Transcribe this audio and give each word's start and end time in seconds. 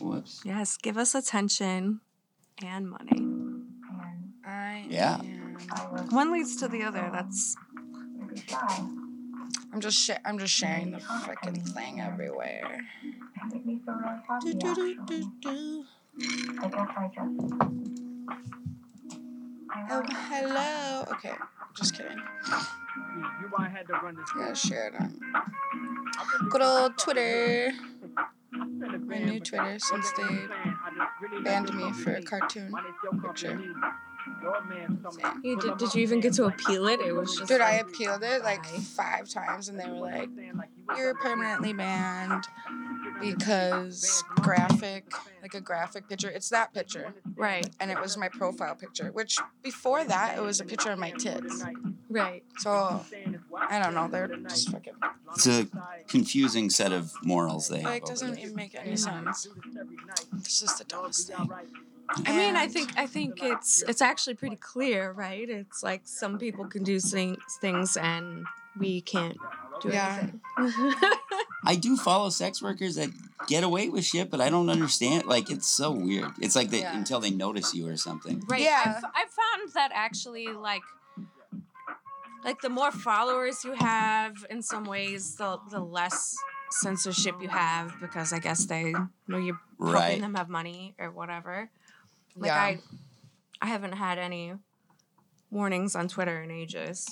Whoops. 0.00 0.42
Yes, 0.44 0.76
give 0.76 0.96
us 0.98 1.14
attention 1.14 2.00
and 2.62 2.88
money. 2.90 3.22
I 4.44 4.86
Yeah. 4.88 5.20
am- 5.20 6.08
One 6.10 6.32
leads 6.32 6.56
to 6.56 6.68
the 6.68 6.82
other. 6.82 7.08
That's. 7.12 7.56
I'm 9.72 9.80
just 9.80 9.98
sh- 9.98 10.18
I'm 10.24 10.38
just 10.38 10.54
sharing 10.54 10.92
the 10.92 10.98
freaking 10.98 11.66
thing 11.74 12.00
everywhere. 12.00 12.80
And 13.42 13.52
it 13.52 13.64
made 13.64 13.66
me 13.66 13.80
feel 13.84 13.94
really 13.94 14.22
happy, 14.28 14.52
Do, 14.54 14.74
do, 14.74 14.74
do, 14.74 15.04
do, 15.06 15.32
do. 15.40 15.84
I 16.62 16.68
guess 16.68 16.88
I 16.96 17.10
just... 17.14 17.62
I 19.70 19.86
Oh, 19.90 20.02
hello. 20.30 21.04
Okay, 21.12 21.34
just 21.76 21.94
kidding. 21.96 22.16
You 22.18 23.50
I 23.58 23.68
had 23.68 23.86
to 23.88 23.92
run 23.94 24.16
this. 24.16 24.30
Yeah, 24.38 24.54
share 24.54 24.88
it 24.88 24.94
on 25.00 25.20
good 26.50 26.62
old 26.62 26.96
Twitter. 26.98 27.72
My 29.18 29.24
new 29.30 29.40
Twitter 29.40 29.78
since 29.78 30.12
they 30.12 31.40
banned 31.42 31.74
me 31.74 31.92
for 31.92 32.14
a 32.14 32.22
cartoon 32.22 32.72
picture. 33.22 33.60
you 35.42 35.60
did. 35.60 35.78
Did 35.78 35.94
you 35.94 36.02
even 36.02 36.20
get 36.20 36.34
to 36.34 36.44
appeal 36.44 36.86
it? 36.88 37.00
It 37.00 37.12
was 37.12 37.36
just 37.36 37.48
Dude, 37.48 37.60
I 37.60 37.78
like, 37.78 37.86
appealed 37.88 38.22
it 38.22 38.42
like 38.42 38.64
five 38.66 39.28
times, 39.28 39.68
and 39.68 39.78
they 39.78 39.88
were 39.88 39.96
like, 39.96 40.28
"You're 40.96 41.14
permanently 41.14 41.72
banned 41.72 42.46
because 43.20 44.22
graphic, 44.36 45.12
like 45.42 45.54
a 45.54 45.60
graphic 45.60 46.08
picture. 46.08 46.28
It's 46.28 46.48
that 46.50 46.74
picture, 46.74 47.14
right, 47.36 47.66
and 47.80 47.90
it 47.90 48.00
was 48.00 48.16
my 48.16 48.28
profile 48.28 48.74
picture. 48.74 49.10
Which 49.12 49.38
before 49.62 50.04
that, 50.04 50.36
it 50.36 50.40
was 50.40 50.60
a 50.60 50.64
picture 50.64 50.90
of 50.90 50.98
my 50.98 51.10
tits. 51.12 51.64
right. 52.10 52.44
So 52.58 53.04
I 53.56 53.78
don't 53.82 53.94
know. 53.94 54.08
They're 54.08 54.28
just 54.28 54.70
fucking 54.70 54.94
It's 55.36 55.46
a 55.46 55.66
confusing 56.08 56.70
set 56.70 56.92
of 56.92 57.12
morals 57.22 57.68
they 57.68 57.80
have. 57.80 57.90
like 57.90 58.04
doesn't 58.04 58.34
there. 58.34 58.44
even 58.44 58.56
make 58.56 58.74
any 58.74 58.96
sense. 58.96 59.46
It's 60.38 60.60
just 60.60 60.78
the 60.78 60.84
dumbest 60.84 61.28
thing. 61.28 61.50
I 62.24 62.36
mean, 62.36 62.54
I 62.56 62.68
think 62.68 62.92
I 62.96 63.06
think 63.06 63.42
it's 63.42 63.82
it's 63.82 64.00
actually 64.00 64.34
pretty 64.34 64.56
clear, 64.56 65.10
right? 65.12 65.48
It's 65.48 65.82
like 65.82 66.02
some 66.04 66.38
people 66.38 66.66
can 66.66 66.82
do 66.84 67.00
things 67.00 67.38
things 67.60 67.96
and 67.96 68.44
we 68.78 69.00
can't 69.00 69.36
do 69.82 69.88
Yeah. 69.88 70.28
anything. 70.58 70.92
I 71.64 71.76
do 71.76 71.96
follow 71.96 72.30
sex 72.30 72.62
workers 72.62 72.94
that 72.96 73.10
get 73.48 73.64
away 73.64 73.88
with 73.88 74.04
shit, 74.04 74.30
but 74.30 74.40
I 74.40 74.50
don't 74.50 74.68
understand. 74.70 75.24
Like, 75.26 75.50
it's 75.50 75.66
so 75.66 75.90
weird. 75.90 76.30
It's 76.40 76.54
like 76.54 76.70
they, 76.70 76.80
Yeah. 76.80 76.96
until 76.96 77.18
they 77.20 77.30
notice 77.30 77.74
you 77.74 77.88
or 77.88 77.96
something. 77.96 78.42
Right. 78.46 78.60
Yeah. 78.62 78.82
I've, 78.98 79.04
I've 79.04 79.30
found 79.30 79.72
that 79.74 79.90
actually, 79.94 80.46
like, 80.48 80.82
like 82.46 82.60
the 82.62 82.70
more 82.70 82.92
followers 82.92 83.64
you 83.64 83.72
have, 83.72 84.46
in 84.48 84.62
some 84.62 84.84
ways, 84.84 85.34
the 85.36 85.58
the 85.70 85.80
less 85.80 86.34
censorship 86.70 87.34
you 87.42 87.48
have 87.48 87.92
because 88.00 88.32
I 88.32 88.38
guess 88.38 88.64
they 88.66 88.92
know 89.28 89.38
you're 89.38 89.60
helping 89.78 89.92
Right. 89.94 90.20
them 90.20 90.34
have 90.34 90.48
money 90.48 90.94
or 90.98 91.10
whatever. 91.10 91.70
Like 92.36 92.48
Yeah. 92.48 92.62
I, 92.62 92.78
I 93.60 93.66
haven't 93.66 93.92
had 93.92 94.18
any 94.18 94.54
warnings 95.50 95.94
on 95.94 96.08
Twitter 96.08 96.42
in 96.42 96.50
ages. 96.50 97.06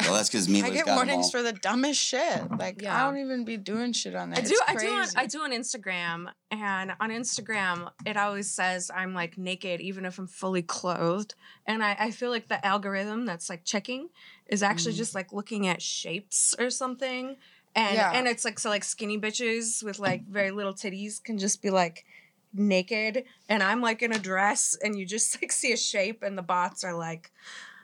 Well, 0.00 0.14
that's 0.14 0.28
because 0.28 0.48
Mila's 0.48 0.70
I 0.70 0.74
get 0.74 0.84
got 0.86 0.90
'em 0.92 0.96
warnings 0.96 1.30
for 1.30 1.42
the 1.42 1.52
dumbest 1.52 2.00
shit. 2.00 2.42
Like 2.58 2.82
yeah. 2.82 2.96
I 3.00 3.06
don't 3.06 3.18
even 3.20 3.44
be 3.44 3.56
doing 3.56 3.92
shit 3.92 4.14
on 4.16 4.30
there. 4.30 4.38
I 4.40 4.42
do. 4.42 4.50
It's 4.52 4.62
I 4.66 4.74
do. 4.74 4.88
On. 4.92 5.06
I 5.16 5.26
do 5.26 5.40
on 5.42 5.50
Instagram, 5.52 6.26
and 6.50 6.92
on 7.00 7.10
Instagram, 7.10 7.90
it 8.04 8.16
always 8.16 8.50
says 8.50 8.90
I'm 8.94 9.14
like 9.14 9.38
naked, 9.38 9.80
even 9.80 10.04
if 10.04 10.18
I'm 10.18 10.26
fully 10.26 10.62
clothed. 10.62 11.34
And 11.66 11.82
I, 11.84 11.96
I 11.98 12.10
feel 12.10 12.30
like 12.30 12.48
the 12.48 12.64
algorithm 12.66 13.26
that's 13.26 13.48
like 13.48 13.64
checking 13.64 14.08
is 14.48 14.62
actually 14.62 14.94
Mm. 14.94 14.98
just 14.98 15.14
like 15.14 15.32
looking 15.32 15.66
at 15.68 15.80
shapes 15.82 16.54
or 16.58 16.70
something. 16.70 17.36
And 17.74 17.94
Yeah. 17.94 18.10
and 18.14 18.26
it's 18.26 18.44
like 18.44 18.58
so 18.58 18.70
like 18.70 18.84
skinny 18.84 19.18
bitches 19.18 19.82
with 19.84 19.98
like 19.98 20.26
very 20.26 20.50
little 20.50 20.74
titties 20.74 21.22
can 21.22 21.38
just 21.38 21.62
be 21.62 21.70
like 21.70 22.04
naked, 22.52 23.24
and 23.48 23.62
I'm 23.62 23.80
like 23.82 24.02
in 24.02 24.12
a 24.12 24.18
dress, 24.18 24.76
and 24.82 24.98
you 24.98 25.04
just 25.06 25.40
like 25.40 25.52
see 25.60 25.72
a 25.72 25.76
shape, 25.76 26.22
and 26.22 26.36
the 26.38 26.42
bots 26.42 26.84
are 26.84 26.94
like, 26.94 27.30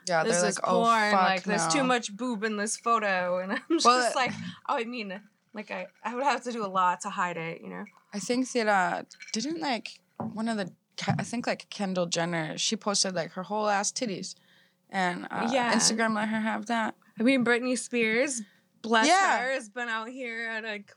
Yeah, 0.07 0.23
"This 0.23 0.39
they're 0.41 0.49
is 0.49 0.57
like, 0.59 0.67
oh 0.69 0.83
porn. 0.83 1.11
fuck, 1.11 1.21
like 1.21 1.43
there's 1.43 1.67
too 1.67 1.83
much 1.83 2.15
boob 2.15 2.43
in 2.43 2.57
this 2.57 2.77
photo," 2.77 3.37
and 3.43 3.51
I'm 3.53 3.59
just 3.71 3.85
Well, 3.85 4.11
like, 4.15 4.31
"Oh, 4.69 4.75
I 4.77 4.83
mean." 4.85 5.19
Like 5.55 5.69
I, 5.69 5.85
I 6.03 6.15
would 6.15 6.23
have 6.23 6.41
to 6.45 6.51
do 6.51 6.65
a 6.65 6.67
lot 6.67 7.01
to 7.01 7.11
hide 7.11 7.37
it, 7.37 7.61
you 7.61 7.69
know. 7.69 7.85
I 8.11 8.17
think 8.17 8.51
that 8.53 8.67
uh 8.67 9.03
didn't 9.33 9.61
like 9.61 9.99
one 10.17 10.49
of 10.49 10.57
the 10.57 10.71
I 11.07 11.21
think 11.21 11.45
like 11.45 11.69
Kendall 11.69 12.07
Jenner. 12.07 12.57
She 12.57 12.75
posted 12.75 13.13
like 13.13 13.33
her 13.33 13.43
whole 13.43 13.69
ass 13.69 13.91
titties, 13.91 14.33
and 14.89 15.27
uh, 15.29 15.47
Yeah. 15.53 15.71
Instagram 15.75 16.15
let 16.15 16.29
her 16.29 16.39
have 16.39 16.65
that. 16.67 16.95
I 17.19 17.21
mean, 17.23 17.45
Britney 17.45 17.77
Spears, 17.77 18.41
bless 18.81 19.07
Yeah. 19.07 19.41
her, 19.43 19.51
has 19.53 19.69
been 19.69 19.89
out 19.89 20.09
here 20.09 20.49
at 20.49 20.63
like 20.63 20.91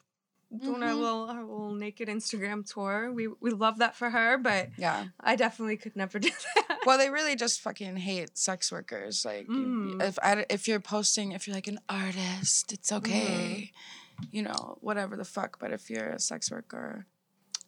doing 0.63 0.83
her 0.83 0.89
Mhm. 0.89 1.01
little 1.01 1.27
her 1.33 1.41
little 1.43 1.75
naked 1.75 2.09
Instagram 2.09 2.65
tour. 2.71 3.13
We 3.13 3.29
we 3.29 3.51
love 3.51 3.79
that 3.79 3.95
for 3.97 4.11
her, 4.11 4.39
but 4.39 4.71
Yeah. 4.77 5.07
I 5.21 5.37
definitely 5.37 5.77
could 5.77 5.97
never 5.97 6.19
do 6.27 6.31
that. 6.57 6.79
Well, 6.87 6.99
they 6.99 7.11
really 7.11 7.37
just 7.37 7.61
fucking 7.61 7.97
hate 7.97 8.37
sex 8.39 8.71
workers. 8.73 9.25
Like, 9.25 9.47
Mm. 9.49 10.03
if 10.03 10.19
I, 10.23 10.47
if 10.51 10.69
you're 10.69 10.81
posting, 10.81 11.33
if 11.33 11.47
you're 11.47 11.55
like 11.57 11.67
an 11.67 11.81
artist, 11.89 12.73
it's 12.73 12.93
okay, 12.93 13.73
you 14.31 14.43
know, 14.43 14.79
whatever 14.81 15.17
the 15.17 15.25
fuck. 15.25 15.59
But 15.59 15.73
if 15.73 15.91
you're 15.91 16.11
a 16.11 16.21
sex 16.21 16.51
worker, 16.51 17.07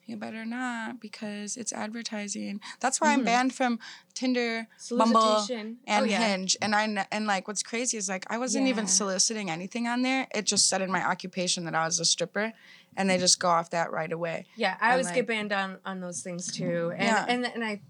you 0.06 0.16
better 0.16 0.46
not 0.46 1.00
because 1.00 1.58
it's 1.58 1.70
advertising. 1.70 2.60
That's 2.80 2.98
why 2.98 3.12
I'm 3.12 3.20
Mhm. 3.20 3.24
banned 3.26 3.54
from 3.54 3.78
Tinder, 4.14 4.66
Bumble, 4.90 5.46
and 5.50 5.76
oh, 5.86 6.04
yeah. 6.04 6.26
Hinge. 6.28 6.56
And 6.62 6.74
I 6.74 7.06
and 7.12 7.26
like 7.26 7.46
what's 7.46 7.62
crazy 7.62 7.98
is 7.98 8.08
like 8.08 8.24
I 8.30 8.38
wasn't 8.38 8.68
even 8.68 8.86
soliciting 8.86 9.50
anything 9.50 9.86
on 9.86 10.00
there. 10.02 10.26
It 10.34 10.46
just 10.46 10.66
said 10.66 10.80
in 10.80 10.90
my 10.90 11.04
occupation 11.04 11.64
that 11.66 11.74
I 11.74 11.84
was 11.84 12.00
a 12.00 12.06
stripper, 12.06 12.54
and 12.98 13.08
they 13.08 13.16
just 13.16 13.40
go 13.40 13.48
off 13.48 13.70
that 13.70 13.90
right 13.92 14.12
away. 14.12 14.44
Yeah, 14.56 14.76
I 14.80 14.90
always 14.90 15.06
like- 15.06 15.14
get 15.14 15.26
banned 15.26 15.52
on 15.52 15.78
on 15.86 16.00
those 16.00 16.20
things 16.22 16.52
too, 16.52 16.92
and 16.94 17.02
Yeah. 17.04 17.24
and 17.26 17.46
and 17.46 17.64
I 17.64 17.80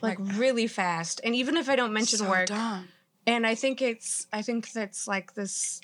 like 0.00 0.18
Like- 0.20 0.36
really 0.38 0.66
fast. 0.68 1.20
And 1.24 1.34
even 1.34 1.56
if 1.56 1.68
I 1.68 1.74
don't 1.76 1.92
mention 1.92 2.20
So 2.20 2.30
work, 2.30 2.46
dumb. 2.46 2.88
and 3.26 3.46
I 3.46 3.54
think 3.56 3.82
it's 3.82 4.26
I 4.32 4.42
think 4.42 4.70
that's 4.72 5.08
like 5.08 5.34
this. 5.34 5.80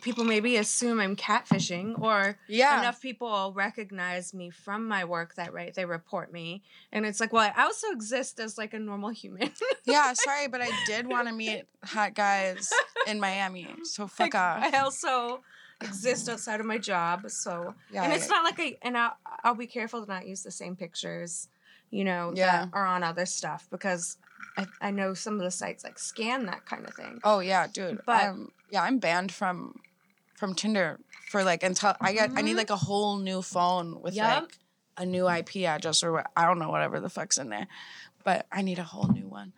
People 0.00 0.22
maybe 0.22 0.54
assume 0.56 1.00
I'm 1.00 1.16
catfishing, 1.16 2.00
or 2.00 2.38
Yeah. 2.46 2.78
enough 2.78 3.00
people 3.00 3.52
recognize 3.52 4.32
me 4.32 4.48
from 4.48 4.86
my 4.86 5.04
work 5.04 5.34
that 5.34 5.52
right 5.52 5.74
they 5.74 5.86
report 5.86 6.32
me, 6.32 6.62
and 6.92 7.04
it's 7.04 7.18
like, 7.18 7.32
well, 7.32 7.50
I 7.56 7.64
also 7.64 7.90
exist 7.90 8.38
as 8.38 8.56
like 8.56 8.74
a 8.74 8.78
normal 8.78 9.10
human. 9.10 9.50
yeah, 9.86 10.12
sorry, 10.12 10.46
but 10.46 10.60
I 10.62 10.70
did 10.86 11.08
want 11.08 11.26
to 11.26 11.34
meet 11.34 11.64
hot 11.82 12.14
guys 12.14 12.70
in 13.08 13.18
Miami. 13.18 13.74
So 13.82 14.06
fuck 14.06 14.34
Like, 14.34 14.36
off. 14.36 14.72
I 14.72 14.78
also 14.78 15.42
exist 15.80 16.28
outside 16.28 16.60
of 16.60 16.66
my 16.66 16.78
job, 16.78 17.30
so 17.30 17.74
Yeah, 17.90 18.04
and 18.04 18.12
it's 18.12 18.28
not 18.28 18.44
like 18.44 18.58
I 18.58 18.76
and 18.82 18.96
I'll, 18.96 19.16
I'll 19.44 19.54
be 19.54 19.66
careful 19.66 20.04
to 20.04 20.10
not 20.10 20.26
use 20.26 20.42
the 20.42 20.50
same 20.50 20.76
pictures, 20.76 21.48
you 21.90 22.04
know, 22.04 22.32
Yeah. 22.34 22.66
that 22.66 22.70
are 22.72 22.86
on 22.86 23.02
other 23.02 23.26
stuff 23.26 23.66
because 23.70 24.18
I, 24.56 24.66
I 24.80 24.90
know 24.90 25.14
some 25.14 25.34
of 25.34 25.40
the 25.40 25.50
sites 25.50 25.84
like 25.84 25.98
scan 25.98 26.46
that 26.46 26.66
kind 26.66 26.86
of 26.86 26.94
thing. 26.94 27.20
Oh 27.24 27.40
yeah, 27.40 27.66
dude. 27.66 28.00
But- 28.06 28.24
um, 28.26 28.52
yeah, 28.70 28.82
I'm 28.82 28.98
banned 28.98 29.32
from 29.32 29.80
from 30.34 30.54
Tinder 30.54 31.00
for 31.30 31.42
like 31.44 31.62
until 31.62 31.94
I 32.00 32.12
get 32.12 32.30
I 32.36 32.42
need 32.42 32.54
Mhm. 32.54 32.58
like 32.58 32.70
a 32.70 32.76
whole 32.76 33.18
new 33.18 33.42
phone 33.42 34.00
with 34.02 34.14
Yup. 34.14 34.42
like 34.42 34.58
a 34.96 35.06
new 35.06 35.28
IP 35.28 35.64
address 35.64 36.02
or 36.02 36.12
what 36.12 36.26
I 36.36 36.44
don't 36.44 36.58
know 36.58 36.70
whatever 36.70 37.00
the 37.00 37.08
fuck's 37.08 37.38
in 37.38 37.48
there, 37.50 37.66
but 38.24 38.46
I 38.50 38.62
need 38.62 38.78
a 38.78 38.84
whole 38.84 39.08
new 39.08 39.26
one. 39.28 39.52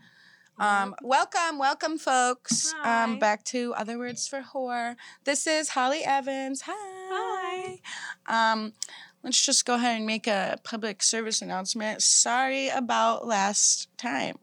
Um, 0.61 0.95
welcome, 1.01 1.57
welcome, 1.57 1.97
folks. 1.97 2.75
Hi. 2.77 3.05
Um, 3.05 3.19
back 3.19 3.45
to 3.45 3.73
other 3.79 3.97
words 3.97 4.29
for 4.29 4.43
whore. 4.43 4.95
This 5.25 5.47
is 5.47 5.71
Holly 5.71 6.03
Evans. 6.05 6.65
Hi. 6.67 7.81
Um, 8.27 8.75
let's 9.23 9.43
just 9.45 9.65
go 9.65 9.77
ahead 9.77 9.97
and 9.97 10.05
make 10.05 10.27
a 10.27 10.59
public 10.63 11.03
service 11.03 11.41
announcement. 11.41 12.03
Sorry 12.03 12.69
about 12.69 13.27
last 13.27 13.89
time, 13.97 14.37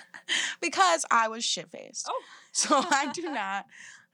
because 0.60 1.06
I 1.10 1.28
was 1.28 1.44
shit 1.44 1.70
faced. 1.70 2.08
Oh. 2.10 2.22
So 2.56 2.84
I 2.88 3.10
do 3.12 3.22
not. 3.32 3.66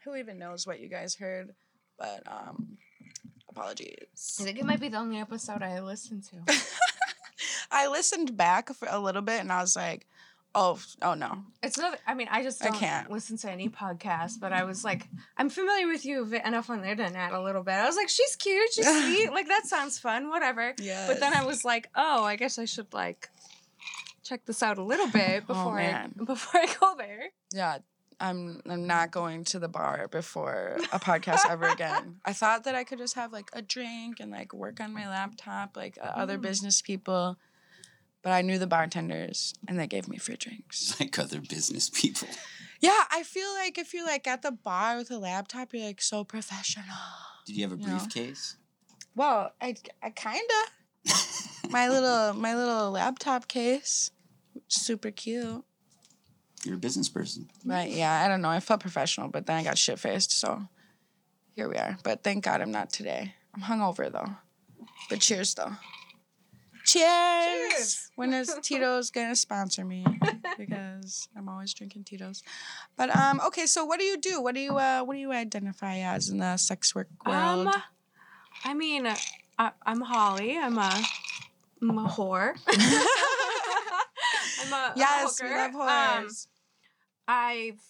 Who 0.04 0.16
even 0.16 0.38
knows 0.38 0.66
what 0.66 0.80
you 0.80 0.88
guys 0.88 1.14
heard? 1.14 1.50
But 1.98 2.22
um, 2.26 2.78
apologies. 3.50 4.38
I 4.40 4.44
think 4.44 4.58
it 4.58 4.64
might 4.64 4.80
be 4.80 4.88
the 4.88 4.96
only 4.96 5.18
episode 5.18 5.62
I 5.62 5.80
listened 5.80 6.24
to. 6.30 6.54
I 7.70 7.88
listened 7.88 8.38
back 8.38 8.72
for 8.74 8.88
a 8.90 8.98
little 8.98 9.20
bit 9.20 9.40
and 9.40 9.52
I 9.52 9.60
was 9.60 9.76
like, 9.76 10.06
oh, 10.54 10.78
oh 11.02 11.14
no. 11.14 11.38
It's 11.62 11.78
not. 11.78 11.98
I 12.06 12.14
mean, 12.14 12.28
I 12.30 12.42
just 12.42 12.64
I 12.64 12.70
can't. 12.70 13.10
listen 13.10 13.36
to 13.38 13.50
any 13.50 13.68
podcast. 13.68 14.40
But 14.40 14.52
I 14.52 14.64
was 14.64 14.84
like, 14.84 15.08
I'm 15.36 15.48
familiar 15.50 15.86
with 15.86 16.04
you 16.04 16.24
enough 16.44 16.70
on 16.70 16.80
the 16.82 16.88
internet 16.90 17.32
a 17.32 17.40
little 17.42 17.62
bit. 17.62 17.74
I 17.74 17.86
was 17.86 17.96
like, 17.96 18.08
she's 18.08 18.36
cute, 18.36 18.72
she's 18.72 18.86
sweet. 19.02 19.30
Like 19.32 19.48
that 19.48 19.66
sounds 19.66 19.98
fun. 19.98 20.28
Whatever. 20.28 20.74
Yeah. 20.78 21.06
But 21.06 21.20
then 21.20 21.34
I 21.34 21.44
was 21.44 21.64
like, 21.64 21.88
oh, 21.94 22.24
I 22.24 22.36
guess 22.36 22.58
I 22.58 22.64
should 22.64 22.92
like 22.92 23.28
check 24.22 24.44
this 24.46 24.62
out 24.62 24.78
a 24.78 24.82
little 24.82 25.08
bit 25.12 25.46
before 25.46 25.78
I 25.78 25.88
Oh, 25.88 25.92
man. 25.92 26.14
before 26.24 26.60
I 26.60 26.66
go 26.80 26.94
there. 26.96 27.30
yeah, 27.52 27.78
I'm 28.20 28.60
I'm 28.68 28.86
not 28.86 29.10
going 29.12 29.44
to 29.44 29.58
the 29.58 29.68
bar 29.68 30.08
before 30.08 30.76
a 30.92 30.98
podcast 31.00 31.48
ever 31.48 31.66
again. 31.68 32.16
I 32.24 32.32
thought 32.34 32.64
that 32.64 32.74
I 32.74 32.84
could 32.84 32.98
just 32.98 33.14
have 33.14 33.32
like 33.32 33.48
a 33.54 33.62
drink 33.62 34.20
and 34.20 34.30
like 34.30 34.52
work 34.52 34.80
on 34.80 34.92
my 34.92 35.08
laptop 35.08 35.76
like 35.76 35.98
uh, 36.02 36.06
other 36.06 36.36
Mm. 36.38 36.42
business 36.42 36.82
people. 36.82 37.38
But 38.22 38.32
I 38.32 38.42
knew 38.42 38.58
the 38.58 38.66
bartenders 38.66 39.54
and 39.66 39.78
they 39.78 39.86
gave 39.86 40.06
me 40.08 40.18
free 40.18 40.36
drinks. 40.36 40.94
Like 41.00 41.18
other 41.18 41.40
business 41.40 41.88
people. 41.90 42.28
Yeah, 42.80 43.04
I 43.10 43.22
feel 43.22 43.52
like 43.54 43.78
if 43.78 43.92
you're 43.94 44.06
like 44.06 44.26
at 44.26 44.42
the 44.42 44.52
bar 44.52 44.96
with 44.98 45.10
a 45.10 45.18
laptop, 45.18 45.72
you're 45.72 45.86
like 45.86 46.02
so 46.02 46.24
professional. 46.24 46.84
Did 47.46 47.56
you 47.56 47.62
have 47.62 47.72
a 47.72 47.80
You 47.80 47.86
know. 47.86 47.92
briefcase? 47.98 48.56
Well, 49.14 49.52
I 49.60 49.74
I 50.02 50.10
kinda. 50.10 50.54
my 51.70 51.88
little 51.88 52.34
my 52.34 52.54
little 52.54 52.90
laptop 52.90 53.48
case. 53.48 54.10
Super 54.68 55.10
cute. 55.10 55.64
You're 56.64 56.74
a 56.76 56.78
business 56.78 57.08
person. 57.08 57.48
Right? 57.64 57.90
yeah, 57.90 58.22
I 58.22 58.28
don't 58.28 58.42
know. 58.42 58.50
I 58.50 58.60
felt 58.60 58.80
professional, 58.80 59.28
but 59.28 59.46
then 59.46 59.56
I 59.56 59.64
got 59.64 59.78
shit 59.78 59.98
faced, 59.98 60.30
so 60.38 60.68
here 61.54 61.68
we 61.68 61.76
are. 61.76 61.96
But 62.02 62.22
thank 62.22 62.44
God 62.44 62.60
I'm 62.60 62.70
not 62.72 62.90
today. 62.90 63.34
I'm 63.54 63.62
hungover 63.62 64.12
though. 64.12 64.36
But 65.08 65.20
cheers 65.20 65.54
though. 65.54 65.72
Cheers. 66.90 67.70
Cheers. 67.72 68.10
When 68.16 68.34
is 68.34 68.52
Tito's 68.62 69.10
gonna 69.10 69.36
sponsor 69.36 69.84
me? 69.84 70.04
because 70.58 71.28
I'm 71.36 71.48
always 71.48 71.72
drinking 71.72 72.02
Tito's. 72.02 72.42
But 72.96 73.14
um, 73.14 73.40
okay. 73.46 73.66
So 73.66 73.84
what 73.84 74.00
do 74.00 74.04
you 74.04 74.18
do? 74.18 74.42
What 74.42 74.56
do 74.56 74.60
you 74.60 74.76
uh, 74.76 75.02
what 75.02 75.14
do 75.14 75.20
you 75.20 75.30
identify 75.30 75.98
as 75.98 76.30
in 76.30 76.38
the 76.38 76.56
sex 76.56 76.92
work 76.92 77.06
world? 77.24 77.68
Um, 77.68 77.82
I 78.64 78.74
mean, 78.74 79.06
I, 79.56 79.70
I'm 79.84 80.00
Holly. 80.00 80.58
I'm 80.58 80.78
a, 80.78 81.00
I'm 81.80 81.98
a 81.98 82.08
whore. 82.08 82.54
I'm 84.60 84.72
a, 84.72 84.92
yes, 84.96 85.40
a 85.40 85.44
we 85.44 85.50
love 85.50 85.74
Um. 85.76 86.28
I've, 87.28 87.80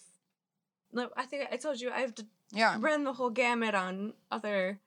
no, 0.93 1.09
I 1.17 1.25
think 1.25 1.47
I 1.51 1.57
told 1.57 1.81
you 1.81 1.89
I've 1.89 2.13
yeah. 2.51 2.77
ran 2.79 3.03
the 3.03 3.13
whole 3.13 3.31
gamut 3.31 3.73
on 3.73 4.13
other 4.29 4.79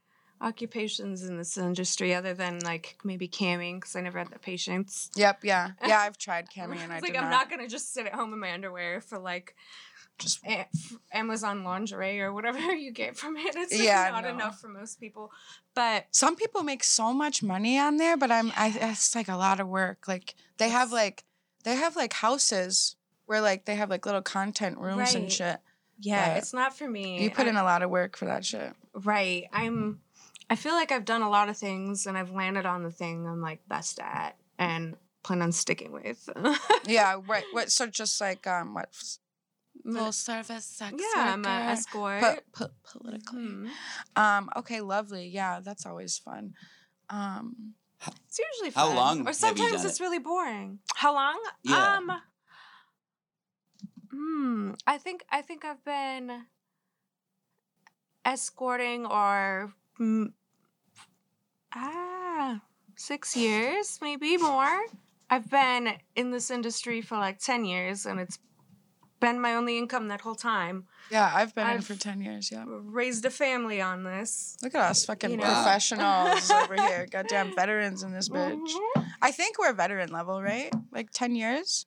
occupations 0.44 1.22
in 1.24 1.36
this 1.38 1.56
industry, 1.56 2.14
other 2.14 2.34
than 2.34 2.60
like 2.60 2.96
maybe 3.02 3.26
camming, 3.28 3.76
because 3.80 3.96
I 3.96 4.00
never 4.02 4.18
had 4.18 4.30
the 4.30 4.38
patience. 4.38 5.10
Yep. 5.16 5.44
Yeah. 5.44 5.70
Yeah. 5.86 6.00
I've 6.00 6.18
tried 6.18 6.48
camming 6.50 6.78
and 6.78 6.92
I 6.92 7.00
like 7.00 7.16
I'm 7.16 7.24
not. 7.24 7.30
not 7.30 7.50
gonna 7.50 7.68
just 7.68 7.92
sit 7.92 8.06
at 8.06 8.14
home 8.14 8.32
in 8.32 8.38
my 8.40 8.52
underwear 8.52 9.00
for 9.00 9.18
like 9.18 9.54
Just 10.18 10.40
a- 10.46 10.68
Amazon 11.12 11.64
lingerie 11.64 12.20
or 12.20 12.32
whatever 12.32 12.58
you 12.84 12.92
get 12.92 13.16
from 13.16 13.36
it. 13.36 13.54
It's 13.56 13.76
Yeah, 13.78 14.10
not 14.12 14.24
no. 14.24 14.30
enough 14.30 14.60
for 14.60 14.68
most 14.68 15.00
people. 15.00 15.32
But 15.74 16.06
some 16.12 16.36
people 16.36 16.62
make 16.62 16.84
so 16.84 17.12
much 17.12 17.42
money 17.42 17.78
on 17.78 17.96
there, 17.96 18.16
but 18.16 18.30
I'm 18.30 18.52
I 18.56 18.72
it's 18.80 19.14
like 19.16 19.28
a 19.28 19.36
lot 19.36 19.58
of 19.60 19.68
work. 19.68 20.06
Like 20.06 20.34
they 20.58 20.68
have 20.68 20.92
like 20.92 21.24
they 21.64 21.74
have 21.76 21.96
like 21.96 22.12
houses 22.12 22.96
where 23.26 23.40
like 23.40 23.64
they 23.64 23.74
have 23.76 23.90
like 23.90 24.04
little 24.06 24.22
content 24.22 24.78
rooms 24.78 25.14
and 25.14 25.32
shit. 25.32 25.58
yeah, 25.98 26.28
But 26.28 26.38
it's 26.38 26.52
not 26.52 26.76
for 26.76 26.88
me. 26.88 27.22
You 27.22 27.30
put 27.30 27.46
I- 27.46 27.50
in 27.50 27.56
a 27.56 27.64
lot 27.64 27.82
of 27.82 27.90
work 27.90 28.16
for 28.16 28.26
that 28.26 28.44
shit. 28.44 28.72
right. 28.94 29.44
I'm. 29.52 30.00
I 30.50 30.56
feel 30.56 30.72
like 30.74 30.92
I've 30.92 31.04
done 31.04 31.22
a 31.22 31.30
lot 31.30 31.48
of 31.48 31.56
things 31.56 32.06
and 32.06 32.16
I've 32.18 32.30
landed 32.30 32.66
on 32.66 32.82
the 32.82 32.90
thing 32.90 33.26
I'm 33.26 33.40
like 33.40 33.66
best 33.68 33.98
at 33.98 34.36
and 34.58 34.96
plan 35.22 35.42
on 35.42 35.52
sticking 35.52 35.92
with. 35.92 36.28
Yeah, 36.86 37.18
right. 37.26 37.44
What 37.52 37.72
so 37.72 37.86
just 37.86 38.20
like 38.20 38.46
um 38.46 38.74
what 38.74 38.90
I'm 39.86 39.94
full 39.94 40.12
service 40.12 40.64
sex 40.66 40.94
yeah, 40.98 41.32
I'm 41.32 41.44
an 41.46 41.68
escort. 41.70 42.20
Put, 42.22 42.52
put 42.52 42.70
politically. 42.84 43.38
Mhm. 43.40 43.68
Um 44.16 44.50
okay, 44.56 44.80
lovely. 44.80 45.28
Yeah, 45.28 45.60
that's 45.60 45.86
always 45.86 46.18
fun. 46.18 46.54
Um 47.08 47.74
It's 48.26 48.38
usually 48.38 48.70
fun. 48.70 48.88
How 48.90 48.94
long 48.94 49.20
Or 49.22 49.24
have 49.24 49.28
you 49.28 49.34
sometimes 49.34 49.72
done 49.72 49.86
it's 49.86 50.00
it? 50.00 50.02
really 50.04 50.18
boring. 50.18 50.80
How 50.94 51.14
long? 51.14 51.40
Yeah. 51.62 51.96
Um. 51.96 52.20
Hmm. 54.10 54.72
I 54.86 54.98
think 54.98 55.24
I 55.30 55.40
think 55.42 55.64
I've 55.64 55.84
been 55.84 56.44
escorting 58.24 59.06
or 59.06 59.72
mm, 59.72 59.72
ah 61.74 62.60
six 62.96 63.36
years, 63.36 63.98
maybe 64.02 64.36
more. 64.36 64.80
I've 65.30 65.50
been 65.50 65.94
in 66.16 66.30
this 66.30 66.50
industry 66.50 67.00
for 67.02 67.16
like 67.18 67.38
ten 67.38 67.64
years, 67.64 68.06
and 68.06 68.20
it's 68.20 68.38
been 69.20 69.40
my 69.40 69.54
only 69.54 69.78
income 69.78 70.08
that 70.08 70.20
whole 70.20 70.34
time. 70.34 70.84
yeah, 71.10 71.30
I've 71.34 71.54
been 71.54 71.66
in 71.66 71.76
I've- 71.78 71.84
for 71.84 71.94
10 71.94 72.20
years, 72.20 72.50
yeah. 72.52 72.64
Raised 72.68 73.24
a 73.24 73.30
family 73.30 73.80
on 73.80 74.04
this. 74.04 74.56
Look 74.62 74.74
at 74.74 74.90
us 74.90 75.06
fucking 75.06 75.30
You 75.30 75.36
know. 75.38 75.44
professionals 75.44 76.50
over 76.50 76.74
here. 76.88 77.06
Goddamn 77.10 77.54
veterans 77.54 78.02
in 78.02 78.12
this 78.12 78.28
bitch. 78.28 78.58
Mhm. 78.96 79.06
I 79.22 79.30
think 79.30 79.58
we're 79.58 79.72
veteran 79.72 80.10
level, 80.12 80.42
right? 80.42 80.70
Like 80.92 81.08
10 81.10 81.36
years? 81.36 81.86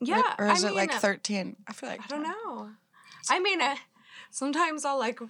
Yeah. 0.00 0.34
Or 0.38 0.48
is 0.48 0.62
I 0.64 0.68
it 0.68 0.70
mean, 0.70 0.76
like 0.76 0.94
uh, 0.94 0.98
13? 0.98 1.56
I 1.66 1.72
feel 1.72 1.88
like 1.88 2.00
I 2.04 2.06
don't 2.08 2.24
10. 2.24 2.32
know. 2.32 2.70
I 3.30 3.40
mean, 3.40 3.60
uh, 3.62 3.76
sometimes 4.30 4.84
I'll 4.84 4.98
like 4.98 5.20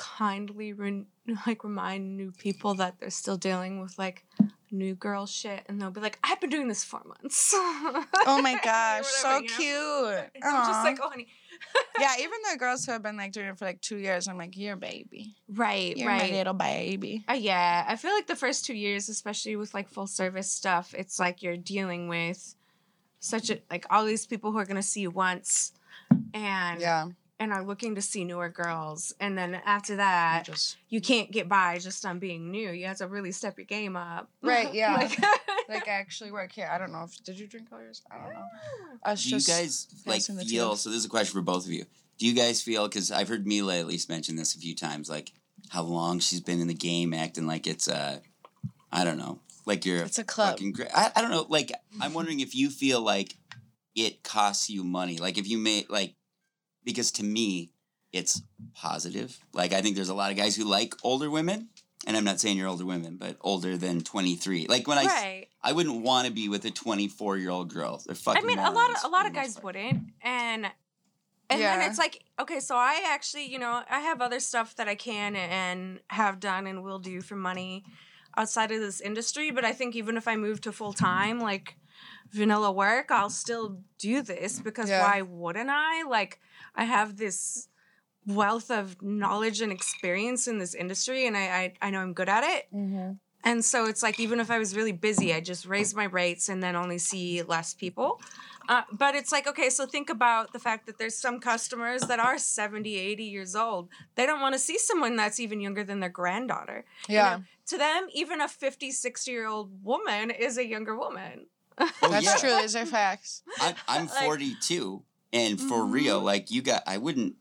kindly 0.00 0.72
re- 0.72 1.04
like 1.46 1.62
remind 1.62 2.16
new 2.16 2.32
people 2.32 2.74
that 2.74 2.98
they're 2.98 3.10
still 3.10 3.36
dealing 3.36 3.80
with 3.80 3.98
like 3.98 4.24
new 4.72 4.94
girl 4.94 5.26
shit, 5.26 5.62
and 5.66 5.80
they'll 5.80 5.90
be 5.90 6.00
like, 6.00 6.18
"I've 6.24 6.40
been 6.40 6.48
doing 6.50 6.68
this 6.68 6.82
for 6.84 7.00
months." 7.04 7.52
Oh 8.26 8.40
my 8.42 8.54
gosh, 8.64 9.04
so 9.06 9.36
you 9.38 9.48
know? 9.48 9.56
cute. 9.58 10.44
I'm 10.44 10.66
just 10.66 10.82
like, 10.84 10.98
"Oh, 11.02 11.10
honey." 11.10 11.26
yeah, 11.98 12.14
even 12.18 12.38
the 12.50 12.58
girls 12.58 12.84
who 12.84 12.92
have 12.92 13.02
been 13.02 13.16
like 13.16 13.32
doing 13.32 13.48
it 13.48 13.58
for 13.58 13.64
like 13.66 13.80
two 13.80 13.96
years, 13.98 14.26
I'm 14.28 14.38
like, 14.38 14.56
you're 14.56 14.74
a 14.74 14.76
baby. 14.76 15.34
right, 15.48 15.96
You're 15.96 16.08
right. 16.08 16.30
my 16.30 16.36
little 16.36 16.54
baby. 16.54 17.24
Uh, 17.28 17.34
yeah, 17.34 17.84
I 17.86 17.96
feel 17.96 18.12
like 18.12 18.26
the 18.26 18.36
first 18.36 18.64
two 18.64 18.74
years, 18.74 19.08
especially 19.08 19.56
with 19.56 19.74
like 19.74 19.88
full 19.88 20.06
service 20.06 20.50
stuff, 20.50 20.94
it's 20.96 21.18
like 21.18 21.42
you're 21.42 21.56
dealing 21.56 22.08
with 22.08 22.54
such 23.18 23.50
a 23.50 23.58
like 23.70 23.84
all 23.90 24.04
these 24.04 24.26
people 24.26 24.52
who 24.52 24.58
are 24.58 24.64
gonna 24.66 24.82
see 24.82 25.00
you 25.02 25.10
once, 25.10 25.72
and 26.32 26.80
Yeah. 26.80 27.06
And 27.40 27.52
are 27.52 27.64
looking 27.64 27.94
to 27.96 28.02
see 28.02 28.22
newer 28.22 28.50
girls, 28.50 29.14
and 29.18 29.36
then 29.36 29.54
after 29.64 29.94
I 29.94 29.96
that, 29.96 30.42
just 30.44 30.76
you 30.90 31.00
can't 31.00 31.32
get 31.32 31.48
by 31.48 31.78
just 31.78 32.04
on 32.04 32.18
being 32.20 32.50
new. 32.50 32.70
You 32.70 32.86
have 32.86 32.98
to 32.98 33.06
really 33.08 33.32
step 33.32 33.56
your 33.58 33.64
game 33.64 33.96
up. 33.96 34.28
Right, 34.42 34.72
yeah. 34.74 34.94
like, 34.94 35.18
like 35.68 35.88
actually 35.88 36.30
work 36.30 36.52
here. 36.52 36.68
I 36.70 36.76
don't 36.78 36.92
know 36.92 37.04
if 37.04 37.24
did 37.24 37.40
you 37.40 37.46
drink 37.48 37.68
all 37.72 37.80
yours? 37.80 38.02
I 38.10 38.18
don't 38.18 38.34
know. 38.34 38.44
Us 39.04 39.22
Do 39.24 39.30
you 39.30 39.36
just 39.36 39.48
guys 39.48 39.86
like 40.06 40.24
the 40.24 40.44
feel? 40.44 40.70
tea. 40.72 40.76
So 40.76 40.90
this 40.90 40.98
is 40.98 41.06
a 41.06 41.08
question 41.08 41.32
for 41.32 41.42
both 41.42 41.64
of 41.64 41.72
you. 41.72 41.86
Do 42.18 42.26
you 42.26 42.34
guys 42.34 42.60
feel? 42.60 42.86
Because 42.86 43.10
I've 43.10 43.28
heard 43.28 43.46
Mila 43.46 43.78
at 43.78 43.86
least 43.86 44.10
mention 44.10 44.36
this 44.36 44.54
a 44.54 44.58
few 44.58 44.76
times, 44.76 45.08
like 45.08 45.32
how 45.70 45.82
long 45.82 46.18
she's 46.20 46.42
been 46.42 46.60
in 46.60 46.68
the 46.68 46.74
game, 46.74 47.14
acting 47.14 47.46
like 47.46 47.66
it's 47.66 47.88
uh, 47.88 48.18
I 48.92 49.04
don't 49.04 49.16
know, 49.16 49.38
like 49.64 49.86
you're 49.86 50.02
it's 50.02 50.18
a 50.18 50.24
club. 50.24 50.50
fucking 50.50 50.72
great. 50.72 50.90
I, 50.94 51.10
I 51.16 51.22
don't 51.22 51.30
know. 51.30 51.46
Like 51.48 51.72
I'm 52.02 52.12
wondering 52.12 52.40
if 52.40 52.54
you 52.54 52.68
feel 52.68 53.00
like 53.00 53.36
it 53.94 54.22
costs 54.22 54.68
you 54.68 54.84
money. 54.84 55.16
Like 55.16 55.38
if 55.38 55.48
you 55.48 55.56
make 55.56 55.90
like 55.90 56.14
because 56.84 57.10
to 57.12 57.22
me 57.24 57.70
it's 58.12 58.42
positive. 58.74 59.38
Like 59.52 59.72
I 59.72 59.82
think 59.82 59.96
there's 59.96 60.08
a 60.08 60.14
lot 60.14 60.30
of 60.30 60.36
guys 60.36 60.56
who 60.56 60.64
like 60.64 60.94
older 61.02 61.30
women. 61.30 61.68
And 62.06 62.16
I'm 62.16 62.24
not 62.24 62.40
saying 62.40 62.56
you're 62.56 62.66
older 62.66 62.86
women, 62.86 63.18
but 63.18 63.36
older 63.42 63.76
than 63.76 64.00
23. 64.00 64.66
Like 64.68 64.88
when 64.88 64.96
I, 64.96 65.02
s- 65.04 65.10
right. 65.22 65.46
I 65.62 65.72
wouldn't 65.72 66.02
want 66.02 66.26
to 66.26 66.32
be 66.32 66.48
with 66.48 66.64
a 66.64 66.70
24 66.70 67.36
year 67.36 67.50
old 67.50 67.68
girl. 67.72 68.00
They're 68.06 68.14
fucking. 68.14 68.42
I 68.42 68.46
mean, 68.46 68.58
a 68.58 68.70
lot 68.70 68.88
of 68.90 68.96
a 69.04 69.08
lot 69.08 69.26
of 69.26 69.34
guys 69.34 69.52
part. 69.54 69.64
wouldn't, 69.64 70.04
and 70.22 70.64
and 71.50 71.60
Yeah. 71.60 71.76
then 71.76 71.90
it's 71.90 71.98
like, 71.98 72.24
okay, 72.40 72.58
so 72.60 72.74
I 72.74 73.02
actually, 73.06 73.44
you 73.52 73.58
know, 73.58 73.82
I 73.90 74.00
have 74.00 74.22
other 74.22 74.40
stuff 74.40 74.76
that 74.76 74.88
I 74.88 74.94
can 74.94 75.36
and 75.36 76.00
have 76.08 76.40
done 76.40 76.66
and 76.66 76.82
will 76.82 77.00
do 77.00 77.20
for 77.20 77.36
money 77.36 77.84
outside 78.34 78.70
of 78.72 78.80
this 78.80 79.02
industry. 79.02 79.50
But 79.50 79.66
I 79.66 79.72
think 79.72 79.94
even 79.94 80.16
if 80.16 80.26
I 80.26 80.36
move 80.36 80.62
to 80.62 80.72
full 80.72 80.94
time, 80.94 81.38
like 81.38 81.76
vanilla 82.32 82.70
work, 82.72 83.10
I'll 83.10 83.30
still 83.30 83.82
do 83.98 84.22
this 84.22 84.60
because 84.60 84.88
Yeah. 84.88 85.00
why 85.00 85.22
wouldn't 85.22 85.70
I? 85.70 86.02
Like, 86.04 86.40
I 86.74 86.84
have 86.84 87.16
this 87.16 87.68
wealth 88.26 88.70
of 88.70 89.00
knowledge 89.02 89.60
and 89.60 89.72
experience 89.72 90.48
in 90.48 90.58
this 90.58 90.74
industry, 90.74 91.26
and 91.26 91.36
I 91.36 91.40
I, 91.40 91.74
I 91.82 91.90
know 91.90 92.00
I'm 92.00 92.14
good 92.14 92.28
at 92.28 92.44
it. 92.44 92.68
Mm-hmm. 92.74 93.12
And 93.42 93.64
so 93.64 93.86
it's 93.86 94.02
like 94.02 94.20
even 94.20 94.38
if 94.38 94.50
I 94.50 94.58
was 94.58 94.76
really 94.76 94.92
busy, 94.92 95.32
I 95.32 95.40
just 95.40 95.64
raise 95.64 95.94
my 95.94 96.04
rates 96.04 96.48
and 96.50 96.62
then 96.62 96.76
only 96.76 96.98
see 96.98 97.42
less 97.42 97.72
people. 97.72 98.20
Uh, 98.68 98.82
but 98.92 99.14
it's 99.14 99.32
like, 99.32 99.46
okay, 99.48 99.70
so 99.70 99.86
think 99.86 100.10
about 100.10 100.52
the 100.52 100.58
fact 100.58 100.86
that 100.86 100.98
there's 100.98 101.16
some 101.16 101.40
customers 101.40 102.06
that 102.06 102.20
are 102.20 102.36
70, 102.38 102.96
80 102.96 103.24
years 103.24 103.56
old. 103.56 103.88
They 104.14 104.26
don't 104.26 104.40
want 104.42 104.52
to 104.54 104.58
see 104.58 104.78
someone 104.78 105.16
that's 105.16 105.40
even 105.40 105.60
younger 105.60 105.82
than 105.82 106.00
their 106.00 106.10
granddaughter. 106.10 106.84
You 107.14 107.14
Yeah, 107.14 107.24
know, 107.24 107.40
to 107.68 107.78
them, 107.78 108.08
even 108.12 108.40
a 108.42 108.48
50, 108.48 108.90
60 108.90 109.30
year 109.30 109.46
old 109.48 109.82
woman 109.82 110.30
is 110.30 110.58
a 110.58 110.66
younger 110.66 110.96
woman. 110.96 111.46
Oh, 112.02 112.08
that's 112.10 112.24
yeah. 112.24 112.36
true. 112.36 112.60
These 112.60 112.76
are 112.76 112.86
facts. 112.86 113.42
I'm, 113.60 113.74
I'm 113.88 114.06
42, 114.06 115.02
and 115.32 115.60
for 115.60 115.84
real, 115.84 116.20
Mhm. 116.20 116.24
like 116.24 116.50
you 116.50 116.62
got, 116.62 116.82
I 116.86 116.98
wouldn't, 116.98 117.36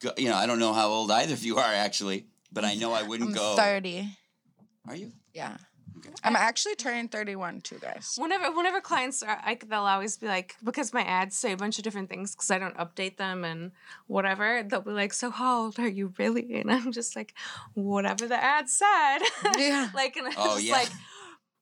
go, 0.00 0.12
you 0.16 0.28
know, 0.28 0.36
I 0.36 0.46
don't 0.46 0.58
know 0.58 0.72
how 0.72 0.88
old 0.88 1.10
either 1.10 1.34
of 1.34 1.44
you 1.44 1.56
are 1.58 1.72
actually, 1.74 2.26
but 2.52 2.64
I 2.64 2.74
know 2.74 2.92
I 2.92 3.02
wouldn't 3.02 3.30
I'm 3.30 3.34
go. 3.34 3.56
30. 3.56 4.16
Are 4.88 4.94
you? 4.96 5.12
Yeah. 5.34 5.56
Okay. 5.98 6.10
I'm 6.22 6.36
actually 6.36 6.74
turning 6.74 7.08
31 7.08 7.62
too, 7.62 7.78
guys. 7.80 8.16
Whenever 8.18 8.52
whenever 8.54 8.82
clients 8.82 9.22
are 9.22 9.40
like 9.46 9.66
they'll 9.70 9.80
always 9.80 10.18
be 10.18 10.26
like 10.26 10.54
because 10.62 10.92
my 10.92 11.00
ads 11.02 11.38
say 11.38 11.52
a 11.52 11.56
bunch 11.56 11.78
of 11.78 11.84
different 11.84 12.10
things 12.10 12.34
because 12.34 12.50
I 12.50 12.58
don't 12.58 12.76
update 12.76 13.16
them 13.16 13.44
and 13.44 13.72
whatever 14.06 14.62
they'll 14.62 14.82
be 14.82 14.90
like 14.90 15.14
so 15.14 15.30
how 15.30 15.62
old 15.62 15.78
are 15.78 15.88
you 15.88 16.12
really 16.18 16.54
and 16.60 16.70
I'm 16.70 16.92
just 16.92 17.16
like 17.16 17.32
whatever 17.72 18.26
the 18.28 18.36
ad 18.36 18.68
said 18.68 19.20
Yeah. 19.56 19.88
like 19.94 20.16
and 20.16 20.26
I'm 20.26 20.34
Oh, 20.36 20.56
just 20.56 20.64
yeah. 20.66 20.72
like 20.74 20.90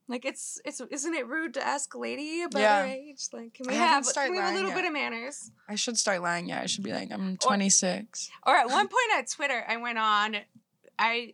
like 0.08 0.24
it's 0.24 0.60
it's 0.64 0.80
isn't 0.90 1.14
it 1.14 1.26
rude 1.26 1.54
to 1.54 1.66
ask 1.66 1.94
a 1.94 1.98
lady 1.98 2.42
about 2.42 2.60
Yeah. 2.60 2.80
her 2.82 2.86
age 2.86 3.22
like 3.32 3.54
can 3.54 3.66
we 3.68 3.74
I 3.74 3.78
haven't 3.78 4.14
can 4.14 4.30
we 4.30 4.36
have 4.38 4.52
a 4.52 4.56
little 4.56 4.72
bit 4.72 4.84
of 4.84 4.92
manners 4.92 5.50
I 5.68 5.76
should 5.76 5.96
start 5.96 6.20
lying. 6.22 6.46
Yeah, 6.46 6.60
I 6.60 6.66
should 6.66 6.84
be 6.84 6.92
like, 6.92 7.10
I'm 7.10 7.36
26. 7.38 8.30
or 8.46 8.54
at 8.54 8.66
one 8.78 8.86
point 8.88 9.10
at 9.16 9.30
Twitter 9.30 9.64
I 9.66 9.76
went 9.78 9.98
on 9.98 10.36
I 10.98 11.32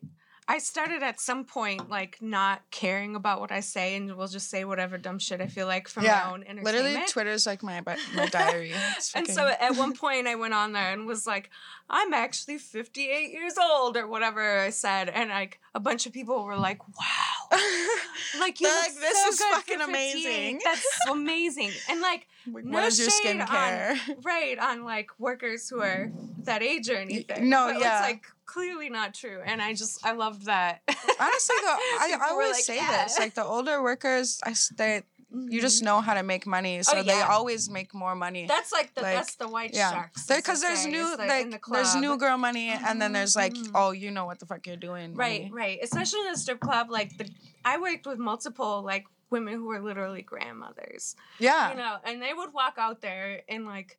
I 0.51 0.59
started 0.59 1.05
at 1.05 1.21
some 1.21 1.45
point 1.45 1.89
like 1.89 2.19
not 2.21 2.63
caring 2.73 3.15
about 3.15 3.41
what 3.41 3.53
I 3.53 3.61
say 3.61 3.95
and 3.95 4.17
will 4.17 4.27
just 4.27 4.51
say 4.51 4.65
whatever 4.65 4.99
dumb 4.99 5.21
shit 5.21 5.41
I 5.41 5.47
feel 5.47 5.69
like 5.69 5.87
from 5.87 6.03
Yeah, 6.03 6.25
my 6.25 6.33
own 6.33 6.43
entertainment. 6.43 6.65
Literally, 6.65 7.07
Twitter's 7.07 7.47
like 7.47 7.63
my 7.63 7.81
my 8.17 8.27
diary. 8.33 8.73
And 9.15 9.29
so 9.29 9.47
at 9.47 9.77
one 9.77 9.93
point 9.97 10.27
I 10.27 10.35
went 10.35 10.53
on 10.53 10.73
there 10.73 10.93
and 10.93 11.07
was 11.07 11.25
like, 11.25 11.51
I'm 11.89 12.13
actually 12.13 12.59
58 12.59 13.31
years 13.31 13.55
old 13.63 13.97
or 13.97 14.09
whatever 14.09 14.59
I 14.59 14.71
said. 14.71 15.09
And 15.09 15.31
like 15.31 15.61
a 15.73 15.79
bunch 15.79 16.07
of 16.07 16.13
people 16.13 16.45
were 16.45 16.57
like, 16.57 16.81
wow. 16.89 17.49
like 18.41 18.61
you 18.61 18.67
look 18.67 18.77
like, 18.77 18.95
"This 18.95 19.23
so 19.23 19.29
is 19.29 19.39
good 19.39 19.55
fucking 19.55 19.81
amazing. 19.83 20.61
That's 20.65 20.85
amazing. 21.09 21.71
And 21.89 22.01
like 22.01 22.27
Like, 22.53 22.65
no 22.65 22.79
what 22.79 22.87
is 22.87 22.99
your 22.99 23.09
skincare? 23.09 24.09
on 24.09 24.17
right 24.23 24.59
on 24.59 24.85
like 24.85 25.11
workers 25.21 25.69
who 25.69 25.81
are 25.81 26.11
that 26.43 26.61
age 26.61 26.91
or 26.91 26.97
anything. 26.97 27.49
no, 27.49 27.71
but 27.73 27.81
yeah. 27.81 27.99
it's 27.99 28.09
like 28.09 28.27
clearly 28.51 28.91
not 28.91 29.15
true. 29.15 29.41
And 29.45 29.63
I 29.63 29.75
just 29.75 30.05
I 30.05 30.13
loved 30.13 30.47
that. 30.47 30.83
Honestly, 30.89 31.57
though, 31.63 31.69
I, 32.01 32.17
I 32.21 32.31
always 32.31 32.53
like, 32.53 32.65
say 32.65 32.77
"Yeah." 32.77 33.05
this: 33.05 33.19
like 33.19 33.35
the 33.35 33.45
older 33.45 33.83
workers, 33.83 34.41
I, 34.45 34.55
they 34.77 35.03
you 35.33 35.61
just 35.61 35.83
know 35.83 36.01
how 36.01 36.15
to 36.15 36.25
make 36.25 36.47
money, 36.47 36.83
so 36.83 37.03
they 37.03 37.19
yeah. 37.19 37.29
always 37.31 37.71
make 37.71 37.95
more 37.95 38.17
money. 38.17 38.47
that's 38.47 38.73
like 38.73 38.95
the 38.95 39.03
like, 39.03 39.15
that's 39.15 39.37
the 39.37 39.47
white 39.47 39.73
yeah, 39.73 39.93
sharks. 39.93 40.27
because 40.27 40.61
there's 40.61 40.81
say, 40.81 40.91
new 40.91 41.07
is, 41.07 41.19
in 41.21 41.29
like 41.29 41.51
the 41.51 41.61
there's 41.71 41.95
new 41.95 42.19
girl 42.19 42.37
money, 42.37 42.71
and 42.71 43.01
then 43.01 43.13
there's 43.13 43.37
like 43.37 43.55
mhm. 43.55 43.71
oh 43.75 43.93
you 43.93 44.11
know 44.11 44.27
what 44.27 44.41
the 44.41 44.47
fuck 44.47 44.67
you're 44.67 44.77
doing, 44.77 45.15
Right, 45.15 45.43
money. 45.43 45.53
right. 45.53 45.79
Especially 45.83 46.21
in 46.21 46.33
the 46.33 46.39
strip 46.39 46.59
club, 46.61 46.91
like 46.91 47.17
the 47.17 47.29
I 47.65 47.79
worked 47.79 48.07
with 48.07 48.19
multiple 48.19 48.83
like 48.83 49.05
women 49.31 49.55
who 49.55 49.67
were 49.67 49.81
literally 49.81 50.23
grandmothers. 50.23 51.15
Yeah, 51.39 51.71
You 51.71 51.77
know, 51.77 51.97
and 52.05 52.21
they 52.21 52.35
would 52.35 52.53
walk 52.53 52.75
out 52.79 53.01
there 53.01 53.43
and 53.49 53.65
like 53.65 53.99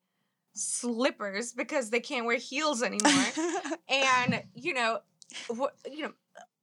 slippers 0.53 1.53
because 1.53 1.89
they 1.89 1.99
can't 1.99 2.25
wear 2.25 2.37
heels 2.37 2.83
anymore. 2.83 3.25
and 3.89 4.43
you 4.53 4.73
know, 4.73 4.99
what 5.47 5.75
you 5.89 6.03
know, 6.03 6.11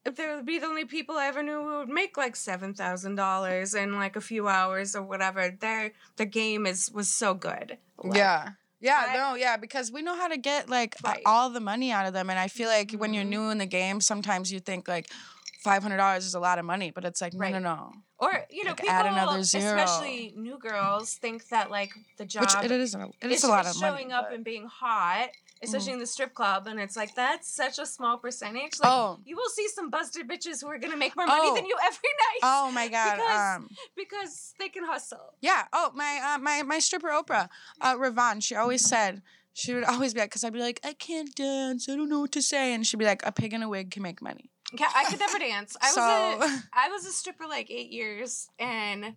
if 0.05 0.17
there 0.17 0.37
would 0.37 0.47
be 0.47 0.59
the 0.59 0.67
only 0.67 0.85
people 0.85 1.17
I 1.17 1.27
ever 1.27 1.43
knew 1.43 1.61
who 1.63 1.79
would 1.79 1.89
make 1.89 2.17
like 2.17 2.37
seven 2.37 2.75
thousand 2.75 3.15
dollars 3.17 3.75
in 3.75 3.95
like 3.95 4.17
a 4.17 4.21
few 4.21 4.49
hours 4.49 4.95
or 4.97 5.03
whatever. 5.03 5.51
Their 5.59 5.93
the 6.17 6.27
game 6.27 6.67
is 6.67 6.91
was 6.93 7.09
so 7.09 7.35
good. 7.35 7.79
Like, 8.03 8.17
yeah. 8.17 8.49
Yeah, 8.81 9.07
I- 9.09 9.17
no, 9.17 9.35
yeah, 9.35 9.57
because 9.57 9.91
we 9.91 10.03
know 10.03 10.15
how 10.17 10.29
to 10.29 10.37
get 10.39 10.69
like 10.71 10.95
Right. 11.03 11.21
all 11.27 11.51
the 11.51 11.59
money 11.61 11.91
out 11.91 12.07
of 12.07 12.13
them, 12.13 12.31
and 12.31 12.39
I 12.39 12.47
feel 12.47 12.69
like 12.69 12.93
when 12.93 13.13
you're 13.13 13.25
Mhm. 13.25 13.29
new 13.29 13.51
in 13.51 13.59
the 13.59 13.67
game, 13.67 14.01
sometimes 14.01 14.53
you 14.53 14.61
think 14.61 14.87
like 14.87 15.11
five 15.59 15.83
hundred 15.83 15.97
dollars 15.99 16.25
is 16.25 16.35
a 16.35 16.41
lot 16.41 16.59
of 16.59 16.65
money, 16.65 16.91
but 16.91 17.05
it's 17.05 17.21
like 17.21 17.35
no, 17.35 17.39
no, 17.49 17.53
Right. 17.53 17.63
no. 17.63 17.93
Or 18.21 18.47
you 18.51 18.65
know, 18.65 18.71
Like, 18.71 18.79
people, 18.79 18.95
add 18.95 19.07
another 19.07 19.43
zero. 19.43 19.77
especially 19.79 20.33
new 20.37 20.59
girls, 20.59 21.15
think 21.15 21.49
that 21.49 21.71
like 21.71 21.91
the 22.17 22.25
job 22.25 22.43
Which 22.43 22.55
it 22.65 22.71
is, 22.73 22.95
a, 22.95 23.09
it 23.23 23.31
is 23.31 23.39
is 23.39 23.45
a 23.45 23.49
lot 23.49 23.67
of 23.67 23.75
showing 23.75 24.09
money. 24.09 24.13
up 24.13 24.27
but- 24.29 24.35
and 24.35 24.45
being 24.45 24.67
hot, 24.67 25.29
especially 25.63 25.93
in 25.93 25.99
the 26.01 26.07
strip 26.07 26.35
club, 26.35 26.67
and 26.67 26.81
it's 26.81 26.97
like 26.97 27.15
that's 27.15 27.49
such 27.49 27.79
a 27.79 27.87
small 27.87 28.17
percentage. 28.19 28.79
Like 28.81 28.91
oh, 28.93 29.19
you 29.25 29.37
will 29.37 29.49
see 29.51 29.69
some 29.69 29.89
busted 29.91 30.29
bitches 30.29 30.61
who 30.63 30.69
are 30.69 30.79
gonna 30.79 30.97
make 30.97 31.15
more 31.17 31.27
money 31.27 31.49
Oh. 31.51 31.55
than 31.55 31.67
you 31.67 31.77
every 31.85 32.11
night 32.27 32.41
oh 32.43 32.71
my 32.73 32.89
god. 32.89 33.17
Because- 33.17 33.57
um, 33.57 33.69
because 33.97 34.55
they 34.59 34.69
can 34.69 34.85
hustle. 34.85 35.35
Yeah. 35.41 35.65
Oh, 35.73 35.91
my 35.95 36.21
uh, 36.35 36.39
my 36.39 36.63
my 36.63 36.79
stripper 36.81 37.09
Oprah, 37.09 37.49
uh, 37.81 37.95
Ravon. 37.97 38.43
She 38.43 38.55
always 38.57 38.85
said 38.85 39.23
she 39.53 39.75
would 39.75 39.85
always 39.85 40.15
be 40.15 40.21
like, 40.21 40.31
because 40.31 40.45
I'd 40.45 40.53
be 40.53 40.61
like, 40.61 40.81
I 40.85 40.93
can't 40.93 41.35
dance, 41.35 41.89
I 41.89 41.97
don't 41.97 42.09
know 42.09 42.21
what 42.21 42.31
to 42.33 42.43
say, 42.43 42.73
and 42.75 42.87
she'd 42.87 42.97
be 42.99 43.05
like, 43.05 43.27
a 43.27 43.33
pig 43.33 43.53
in 43.53 43.63
a 43.63 43.69
wig 43.69 43.91
can 43.91 44.05
make 44.05 44.23
money. 44.23 44.51
Yeah, 44.73 44.89
I 44.95 45.05
could 45.05 45.21
never 45.21 45.39
dance. 45.39 45.77
I 45.81 45.87
was 45.87 45.97
a 45.97 46.63
I 46.73 46.89
was 46.89 47.07
a 47.07 47.13
stripper 47.13 47.47
like 47.47 47.71
eight 47.71 47.91
years, 47.91 48.49
and 48.59 49.15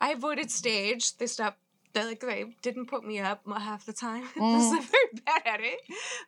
I 0.00 0.10
avoided 0.10 0.50
stage. 0.50 1.16
They 1.16 1.26
stopped. 1.26 1.58
They 1.94 2.04
like 2.04 2.20
they 2.20 2.56
didn't 2.60 2.86
put 2.86 3.04
me 3.04 3.20
up 3.20 3.42
half 3.46 3.86
the 3.86 3.92
time. 3.92 4.24
I 4.36 4.40
was 4.40 4.72
mm. 4.72 4.90
very 4.90 5.24
bad 5.24 5.42
at 5.46 5.60
it. 5.60 5.80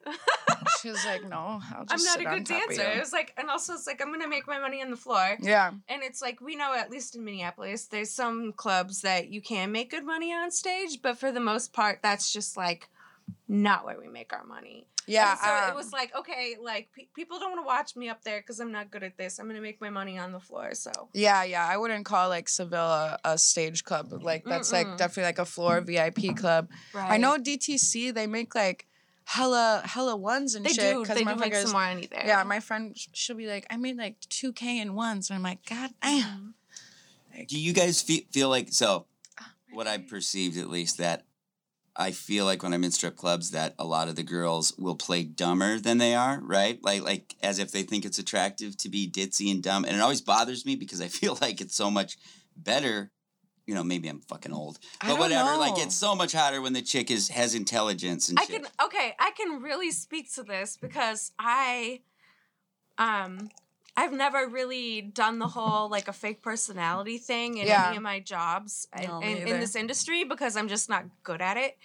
she 0.81 0.89
was 0.91 1.05
like, 1.05 1.29
no, 1.29 1.61
just 1.89 1.93
I'm 1.93 2.03
not 2.05 2.21
a 2.21 2.37
good 2.37 2.47
dancer. 2.47 2.83
It 2.83 3.01
was 3.01 3.13
like, 3.13 3.35
and 3.37 3.51
also 3.51 3.75
it's 3.75 3.87
like 3.87 4.01
I'm 4.01 4.13
gonna 4.13 4.29
make 4.29 4.47
my 4.47 4.61
money 4.61 4.81
on 4.81 4.91
the 4.91 4.97
floor. 4.97 5.37
Yeah. 5.41 5.73
And 5.89 6.03
it's 6.03 6.23
like 6.23 6.41
we 6.41 6.57
know 6.57 6.73
at 6.73 6.91
least 6.91 7.17
in 7.17 7.25
Minneapolis, 7.25 7.87
there's 7.87 8.11
some 8.11 8.53
clubs 8.53 9.03
that 9.03 9.29
you 9.29 9.43
can 9.43 9.73
make 9.73 9.91
good 9.91 10.07
money 10.07 10.33
on 10.33 10.51
stage, 10.51 11.03
but 11.03 11.19
for 11.19 11.33
the 11.33 11.41
most 11.41 11.73
part, 11.73 11.99
that's 12.01 12.33
just 12.33 12.57
like 12.57 12.89
not 13.49 13.85
where 13.85 13.99
we 13.99 14.09
make 14.09 14.33
our 14.33 14.45
money. 14.45 14.87
Yeah. 15.07 15.31
And 15.33 15.41
so 15.41 15.67
it 15.69 15.71
um, 15.71 15.77
was 15.77 15.93
like, 15.93 16.15
okay, 16.17 16.57
like 16.61 16.89
pe- 16.93 17.07
people 17.15 17.39
don't 17.39 17.51
want 17.53 17.63
to 17.63 17.67
watch 17.67 17.95
me 17.97 18.09
up 18.09 18.23
there 18.25 18.41
because 18.41 18.59
I'm 18.61 18.73
not 18.73 18.91
good 18.91 19.03
at 19.03 19.17
this. 19.17 19.39
I'm 19.39 19.47
gonna 19.47 19.61
make 19.61 19.81
my 19.81 19.91
money 19.91 20.19
on 20.19 20.33
the 20.33 20.41
floor. 20.41 20.75
So 20.75 20.91
Yeah, 21.13 21.45
yeah. 21.45 21.67
I 21.67 21.77
wouldn't 21.77 22.05
call 22.05 22.29
like 22.29 22.49
Seville 22.49 22.81
a, 22.81 23.19
a 23.25 23.39
stage 23.39 23.85
club. 23.85 24.13
Like 24.23 24.45
that's 24.45 24.73
like 24.73 24.87
Mm-mm. 24.87 24.97
definitely 24.99 25.25
like 25.25 25.39
a 25.39 25.45
floor 25.45 25.81
VIP 25.81 26.37
club. 26.37 26.69
right. 26.93 27.13
I 27.13 27.17
know 27.19 27.37
DTC. 27.39 28.13
They 28.15 28.27
make 28.27 28.55
like 28.55 28.87
hella 29.25 29.83
hella 29.85 30.17
ones 30.17 30.55
and 30.55 30.65
they 30.65 30.71
shit. 30.73 30.93
do. 30.95 31.05
'cause 31.05 31.15
They 31.17 31.25
do 31.25 31.35
make 31.37 31.53
motherfuckers- 31.53 31.63
some 31.63 31.73
more 31.73 31.81
money 31.83 32.07
there. 32.07 32.25
Yeah, 32.27 32.43
my 32.45 32.61
friend, 32.61 32.97
sh- 32.97 33.09
she'll 33.13 33.37
be 33.37 33.47
like, 33.47 33.67
I 33.71 33.77
made 33.77 33.97
like 33.97 34.21
two 34.29 34.53
k 34.53 34.79
in 34.81 34.95
ones, 34.95 35.31
and 35.31 35.37
I'm 35.37 35.43
like, 35.43 35.65
God 35.69 35.91
damn. 36.03 36.55
Mhm. 37.35 37.49
Do 37.49 37.61
you 37.61 37.73
guys 37.73 38.01
fe- 38.03 38.27
feel 38.33 38.49
like 38.49 38.73
so? 38.73 39.07
Ah, 39.39 39.53
What 39.73 39.87
I 39.87 39.99
perceived 39.99 40.57
at 40.57 40.71
least 40.71 40.97
that 40.99 41.25
I 41.99 42.11
feel 42.11 42.45
like 42.45 42.63
when 42.63 42.75
I'm 42.75 42.85
in 42.85 42.91
strip 42.91 43.17
clubs 43.17 43.53
that 43.53 43.75
a 43.79 43.85
lot 43.85 44.09
of 44.09 44.17
the 44.17 44.23
girls 44.23 44.75
will 44.77 44.97
play 44.97 45.23
dumber 45.25 45.79
than 45.79 45.99
they 45.99 46.15
are, 46.15 46.41
right? 46.43 46.79
Like 46.83 47.03
like 47.03 47.35
as 47.43 47.59
if 47.59 47.73
they 47.73 47.83
think 47.83 48.05
it's 48.05 48.19
attractive 48.19 48.77
to 48.79 48.89
be 48.89 49.11
ditzy 49.11 49.51
and 49.51 49.63
dumb, 49.63 49.85
and 49.85 49.97
it 49.97 50.01
always 50.01 50.21
bothers 50.21 50.67
me 50.67 50.77
because 50.77 51.01
I 51.01 51.09
feel 51.21 51.39
like 51.41 51.61
it's 51.61 51.75
so 51.75 51.91
much 51.91 52.17
better. 52.57 53.11
You 53.67 53.75
know, 53.75 53.83
maybe 53.83 54.09
I'm 54.09 54.21
fucking 54.21 54.53
old, 54.53 54.79
but 55.01 55.19
whatever. 55.19 55.57
Like 55.57 55.79
it's 55.79 55.97
so 55.97 56.15
much 56.15 56.33
hotter 56.33 56.61
when 56.63 56.73
the 56.73 56.83
chick 56.83 57.11
is 57.11 57.31
has 57.31 57.55
intelligence 57.55 58.29
and 58.29 58.39
I 58.39 58.45
shit. 58.45 58.63
can 58.63 58.71
okay, 58.85 59.15
I 59.19 59.33
can 59.33 59.61
really 59.61 59.91
speak 59.91 60.33
to 60.35 60.45
this 60.45 60.77
because 60.77 61.33
I 61.39 62.03
um 62.99 63.51
I've 63.97 64.13
never 64.13 64.47
really 64.47 65.01
done 65.03 65.39
the 65.39 65.49
whole 65.49 65.89
like 65.97 66.09
a 66.09 66.13
fake 66.13 66.43
personality 66.43 67.19
thing 67.19 67.59
in 67.59 67.67
Yeah. 67.67 67.89
any 67.89 67.97
of 67.97 68.03
my 68.03 68.21
jobs 68.21 68.87
No, 68.97 69.21
in, 69.21 69.39
in 69.49 69.61
this 69.61 69.75
industry 69.75 70.25
because 70.25 70.57
I'm 70.57 70.69
just 70.69 70.89
not 70.89 71.05
good 71.23 71.41
at 71.41 71.57
it. 71.57 71.77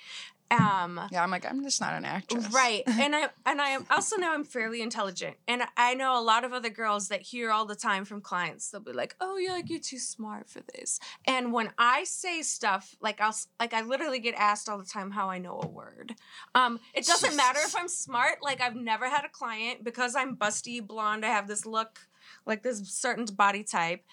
Um 0.51 0.99
Yeah, 1.11 1.23
I'm 1.23 1.31
like, 1.31 1.45
I'm 1.45 1.63
just 1.63 1.79
not 1.81 1.93
an 1.93 2.05
actress. 2.05 2.51
Right. 2.53 2.83
And 3.01 3.15
I 3.15 3.29
and 3.45 3.61
I 3.61 3.77
also 3.89 4.17
know 4.17 4.31
I'm 4.33 4.43
fairly 4.43 4.81
intelligent. 4.81 5.37
And 5.47 5.63
I 5.77 5.93
know 5.95 6.19
a 6.19 6.21
lot 6.21 6.43
of 6.43 6.53
other 6.53 6.69
girls 6.69 7.07
that 7.07 7.21
hear 7.21 7.51
all 7.51 7.65
the 7.65 7.75
time 7.75 8.05
from 8.05 8.21
clients. 8.21 8.69
They'll 8.69 8.81
be 8.81 8.91
like, 8.91 9.15
"Oh, 9.19 9.37
you're 9.37 9.53
like 9.53 9.69
you're 9.69 9.79
too 9.79 9.97
smart 9.99 10.49
for 10.49 10.61
this." 10.73 10.99
And 11.25 11.51
when 11.53 11.71
I 11.77 12.03
say 12.03 12.41
stuff, 12.41 12.95
like 13.01 13.19
I'll 13.21 13.29
s- 13.29 13.47
like 13.59 13.73
I 13.73 13.81
literally 13.81 14.19
get 14.19 14.35
asked 14.35 14.69
all 14.69 14.77
the 14.77 14.85
time 14.85 15.11
how 15.11 15.29
I 15.29 15.37
know 15.39 15.59
a 15.63 15.67
word. 15.67 16.15
Um 16.53 16.79
it 16.93 17.05
doesn't 17.07 17.35
matter 17.35 17.59
if 17.63 17.75
I'm 17.75 17.87
smart. 17.87 18.43
Like 18.43 18.61
I've 18.61 18.75
never 18.75 19.09
had 19.09 19.25
a 19.25 19.29
client 19.29 19.83
because 19.83 20.15
I'm 20.15 20.35
busty, 20.35 20.85
blonde, 20.85 21.25
I 21.25 21.29
have 21.29 21.47
this 21.47 21.65
look 21.65 21.99
like 22.45 22.61
this 22.61 22.79
certain 22.89 23.25
body 23.25 23.63
type. 23.63 24.03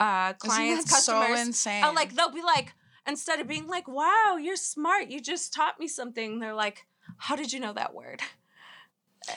Uh 0.00 0.32
clients, 0.34 0.84
that 0.84 1.02
so 1.02 1.12
customers 1.12 1.46
insane? 1.46 1.84
Oh, 1.84 1.92
like 1.94 2.14
they'll 2.14 2.30
be 2.30 2.42
like, 2.42 2.72
instead 3.06 3.40
of 3.40 3.46
being 3.46 3.66
like, 3.66 3.86
"Wow, 3.88 4.38
you're 4.40 4.56
smart. 4.56 5.08
You 5.08 5.20
just 5.20 5.52
taught 5.52 5.78
me 5.80 5.88
something." 5.88 6.38
They're 6.40 6.54
like, 6.54 6.86
"How 7.18 7.36
did 7.36 7.52
you 7.52 7.60
know 7.60 7.72
that 7.72 7.94
word?" 7.94 8.20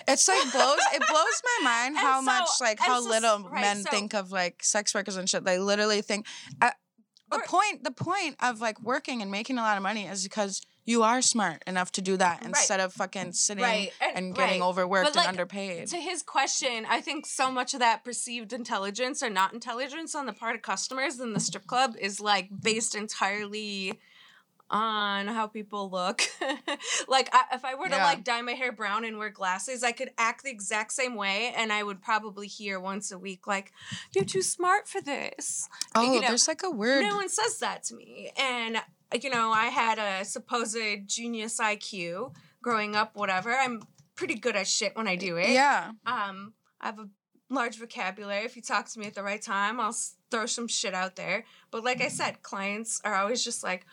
It's 0.07 0.27
like 0.27 0.51
blows 0.51 0.79
it 0.93 1.01
blows 1.07 1.41
my 1.43 1.59
mind 1.63 1.97
how 2.05 2.19
so- 2.19 2.25
much 2.25 2.49
like 2.59 2.79
how 2.79 3.01
so- 3.01 3.09
little 3.09 3.39
right, 3.49 3.61
men 3.61 3.83
so- 3.83 3.89
think 3.89 4.13
of 4.13 4.31
like 4.31 4.63
sex 4.63 4.93
workers 4.93 5.15
and 5.15 5.29
shit. 5.29 5.45
They 5.45 5.59
literally 5.59 6.01
think 6.01 6.25
uh, 6.61 6.71
the 7.31 7.37
Or- 7.37 7.43
point 7.43 7.83
the 7.83 7.91
point 7.91 8.35
of 8.41 8.59
like 8.59 8.81
working 8.81 9.21
and 9.21 9.31
making 9.31 9.57
a 9.57 9.61
lot 9.61 9.77
of 9.77 9.83
money 9.83 10.05
is 10.05 10.23
because 10.23 10.61
you 10.87 11.03
are 11.03 11.21
smart 11.21 11.61
enough 11.67 11.91
to 11.91 12.01
do 12.01 12.15
that 12.17 12.37
Right. 12.39 12.47
instead 12.47 12.79
of 12.79 12.93
fucking 12.93 13.33
sitting 13.33 13.63
Right, 13.63 13.91
and- 14.01 14.15
and, 14.17 14.35
getting 14.35 14.61
right. 14.61 14.67
overworked 14.67 15.15
like, 15.15 15.27
and 15.27 15.37
underpaid. 15.37 15.87
To 15.89 15.97
his 15.97 16.23
question, 16.23 16.85
I 16.89 17.01
think 17.01 17.25
so 17.27 17.51
much 17.51 17.73
of 17.73 17.81
that 17.81 18.03
perceived 18.05 18.53
intelligence 18.53 19.21
or 19.21 19.29
not 19.29 19.53
intelligence 19.53 20.15
on 20.15 20.25
the 20.25 20.33
part 20.33 20.55
of 20.55 20.61
customers 20.61 21.19
in 21.19 21.33
the 21.33 21.39
strip 21.41 21.67
club 21.67 21.95
is 21.99 22.19
like 22.21 22.47
based 22.61 22.95
entirely 22.95 23.99
on 24.69 25.27
how 25.27 25.47
people 25.47 25.89
look. 25.89 26.21
like 27.07 27.29
I, 27.33 27.43
if 27.53 27.63
I 27.63 27.75
were 27.75 27.87
to 27.87 27.97
like 27.97 28.23
dye 28.23 28.41
my 28.41 28.51
hair 28.53 28.71
brown 28.71 29.05
and 29.05 29.17
wear 29.17 29.29
glasses, 29.29 29.83
I 29.83 29.91
could 29.91 30.11
act 30.17 30.43
the 30.43 30.49
exact 30.49 30.93
same 30.93 31.15
way 31.15 31.53
and 31.55 31.71
I 31.71 31.83
would 31.83 32.01
probably 32.01 32.47
hear 32.47 32.79
once 32.79 33.11
a 33.11 33.17
week 33.17 33.47
like 33.47 33.71
you're 34.13 34.25
too 34.25 34.41
smart 34.41 34.87
for 34.87 35.01
this. 35.01 35.69
oh, 35.95 36.13
you 36.13 36.21
know, 36.21 36.27
there's 36.27 36.47
like 36.47 36.63
a 36.63 36.71
word. 36.71 37.03
No 37.03 37.15
one 37.15 37.29
says 37.29 37.59
that 37.59 37.83
to 37.85 37.95
me. 37.95 38.31
And, 38.37 38.77
you 39.21 39.29
know, 39.29 39.51
I 39.51 39.67
had 39.67 39.99
a 39.99 40.25
supposed 40.25 40.77
genius 41.05 41.59
IQ 41.59 42.33
growing 42.61 42.95
up, 42.95 43.15
whatever. 43.15 43.53
I'm 43.53 43.83
pretty 44.15 44.35
good 44.35 44.55
at 44.55 44.67
shit 44.67 44.95
when 44.95 45.07
I 45.07 45.15
do 45.15 45.37
it. 45.37 45.49
yeah. 45.49 45.91
Um, 46.05 46.53
I 46.81 46.87
have 46.87 46.99
a 46.99 47.07
large 47.49 47.77
vocabulary. 47.77 48.45
If 48.45 48.55
you 48.55 48.61
talk 48.61 48.87
to 48.89 48.99
me 48.99 49.07
at 49.07 49.15
the 49.15 49.23
right 49.23 49.41
time, 49.41 49.79
I'll 49.79 49.95
throw 50.29 50.45
some 50.45 50.67
shit 50.67 50.93
out 50.93 51.15
there. 51.15 51.45
But 51.71 51.83
like 51.83 52.01
I 52.01 52.09
said, 52.09 52.41
clients 52.41 53.01
are 53.03 53.15
always 53.15 53.43
just 53.43 53.63
like, 53.63 53.85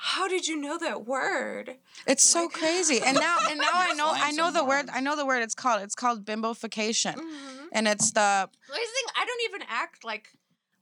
how 0.00 0.28
did 0.28 0.46
you 0.46 0.56
know 0.56 0.78
that 0.78 1.06
word? 1.06 1.76
It's 2.06 2.22
so 2.22 2.42
Like- 2.42 2.52
crazy. 2.52 3.00
And 3.04 3.18
now 3.18 3.38
and 3.50 3.58
now 3.58 3.70
I 3.72 3.94
know 3.94 4.10
I 4.12 4.30
know 4.30 4.52
the 4.52 4.64
word. 4.64 4.88
I 4.92 5.00
know 5.00 5.16
the 5.16 5.26
word 5.26 5.42
it's 5.42 5.56
called. 5.56 5.82
It's 5.82 5.96
called 5.96 6.24
bimbofication. 6.24 7.16
Mm-hmm. 7.16 7.66
And 7.72 7.88
it's 7.88 8.12
the 8.12 8.20
I 8.20 8.46
think 8.94 9.10
I 9.16 9.24
don't 9.26 9.40
even 9.48 9.66
act 9.68 10.04
like 10.04 10.28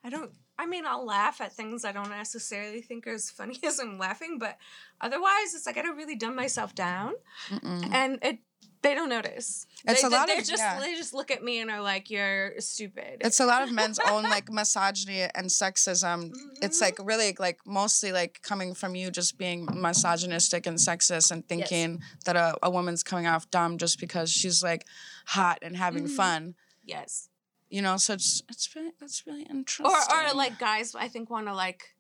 I 0.05 0.11
don't. 0.11 0.31
I 0.59 0.67
mean, 0.67 0.87
I'll 0.87 1.05
laugh 1.05 1.41
at 1.41 1.53
things 1.53 1.85
I 1.85 1.93
don't 1.93 2.09
necessarily 2.09 2.81
think 2.81 3.07
are 3.07 3.15
as 3.15 3.31
funny 3.31 3.59
as 3.65 3.79
I'm 3.79 3.99
laughing, 3.99 4.39
but 4.39 4.57
otherwise, 5.01 5.55
it's 5.55 5.67
like 5.67 5.79
I 5.79 5.83
don't 5.83 5.97
really 5.97 6.17
dumb 6.17 6.37
myself 6.37 6.75
down, 6.75 7.15
mm-mm. 7.49 7.91
and 7.93 8.19
it 8.23 8.39
they 8.83 8.95
don't 8.95 9.09
notice. 9.09 9.67
It's 9.85 10.03
they, 10.03 10.07
a 10.07 10.11
lot 10.11 10.27
they 10.29 10.39
of- 10.39 10.45
just 10.45 10.63
yeah. 10.63 10.79
they 10.81 10.95
just 10.95 11.13
look 11.15 11.31
at 11.31 11.43
me 11.43 11.61
and 11.61 11.71
are 11.71 11.81
like, 11.81 12.11
"You're 12.11 12.61
stupid." 12.61 13.19
It's 13.21 13.41
a 13.41 13.47
lot 13.47 13.63
of 13.63 13.73
men's 13.73 13.99
own 13.99 14.23
like 14.37 14.51
misogyny 14.51 15.23
and 15.35 15.47
sexism. 15.47 16.33
It's 16.63 16.79
Mhm. 16.79 16.83
like 16.83 16.99
really 17.03 17.35
like 17.39 17.59
mostly 17.67 18.13
like 18.13 18.41
coming 18.43 18.75
from 18.75 18.95
you 18.95 19.11
just 19.11 19.39
being 19.39 19.67
misogynistic 19.75 20.67
and 20.67 20.79
sexist 20.79 21.31
and 21.31 21.47
thinking 21.49 22.03
that 22.25 22.37
a, 22.37 22.55
a 22.63 22.71
woman's 22.71 23.03
coming 23.03 23.27
off 23.27 23.51
dumb 23.51 23.79
just 23.79 23.99
because 24.01 24.31
she's 24.31 24.63
like 24.63 24.87
hot 25.27 25.59
and 25.63 25.77
having 25.77 26.05
Mhm. 26.07 26.17
fun. 26.17 26.55
yes. 26.85 27.29
You 27.69 27.83
know, 27.83 27.97
so 27.97 28.13
it's 28.15 28.43
it's 28.49 28.77
really 28.77 28.93
that's 29.01 29.27
really 29.27 29.43
interesting. 29.43 29.87
or 29.87 30.29
or 30.31 30.35
like 30.35 30.57
guys 30.57 30.95
I 30.95 31.09
think 31.09 31.31
want 31.31 31.47
to 31.49 31.55
like 31.55 31.96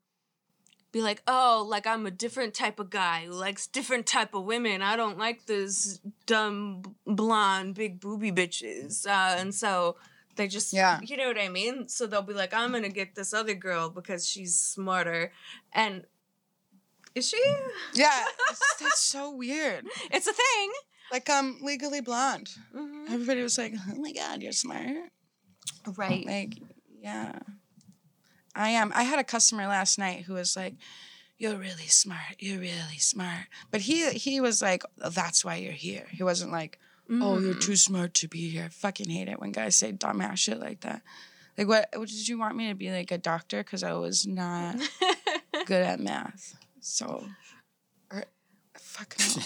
be 0.92 1.02
like 1.02 1.22
oh 1.26 1.66
like 1.68 1.86
I'm 1.86 2.06
a 2.06 2.10
different 2.10 2.54
type 2.54 2.78
of 2.78 2.88
guy 2.90 3.24
who 3.26 3.32
likes 3.32 3.66
different 3.66 4.06
type 4.06 4.34
of 4.34 4.44
women 4.44 4.82
I 4.82 4.96
don't 4.96 5.18
like 5.18 5.46
those 5.46 6.00
dumb 6.26 6.82
blonde 7.06 7.74
big 7.74 8.00
booby 8.00 8.32
bitches 8.32 9.06
uh, 9.06 9.36
and 9.38 9.54
so 9.54 9.96
they 10.36 10.48
just 10.48 10.72
Yeah. 10.72 11.00
you 11.02 11.16
know 11.16 11.26
what 11.28 11.38
I 11.38 11.48
mean 11.48 11.88
so 11.88 12.06
they'll 12.06 12.22
be 12.22 12.32
like 12.34 12.54
I'm 12.54 12.72
gonna 12.72 12.88
get 12.88 13.14
this 13.14 13.34
other 13.34 13.54
girl 13.54 13.90
because 13.90 14.26
she's 14.28 14.54
smarter 14.56 15.32
and 15.72 16.04
is 17.14 17.28
she 17.28 17.42
yeah, 17.94 18.24
it's, 18.50 18.76
that's 18.80 19.00
so 19.00 19.30
weird. 19.34 19.86
it's 20.10 20.26
a 20.26 20.32
thing 20.32 20.70
Like 21.12 21.30
um, 21.30 21.58
Legally 21.62 22.00
Blonde. 22.02 22.50
Mhm. 22.74 23.10
Everybody 23.10 23.42
was 23.42 23.56
like, 23.58 23.72
"Oh 23.90 23.94
my 24.00 24.12
god, 24.12 24.42
you're 24.42 24.52
smart." 24.52 25.08
right 25.96 26.26
Like, 26.26 26.58
yeah, 27.00 27.38
I 28.56 28.70
am. 28.70 28.90
I 28.94 29.02
had 29.04 29.18
a 29.18 29.24
customer 29.24 29.66
last 29.66 29.98
night 29.98 30.24
who 30.24 30.34
was 30.34 30.56
like, 30.56 30.74
"You're 31.38 31.56
really 31.56 31.86
smart. 31.86 32.36
You're 32.38 32.58
really 32.60 32.98
smart." 32.98 33.46
But 33.70 33.82
he 33.82 34.10
he 34.12 34.40
was 34.40 34.60
like, 34.62 34.82
oh, 35.02 35.10
"That's 35.10 35.44
why 35.44 35.56
you're 35.56 35.72
here." 35.72 36.06
He 36.10 36.22
wasn't 36.22 36.52
like, 36.52 36.78
"Oh, 37.10 37.38
you're 37.38 37.54
Mm. 37.54 37.60
too 37.60 37.76
smart 37.76 38.14
to 38.14 38.28
be 38.28 38.48
here." 38.50 38.64
I 38.64 38.68
fucking 38.68 39.08
hate 39.10 39.28
it 39.28 39.38
when 39.40 39.52
guys 39.52 39.76
say 39.76 39.92
dumbass 39.92 40.38
shit 40.38 40.58
like 40.58 40.80
that. 40.80 41.02
Like, 41.58 41.68
what, 41.68 41.88
what 41.94 42.08
did 42.08 42.28
you 42.28 42.38
want 42.38 42.56
me 42.56 42.68
to 42.68 42.74
be 42.74 42.90
like 42.90 43.10
a 43.10 43.18
doctor? 43.18 43.62
Because 43.62 43.82
I 43.82 43.92
was 43.94 44.26
not 44.26 44.76
good 45.66 45.82
at 45.82 46.00
math. 46.00 46.54
So, 46.80 47.26
or, 48.10 48.24
fuck 48.78 49.14
no. 49.18 49.42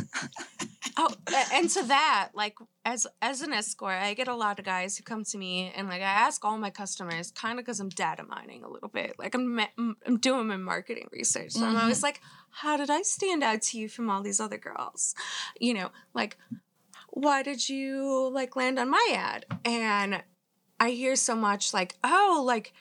Oh, 1.02 1.08
and 1.54 1.70
to 1.70 1.82
that, 1.84 2.30
like 2.34 2.56
as 2.84 3.06
as 3.22 3.40
an 3.40 3.54
escort, 3.54 3.94
I 3.94 4.12
get 4.12 4.28
a 4.28 4.34
lot 4.34 4.58
of 4.58 4.66
guys 4.66 4.98
who 4.98 5.02
come 5.02 5.24
to 5.24 5.38
me 5.38 5.72
and 5.74 5.88
like 5.88 6.02
I 6.02 6.04
ask 6.04 6.44
all 6.44 6.58
my 6.58 6.68
customers, 6.68 7.30
kind 7.30 7.58
of 7.58 7.64
because 7.64 7.80
I'm 7.80 7.88
data 7.88 8.22
mining 8.22 8.64
a 8.64 8.68
little 8.68 8.90
bit. 8.90 9.18
Like 9.18 9.34
I'm 9.34 9.58
I'm 9.78 10.18
doing 10.18 10.46
my 10.46 10.58
marketing 10.58 11.08
research, 11.10 11.52
so 11.52 11.64
I'm 11.64 11.72
mm-hmm. 11.72 11.82
always 11.82 12.02
like, 12.02 12.20
how 12.50 12.76
did 12.76 12.90
I 12.90 13.00
stand 13.00 13.42
out 13.42 13.62
to 13.62 13.78
you 13.78 13.88
from 13.88 14.10
all 14.10 14.22
these 14.22 14.40
other 14.40 14.58
girls? 14.58 15.14
You 15.58 15.72
know, 15.72 15.90
like 16.12 16.36
why 17.08 17.42
did 17.42 17.66
you 17.66 18.30
like 18.30 18.54
land 18.54 18.78
on 18.78 18.90
my 18.90 19.08
ad? 19.14 19.46
And 19.64 20.22
I 20.78 20.90
hear 20.90 21.16
so 21.16 21.34
much 21.34 21.72
like, 21.72 21.96
oh, 22.04 22.42
like 22.46 22.74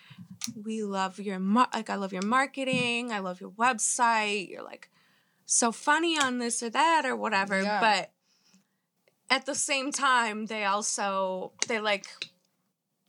we 0.61 0.83
love 0.83 1.19
your 1.19 1.39
mar- 1.39 1.69
like 1.73 1.89
I 1.89 1.95
love 1.95 2.11
your 2.11 2.25
marketing, 2.25 3.13
I 3.13 3.19
love 3.19 3.39
your 3.39 3.51
website. 3.51 4.49
You're 4.49 4.63
like 4.63 4.89
so 5.51 5.71
funny 5.71 6.17
on 6.19 6.37
this 6.37 6.61
or 6.61 6.69
that 6.69 7.03
or 7.05 7.15
whatever, 7.15 7.61
Yeah. 7.61 7.79
but 7.79 8.11
at 9.31 9.45
the 9.45 9.55
same 9.55 9.91
time 9.91 10.45
they 10.47 10.65
also 10.65 11.51
they 11.67 11.79
like 11.79 12.05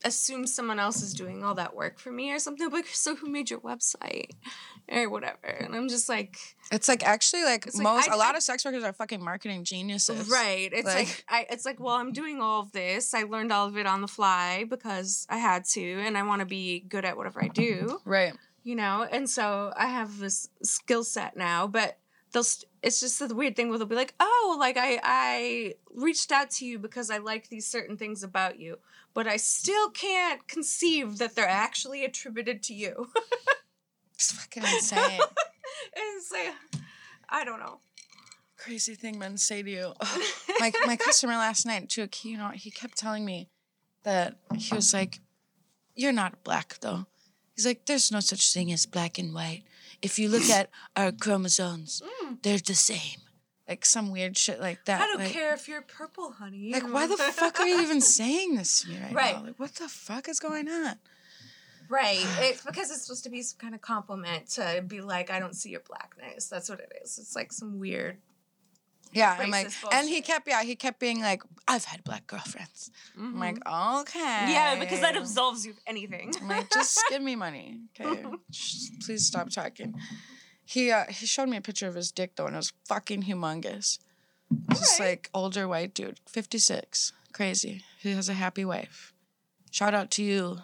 assume 0.03 0.47
someone 0.47 0.79
else 0.79 1.03
is 1.03 1.13
doing 1.13 1.43
all 1.43 1.53
that 1.53 1.75
work 1.75 1.99
for 1.99 2.11
me 2.11 2.31
or 2.31 2.39
something. 2.39 2.69
Like 2.71 2.87
so 2.87 3.15
who 3.15 3.29
made 3.29 3.49
your 3.49 3.59
website? 3.59 4.31
or 4.91 5.07
whatever. 5.09 5.45
And 5.47 5.73
i'm 5.75 5.87
just 5.87 6.09
like 6.09 6.35
It's 6.71 6.89
like 6.89 7.03
actually 7.05 7.43
like 7.43 7.65
It's 7.67 7.77
like, 7.77 7.83
most 7.83 8.09
I- 8.09 8.15
a 8.15 8.17
lot 8.17 8.33
I- 8.33 8.37
of 8.37 8.43
sex 8.43 8.65
workers 8.65 8.83
are 8.83 8.91
fucking 8.91 9.23
marketing 9.23 9.63
geniuses. 9.63 10.27
right. 10.29 10.69
It's 10.73 10.85
like, 10.87 10.97
Like- 11.07 11.25
I, 11.29 11.45
it's 11.51 11.65
like 11.65 11.79
well 11.79 11.95
i'm 11.95 12.11
doing 12.11 12.41
all 12.41 12.61
of 12.61 12.71
this. 12.71 13.13
I 13.13 13.23
learned 13.23 13.53
all 13.53 13.67
of 13.67 13.77
it 13.77 13.85
on 13.85 14.01
the 14.01 14.07
fly 14.07 14.65
because 14.67 15.27
i 15.29 15.37
had 15.37 15.63
to 15.75 15.81
and 16.05 16.17
i 16.17 16.23
want 16.23 16.39
to 16.39 16.45
be 16.47 16.79
good 16.81 17.05
at 17.05 17.15
whatever 17.15 17.41
i 17.43 17.47
do. 17.47 17.99
Right. 18.03 18.33
you 18.63 18.75
know? 18.75 19.07
And 19.09 19.29
so 19.29 19.71
i 19.77 19.85
have 19.85 20.17
this 20.17 20.49
skill 20.63 21.03
set 21.03 21.37
now 21.37 21.67
but 21.67 21.97
they'll 22.31 22.43
st- 22.43 22.69
it's 22.81 22.99
just 22.99 23.19
the 23.19 23.33
weird 23.35 23.55
thing 23.55 23.69
where 23.69 23.77
they'll 23.77 23.87
be 23.87 23.95
like 23.95 24.13
oh 24.19 24.55
like 24.59 24.77
i 24.77 24.99
i 25.03 25.73
reached 25.93 26.31
out 26.31 26.49
to 26.49 26.65
you 26.65 26.79
because 26.79 27.09
i 27.09 27.17
like 27.17 27.49
these 27.49 27.67
certain 27.67 27.97
things 27.97 28.23
about 28.23 28.59
you 28.59 28.77
but 29.13 29.27
i 29.27 29.37
still 29.37 29.89
can't 29.89 30.47
conceive 30.47 31.17
that 31.17 31.35
they're 31.35 31.47
actually 31.47 32.03
attributed 32.05 32.61
to 32.63 32.73
you 32.73 33.09
It's 34.15 34.31
fucking 34.33 34.63
insane. 34.63 35.19
it's 35.95 36.31
like 36.31 36.53
i 37.29 37.43
don't 37.43 37.59
know 37.59 37.79
Crazy 38.57 38.93
thing 38.93 39.17
men 39.17 39.37
say 39.39 39.63
to 39.63 39.69
you. 39.71 39.93
My 40.59 40.71
my 40.85 40.95
customer 40.95 41.33
last 41.33 41.65
night 41.65 41.91
he- 41.91 42.29
You 42.29 42.37
know, 42.37 42.49
he 42.49 42.69
kept 42.69 42.95
telling 42.95 43.25
me 43.25 43.49
that 44.03 44.35
he 44.55 44.75
was 44.75 44.93
like, 44.93 45.19
"You're 45.95 46.11
not 46.11 46.43
black 46.43 46.77
though." 46.81 47.07
He's 47.55 47.65
like, 47.65 47.87
"There's 47.87 48.11
no 48.11 48.19
such 48.19 48.53
thing 48.53 48.71
as 48.71 48.85
black 48.85 49.17
and 49.17 49.33
white. 49.33 49.63
If 50.01 50.17
you 50.19 50.29
look 50.29 50.49
at 50.49 50.69
our 50.95 51.11
chromosomes, 51.11 52.01
mm. 52.23 52.41
they're 52.41 52.57
the 52.57 52.75
same." 52.75 53.19
Like 53.67 53.85
some 53.85 54.11
weird 54.11 54.37
shit 54.37 54.59
like 54.59 54.83
that. 54.85 54.99
i 55.01 55.05
don't 55.05 55.19
like, 55.19 55.31
care 55.31 55.53
if 55.53 55.69
you're 55.69 55.81
purple 55.81 56.31
honey 56.31 56.73
Like, 56.73 56.91
why 56.91 57.07
the 57.07 57.15
fuck 57.15 57.57
are 57.61 57.65
you 57.67 57.79
even 57.87 58.01
saying 58.01 58.55
this 58.55 58.81
to 58.81 58.89
me 58.89 58.97
right, 58.99 59.13
Right. 59.13 59.35
now? 59.37 59.45
Like, 59.45 59.59
what 59.59 59.75
the 59.75 59.87
fuck 59.87 60.27
is 60.27 60.41
going 60.41 60.67
on? 60.67 60.95
right 61.87 62.25
it's 62.39 62.63
because 62.65 62.89
it's 62.91 63.03
supposed 63.03 63.23
to 63.23 63.29
be 63.29 63.41
some 63.41 63.59
kind 63.59 63.75
of 63.75 63.81
compliment 63.81 64.47
to 64.49 64.83
be 64.87 64.99
like 65.01 65.29
i 65.29 65.39
don't 65.39 65.55
see 65.55 65.69
your 65.69 65.81
blackness 65.81 66.47
that's 66.47 66.69
what 66.69 66.79
it 66.79 66.91
is 67.03 67.17
it's 67.17 67.35
like 67.35 67.51
some 67.51 67.79
weird 67.79 68.17
Yeah, 69.13 69.37
I'm 69.39 69.49
like, 69.51 69.67
Racist 69.67 69.93
and 69.93 70.07
he 70.09 70.21
kept, 70.21 70.47
yeah, 70.47 70.63
he 70.63 70.75
kept 70.75 70.99
being 70.99 71.21
like, 71.21 71.43
I've 71.67 71.83
had 71.85 72.03
black 72.03 72.27
girlfriends. 72.27 72.91
I'm 73.17 73.39
like, 73.39 73.57
okay. 73.57 74.19
Mm-hmm. 74.19 74.51
yeah 74.51 74.79
because 74.79 75.01
that 75.01 75.15
absolves 75.17 75.65
you 75.65 75.71
of 75.73 75.79
anything 75.87 76.33
I'm 76.41 76.47
like, 76.47 76.69
just 76.71 76.99
give 77.09 77.21
me 77.21 77.35
money, 77.35 77.79
okay? 77.99 78.23
Please 79.05 79.25
stop 79.25 79.49
talking. 79.49 79.95
He 80.63 80.91
uh, 80.91 81.05
he 81.09 81.25
showed 81.25 81.49
me 81.49 81.57
a 81.57 81.61
picture 81.61 81.87
of 81.87 81.95
his 81.95 82.11
dick 82.11 82.35
though, 82.35 82.45
and 82.45 82.55
it 82.55 82.57
was 82.57 82.71
fucking 82.87 83.23
humongous. 83.23 83.99
Just 84.69 84.99
Alright. 84.99 85.11
like 85.17 85.29
older 85.33 85.67
white 85.67 85.93
dude, 85.93 86.19
fifty 86.27 86.57
six, 86.59 87.11
crazy. 87.33 87.83
He 87.99 88.11
has 88.13 88.29
a 88.29 88.33
happy 88.33 88.63
wife. 88.63 89.13
Shout 89.71 89.93
out 89.93 90.11
to 90.11 90.23
you. 90.23 90.59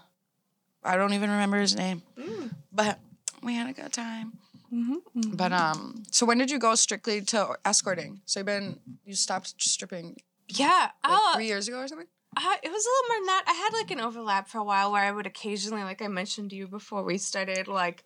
I 0.83 0.95
don't 0.95 1.13
even 1.13 1.29
remember 1.29 1.59
his 1.59 1.75
name, 1.75 2.03
Mm. 2.17 2.51
but 2.71 2.99
we 3.43 3.55
had 3.55 3.69
a 3.69 3.73
good 3.73 3.91
time. 3.91 4.37
Mm-hmm. 4.73 5.35
But 5.35 5.51
um, 5.53 6.03
so 6.11 6.25
when 6.25 6.37
did 6.37 6.49
you 6.51 6.59
go 6.59 6.75
strictly 6.75 7.21
to 7.21 7.55
escorting? 7.65 8.21
So 8.25 8.39
you've 8.41 8.47
been 8.47 8.79
you 9.05 9.15
stopped 9.15 9.55
stripping 9.61 10.17
Yeah. 10.47 10.89
like 11.03 11.19
uh, 11.19 11.35
three 11.35 11.47
years 11.47 11.67
ago 11.67 11.79
or 11.79 11.87
something? 11.87 12.07
uh, 12.35 12.55
it 12.61 12.71
was 12.71 12.85
a 12.85 12.89
little 12.89 13.07
more 13.09 13.17
than 13.19 13.25
that. 13.27 13.43
I 13.47 13.53
had 13.53 13.73
like 13.81 13.91
an 13.91 13.99
overlap 14.01 14.47
for 14.47 14.59
a 14.59 14.63
while 14.63 14.91
where 14.91 15.03
I 15.03 15.11
would 15.11 15.25
occasionally, 15.25 15.83
like 15.83 16.01
I 16.01 16.07
mentioned 16.07 16.51
to 16.51 16.55
you 16.55 16.67
before 16.67 17.03
we 17.03 17.17
started, 17.17 17.67
like 17.67 18.03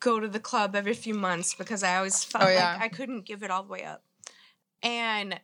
go 0.00 0.18
to 0.18 0.26
the 0.28 0.40
club 0.40 0.74
every 0.74 0.94
few 0.94 1.14
months 1.14 1.54
because 1.54 1.82
I 1.82 1.96
always 1.96 2.24
felt 2.24 2.44
Oh, 2.44 2.48
yeah. 2.48 2.72
like 2.72 2.82
I 2.82 2.88
couldn't 2.88 3.26
give 3.26 3.42
it 3.42 3.50
all 3.50 3.62
the 3.62 3.68
way 3.70 3.84
up. 3.84 4.02
And 4.82 5.40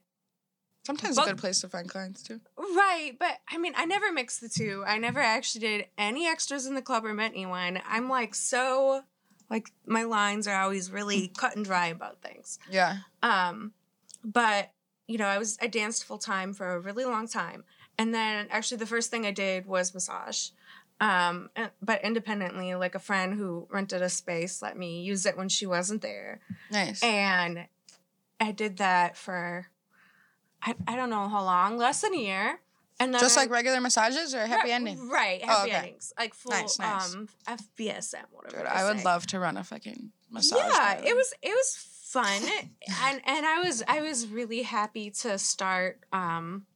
Sometimes 0.86 1.16
But- 1.16 1.26
a 1.26 1.30
good 1.32 1.38
place 1.38 1.60
to 1.62 1.68
find 1.68 1.88
clients 1.88 2.22
too. 2.22 2.40
right, 2.56 3.16
but 3.18 3.38
I 3.48 3.58
mean, 3.58 3.72
I 3.76 3.86
never 3.86 4.12
mixed 4.12 4.40
the 4.40 4.48
two. 4.48 4.84
I 4.86 4.98
never 4.98 5.18
actually 5.20 5.62
did 5.62 5.86
any 5.98 6.28
extras 6.28 6.64
in 6.64 6.74
the 6.76 6.80
club 6.82 7.04
or 7.04 7.12
met 7.12 7.32
anyone. 7.32 7.82
I'm 7.88 8.08
like 8.08 8.36
so, 8.36 9.02
like 9.50 9.70
my 9.86 10.02
lines 10.04 10.46
are 10.48 10.60
always 10.60 10.90
really 10.90 11.28
cut 11.28 11.56
and 11.56 11.64
dry 11.64 11.86
about 11.88 12.20
things. 12.22 12.58
Yeah. 12.70 12.98
Um, 13.22 13.72
but 14.24 14.72
you 15.06 15.18
know, 15.18 15.26
I 15.26 15.38
was 15.38 15.56
I 15.60 15.66
danced 15.68 16.04
full 16.04 16.18
time 16.18 16.52
for 16.52 16.74
a 16.74 16.80
really 16.80 17.04
long 17.04 17.28
time, 17.28 17.64
and 17.98 18.12
then 18.14 18.48
actually 18.50 18.78
the 18.78 18.86
first 18.86 19.10
thing 19.10 19.24
I 19.24 19.30
did 19.30 19.66
was 19.66 19.94
massage. 19.94 20.48
Um, 20.98 21.50
but 21.82 22.02
independently, 22.02 22.74
like 22.74 22.94
a 22.94 22.98
friend 22.98 23.34
who 23.34 23.68
rented 23.70 24.00
a 24.00 24.08
space 24.08 24.62
let 24.62 24.78
me 24.78 25.02
use 25.02 25.26
it 25.26 25.36
when 25.36 25.48
she 25.50 25.66
wasn't 25.66 26.00
there, 26.02 26.40
Nice. 26.72 27.02
and 27.02 27.66
I 28.40 28.50
did 28.52 28.78
that 28.78 29.16
for 29.16 29.66
I, 30.62 30.74
I 30.88 30.96
don't 30.96 31.10
know 31.10 31.28
how 31.28 31.44
long, 31.44 31.76
less 31.76 32.00
than 32.00 32.14
a 32.14 32.18
year, 32.18 32.60
and 33.00 33.12
then 33.14 33.20
Just 33.20 33.36
I- 33.36 33.42
like 33.42 33.50
regular 33.50 33.80
massages 33.80 34.34
or 34.34 34.46
happy 34.46 34.70
Right- 34.70 34.74
ending? 34.74 35.08
right? 35.08 35.40
Oh, 35.42 35.46
Happy 35.46 35.70
okay. 35.70 35.76
endings, 35.78 36.12
like 36.18 36.34
full 36.34 36.52
Nice, 36.52 36.78
nice. 36.78 37.14
um 37.14 37.28
FBSM, 37.46 38.24
whatever. 38.30 38.58
Dude, 38.58 38.66
I 38.66 38.84
would 38.84 38.98
say. 38.98 39.04
love 39.04 39.26
to 39.28 39.38
run 39.38 39.56
a 39.56 39.64
fucking 39.64 40.12
massage. 40.30 40.58
yeah 40.58 40.94
it 41.04 41.14
was 41.14 41.32
it 41.42 41.50
was 41.50 41.76
fun 42.06 42.42
and 43.04 43.20
and 43.24 43.46
i 43.46 43.60
was 43.64 43.82
i 43.86 44.00
was 44.00 44.26
really 44.26 44.62
happy 44.62 45.10
to 45.10 45.38
start 45.38 46.00
um 46.12 46.66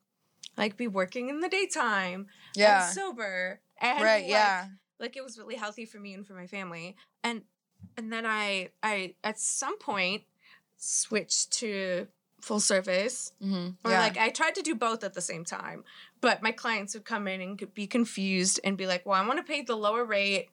like 0.56 0.76
be 0.76 0.86
working 0.86 1.28
in 1.30 1.40
the 1.40 1.48
daytime 1.48 2.26
Yeah. 2.54 2.84
and 2.84 2.94
sober 2.94 3.60
and 3.80 4.02
right. 4.04 4.22
like, 4.22 4.30
yeah. 4.30 4.66
like 5.00 5.16
it 5.16 5.24
was 5.24 5.36
really 5.38 5.56
healthy 5.56 5.84
for 5.84 5.98
me 5.98 6.14
and 6.14 6.24
for 6.26 6.34
my 6.34 6.46
family 6.46 6.96
and 7.24 7.42
and 7.96 8.12
then 8.12 8.24
i 8.26 8.68
i 8.82 9.14
at 9.24 9.38
some 9.40 9.78
point 9.78 10.22
switched 10.76 11.52
to 11.54 12.06
full 12.40 12.60
service 12.60 13.32
Mm-hmm. 13.42 13.68
or 13.86 13.90
yeah. 13.92 14.00
like 14.00 14.16
I 14.18 14.30
tried 14.30 14.54
to 14.56 14.62
do 14.62 14.74
both 14.74 15.04
at 15.04 15.14
the 15.14 15.20
same 15.20 15.44
time, 15.44 15.84
but 16.20 16.42
my 16.42 16.52
clients 16.52 16.94
would 16.94 17.04
come 17.04 17.26
in 17.28 17.40
and 17.40 17.74
be 17.74 17.86
confused 17.86 18.60
and 18.64 18.76
be 18.76 18.86
like, 18.86 19.04
"Well, 19.06 19.20
I 19.20 19.26
want 19.26 19.38
to 19.38 19.44
pay 19.44 19.62
the 19.62 19.76
lower 19.76 20.04
rate 20.04 20.48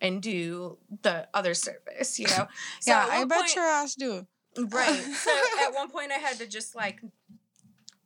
and 0.00 0.22
do 0.22 0.78
the 1.02 1.28
other 1.34 1.54
service," 1.54 2.18
you 2.18 2.26
know. 2.28 2.46
So 2.80 2.92
yeah. 2.92 3.06
I 3.10 3.24
bet 3.24 3.38
point- 3.40 3.54
your 3.54 3.64
ass 3.64 3.94
do. 3.94 4.26
right. 4.58 5.00
So 5.14 5.30
at 5.66 5.74
one 5.74 5.90
point, 5.90 6.10
I 6.12 6.18
had 6.18 6.36
to 6.38 6.46
just 6.46 6.74
like 6.74 7.00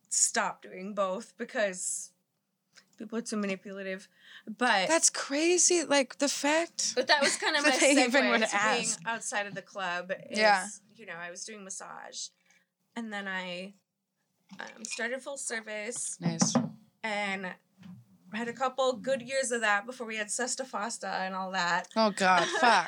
stop 0.09 0.61
doing 0.61 0.93
both 0.93 1.33
because 1.37 2.11
people 2.97 3.17
are 3.17 3.21
too 3.21 3.37
manipulative. 3.37 4.07
But 4.57 4.87
That's 4.87 5.09
crazy. 5.09 5.83
Like 5.83 6.19
the 6.19 6.27
fact. 6.29 6.93
but 6.95 7.07
that 7.07 7.21
was 7.21 7.35
kind 7.37 7.55
of 7.55 7.63
my 7.65 7.71
segue 7.71 8.07
even 8.07 8.29
would 8.29 8.41
to 8.43 8.59
being 8.75 8.89
outside 9.05 9.47
of 9.47 9.55
the 9.55 9.61
club. 9.61 10.11
Is, 10.29 10.37
Yeah. 10.37 10.67
You 10.95 11.05
know, 11.05 11.15
I 11.19 11.29
was 11.31 11.43
doing 11.43 11.63
massage, 11.63 12.27
and 12.95 13.11
then 13.11 13.27
I 13.27 13.73
um, 14.59 14.83
started 14.85 15.21
full 15.21 15.37
service 15.37 16.17
Nice. 16.19 16.53
and 17.03 17.47
had 18.33 18.47
a 18.47 18.53
couple 18.53 18.93
good 18.93 19.21
years 19.21 19.51
of 19.51 19.61
that 19.61 19.85
before 19.85 20.05
we 20.07 20.17
had 20.17 20.27
SESTA 20.27 20.63
FOSTA 20.65 21.07
and 21.25 21.35
all 21.35 21.51
that. 21.51 21.87
Oh 21.95 22.11
God, 22.11 22.45
fuck. 22.59 22.87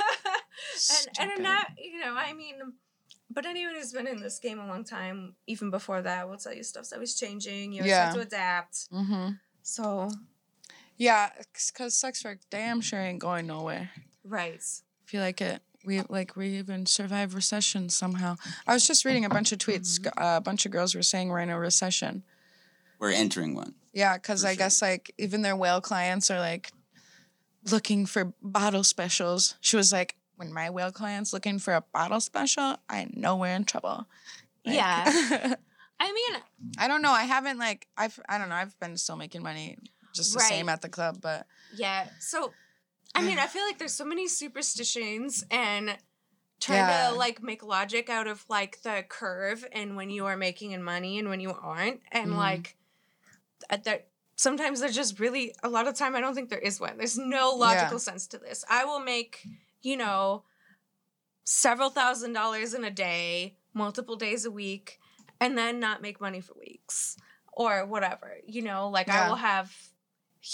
and 1.19 1.31
and 1.31 1.43
not 1.43 1.67
you 1.77 1.99
know 1.99 2.15
I 2.15 2.33
mean, 2.33 2.55
but 3.29 3.45
anyone 3.45 3.75
who's 3.75 3.93
been 3.93 4.07
in 4.07 4.21
this 4.21 4.39
game 4.39 4.59
a 4.59 4.67
long 4.67 4.83
time, 4.83 5.35
even 5.47 5.69
before 5.69 6.01
that, 6.01 6.27
will 6.29 6.37
tell 6.37 6.53
you 6.53 6.63
stuff's 6.63 6.93
always 6.93 7.15
changing. 7.15 7.71
You 7.73 7.83
Yeah. 7.83 8.05
have 8.05 8.13
to 8.15 8.21
adapt. 8.21 8.89
Mm-hmm. 8.91 9.31
So 9.63 10.09
Yeah, 10.97 11.29
because 11.73 11.95
sex 11.95 12.23
work 12.25 12.39
damn 12.49 12.81
sure 12.81 12.99
ain't 12.99 13.19
going 13.19 13.47
nowhere. 13.47 13.91
right. 14.23 14.61
If 15.05 15.13
you 15.13 15.21
like 15.21 15.39
it. 15.41 15.61
We 15.87 16.01
like 16.09 16.35
we 16.35 16.57
even 16.57 16.85
survive 16.85 17.33
recession 17.33 17.87
somehow. 17.87 18.35
I 18.67 18.73
was 18.73 18.85
just 18.85 19.05
reading 19.05 19.23
a 19.23 19.29
bunch 19.29 19.53
of 19.53 19.57
tweets. 19.59 19.99
Mm-hmm. 20.01 20.21
Uh, 20.21 20.37
a 20.37 20.41
bunch 20.41 20.65
of 20.65 20.71
girls 20.73 20.93
were 20.93 21.01
saying 21.01 21.29
we're 21.29 21.39
in 21.39 21.49
a 21.49 21.57
recession. 21.57 22.23
We're 22.99 23.11
entering 23.11 23.55
one. 23.55 23.73
Yeah, 23.93 24.17
because 24.17 24.43
I 24.43 24.49
sure. 24.49 24.57
guess 24.57 24.81
like 24.81 25.13
even 25.17 25.43
their 25.43 25.55
whale 25.55 25.79
clients 25.79 26.29
are 26.29 26.39
like 26.39 26.71
looking 27.71 28.05
for 28.05 28.33
bottle 28.41 28.83
specials. 28.83 29.55
She 29.61 29.77
was 29.77 29.93
like, 29.93 30.17
when 30.35 30.51
my 30.53 30.69
whale 30.69 30.91
clients 30.91 31.31
looking 31.31 31.57
for 31.57 31.73
a 31.73 31.83
bottle 31.93 32.19
special, 32.19 32.75
I 32.89 33.07
know 33.13 33.37
we're 33.37 33.55
in 33.55 33.63
trouble. 33.63 34.07
Like- 34.65 34.75
Yeah. 34.75 35.55
I 35.99 36.11
mean, 36.11 36.41
I 36.77 36.87
don't 36.89 37.01
know. 37.01 37.11
I 37.11 37.23
haven't 37.23 37.59
like 37.59 37.87
I've 37.97 38.19
I 38.27 38.37
don't 38.37 38.49
know. 38.49 38.55
I've 38.55 38.77
been 38.81 38.97
still 38.97 39.15
making 39.15 39.41
money 39.41 39.77
just 40.13 40.33
the 40.33 40.41
same 40.41 40.67
at 40.67 40.81
the 40.81 40.89
club, 40.89 41.19
but 41.21 41.47
yeah. 41.75 42.09
So, 42.19 42.51
I 43.17 43.21
mean, 43.23 43.39
I 43.45 43.47
feel 43.47 43.63
like 43.65 43.77
there's 43.77 43.93
so 43.93 44.05
many 44.05 44.27
superstitions 44.27 45.43
and 45.51 45.97
trying 46.59 46.87
Yeah. 46.87 47.09
to 47.09 47.15
like 47.15 47.41
make 47.43 47.63
logic 47.63 48.09
out 48.09 48.27
of 48.27 48.45
like 48.49 48.81
the 48.81 49.03
curve 49.07 49.65
and 49.71 49.95
when 49.95 50.09
you 50.09 50.25
are 50.25 50.37
making 50.37 50.71
in 50.71 50.83
money 50.83 51.19
and 51.19 51.29
when 51.29 51.39
you 51.39 51.51
aren't, 51.53 52.01
and 52.11 52.31
Mhm. 52.31 52.37
like 52.37 52.77
at 53.69 53.83
that. 53.85 54.07
Sometimes 54.39 54.79
there's 54.81 54.93
just 54.93 55.19
really 55.19 55.55
a 55.63 55.69
lot 55.69 55.87
of 55.87 55.95
time. 55.95 56.15
I 56.15 56.21
don't 56.21 56.35
think 56.35 56.49
there 56.49 56.59
is 56.59 56.79
one. 56.79 56.95
There's 56.97 57.17
no 57.17 57.49
logical 57.55 57.97
sense 57.97 58.27
to 58.27 58.37
this. 58.37 58.63
I 58.69 58.85
will 58.85 58.99
make, 58.99 59.43
you 59.81 59.97
know, 59.97 60.43
several 61.43 61.89
thousand 61.89 62.33
dollars 62.33 62.75
in 62.75 62.83
a 62.83 62.91
day, 62.91 63.55
multiple 63.73 64.15
days 64.15 64.45
a 64.45 64.51
week, 64.51 64.99
and 65.41 65.57
then 65.57 65.79
not 65.79 66.03
make 66.03 66.21
money 66.21 66.39
for 66.41 66.53
weeks 66.53 67.17
or 67.51 67.83
whatever. 67.85 68.37
You 68.45 68.61
know, 68.61 68.89
like 68.89 69.09
I 69.09 69.27
will 69.27 69.37
have 69.37 69.75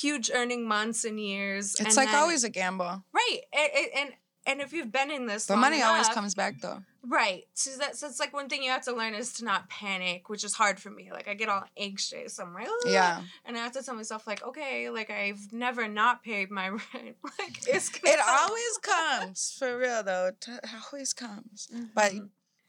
huge 0.02 0.32
earning 0.34 0.68
months 0.68 1.04
and 1.06 1.20
years. 1.20 1.72
it's 1.74 1.80
and 1.82 1.96
like 1.96 2.10
then- 2.12 2.20
always 2.22 2.44
a 2.44 2.50
gamble. 2.50 3.04
right. 3.14 3.40
And, 3.54 3.72
and 3.96 4.10
and 4.46 4.60
if 4.60 4.74
you've 4.74 4.92
been 4.92 5.10
in 5.10 5.26
this, 5.26 5.46
The 5.46 5.56
money 5.56 5.82
always 5.82 6.10
comes 6.10 6.36
back 6.36 6.60
though. 6.62 6.80
Right. 7.02 7.44
So 7.54 7.72
that's 7.80 8.00
so 8.00 8.08
it's 8.08 8.20
like 8.20 8.34
one 8.34 8.50
thing 8.50 8.62
you 8.62 8.72
have 8.72 8.84
to 8.84 8.94
learn 8.94 9.14
is 9.14 9.32
to 9.36 9.46
not 9.46 9.70
panic, 9.70 10.28
which 10.28 10.44
is 10.44 10.54
hard 10.54 10.82
for 10.82 10.90
me. 10.90 11.12
Like 11.14 11.30
I 11.30 11.34
get 11.34 11.48
all 11.48 11.64
anxious. 11.78 12.40
I'm 12.40 12.54
like, 12.54 12.68
Yeah. 12.86 13.22
And 13.46 13.56
I 13.56 13.62
have 13.62 13.72
to 13.74 13.84
tell 13.84 13.96
myself 13.96 14.28
like, 14.28 14.44
okay, 14.44 14.90
like 14.90 15.10
I've 15.10 15.54
never 15.54 15.88
not 15.88 16.24
paid 16.24 16.52
my 16.52 16.68
rent. 16.94 17.16
like 17.40 17.60
it's 17.68 17.90
It 17.90 18.02
come. 18.04 18.38
always 18.42 18.78
comes 18.82 19.56
for 19.58 19.78
real 19.78 20.04
though. 20.04 20.32
It 20.36 20.46
always 20.92 21.14
comes. 21.14 21.70
But 21.96 22.12
mm-hmm. 22.12 22.26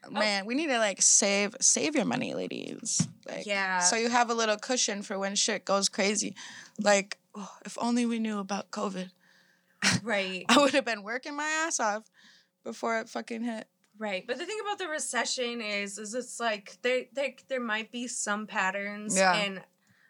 Mhm. 0.07 0.13
man, 0.13 0.45
we 0.45 0.55
need 0.55 0.67
to 0.67 0.77
like 0.79 1.01
save 1.01 1.55
save 1.61 1.95
your 1.95 2.05
money, 2.05 2.33
ladies. 2.33 3.07
Like 3.27 3.45
Yeah. 3.45 3.79
So 3.79 3.95
you 3.95 4.09
have 4.09 4.29
a 4.29 4.33
little 4.33 4.57
cushion 4.57 5.01
for 5.01 5.17
when 5.19 5.35
shit 5.35 5.65
goes 5.65 5.89
crazy. 5.89 6.35
Like, 6.79 7.17
oh, 7.33 7.51
if 7.65 7.77
only 7.79 8.05
we 8.05 8.19
knew 8.19 8.39
about 8.39 8.71
COVID. 8.71 9.09
right. 10.03 10.45
I 10.49 10.57
would 10.57 10.73
have 10.73 10.85
been 10.85 11.03
working 11.03 11.35
my 11.35 11.47
ass 11.65 11.79
off 11.79 12.09
before 12.63 12.99
it 12.99 13.09
fucking 13.09 13.43
hit. 13.43 13.67
Right. 13.97 14.25
But 14.27 14.37
the 14.39 14.45
thing 14.45 14.57
about 14.61 14.77
the 14.77 14.87
recession 14.87 15.61
is 15.61 15.97
is 15.97 16.13
it's 16.13 16.39
like 16.39 16.77
there 16.81 17.03
there 17.13 17.33
there 17.47 17.59
might 17.61 17.91
be 17.91 18.07
some 18.07 18.45
patterns 18.47 19.15
Yeah. 19.17 19.35
in 19.35 19.61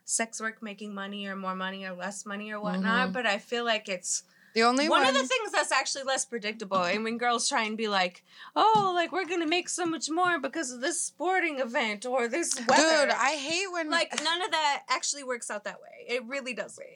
sex 0.06 0.40
work 0.40 0.62
making 0.62 0.94
money 0.94 1.26
or 1.28 1.36
more 1.36 1.56
money 1.56 1.86
or 1.86 1.94
less 1.94 2.26
money 2.26 2.52
or 2.52 2.60
whatnot. 2.62 3.10
Mhm. 3.10 3.14
But 3.14 3.26
I 3.26 3.38
feel 3.40 3.64
like 3.66 3.88
it's 3.90 4.24
The 4.56 4.64
only 4.64 4.88
one 4.88 5.02
one, 5.02 5.10
of 5.10 5.14
the 5.14 5.28
things 5.28 5.52
that's 5.52 5.74
actually 5.74 6.06
less 6.06 6.24
predictable. 6.24 6.82
And 6.82 7.04
when 7.04 7.18
girls 7.18 7.50
try 7.50 7.64
and 7.64 7.78
be 7.78 7.90
like, 7.90 8.24
oh, 8.56 8.94
like 8.96 9.12
we're 9.12 9.26
gonna 9.26 9.46
make 9.46 9.68
so 9.68 9.86
much 9.86 10.10
more 10.10 10.40
because 10.40 10.72
of 10.72 10.80
this 10.80 11.02
sporting 11.02 11.60
event 11.60 12.06
or 12.06 12.30
this 12.30 12.56
weather. 12.68 13.08
Dude, 13.08 13.16
I 13.16 13.36
hate 13.36 13.68
when 13.74 13.90
like 13.90 14.14
none 14.24 14.42
of 14.42 14.52
that 14.52 14.84
actually 14.90 15.26
works 15.26 15.52
out 15.52 15.66
that 15.66 15.76
way. 15.82 16.16
It 16.16 16.24
really 16.26 16.54
doesn't. 16.54 16.88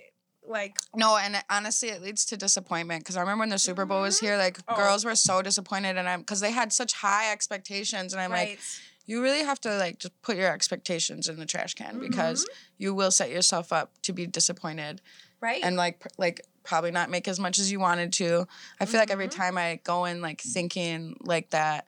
Like 0.47 0.77
No, 0.95 1.17
and 1.17 1.35
it- 1.35 1.43
honestly, 1.49 1.89
it 1.89 2.01
leads 2.01 2.23
to 2.27 2.37
disappointment. 2.37 3.03
Because 3.03 3.17
I 3.17 3.19
remember 3.19 3.41
when 3.41 3.49
the 3.49 3.59
Super 3.59 3.85
Bowl 3.85 4.03
was 4.03 4.21
here, 4.21 4.37
like 4.37 4.57
mm-hmm. 4.59 4.73
Oh. 4.73 4.77
girls 4.77 5.03
were 5.03 5.15
so 5.15 5.41
disappointed, 5.41 5.97
and 5.97 6.07
I'm 6.07 6.21
because 6.21 6.39
they 6.39 6.51
had 6.51 6.71
such 6.71 6.93
high 6.93 7.31
expectations, 7.33 8.13
and 8.13 8.21
I'm 8.21 8.31
like, 8.31 8.57
you 9.05 9.21
really 9.21 9.43
have 9.43 9.59
to 9.61 9.75
like 9.75 9.99
just 9.99 10.19
put 10.21 10.37
your 10.37 10.51
expectations 10.53 11.27
in 11.27 11.39
the 11.39 11.45
trash 11.45 11.73
can 11.73 11.99
because 11.99 12.45
mm-hmm. 12.45 12.83
you 12.83 12.93
will 12.93 13.11
set 13.11 13.31
yourself 13.31 13.73
up 13.73 13.91
to 14.03 14.13
be 14.13 14.27
disappointed 14.27 15.01
right. 15.41 15.61
and 15.63 15.75
like 15.75 16.05
like 16.17 16.41
probably 16.63 16.91
not 16.91 17.09
make 17.09 17.27
as 17.27 17.39
much 17.39 17.59
as 17.59 17.71
you 17.71 17.79
wanted 17.79 18.13
to. 18.13 18.47
I 18.79 18.85
feel 18.85 18.99
like 18.99 19.11
every 19.11 19.27
Mhm. 19.27 19.35
time 19.35 19.57
I 19.57 19.79
go 19.83 20.05
in 20.05 20.21
like 20.21 20.41
thinking 20.41 21.17
like 21.21 21.49
that, 21.51 21.87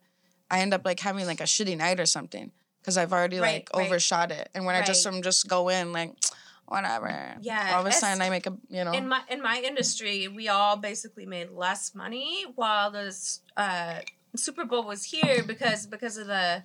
I 0.50 0.60
end 0.60 0.74
up 0.74 0.86
like 0.86 1.00
having 1.00 1.26
like 1.26 1.42
a 1.42 1.46
shitty 1.46 1.78
night 1.78 2.00
or 2.00 2.06
something 2.06 2.52
because 2.82 2.98
I've 2.98 3.14
already 3.14 3.40
Right, 3.40 3.68
like 3.68 3.70
right. 3.76 3.86
overshot 3.86 4.32
it. 4.32 4.50
And 4.54 4.66
when 4.66 4.76
I 4.76 4.82
just 4.82 5.06
Right. 5.06 5.16
am 5.16 5.22
just 5.22 5.48
go 5.48 5.70
in 5.70 5.92
like 5.92 6.14
whatever, 6.68 7.36
Yeah, 7.42 7.74
all 7.74 7.82
of 7.82 7.88
a 7.88 7.92
sudden 7.92 8.22
I 8.22 8.30
make 8.30 8.48
a 8.48 8.58
you 8.70 8.84
know 8.84 8.94
in 8.94 9.08
my 9.08 9.22
in 9.30 9.42
my 9.42 9.62
industry, 9.64 10.28
we 10.28 10.48
all 10.48 10.78
basically 10.78 11.26
made 11.26 11.50
less 11.52 11.94
money 11.96 12.46
while 12.56 12.92
the 12.92 13.16
uh, 13.58 14.00
Super 14.36 14.66
Bowl 14.66 14.84
was 14.84 15.04
here 15.06 15.44
because 15.44 15.86
because 15.86 16.18
of 16.18 16.28
the 16.28 16.64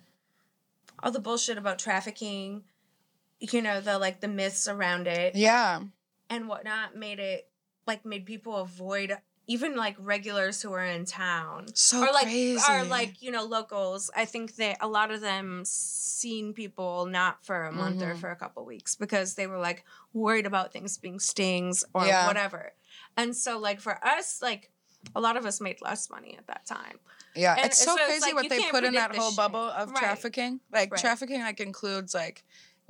all 1.03 1.11
the 1.11 1.19
bullshit 1.19 1.57
about 1.57 1.77
trafficking, 1.79 2.63
you 3.39 3.61
know, 3.61 3.81
the 3.81 3.99
like 3.99 4.19
the 4.21 4.27
myths 4.27 4.67
around 4.67 5.07
it 5.07 5.35
yeah 5.35 5.81
and 6.29 6.47
whatnot 6.47 6.95
made 6.95 7.19
it 7.19 7.46
like 7.87 8.05
made 8.05 8.25
people 8.25 8.55
avoid 8.57 9.17
even 9.49 9.77
like 9.77 9.95
regulars 9.99 10.61
who 10.61 10.73
are 10.73 10.83
in 10.83 11.05
town 11.05 11.65
so 11.73 12.01
or 12.03 12.11
like 12.11 12.25
crazy 12.25 12.61
or 12.69 12.83
like 12.83 13.21
you 13.21 13.31
know 13.31 13.45
locals 13.45 14.11
i 14.15 14.25
think 14.25 14.55
that 14.57 14.77
a 14.81 14.87
lot 14.87 15.09
of 15.09 15.21
them 15.21 15.63
seen 15.65 16.53
people 16.53 17.05
not 17.05 17.43
for 17.45 17.63
a 17.63 17.71
month 17.71 18.01
or 18.03 18.13
Mhm. 18.13 18.17
for 18.19 18.29
a 18.29 18.35
couple 18.35 18.65
weeks 18.65 18.95
because 18.95 19.35
they 19.35 19.47
were 19.47 19.57
like 19.59 19.85
worried 20.13 20.45
about 20.45 20.73
things 20.73 20.97
being 20.97 21.17
stings 21.19 21.83
or 21.93 22.05
Yeah. 22.05 22.25
whatever 22.27 22.73
and 23.15 23.35
so 23.35 23.57
like 23.57 23.79
for 23.79 24.03
us 24.05 24.41
like 24.41 24.69
a 25.15 25.21
lot 25.21 25.37
of 25.37 25.45
us 25.45 25.61
made 25.61 25.77
less 25.81 26.09
money 26.09 26.35
at 26.37 26.47
that 26.47 26.65
time 26.65 26.99
yeah 27.35 27.55
and 27.57 27.67
it's 27.67 27.77
so 27.79 27.95
so 27.95 28.01
it's 28.01 28.05
crazy 28.05 28.21
like 28.25 28.35
what 28.35 28.49
they 28.49 28.59
put 28.69 28.83
in 28.83 28.95
that 28.95 29.15
whole 29.15 29.29
shit. 29.29 29.37
bubble 29.37 29.59
of 29.69 29.89
Right. 29.91 29.97
trafficking 29.97 30.59
like 30.73 30.91
Right. 30.91 30.99
trafficking 30.99 31.39
like 31.41 31.59
includes 31.61 32.13
like 32.13 32.43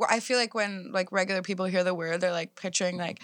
I 0.07 0.19
feel 0.19 0.37
like 0.37 0.53
when 0.53 0.91
like 0.91 1.11
regular 1.11 1.41
people 1.41 1.65
hear 1.65 1.83
the 1.83 1.93
word, 1.95 2.21
they're 2.21 2.31
like 2.31 2.55
picturing 2.55 2.97
like 2.97 3.21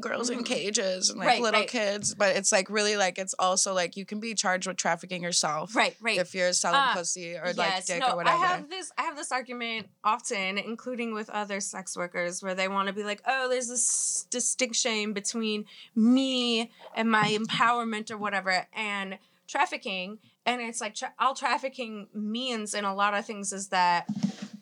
girls 0.00 0.30
in 0.30 0.40
Mhm. 0.40 0.46
cages 0.46 1.10
and 1.10 1.18
like 1.18 1.28
Right, 1.28 1.40
little 1.42 1.60
right. 1.60 1.68
kids, 1.68 2.14
but 2.14 2.34
it's 2.34 2.50
like 2.50 2.68
really 2.70 2.96
like 2.96 3.18
it's 3.18 3.34
also 3.38 3.74
like 3.74 3.96
you 3.96 4.04
can 4.04 4.20
be 4.20 4.34
charged 4.34 4.66
with 4.66 4.76
trafficking 4.76 5.22
yourself 5.22 5.76
right 5.76 5.94
right 6.00 6.18
if 6.18 6.34
you're 6.34 6.52
selling 6.52 6.80
Ah, 6.80 6.94
pussy 6.96 7.36
or 7.36 7.52
like 7.52 7.84
dick 7.86 8.00
no, 8.00 8.12
or 8.12 8.16
whatever. 8.16 8.36
I 8.36 8.38
have 8.46 8.70
this 8.70 8.90
I 8.98 9.02
have 9.02 9.16
this 9.16 9.30
argument 9.30 9.88
often, 10.02 10.58
including 10.58 11.14
with 11.14 11.28
other 11.30 11.60
sex 11.60 11.96
workers, 11.96 12.42
where 12.42 12.54
they 12.54 12.68
want 12.68 12.88
to 12.88 12.94
be 12.94 13.04
like, 13.04 13.20
oh, 13.26 13.48
there's 13.48 13.68
this 13.68 14.26
distinction 14.30 15.12
between 15.12 15.66
me 15.94 16.72
and 16.96 17.10
my 17.10 17.36
empowerment 17.38 18.10
or 18.10 18.16
whatever 18.16 18.66
and 18.72 19.18
trafficking. 19.46 20.18
And 20.46 20.60
it's 20.60 20.80
like 20.80 20.94
tra- 20.94 21.14
all 21.18 21.34
trafficking 21.34 22.08
means 22.14 22.74
in 22.74 22.84
a 22.84 22.94
lot 22.94 23.14
of 23.14 23.24
things 23.24 23.52
is 23.52 23.68
that 23.68 24.06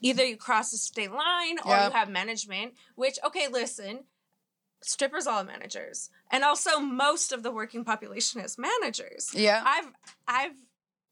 either 0.02 0.24
you 0.24 0.36
cross 0.36 0.70
the 0.72 0.76
state 0.76 1.10
line 1.12 1.58
or 1.64 1.70
Yep. 1.74 1.84
you 1.92 1.98
have 1.98 2.08
management, 2.10 2.74
which 2.96 3.18
okay, 3.24 3.48
listen, 3.48 4.04
strippers 4.82 5.26
all 5.26 5.44
managers. 5.44 6.10
And 6.30 6.44
also 6.44 6.78
most 6.80 7.32
of 7.32 7.42
the 7.42 7.50
working 7.50 7.84
population 7.84 8.40
is 8.40 8.58
managers. 8.58 9.30
yeah. 9.34 9.62
I've 9.64 9.88
I've 10.28 10.56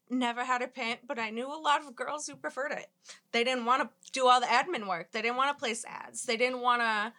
never 0.09 0.43
had 0.43 0.61
a 0.61 0.67
pimp, 0.67 0.99
but 1.07 1.17
I 1.17 1.29
knew 1.29 1.47
a 1.47 1.55
lot 1.55 1.81
of 1.81 1.95
girls 1.95 2.27
who 2.27 2.35
preferred 2.35 2.73
it. 2.73 2.87
They 3.31 3.43
didn't 3.45 3.65
want 3.65 3.81
to 3.83 4.11
do 4.11 4.27
all 4.27 4.41
the 4.41 4.45
admin 4.47 4.87
work. 4.87 5.11
They 5.13 5.21
didn't 5.21 5.37
want 5.37 5.57
to 5.57 5.59
place 5.59 5.85
ads. 5.87 6.23
They 6.23 6.35
didn't 6.35 6.59
want 6.59 6.81
to 6.81 7.13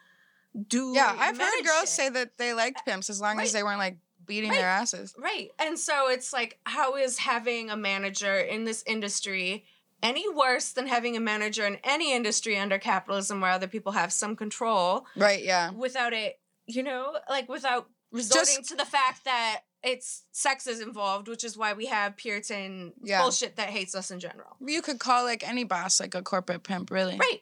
do 0.67 0.93
Yeah, 0.93 1.15
I've 1.17 1.35
heard 1.37 1.63
girls 1.65 1.81
shit. 1.81 1.89
say 1.89 2.09
that 2.09 2.37
they 2.37 2.53
liked 2.53 2.85
pimps 2.85 3.09
as 3.09 3.19
long 3.19 3.37
Right. 3.37 3.47
as 3.47 3.51
they 3.53 3.63
weren't 3.63 3.79
like 3.79 3.97
beating 4.27 4.51
Right. 4.51 4.59
their 4.59 4.69
asses. 4.69 5.15
Right. 5.17 5.49
And 5.57 5.79
so 5.79 6.07
it's 6.09 6.31
like 6.31 6.59
how 6.67 6.95
is 6.95 7.17
having 7.17 7.71
a 7.71 7.75
manager 7.75 8.37
in 8.37 8.63
this 8.63 8.83
industry 8.85 9.65
any 10.03 10.29
worse 10.29 10.71
than 10.73 10.85
having 10.85 11.17
a 11.17 11.19
manager 11.19 11.65
in 11.65 11.77
any 11.83 12.13
industry 12.13 12.57
under 12.57 12.77
capitalism 12.77 13.41
where 13.41 13.51
other 13.51 13.67
people 13.67 13.93
have 13.93 14.13
some 14.13 14.35
control 14.35 15.05
Right, 15.15 15.43
yeah. 15.43 15.71
without 15.71 16.13
it, 16.13 16.39
you 16.67 16.83
know, 16.83 17.17
like 17.29 17.49
without 17.49 17.89
resorting 18.11 18.63
to 18.65 18.75
the 18.75 18.85
fact 18.85 19.23
that 19.25 19.61
it's 19.81 20.23
sex 20.31 20.67
is 20.67 20.79
involved, 20.81 21.27
which 21.27 21.43
is 21.43 21.57
why 21.57 21.73
we 21.73 21.87
have 21.87 22.15
Puritan 22.17 22.93
Yeah. 23.01 23.21
bullshit 23.21 23.55
that 23.55 23.69
hates 23.69 23.95
us 23.95 24.11
in 24.11 24.19
general. 24.19 24.55
You 24.59 24.81
could 24.81 24.99
call 24.99 25.23
like 25.23 25.47
any 25.47 25.63
boss 25.63 25.99
like 25.99 26.13
a 26.15 26.21
corporate 26.21 26.63
pimp, 26.63 26.91
really. 26.91 27.17
Right. 27.17 27.41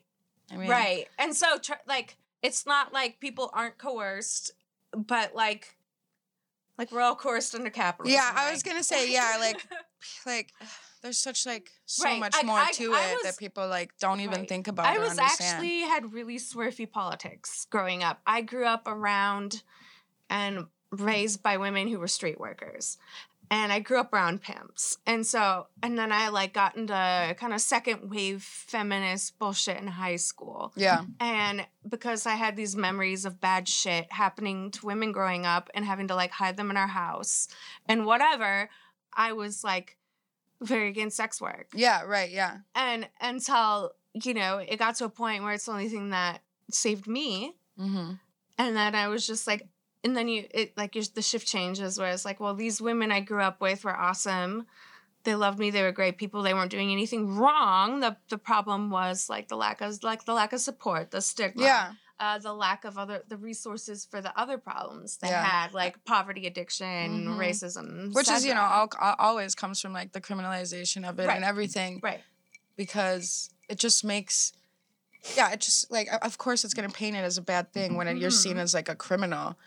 I 0.52 0.58
mean, 0.58 0.69
Right. 0.69 1.08
And 1.19 1.36
so, 1.36 1.58
tr- 1.58 1.74
like, 1.88 2.17
it's 2.41 2.65
not 2.65 2.93
like 2.93 3.19
people 3.19 3.52
aren't 3.54 3.78
coerced, 3.78 4.52
but 4.91 5.36
like, 5.36 5.76
like 6.78 6.91
we're 6.91 7.02
all 7.02 7.15
coerced 7.15 7.54
under 7.54 7.69
capitalism. 7.69 8.15
Yeah, 8.15 8.32
I 8.36 8.52
was 8.52 8.63
gonna 8.63 8.84
say, 8.84 9.12
yeah, 9.12 9.38
like- 9.39 9.62
like 10.26 10.52
there's 11.01 11.17
such 11.17 11.45
like 11.45 11.71
so 11.85 12.03
Right, 12.05 12.19
much 12.19 12.35
I- 12.37 12.43
more 12.43 12.59
I- 12.59 12.71
to 12.73 12.93
I 12.93 13.05
it 13.11 13.13
was- 13.15 13.23
that 13.23 13.37
people 13.37 13.67
like 13.67 13.97
don't 13.99 14.19
even 14.21 14.41
Right. 14.41 14.49
think 14.49 14.67
about. 14.67 14.85
I 14.85 14.97
was 14.99 15.11
understand. 15.17 15.55
actually 15.55 15.81
had 15.81 16.13
really 16.13 16.37
swerfy 16.37 16.89
politics 16.89 17.65
growing 17.69 18.03
up. 18.03 18.21
I 18.25 18.41
grew 18.41 18.65
up 18.65 18.87
around 18.87 19.63
and 20.29 20.67
raised 20.91 21.41
by 21.41 21.57
women 21.57 21.87
who 21.87 21.99
were 21.99 22.07
street 22.07 22.39
workers. 22.39 22.97
And 23.49 23.73
I 23.73 23.79
grew 23.79 23.99
up 23.99 24.13
around 24.13 24.41
pimps. 24.41 24.97
And 25.05 25.27
so, 25.27 25.67
and 25.83 25.97
then 25.99 26.13
I 26.13 26.29
like 26.29 26.53
got 26.53 26.77
into 26.77 27.35
kind 27.37 27.53
of 27.53 27.59
second 27.59 28.09
wave 28.09 28.41
feminist 28.43 29.37
bullshit 29.39 29.75
in 29.77 29.87
high 29.87 30.15
school. 30.15 30.71
yeah, 30.77 31.03
And 31.19 31.67
because 31.87 32.25
I 32.25 32.35
had 32.35 32.55
these 32.55 32.77
memories 32.77 33.25
of 33.25 33.41
bad 33.41 33.67
shit 33.67 34.09
happening 34.13 34.71
to 34.71 34.85
women 34.85 35.11
growing 35.11 35.45
up 35.45 35.69
and 35.73 35.83
having 35.83 36.07
to 36.07 36.15
like 36.15 36.31
hide 36.31 36.55
them 36.55 36.69
in 36.71 36.77
our 36.77 36.87
house 36.87 37.49
and 37.89 38.05
whatever, 38.05 38.69
I 39.13 39.33
was 39.33 39.65
like 39.65 39.97
very 40.62 40.89
against 40.89 41.17
sex 41.17 41.41
work. 41.41 41.67
Yeah, 41.74 42.04
right, 42.04 42.30
yeah, 42.30 42.58
and 42.76 43.08
until 43.19 43.91
you 44.13 44.34
know 44.34 44.58
it 44.58 44.78
got 44.78 44.95
to 44.95 45.06
a 45.06 45.10
point 45.10 45.43
where 45.43 45.54
it's 45.54 45.65
the 45.65 45.71
only 45.71 45.89
thing 45.89 46.10
that 46.10 46.41
saved 46.69 47.08
me. 47.08 47.56
Mm-hmm. 47.80 48.12
and 48.60 48.76
then 48.76 48.93
i 48.93 49.08
was 49.08 49.26
just 49.26 49.47
like 49.47 49.65
and 50.04 50.15
then 50.15 50.28
you 50.28 50.45
it 50.52 50.78
like 50.78 50.93
your, 50.93 51.06
the 51.15 51.21
shift 51.21 51.47
changes 51.47 51.97
where 51.97 52.12
it's 52.12 52.26
like 52.26 52.39
well 52.39 52.54
these 52.54 52.82
women 52.82 53.12
i 53.12 53.21
grew 53.21 53.41
up 53.41 53.62
with 53.62 53.84
were 53.84 53.95
awesome. 53.95 54.67
They 55.24 55.36
loved 55.36 55.60
me. 55.60 55.69
They 55.69 55.84
were 55.84 55.91
great 55.91 56.17
people. 56.17 56.41
They 56.41 56.54
weren't 56.54 56.71
doing 56.71 56.91
anything 56.91 57.38
wrong. 57.38 58.00
The 58.00 58.17
the 58.30 58.38
problem 58.38 58.89
was 58.89 59.30
like 59.30 59.47
the 59.50 59.56
lack 59.56 59.82
of 59.82 60.04
like 60.04 60.26
the 60.26 60.34
lack 60.34 60.52
of 60.52 60.60
support 60.62 61.12
the 61.12 61.21
stigma. 61.21 61.63
Yeah, 61.63 61.91
uh, 62.21 62.38
the 62.38 62.53
lack 62.53 62.86
of 62.86 62.97
other 62.97 63.23
the 63.27 63.36
resources 63.36 64.05
for 64.05 64.21
the 64.21 64.31
other 64.39 64.57
problems 64.57 65.17
they 65.17 65.27
Yeah. 65.29 65.43
had 65.43 65.73
like 65.73 66.05
poverty 66.05 66.45
addiction 66.47 67.25
Mhm. 67.25 67.38
racism 67.38 68.13
which 68.13 68.29
is 68.29 68.45
you 68.45 68.53
know 68.53 68.62
etc. 68.63 68.79
al- 69.01 69.10
al- 69.10 69.15
always 69.19 69.55
comes 69.55 69.81
from 69.81 69.91
like 69.91 70.12
the 70.13 70.21
criminalization 70.21 71.03
of 71.10 71.19
it 71.19 71.27
Right. 71.27 71.36
and 71.36 71.43
everything 71.43 71.99
right 72.03 72.21
because 72.77 73.49
it 73.67 73.77
just 73.79 74.03
makes. 74.03 74.53
Yeah, 75.36 75.51
it 75.51 75.62
just 75.62 75.91
like 75.91 76.07
of 76.23 76.38
course 76.38 76.63
it's 76.65 76.73
gonna 76.73 76.89
paint 76.89 77.15
it 77.15 77.19
as 77.19 77.38
a 77.38 77.41
bad 77.41 77.71
thing 77.73 77.95
when 77.95 78.07
it, 78.07 78.17
you're 78.17 78.31
seen 78.31 78.57
Mhm. 78.57 78.62
as 78.62 78.73
like 78.73 78.89
a 78.89 78.95
criminal. 78.95 79.57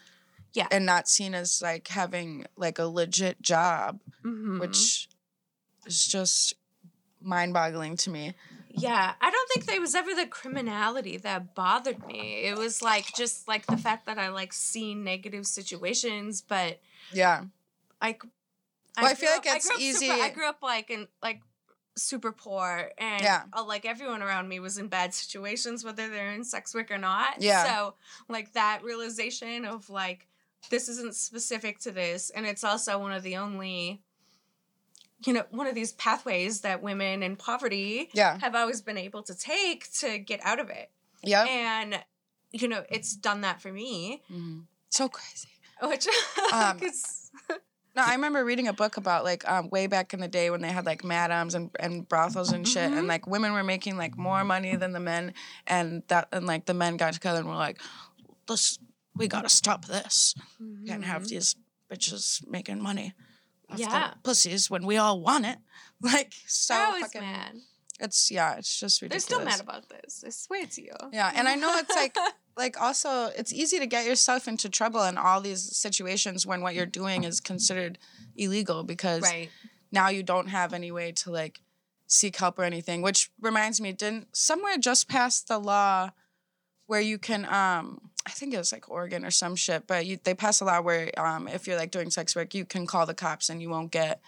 Yeah. 0.52 0.66
And 0.70 0.84
not 0.86 1.08
seen 1.08 1.34
as 1.34 1.60
like 1.62 1.88
having 1.88 2.46
like 2.56 2.78
a 2.78 2.84
legit 2.86 3.40
job, 3.42 4.00
Mhm. 4.24 4.60
which 4.60 5.08
is 5.86 6.06
just 6.06 6.54
mind 7.20 7.52
boggling 7.54 7.96
to 7.98 8.10
me. 8.10 8.34
Yeah, 8.76 9.14
I 9.20 9.30
don't 9.30 9.48
think 9.50 9.66
there 9.66 9.80
was 9.80 9.94
ever 9.94 10.14
the 10.14 10.26
criminality 10.26 11.16
that 11.18 11.54
bothered 11.54 12.04
me. 12.06 12.42
It 12.44 12.58
was 12.58 12.82
like 12.82 13.14
just 13.14 13.46
like 13.46 13.66
the 13.66 13.76
fact 13.76 14.06
that 14.06 14.18
I 14.18 14.28
like 14.30 14.52
seen 14.52 15.04
negative 15.04 15.46
situations, 15.46 16.42
but 16.42 16.80
Yeah. 17.12 17.44
like 18.02 18.24
Well, 18.96 19.06
I 19.06 19.14
feel 19.14 19.28
grew 19.40 19.50
like 19.50 19.56
it's 19.56 19.70
up 19.70 19.78
easy- 19.78 20.06
Super, 20.08 20.22
I 20.22 20.28
grew 20.30 20.48
up 20.48 20.58
like 20.62 20.90
in 20.90 21.06
like 21.22 21.42
super 21.96 22.32
poor, 22.32 22.90
and 22.98 23.22
Yeah. 23.22 23.44
uh, 23.52 23.62
like 23.64 23.84
everyone 23.84 24.22
around 24.22 24.48
me 24.48 24.58
was 24.58 24.76
in 24.78 24.88
bad 24.88 25.14
situations, 25.14 25.84
whether 25.84 26.08
they're 26.08 26.32
in 26.32 26.42
sex 26.44 26.74
work 26.74 26.90
or 26.90 26.98
not. 26.98 27.40
Yeah. 27.40 27.64
So 27.64 27.94
like 28.28 28.52
that 28.54 28.82
realization 28.82 29.64
of 29.64 29.88
like 29.88 30.26
this 30.70 30.88
isn't 30.88 31.14
specific 31.14 31.78
to 31.80 31.92
this, 31.92 32.30
and 32.30 32.44
it's 32.46 32.64
also 32.64 32.98
one 32.98 33.12
of 33.12 33.22
the 33.22 33.36
only. 33.36 34.02
You 35.24 35.32
know, 35.32 35.44
one 35.50 35.66
of 35.66 35.74
these 35.74 35.92
pathways 35.92 36.60
that 36.62 36.82
women 36.82 37.22
in 37.22 37.36
poverty 37.36 38.10
Yeah. 38.12 38.38
have 38.40 38.54
always 38.54 38.82
been 38.82 38.98
able 38.98 39.22
to 39.24 39.34
take 39.34 39.90
to 40.00 40.18
get 40.18 40.40
out 40.44 40.60
of 40.60 40.68
it. 40.70 40.90
yeah 41.22 41.44
And, 41.44 42.04
you 42.52 42.68
know, 42.68 42.84
it's 42.90 43.14
done 43.16 43.40
that 43.42 43.60
for 43.62 43.72
me, 43.72 44.22
Mhm. 44.30 44.66
So 44.90 45.08
crazy. 45.08 45.48
which 45.82 46.06
Um, 46.52 46.78
is, 46.82 47.30
No, 47.96 48.02
I 48.02 48.12
remember 48.14 48.44
reading 48.44 48.66
a 48.68 48.72
book 48.72 48.96
about 48.96 49.22
like 49.24 49.48
um, 49.48 49.70
way 49.70 49.86
back 49.86 50.12
in 50.14 50.20
the 50.20 50.28
day 50.28 50.50
when 50.50 50.60
they 50.60 50.68
had 50.72 50.84
like 50.84 51.04
madams 51.04 51.54
and, 51.54 51.70
and 51.80 52.08
brothels 52.08 52.50
and 52.52 52.66
shit, 52.66 52.90
Mhm. 52.90 52.98
and 52.98 53.06
like 53.06 53.26
women 53.26 53.52
were 53.52 53.62
making 53.64 53.96
like 53.96 54.16
more 54.18 54.44
money 54.44 54.74
than 54.76 54.92
the 54.92 55.00
men, 55.00 55.32
and 55.66 56.02
that 56.08 56.28
and 56.32 56.44
like 56.46 56.66
the 56.66 56.74
men 56.74 56.96
got 56.96 57.12
together 57.14 57.38
and 57.38 57.48
were 57.48 57.54
like, 57.54 57.80
"This, 58.48 58.78
we 59.14 59.28
gotta 59.28 59.48
stop 59.48 59.86
this. 59.86 60.34
We 60.60 60.86
can't 60.88 61.04
have 61.04 61.28
these 61.28 61.54
bitches 61.90 62.44
making 62.48 62.82
money." 62.82 63.14
Yeah. 63.76 64.14
pussies 64.22 64.70
when 64.70 64.86
we 64.86 64.96
all 64.96 65.20
want 65.20 65.46
it. 65.46 65.58
Like 66.02 66.34
so 66.46 66.74
fucking. 66.74 67.22
mad. 67.22 67.54
It's 67.98 68.30
yeah, 68.30 68.56
it's 68.56 68.78
just 68.78 69.00
ridiculous. 69.00 69.24
They're 69.24 69.38
still 69.38 69.44
mad 69.46 69.60
about 69.60 69.88
this. 69.88 70.22
I 70.26 70.30
swear 70.30 70.66
to 70.66 70.82
you. 70.82 70.92
Yeah, 71.12 71.32
and 71.34 71.48
I 71.48 71.54
know 71.54 71.74
it's 71.78 71.94
like 71.94 72.14
like 72.58 72.78
also 72.78 73.28
it's 73.28 73.54
easy 73.54 73.78
to 73.78 73.86
get 73.86 74.04
yourself 74.04 74.46
into 74.46 74.68
trouble 74.68 75.02
in 75.04 75.16
all 75.16 75.40
these 75.40 75.74
situations 75.74 76.44
when 76.44 76.60
what 76.60 76.74
you're 76.74 76.84
doing 76.84 77.24
is 77.24 77.40
considered 77.40 77.98
illegal 78.36 78.82
because 78.82 79.22
right. 79.22 79.48
now 79.92 80.10
you 80.10 80.22
don't 80.22 80.48
have 80.48 80.74
any 80.74 80.90
way 80.90 81.12
to 81.12 81.30
like 81.30 81.60
seek 82.06 82.36
help 82.36 82.58
or 82.58 82.64
anything. 82.64 83.00
Which 83.00 83.30
reminds 83.40 83.80
me, 83.80 83.92
didn't 83.92 84.36
somewhere 84.36 84.76
just 84.76 85.08
passed 85.08 85.48
the 85.48 85.58
law 85.58 86.10
where 86.86 87.00
you 87.00 87.18
can 87.18 87.44
um 87.46 88.00
I 88.26 88.30
think 88.30 88.54
it 88.54 88.58
was 88.58 88.72
like 88.72 88.90
Oregon 88.90 89.24
or 89.24 89.30
some 89.30 89.54
shit, 89.54 89.86
but 89.86 90.06
you, 90.06 90.18
they 90.24 90.32
pass 90.34 90.60
a 90.60 90.64
law 90.64 90.80
where 90.80 91.10
um 91.18 91.48
if 91.48 91.66
you're 91.66 91.76
like 91.76 91.90
doing 91.90 92.10
sex 92.10 92.34
work, 92.34 92.54
you 92.54 92.64
can 92.64 92.86
call 92.86 93.06
the 93.06 93.14
cops 93.14 93.48
and 93.50 93.60
you 93.60 93.70
won't 93.70 93.90
get 93.90 94.20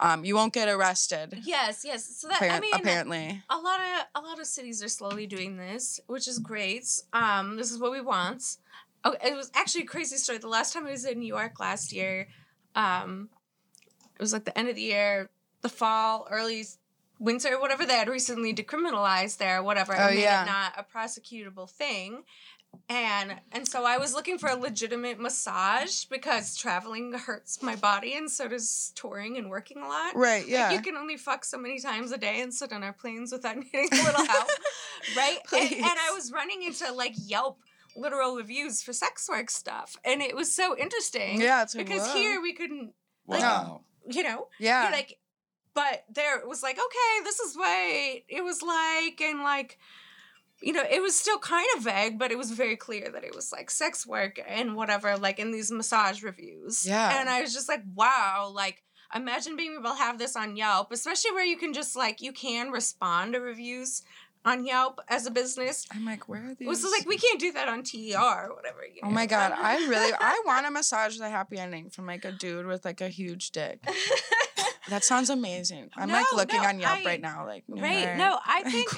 um 0.00 0.24
you 0.24 0.34
won't 0.34 0.52
get 0.52 0.68
arrested. 0.68 1.38
Yes, 1.44 1.84
yes. 1.84 2.04
So 2.04 2.28
that, 2.28 2.42
I 2.42 2.60
mean, 2.60 2.74
apparently. 2.74 3.42
a 3.50 3.56
lot 3.58 3.80
of 3.80 4.22
a 4.22 4.26
lot 4.26 4.40
of 4.40 4.46
cities 4.46 4.82
are 4.82 4.88
slowly 4.88 5.26
doing 5.26 5.56
this, 5.56 6.00
which 6.06 6.26
is 6.28 6.38
great. 6.38 6.86
Um, 7.12 7.56
this 7.56 7.70
is 7.70 7.78
what 7.78 7.92
we 7.92 8.00
want. 8.00 8.56
Oh, 9.04 9.14
it 9.22 9.36
was 9.36 9.50
actually 9.54 9.82
a 9.82 9.86
crazy 9.86 10.16
story. 10.16 10.38
The 10.38 10.48
last 10.48 10.72
time 10.72 10.86
I 10.86 10.90
was 10.90 11.04
in 11.04 11.18
New 11.18 11.26
York 11.26 11.60
last 11.60 11.92
year, 11.92 12.26
um, 12.74 13.28
it 14.14 14.20
was 14.20 14.32
like 14.32 14.44
the 14.44 14.56
end 14.58 14.68
of 14.68 14.76
the 14.76 14.82
year, 14.82 15.28
the 15.60 15.68
fall, 15.68 16.26
early 16.30 16.64
winter, 17.24 17.58
whatever. 17.60 17.84
They 17.86 17.94
had 17.94 18.08
recently 18.08 18.52
decriminalized 18.54 19.38
there, 19.38 19.62
whatever, 19.62 19.94
Oh, 19.96 20.06
and 20.06 20.14
made 20.16 20.22
yeah. 20.22 20.42
it 20.42 20.46
not 20.46 20.72
a 20.76 20.84
prosecutable 20.84 21.68
thing. 21.68 22.22
And 22.88 23.36
and 23.52 23.68
so 23.68 23.84
I 23.84 23.98
was 23.98 24.14
looking 24.14 24.36
for 24.36 24.48
a 24.48 24.56
legitimate 24.56 25.20
massage 25.20 26.06
because 26.06 26.56
traveling 26.56 27.12
hurts 27.12 27.62
my 27.62 27.76
body, 27.76 28.14
and 28.16 28.28
so 28.28 28.48
does 28.48 28.92
touring 28.96 29.36
and 29.38 29.48
working 29.48 29.78
a 29.78 29.86
lot. 29.86 30.16
Right, 30.16 30.42
Like, 30.42 30.48
yeah. 30.50 30.72
you 30.72 30.82
can 30.82 30.96
only 30.96 31.16
fuck 31.16 31.44
so 31.44 31.56
many 31.56 31.78
times 31.78 32.10
a 32.10 32.18
day 32.18 32.40
and 32.40 32.52
sit 32.52 32.72
on 32.72 32.82
airplanes 32.82 33.30
without 33.30 33.56
needing 33.72 33.88
a 33.92 34.02
little 34.02 34.26
help, 34.26 34.48
right? 35.16 35.38
And, 35.52 35.72
and 35.72 35.84
I 35.84 36.10
was 36.14 36.32
running 36.32 36.64
into 36.64 36.90
like 36.92 37.14
Yelp 37.16 37.58
literal 37.96 38.34
reviews 38.34 38.82
for 38.82 38.92
sex 38.92 39.28
work 39.28 39.50
stuff, 39.50 39.94
and 40.04 40.20
it 40.20 40.34
was 40.34 40.52
so 40.52 40.76
interesting. 40.76 41.40
yeah, 41.40 41.62
it's 41.62 41.76
like, 41.76 41.86
because 41.86 42.08
whoa. 42.08 42.14
here 42.14 42.42
we 42.42 42.54
couldn't, 42.54 42.92
Like- 43.28 43.40
Wow. 43.42 43.82
you 44.10 44.24
know, 44.24 44.48
yeah. 44.58 44.82
you're 44.82 44.92
like, 44.92 45.16
but 45.74 46.04
there 46.12 46.38
it 46.38 46.48
was 46.48 46.62
like, 46.62 46.76
okay, 46.76 47.24
this 47.24 47.40
is 47.40 47.56
what 47.56 48.22
it 48.28 48.44
was 48.44 48.62
like, 48.62 49.20
and 49.20 49.40
like. 49.40 49.78
You 50.62 50.72
know, 50.72 50.84
it 50.88 51.02
was 51.02 51.14
still 51.14 51.38
kind 51.38 51.66
of 51.76 51.82
vague, 51.82 52.18
but 52.18 52.30
it 52.30 52.38
was 52.38 52.52
very 52.52 52.76
clear 52.76 53.10
that 53.12 53.22
it 53.22 53.34
was 53.34 53.52
like 53.52 53.70
sex 53.70 54.06
work 54.06 54.40
and 54.48 54.76
whatever, 54.76 55.18
like 55.18 55.38
in 55.38 55.50
these 55.50 55.70
massage 55.70 56.22
reviews. 56.22 56.86
Yeah. 56.86 57.20
And 57.20 57.28
I 57.28 57.42
was 57.42 57.52
just 57.52 57.68
like, 57.68 57.82
wow, 57.94 58.50
like 58.54 58.82
imagine 59.14 59.56
being 59.56 59.76
able 59.78 59.90
to 59.90 59.96
have 59.96 60.18
this 60.18 60.36
on 60.36 60.56
Yelp, 60.56 60.92
especially 60.92 61.32
where 61.32 61.44
you 61.44 61.56
can 61.56 61.72
just 61.72 61.96
like 61.96 62.22
you 62.22 62.32
can 62.32 62.70
respond 62.70 63.34
to 63.34 63.40
reviews 63.40 64.02
on 64.44 64.66
Yelp 64.66 65.00
as 65.08 65.26
a 65.26 65.30
business. 65.30 65.86
I'm 65.90 66.04
like, 66.04 66.28
where 66.28 66.50
are 66.50 66.54
these? 66.54 66.80
So 66.80 66.90
like 66.90 67.06
we 67.06 67.16
can't 67.16 67.40
do 67.40 67.52
that 67.52 67.68
on 67.68 67.82
TER 67.82 68.16
or 68.16 68.54
whatever. 68.54 68.84
You 68.84 69.02
know? 69.02 69.08
Oh 69.08 69.10
my 69.10 69.26
god, 69.26 69.52
I 69.56 69.76
really 69.86 70.12
I 70.18 70.42
want 70.46 70.66
a 70.66 70.70
massage 70.70 71.14
with 71.14 71.26
a 71.26 71.30
happy 71.30 71.58
ending 71.58 71.90
from 71.90 72.06
like 72.06 72.24
a 72.24 72.32
dude 72.32 72.66
with 72.66 72.84
like 72.84 73.00
a 73.00 73.08
huge 73.08 73.50
dick. 73.50 73.80
That 74.90 75.04
sounds 75.04 75.30
amazing. 75.30 75.90
I'm 75.96 76.10
like 76.10 76.32
looking 76.32 76.60
no, 76.62 76.68
on 76.68 76.78
Yelp 76.80 76.98
I- 77.00 77.04
right 77.04 77.20
now, 77.20 77.46
like 77.46 77.64
right? 77.68 78.00
alright. 78.06 78.18
No, 78.18 78.38
I 78.44 78.62
think 78.70 78.88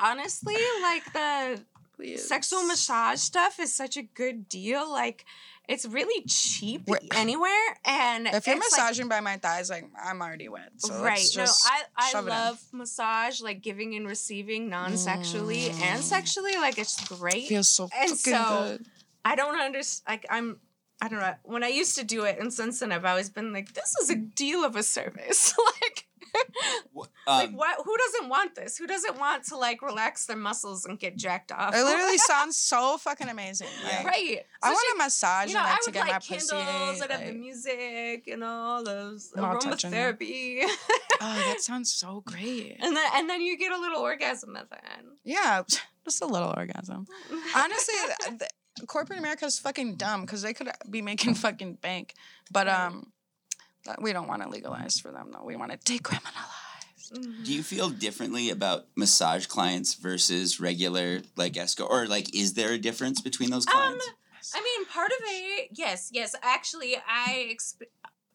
honestly, 0.00 0.56
like 0.82 1.04
the 1.12 1.60
please. 1.96 2.26
sexual 2.26 2.64
massage 2.64 3.20
stuff 3.20 3.60
is 3.60 3.74
such 3.74 3.96
a 3.96 4.02
good 4.02 4.48
deal. 4.48 4.90
Like 4.90 5.24
it's 5.68 5.86
really 5.86 6.24
cheap 6.26 6.82
Where- 6.86 7.00
anywhere, 7.14 7.78
and 7.84 8.26
If 8.26 8.46
you're 8.46 8.56
it's, 8.56 8.72
like, 8.72 8.80
massaging 8.82 9.08
by 9.08 9.20
my 9.20 9.36
thighs, 9.38 9.70
like 9.70 9.84
I'm 10.02 10.20
already 10.22 10.48
wet. 10.48 10.70
So 10.78 11.02
right. 11.02 11.26
No, 11.36 11.44
I 11.44 11.82
I 11.96 12.10
shove 12.10 12.26
it 12.26 12.30
in. 12.30 12.36
love 12.36 12.62
massage, 12.72 13.40
like 13.40 13.62
giving 13.62 13.94
and 13.94 14.06
receiving, 14.06 14.68
non-sexually 14.68 15.70
Mm. 15.70 15.80
and 15.82 16.04
sexually. 16.04 16.56
Like 16.56 16.78
it's 16.78 17.06
great. 17.08 17.48
feels 17.48 17.68
so 17.68 17.84
and 17.96 18.10
fucking 18.10 18.16
so- 18.16 18.64
good. 18.78 18.86
I 19.26 19.36
don't 19.36 19.58
understand. 19.58 20.04
Like 20.06 20.26
I'm, 20.30 20.58
I 21.04 21.08
don't 21.08 21.20
know. 21.20 21.34
When 21.42 21.62
I 21.62 21.68
used 21.68 21.96
to 21.98 22.04
do 22.04 22.24
it, 22.24 22.38
and 22.40 22.52
since 22.52 22.80
then 22.80 22.90
I've 22.92 23.04
always 23.04 23.28
been 23.28 23.52
like, 23.52 23.74
this 23.74 23.94
is 24.02 24.08
a 24.10 24.16
deal 24.16 24.64
of 24.64 24.74
a 24.76 24.82
service. 24.82 25.52
like, 25.82 26.06
Wh- 26.96 27.06
like 27.28 27.48
um, 27.50 27.54
what? 27.56 27.76
Who 27.84 27.94
doesn't 27.96 28.28
want 28.30 28.54
this? 28.54 28.78
Who 28.78 28.86
doesn't 28.86 29.18
want 29.18 29.44
to 29.48 29.56
like 29.56 29.82
relax 29.82 30.24
their 30.26 30.36
muscles 30.36 30.86
and 30.86 30.98
get 30.98 31.16
jacked 31.16 31.52
off? 31.52 31.74
It 31.74 31.84
literally 31.84 32.16
sounds 32.32 32.56
so 32.56 32.96
fucking 32.96 33.28
amazing. 33.28 33.68
Like, 33.84 34.04
right. 34.06 34.38
I 34.62 34.70
want 34.70 34.78
Especially- 34.78 34.94
a 34.94 35.04
massage 35.04 35.48
You 35.48 35.54
know, 35.54 35.60
and 35.60 35.68
I 35.68 35.72
like 35.72 35.80
to 35.80 35.88
would 35.88 35.94
get 35.94 36.00
like 36.00 36.10
my 36.12 36.18
pussy. 36.36 36.56
candles. 36.56 37.02
I'd 37.02 37.10
have 37.10 37.26
the 37.26 37.32
music 37.34 38.28
and 38.32 38.42
all 38.42 38.82
those 38.82 39.30
I'm 39.36 39.44
all 39.44 39.58
touching 39.58 39.90
that. 39.90 40.18
aromatherapy, 40.18 40.62
oh, 40.64 41.44
that 41.48 41.60
sounds 41.60 41.92
so 41.92 42.22
great. 42.26 42.78
and 42.80 42.96
then 42.96 43.06
and 43.14 43.28
then 43.28 43.42
you 43.42 43.58
get 43.58 43.72
a 43.72 43.78
little 43.78 44.00
orgasm 44.00 44.56
at 44.56 44.70
the 44.70 44.76
end. 44.96 45.06
Yeah, 45.22 45.62
just 46.04 46.22
a 46.22 46.26
little 46.26 46.52
orgasm. 46.56 47.06
Honestly, 47.54 47.94
th- 48.26 48.38
th- 48.40 48.50
corporate 48.86 49.18
America 49.18 49.44
is 49.46 49.58
fucking 49.58 49.96
dumb 49.96 50.22
because 50.22 50.42
they 50.42 50.52
could 50.52 50.70
be 50.90 51.02
making 51.02 51.34
fucking 51.46 51.74
bank, 51.74 52.14
but 52.50 52.68
um, 52.68 53.12
we 54.00 54.12
don't 54.12 54.28
want 54.28 54.42
to 54.42 54.48
legalize 54.48 54.98
for 54.98 55.10
them 55.12 55.30
though. 55.32 55.44
We 55.44 55.56
want 55.56 55.72
to 55.72 55.78
decriminalize. 55.78 57.12
Mhm. 57.12 57.44
Do 57.44 57.52
you 57.52 57.62
feel 57.62 57.90
differently 57.90 58.48
about 58.50 58.86
massage 58.96 59.46
clients 59.46 59.94
versus 59.94 60.58
regular 60.58 61.20
like 61.36 61.56
escort, 61.56 61.90
or 61.90 62.06
like 62.06 62.34
is 62.34 62.54
there 62.54 62.72
a 62.72 62.78
difference 62.78 63.20
between 63.20 63.50
those 63.50 63.66
Um, 63.66 63.72
clients? 63.72 64.10
I 64.54 64.60
mean, 64.60 64.86
part 64.86 65.10
of 65.10 65.18
it, 65.22 65.70
yes, 65.72 66.10
yes. 66.12 66.34
Actually, 66.42 66.96
I 67.06 67.50
exp- 67.54 67.82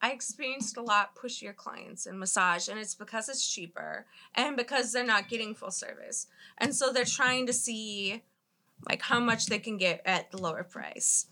I 0.02 0.12
experienced 0.12 0.76
a 0.76 0.82
lot 0.82 1.14
pushier 1.14 1.54
clients 1.54 2.06
in 2.06 2.18
massage, 2.18 2.68
and 2.68 2.78
it's 2.78 2.94
because 2.94 3.28
it's 3.28 3.46
cheaper 3.46 4.06
and 4.34 4.56
because 4.56 4.92
they're 4.92 5.04
not 5.04 5.28
getting 5.28 5.54
full 5.54 5.70
service, 5.72 6.26
and 6.56 6.74
so 6.74 6.92
they're 6.92 7.04
trying 7.04 7.46
to 7.48 7.52
see 7.52 8.22
like 8.88 9.02
how 9.02 9.20
much 9.20 9.46
they 9.46 9.58
can 9.58 9.76
get 9.76 10.02
at 10.04 10.30
the 10.30 10.38
lower 10.38 10.64
price. 10.64 11.26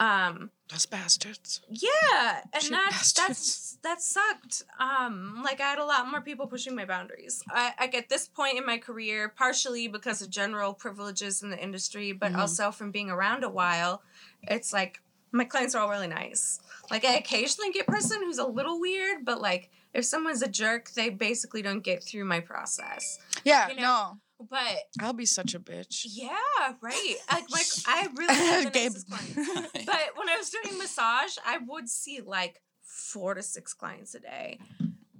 Um, 0.00 0.50
Those 0.70 0.86
bastards. 0.86 1.60
yeah, 1.68 2.40
and 2.52 2.62
Cheap 2.62 2.72
that's 2.72 3.12
bastards. 3.12 3.18
that's 3.28 3.78
that 3.82 4.02
sucked. 4.02 4.62
Um, 4.80 5.42
like 5.44 5.60
I 5.60 5.70
had 5.70 5.78
a 5.78 5.84
lot 5.84 6.10
more 6.10 6.20
people 6.20 6.46
pushing 6.48 6.74
my 6.74 6.84
boundaries. 6.84 7.42
I, 7.48 7.72
I 7.78 7.96
at 7.96 8.08
this 8.08 8.26
point 8.26 8.58
in 8.58 8.66
my 8.66 8.78
career, 8.78 9.28
partially 9.28 9.86
because 9.86 10.20
of 10.20 10.30
general 10.30 10.74
privileges 10.74 11.42
in 11.44 11.50
the 11.50 11.62
industry, 11.62 12.10
but 12.12 12.32
Mhm. 12.32 12.38
also 12.38 12.70
from 12.72 12.90
being 12.90 13.08
around 13.08 13.44
a 13.44 13.48
while, 13.48 14.02
it's 14.42 14.72
like 14.72 15.00
my 15.30 15.44
clients 15.44 15.74
are 15.76 15.82
all 15.82 15.90
really 15.90 16.08
nice. 16.08 16.58
Like 16.90 17.04
I 17.04 17.14
occasionally 17.14 17.70
get 17.70 17.86
person 17.86 18.20
who's 18.22 18.38
a 18.38 18.46
little 18.46 18.80
weird, 18.80 19.24
but 19.24 19.40
like 19.40 19.70
if 19.92 20.04
someone's 20.04 20.42
a 20.42 20.48
jerk, 20.48 20.90
they 20.92 21.08
basically 21.08 21.62
don't 21.62 21.84
get 21.84 22.02
through 22.02 22.24
my 22.24 22.40
process. 22.40 23.18
Yeah, 23.44 23.68
You 23.68 23.76
know, 23.76 23.82
no. 23.82 24.18
But 24.40 24.78
I'll 25.00 25.12
be 25.12 25.26
such 25.26 25.54
a 25.54 25.60
bitch. 25.60 26.04
yeah, 26.08 26.30
right. 26.80 27.14
Like, 27.32 27.50
like 27.50 27.66
I 27.86 28.08
really 28.16 28.34
have 28.34 28.64
the 28.64 28.70
Gabe. 28.70 28.92
But 29.86 30.10
when 30.16 30.28
I 30.28 30.36
was 30.36 30.50
doing 30.50 30.76
massage, 30.78 31.36
I 31.46 31.58
would 31.66 31.88
see 31.88 32.20
like 32.20 32.60
four 32.82 33.34
to 33.34 33.42
six 33.42 33.72
clients 33.74 34.14
a 34.14 34.20
day. 34.20 34.58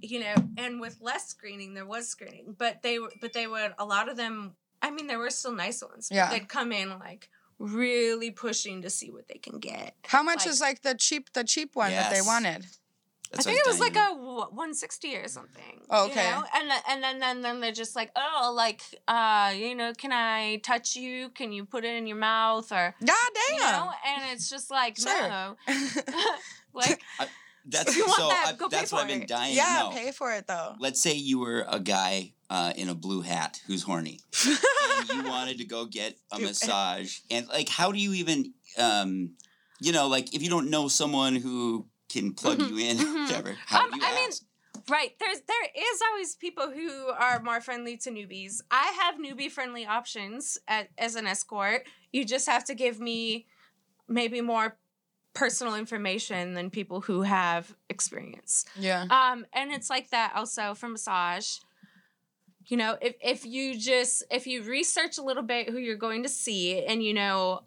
You 0.01 0.19
know, 0.19 0.35
and 0.57 0.79
with 0.81 0.97
less 1.01 1.27
screening, 1.27 1.73
there 1.73 1.85
was 1.85 2.07
screening, 2.07 2.55
but 2.57 2.83
they 2.83 2.99
were, 2.99 3.11
but 3.21 3.33
they 3.33 3.47
would 3.47 3.73
a 3.79 3.85
lot 3.85 4.09
of 4.09 4.17
them. 4.17 4.55
I 4.81 4.91
mean, 4.91 5.07
there 5.07 5.17
were 5.17 5.31
still 5.31 5.53
nice 5.53 5.81
ones. 5.81 6.09
but 6.09 6.15
Yeah. 6.15 6.29
they'd 6.29 6.47
come 6.49 6.71
in 6.71 6.89
like 6.99 7.29
really 7.57 8.29
pushing 8.29 8.81
to 8.83 8.89
see 8.89 9.09
what 9.09 9.27
they 9.29 9.39
can 9.39 9.59
get. 9.59 9.95
How 10.03 10.21
much 10.21 10.39
Like- 10.39 10.47
is 10.49 10.61
like 10.61 10.81
the 10.81 10.93
cheap 10.93 11.31
the 11.33 11.43
cheap 11.43 11.75
one 11.75 11.91
that 11.91 12.11
they 12.11 12.21
wanted? 12.21 12.65
That's 13.31 13.47
I 13.47 13.51
think 13.51 13.61
it 13.65 13.67
was 13.67 13.79
like 13.79 13.95
a 13.95 14.13
one 14.13 14.73
sixty 14.73 15.15
or 15.15 15.27
something. 15.27 15.81
Oh, 15.89 16.05
you 16.05 16.11
okay. 16.11 16.29
know? 16.29 16.43
And 16.55 16.69
then, 16.69 16.81
and 16.89 17.03
then 17.03 17.19
then 17.19 17.41
then 17.41 17.59
they're 17.59 17.71
just 17.71 17.95
like, 17.95 18.11
oh, 18.15 18.53
like 18.55 18.81
uh, 19.07 19.53
you 19.55 19.75
know, 19.75 19.93
can 19.93 20.11
I 20.11 20.57
touch 20.57 20.95
you? 20.95 21.29
Can 21.29 21.51
you 21.51 21.65
put 21.65 21.83
it 21.85 21.95
in 21.95 22.07
your 22.07 22.17
mouth 22.17 22.71
or 22.71 22.95
God 23.03 23.31
you 23.51 23.59
know? 23.59 23.91
And 24.07 24.31
it's 24.31 24.49
just 24.49 24.71
like 24.71 24.97
Sure. 24.97 25.29
no, 25.29 25.55
damn. 25.67 25.89
like 26.73 27.01
That's 27.67 27.95
you 27.95 28.05
want 28.05 28.17
so. 28.17 28.27
that, 28.27 28.55
I, 28.61 28.67
that's 28.69 28.91
what 28.91 29.01
I've 29.01 29.07
been 29.07 29.25
dying 29.25 29.55
yeah, 29.55 29.83
know. 29.83 29.89
pay 29.89 30.11
for 30.11 30.31
it 30.31 30.45
though. 30.45 30.75
Let's 30.79 31.01
say 31.01 31.13
you 31.13 31.39
were 31.39 31.65
a 31.67 31.79
guy 31.79 32.33
uh, 32.49 32.73
in 32.75 32.89
a 32.89 32.95
blue 32.95 33.21
hat 33.21 33.59
who's 33.65 33.81
horny, 33.81 34.19
and 34.45 35.09
you 35.09 35.23
wanted 35.23 35.57
to 35.57 35.65
go 35.65 35.85
get 35.85 36.15
a 36.31 36.39
massage, 36.39 37.19
and 37.31 37.47
like, 37.47 37.69
how 37.69 37.91
do 37.91 37.97
you 37.97 38.13
even, 38.13 38.53
um, 38.77 39.31
you 39.81 39.91
know, 39.91 40.07
like 40.07 40.35
if 40.35 40.43
you 40.43 40.49
don't 40.49 40.69
know 40.69 40.87
someone 40.87 41.35
who 41.35 41.87
can 42.21 42.33
plug 42.33 42.59
Mhm, 42.59 42.69
you 42.69 42.77
in, 42.89 42.97
mhm. 43.05 43.23
whatever, 43.27 43.55
how 43.65 43.83
Um, 43.83 43.91
do 43.91 43.97
you 43.97 44.03
I 44.05 44.15
mean. 44.15 44.29
Right. 44.89 45.17
There's 45.19 45.39
there 45.47 45.67
is 45.75 45.99
always 46.09 46.35
people 46.35 46.69
who 46.69 47.07
are 47.07 47.39
more 47.41 47.61
friendly 47.61 47.95
to 47.97 48.11
newbies. 48.11 48.61
I 48.69 48.87
have 49.01 49.15
newbie 49.15 49.49
friendly 49.49 49.85
options 49.85 50.57
at, 50.67 50.89
as 50.97 51.15
an 51.15 51.25
escort. 51.27 51.87
You 52.11 52.25
just 52.25 52.45
have 52.47 52.65
to 52.65 52.75
give 52.75 52.99
me 52.99 53.47
maybe 54.07 54.41
more 54.41 54.77
personal 55.33 55.75
information 55.75 56.53
than 56.53 56.69
people 56.69 57.01
who 57.01 57.21
have 57.23 57.73
experience. 57.89 58.65
yeah. 58.77 59.03
Um, 59.09 59.45
and 59.53 59.71
it's 59.71 59.89
like 59.89 60.09
that 60.11 60.33
also 60.35 60.73
for 60.75 60.87
massage. 60.89 61.57
You 62.67 62.77
know, 62.77 62.97
if 63.01 63.15
if 63.21 63.45
you 63.45 63.77
just 63.77 64.23
if 64.29 64.45
you 64.45 64.63
research 64.63 65.17
a 65.17 65.23
little 65.23 65.43
bit 65.43 65.69
who 65.69 65.77
you're 65.77 65.95
going 65.97 66.23
to 66.23 66.29
see 66.29 66.83
and 66.83 67.03
you 67.03 67.13
know 67.13 67.61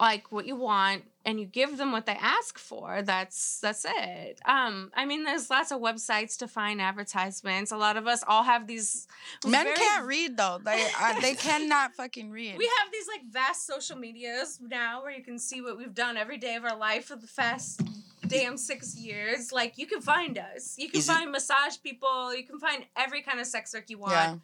like 0.00 0.32
what 0.32 0.46
you 0.46 0.56
want 0.56 1.04
and 1.24 1.38
you 1.40 1.46
give 1.46 1.76
them 1.78 1.92
what 1.92 2.04
they 2.04 2.18
ask 2.20 2.58
for, 2.58 3.00
that's 3.02 3.60
that's 3.60 3.86
it. 3.88 4.40
Um, 4.44 4.90
I 4.94 5.06
mean 5.06 5.24
there's 5.24 5.48
lots 5.50 5.70
of 5.72 5.80
websites 5.80 6.36
to 6.38 6.48
find 6.48 6.80
advertisements. 6.80 7.70
A 7.72 7.76
lot 7.76 7.96
of 7.96 8.06
us 8.06 8.22
all 8.26 8.42
have 8.42 8.66
these 8.66 9.06
Men 9.46 9.64
very- 9.64 9.76
can't 9.76 10.04
read 10.06 10.36
though. 10.36 10.58
They 10.64 10.86
uh, 11.00 11.20
they 11.20 11.34
cannot 11.34 11.94
fucking 11.94 12.30
read. 12.30 12.58
we 12.58 12.70
have 12.82 12.92
these 12.92 13.06
like 13.08 13.24
vast 13.30 13.66
social 13.66 13.96
medias 13.96 14.58
now 14.60 15.02
where 15.02 15.12
you 15.12 15.22
can 15.22 15.38
see 15.38 15.60
what 15.62 15.78
we've 15.78 15.94
done 15.94 16.16
every 16.16 16.38
day 16.38 16.56
of 16.56 16.64
our 16.64 16.76
life 16.76 17.06
for 17.06 17.16
the 17.16 17.28
past 17.28 17.80
damn 18.26 18.56
six 18.56 18.96
years. 18.96 19.52
Like 19.52 19.78
you 19.78 19.86
can 19.86 20.00
find 20.00 20.36
us. 20.38 20.74
You 20.78 20.88
can 20.90 20.98
Is 20.98 21.08
it- 21.08 21.12
find 21.12 21.30
massage 21.30 21.76
people. 21.82 22.34
You 22.34 22.44
can 22.44 22.58
find 22.58 22.84
every 22.96 23.22
kind 23.22 23.38
of 23.40 23.46
sex 23.46 23.72
work 23.72 23.88
you 23.88 23.98
want. 23.98 24.12
yeah. 24.12 24.36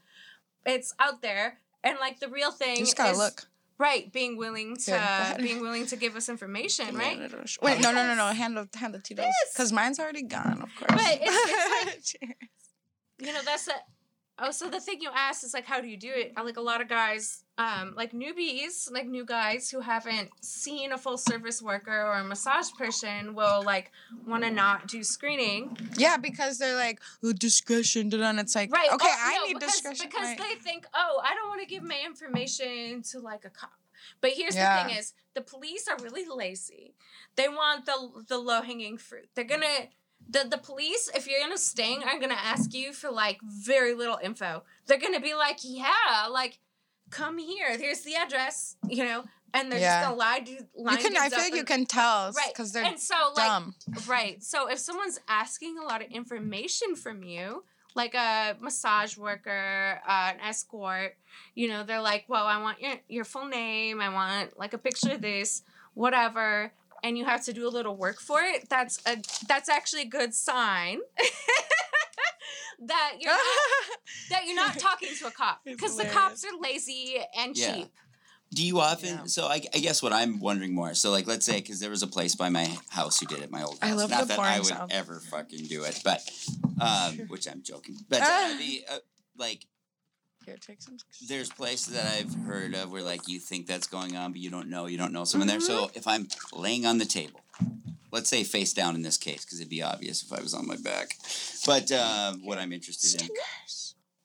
It's 0.65 0.95
out 0.99 1.23
there. 1.23 1.59
And 1.83 1.99
like 1.99 2.21
the 2.21 2.29
real 2.29 2.53
thing 2.53 2.77
You 2.77 2.85
just 2.85 2.97
gotta 2.97 3.13
is 3.13 3.19
look. 3.19 3.47
Right, 3.81 4.13
being 4.13 4.37
willing 4.37 4.77
to 4.77 4.93
ahead. 4.95 5.43
being 5.43 5.61
willing 5.61 5.87
to 5.87 5.97
give 5.97 6.15
us 6.15 6.29
information, 6.29 6.95
right? 6.97 7.19
Wait, 7.63 7.81
no, 7.81 7.91
no, 7.93 8.07
no, 8.07 8.15
no. 8.15 8.27
Hand 8.27 8.57
the 8.57 8.69
hand 8.79 8.95
the 8.95 9.01
Tito's 9.01 9.27
because 9.53 9.73
mine's 9.73 9.99
already 9.99 10.23
gone. 10.23 10.63
Of 10.63 10.71
course. 10.77 10.91
But 11.03 11.15
it's- 11.23 11.29
it's 11.97 12.13
Cheers. 12.21 12.35
you 13.19 13.33
know 13.33 13.41
that's 13.45 13.67
a 13.69 13.73
oh 14.41 14.51
so 14.51 14.69
the 14.69 14.81
thing 14.81 15.01
you 15.01 15.11
asked 15.15 15.45
is 15.45 15.55
like 15.55 15.67
how 15.67 15.81
do 15.81 15.87
you 15.89 15.97
do 15.97 16.11
it 16.13 16.33
like 16.43 16.57
a 16.57 16.61
lot 16.61 16.81
of 16.81 16.89
guys 16.89 17.45
um 17.59 17.95
like 17.97 18.13
newbies 18.13 18.91
like 18.91 19.07
new 19.07 19.25
guys 19.25 19.71
who 19.71 19.81
haven't 19.81 20.31
seen 20.41 20.93
a 20.93 20.99
full 20.99 21.19
service 21.19 21.61
worker 21.63 22.03
or 22.03 22.15
a 22.15 22.25
massage 22.25 22.71
person 22.79 23.35
will 23.35 23.63
like 23.63 23.93
want 24.27 24.43
to 24.43 24.51
not 24.51 24.87
do 24.89 25.03
screening 25.05 25.77
yeah, 25.97 26.17
because 26.17 26.59
they're 26.59 26.77
like 26.77 27.01
oh, 27.23 27.33
discretion, 27.33 28.13
and 28.13 28.41
it's 28.41 28.55
like 28.55 28.73
right 28.73 28.91
okay, 28.93 29.07
oh, 29.09 29.17
I 29.19 29.39
no, 29.39 29.45
need 29.47 29.55
because, 29.55 29.73
discretion. 29.75 30.07
because 30.09 30.29
right. 30.29 30.39
they 30.39 30.55
think 30.61 30.87
oh 30.95 31.21
i 31.25 31.35
don't 31.35 31.49
want 31.49 31.61
to 31.61 31.67
give 31.67 31.83
my 31.83 32.01
information 32.05 33.03
to 33.03 33.21
like 33.21 33.45
a 33.45 33.51
cop 33.51 33.73
but 34.21 34.31
here's 34.31 34.57
Yeah. 34.57 34.83
the 34.83 34.89
thing 34.89 34.99
is 34.99 35.13
the 35.35 35.43
police 35.43 35.87
are 35.89 36.03
really 36.03 36.25
lazy 36.27 36.95
they 37.37 37.49
want 37.49 37.87
the 37.87 38.25
the 38.29 38.39
low 38.39 38.63
hanging 38.63 38.97
fruit 38.97 39.29
they're 39.35 39.45
gonna 39.45 39.89
the, 40.31 40.47
the 40.49 40.59
police, 40.59 41.11
if 41.15 41.27
you're 41.29 41.45
in 41.45 41.53
a 41.53 41.59
sting, 41.59 42.03
are 42.05 42.19
gonna 42.21 42.35
ask 42.35 42.73
you 42.75 42.93
for 42.93 43.11
like 43.11 43.39
very 43.43 43.95
little 43.95 44.19
info. 44.23 44.63
They're 44.87 44.99
gonna 44.99 45.21
be 45.21 45.35
like, 45.35 45.59
yeah, 45.63 46.27
like, 46.31 46.59
come 47.11 47.39
here. 47.39 47.77
Here's 47.79 48.03
the 48.03 48.15
address, 48.15 48.77
you 48.89 49.05
know, 49.05 49.25
and 49.53 49.71
they're 49.71 49.81
Yeah. 49.81 50.01
just 50.01 50.05
gonna 50.09 50.17
lie 50.17 50.41
to 50.41 50.51
you 50.53 50.59
can. 50.99 51.17
I 51.17 51.29
feel 51.29 51.39
like 51.41 51.55
you 51.55 51.65
can 51.65 51.85
tell 51.87 52.31
right 52.33 52.49
because 52.53 52.73
they're 52.73 52.85
and 52.85 53.01
so 53.01 53.17
like 53.37 53.47
dumb. 53.47 53.75
right. 54.07 54.43
So 54.43 54.69
if 54.71 54.79
someone's 54.79 55.19
asking 55.29 55.77
a 55.79 55.83
lot 55.83 56.03
of 56.03 56.11
information 56.13 56.95
from 56.95 57.25
you, 57.25 57.65
like 57.97 58.15
a 58.15 58.57
massage 58.61 59.17
worker, 59.17 60.01
uh, 60.07 60.33
an 60.35 60.41
escort, 60.41 61.17
you 61.57 61.67
know, 61.67 61.83
they're 61.83 62.01
like, 62.01 62.27
well, 62.29 62.47
I 62.47 62.59
want 62.63 62.81
your 62.81 62.95
your 63.09 63.25
full 63.25 63.47
name. 63.47 64.01
I 64.01 64.09
want 64.11 64.57
like 64.57 64.73
a 64.75 64.79
picture 64.79 65.13
of 65.15 65.21
this, 65.23 65.63
whatever. 65.95 66.73
And 67.03 67.17
you 67.17 67.25
have 67.25 67.45
to 67.47 67.53
do 67.53 67.67
a 67.67 67.71
little 67.71 67.97
work 67.97 68.21
for 68.21 68.41
it. 68.43 68.69
That's 68.69 69.01
a 69.07 69.17
that's 69.49 69.69
actually 69.69 70.03
a 70.03 70.07
good 70.09 70.35
sign 70.35 70.99
that 72.81 73.17
you're 73.21 73.33
not, 73.33 73.41
that 74.31 74.47
you're 74.47 74.57
not 74.57 74.79
talking 74.79 75.15
to 75.19 75.27
a 75.27 75.31
cop 75.31 75.61
because 75.65 75.97
the 75.97 76.07
cops 76.07 76.45
are 76.45 76.59
lazy 76.61 77.19
and 77.37 77.57
Yeah. 77.57 77.75
cheap. 77.75 77.93
Do 78.53 78.67
you 78.67 78.81
often? 78.81 79.11
Yeah. 79.11 79.25
So 79.27 79.47
I, 79.47 79.63
I 79.75 79.79
guess 79.79 80.03
what 80.03 80.13
I'm 80.13 80.41
wondering 80.41 80.75
more. 80.75 80.95
So 80.95 81.11
like, 81.13 81.29
let's 81.29 81.47
say 81.47 81.61
because 81.61 81.79
there 81.79 81.91
was 81.91 82.03
a 82.03 82.09
place 82.09 82.35
by 82.35 82.49
my 82.49 82.69
house 82.89 83.21
who 83.21 83.27
did 83.27 83.39
it, 83.41 83.51
my 83.51 83.63
old 83.63 83.79
house. 83.81 83.91
I 83.91 83.95
love 83.95 84.11
Not 84.11 84.23
the 84.23 84.27
that 84.27 84.39
I 84.41 84.59
would 84.59 84.67
sound. 84.67 84.91
ever 84.93 85.21
fucking 85.21 85.67
do 85.67 85.85
it, 85.85 86.01
but 86.03 86.21
um, 86.81 87.29
which 87.29 87.47
I'm 87.47 87.63
joking. 87.63 87.97
But 88.09 88.23
uh, 88.23 88.55
the 88.59 88.85
uh, 88.91 88.99
like, 89.37 89.67
Here, 90.47 90.57
take 90.61 90.81
some. 90.83 90.97
there's 91.29 91.51
places 91.51 91.95
that 91.95 92.07
I've 92.07 92.35
heard 92.47 92.75
of 92.75 92.91
where 92.91 93.03
like 93.03 93.29
you 93.29 93.39
think 93.39 93.67
that's 93.67 93.87
going 93.87 94.17
on, 94.17 94.33
but 94.33 94.41
you 94.41 94.51
don't 94.51 94.69
know. 94.69 94.87
You 94.87 94.97
don't 94.99 95.13
know 95.13 95.25
someone 95.25 95.49
there. 95.49 95.59
Mm-hmm. 95.59 95.67
So 95.67 95.91
if 95.95 96.07
I'm 96.07 96.29
laying 96.53 96.87
on 96.87 96.99
the 96.99 97.05
table, 97.05 97.41
let's 98.11 98.31
say 98.31 98.43
face 98.43 98.73
down 98.73 98.95
in 98.95 99.03
this 99.03 99.17
case, 99.17 99.45
because 99.45 99.61
it'd 99.61 99.71
be 99.71 99.83
obvious 99.83 100.23
if 100.23 100.33
I 100.33 100.41
was 100.43 100.55
on 100.55 100.67
my 100.67 100.77
back. 100.77 101.17
But 101.67 101.93
uh, 101.93 102.35
what 102.43 102.59
I'm 102.59 102.73
interested 102.73 103.23
in 103.23 103.29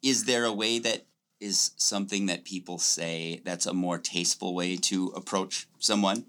is 0.02 0.26
there 0.26 0.46
a 0.46 0.54
way 0.54 0.80
that 0.80 1.06
is 1.42 1.72
something 1.76 2.28
that 2.28 2.46
people 2.46 2.78
say 2.80 3.42
that's 3.44 3.66
a 3.66 3.74
more 3.74 3.98
tasteful 3.98 4.56
way 4.56 4.78
to 4.78 5.08
approach 5.16 5.68
someone? 5.80 6.26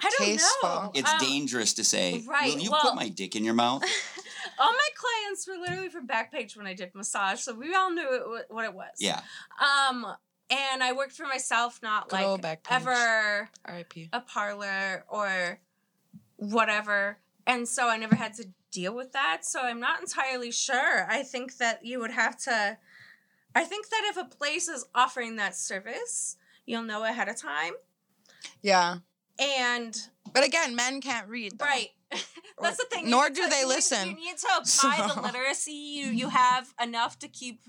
I 0.00 0.10
don't 0.18 0.28
Tasteful. 0.28 0.68
know. 0.68 0.90
It's 0.94 1.10
Um, 1.12 1.18
dangerous 1.20 1.74
to 1.74 1.84
say, 1.84 2.22
right, 2.28 2.54
Will 2.54 2.60
you 2.62 2.70
well- 2.70 2.82
put 2.82 2.94
my 2.94 3.08
dick 3.08 3.34
in 3.36 3.44
your 3.44 3.54
mouth? 3.54 3.82
All 4.58 4.72
my 4.72 4.88
clients 4.96 5.46
were 5.46 5.56
literally 5.56 5.88
from 5.88 6.06
Backpage 6.06 6.56
when 6.56 6.66
I 6.66 6.74
did 6.74 6.94
massage, 6.94 7.40
so 7.40 7.54
we 7.54 7.74
all 7.74 7.90
knew 7.92 8.08
it, 8.38 8.46
what 8.48 8.64
it 8.64 8.74
was. 8.74 8.90
Yeah. 8.98 9.20
Um, 9.60 10.06
and 10.50 10.82
I 10.82 10.92
worked 10.92 11.12
for 11.12 11.26
myself, 11.26 11.80
not 11.82 12.08
Good 12.08 12.16
like 12.16 12.42
Backpage. 12.42 12.70
ever 12.76 13.50
R.I.P. 13.64 14.08
a 14.12 14.20
parlor 14.20 15.04
or 15.08 15.60
whatever. 16.36 17.18
And 17.46 17.66
so 17.68 17.88
I 17.88 17.96
never 17.96 18.14
had 18.14 18.34
to 18.34 18.46
deal 18.70 18.94
with 18.94 19.12
that. 19.12 19.44
So 19.44 19.60
I'm 19.62 19.80
not 19.80 20.00
entirely 20.00 20.50
sure. 20.52 21.06
I 21.10 21.22
think 21.22 21.56
that 21.58 21.84
you 21.84 22.00
would 22.00 22.10
have 22.10 22.38
to. 22.44 22.78
I 23.54 23.64
think 23.64 23.88
that 23.88 24.02
if 24.10 24.16
a 24.16 24.24
place 24.24 24.68
is 24.68 24.84
offering 24.94 25.36
that 25.36 25.56
service, 25.56 26.36
you'll 26.66 26.82
know 26.82 27.04
ahead 27.04 27.28
of 27.28 27.36
time. 27.36 27.72
Yeah, 28.62 28.98
And 29.38 29.96
but 30.32 30.44
again, 30.44 30.74
men 30.76 31.00
can't 31.00 31.28
read. 31.28 31.58
Though. 31.58 31.64
Right. 31.64 31.88
That's 32.60 32.76
the 32.78 32.86
thing. 32.90 33.08
Nor 33.10 33.28
do 33.30 33.44
to- 33.44 33.50
they 33.50 33.60
you 33.60 33.68
need- 33.68 33.74
listen. 33.74 34.08
You 34.10 34.14
need 34.16 34.36
to 34.38 34.48
apply 34.58 35.10
the 35.14 35.20
literacy 35.20 35.72
you, 35.72 36.06
you 36.06 36.28
have 36.44 36.72
enough 36.82 37.18
to 37.20 37.28
keep 37.28 37.60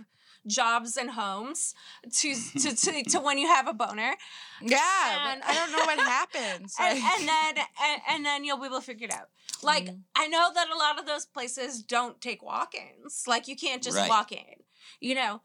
jobs 0.47 0.95
and 0.97 1.11
homes 1.11 1.75
to 2.19 2.33
to, 2.33 2.75
to, 2.75 3.03
to 3.03 3.19
when 3.19 3.37
you 3.37 3.47
have 3.47 3.67
a 3.67 3.73
boner 3.73 4.15
Yeah, 4.61 5.31
And- 5.33 5.43
I 5.43 5.53
don't 5.53 5.71
know 5.73 5.79
what 5.85 5.99
happens. 5.99 6.75
and, 6.79 6.97
like- 6.99 7.03
and 7.19 7.27
then 7.27 7.65
and, 7.83 8.01
and 8.09 8.25
then 8.25 8.43
you'll 8.45 8.57
be 8.57 8.65
able 8.67 8.77
to 8.79 8.85
figure 8.85 9.07
it 9.07 9.13
out 9.13 9.29
like 9.61 9.85
Mhm. 9.87 9.99
i 10.15 10.27
know 10.27 10.49
that 10.55 10.69
a 10.69 10.77
lot 10.77 10.97
of 10.97 11.05
those 11.05 11.25
places 11.25 11.83
don't 11.83 12.21
take 12.21 12.41
walk-ins 12.41 13.25
like 13.27 13.47
you 13.49 13.55
can't 13.57 13.83
just 13.83 13.97
Right. 13.97 14.09
walk 14.09 14.31
in 14.31 14.55
you 15.01 15.13
know 15.13 15.41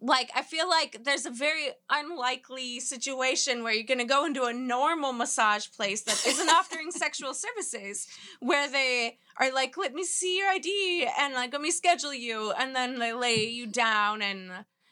like 0.00 0.30
i 0.34 0.42
feel 0.42 0.68
like 0.68 1.02
there's 1.04 1.26
a 1.26 1.30
very 1.30 1.68
unlikely 1.90 2.80
situation 2.80 3.62
where 3.62 3.72
you're 3.72 3.84
going 3.84 3.98
to 3.98 4.04
go 4.04 4.24
into 4.24 4.44
a 4.44 4.52
normal 4.52 5.12
massage 5.12 5.66
place 5.76 6.02
that 6.02 6.26
isn't 6.26 6.48
offering 6.48 6.90
sexual 6.90 7.34
services 7.34 8.06
where 8.40 8.68
they 8.68 9.18
are 9.38 9.52
like 9.52 9.76
let 9.76 9.94
me 9.94 10.04
see 10.04 10.38
your 10.38 10.48
id 10.48 11.08
and 11.18 11.34
like 11.34 11.52
let 11.52 11.62
me 11.62 11.70
schedule 11.70 12.14
you 12.14 12.52
and 12.58 12.74
then 12.74 12.98
they 12.98 13.12
lay 13.12 13.44
you 13.44 13.66
down 13.66 14.22
and 14.22 14.50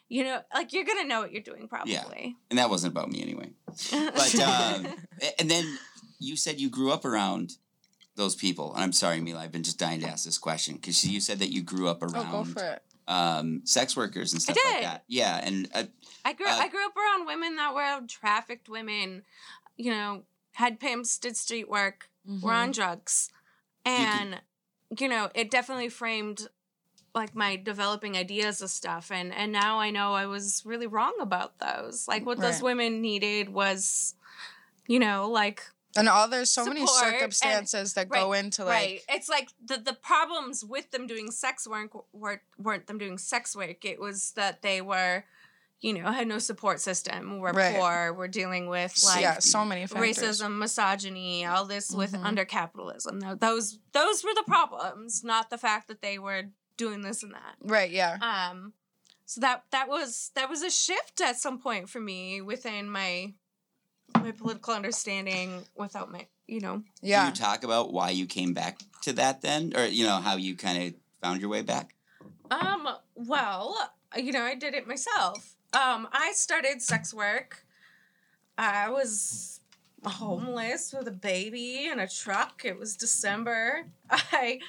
you 0.08 0.24
know 0.24 0.40
like 0.54 0.72
you're 0.72 0.84
going 0.84 1.00
to 1.00 1.08
know 1.08 1.20
what 1.20 1.32
you're 1.32 1.42
doing 1.42 1.68
probably 1.68 1.92
Yeah. 1.92 2.32
And 2.50 2.58
that 2.58 2.70
wasn't 2.70 2.92
about 2.92 3.10
me 3.10 3.22
anyway. 3.22 3.50
But 3.90 4.34
um, 4.40 4.86
and 5.38 5.50
then 5.50 5.78
you 6.18 6.36
said 6.36 6.60
you 6.60 6.68
grew 6.68 6.92
up 6.92 7.04
around 7.04 7.56
those 8.16 8.34
people. 8.34 8.74
And 8.74 8.82
I'm 8.82 8.92
sorry, 8.92 9.20
Mila, 9.20 9.40
I've 9.40 9.52
been 9.52 9.62
just 9.62 9.78
dying 9.78 10.00
to 10.00 10.08
ask 10.08 10.24
this 10.24 10.38
question 10.38 10.74
because 10.74 11.04
you 11.04 11.20
said 11.20 11.38
that 11.38 11.50
you 11.50 11.62
grew 11.62 11.88
up 11.88 12.02
around. 12.02 12.16
oh, 12.16 12.20
around 12.20 12.44
go 12.44 12.60
for 12.60 12.64
it. 12.64 12.82
Um, 13.08 13.62
sex 13.64 13.96
workers 13.96 14.32
and 14.32 14.40
stuff 14.40 14.56
like 14.64 14.74
did. 14.74 14.84
that. 14.84 15.04
Yeah, 15.08 15.40
and 15.42 15.68
uh, 15.74 15.84
I 16.24 16.32
grew 16.32 16.46
Uh, 16.46 16.50
I 16.50 16.68
grew 16.68 16.84
up 16.84 16.96
around 16.96 17.26
women 17.26 17.56
that 17.56 17.74
were 17.74 18.06
trafficked 18.06 18.68
women, 18.68 19.22
you 19.76 19.90
know, 19.90 20.22
had 20.52 20.80
pimps, 20.80 21.18
did 21.18 21.36
street 21.36 21.68
work, 21.68 22.08
were 22.40 22.52
on 22.52 22.70
drugs. 22.70 23.30
And 23.84 24.40
you 24.98 25.08
know, 25.08 25.30
it 25.34 25.50
definitely 25.50 25.88
framed 25.88 26.48
like 27.14 27.34
my 27.34 27.56
developing 27.56 28.16
ideas 28.16 28.62
of 28.62 28.70
stuff 28.70 29.10
and 29.10 29.34
and 29.34 29.52
now 29.52 29.78
I 29.78 29.90
know 29.90 30.14
I 30.14 30.26
was 30.26 30.62
really 30.64 30.86
wrong 30.86 31.14
about 31.20 31.58
those. 31.58 32.08
Like 32.08 32.24
what 32.24 32.38
those 32.38 32.62
women 32.62 33.02
needed 33.02 33.50
was 33.50 34.14
you 34.88 34.98
know, 34.98 35.28
like 35.30 35.62
And 35.96 36.08
all 36.08 36.26
there's 36.28 36.50
so 36.50 36.64
many 36.64 36.80
support 36.86 37.04
and- 37.04 37.12
circumstances 37.14 37.94
that 37.94 38.08
go 38.08 38.32
into 38.32 38.64
like 38.64 38.72
right. 38.74 39.00
It's 39.08 39.28
like 39.28 39.48
the 39.64 39.76
the 39.78 39.92
problems 39.94 40.64
with 40.64 40.90
them 40.90 41.06
doing 41.06 41.30
sex 41.30 41.66
work 41.66 41.90
weren't 42.12 42.40
weren't 42.58 42.86
them 42.86 42.98
doing 42.98 43.18
sex 43.18 43.54
work. 43.54 43.84
It 43.84 44.00
was 44.00 44.32
that 44.32 44.62
they 44.62 44.80
were, 44.80 45.24
you 45.80 45.92
know, 45.92 46.10
had 46.10 46.28
no 46.28 46.38
support 46.38 46.80
system. 46.80 47.38
Were 47.40 47.52
Right. 47.52 47.74
poor. 47.76 48.12
Were 48.14 48.28
dealing 48.28 48.68
with 48.68 48.98
like 49.04 49.20
yeah, 49.20 49.38
so 49.40 49.64
many 49.64 49.86
factors. 49.86 50.18
racism, 50.18 50.58
misogyny, 50.58 51.44
all 51.44 51.66
this 51.66 51.90
with 51.90 52.12
Mhm. 52.12 52.24
under 52.24 52.44
capitalism. 52.46 53.20
Those 53.38 53.78
those 53.92 54.24
were 54.24 54.34
the 54.34 54.44
problems, 54.46 55.22
not 55.22 55.50
the 55.50 55.58
fact 55.58 55.88
that 55.88 56.00
they 56.00 56.18
were 56.18 56.44
doing 56.78 57.02
this 57.02 57.22
and 57.22 57.34
that. 57.34 57.56
Right, 57.60 57.90
yeah. 57.90 58.16
Um, 58.22 58.72
so 59.26 59.40
that 59.42 59.64
that 59.72 59.88
was 59.88 60.30
that 60.34 60.48
was 60.48 60.62
a 60.62 60.70
shift 60.70 61.20
at 61.20 61.36
some 61.38 61.58
point 61.60 61.90
for 61.90 62.00
me 62.00 62.40
within 62.40 62.88
my 62.88 63.34
my 64.14 64.32
political 64.32 64.74
understanding 64.74 65.64
without 65.76 66.10
my 66.10 66.26
you 66.46 66.60
know 66.60 66.74
can 66.74 66.84
Yeah. 67.02 67.26
you 67.28 67.32
talk 67.32 67.64
about 67.64 67.92
why 67.92 68.10
you 68.10 68.26
came 68.26 68.52
back 68.54 68.78
to 69.02 69.12
that 69.14 69.42
then, 69.42 69.72
or 69.76 69.84
you 69.84 70.04
know 70.04 70.16
how 70.16 70.36
you 70.36 70.56
kind 70.56 70.82
of 70.82 70.94
found 71.20 71.40
your 71.40 71.50
way 71.50 71.62
back? 71.62 71.94
Um, 72.50 72.88
well, 73.14 73.76
you 74.16 74.32
know, 74.32 74.42
I 74.42 74.54
did 74.54 74.74
it 74.74 74.86
myself. 74.86 75.56
Um, 75.72 76.08
I 76.12 76.32
started 76.34 76.82
sex 76.82 77.12
work. 77.14 77.64
I 78.58 78.90
was 78.90 79.60
homeless 80.04 80.92
with 80.92 81.08
a 81.08 81.12
baby 81.12 81.88
and 81.90 82.00
a 82.00 82.06
truck. 82.06 82.62
It 82.64 82.78
was 82.78 82.96
December. 82.96 83.86
I 84.10 84.60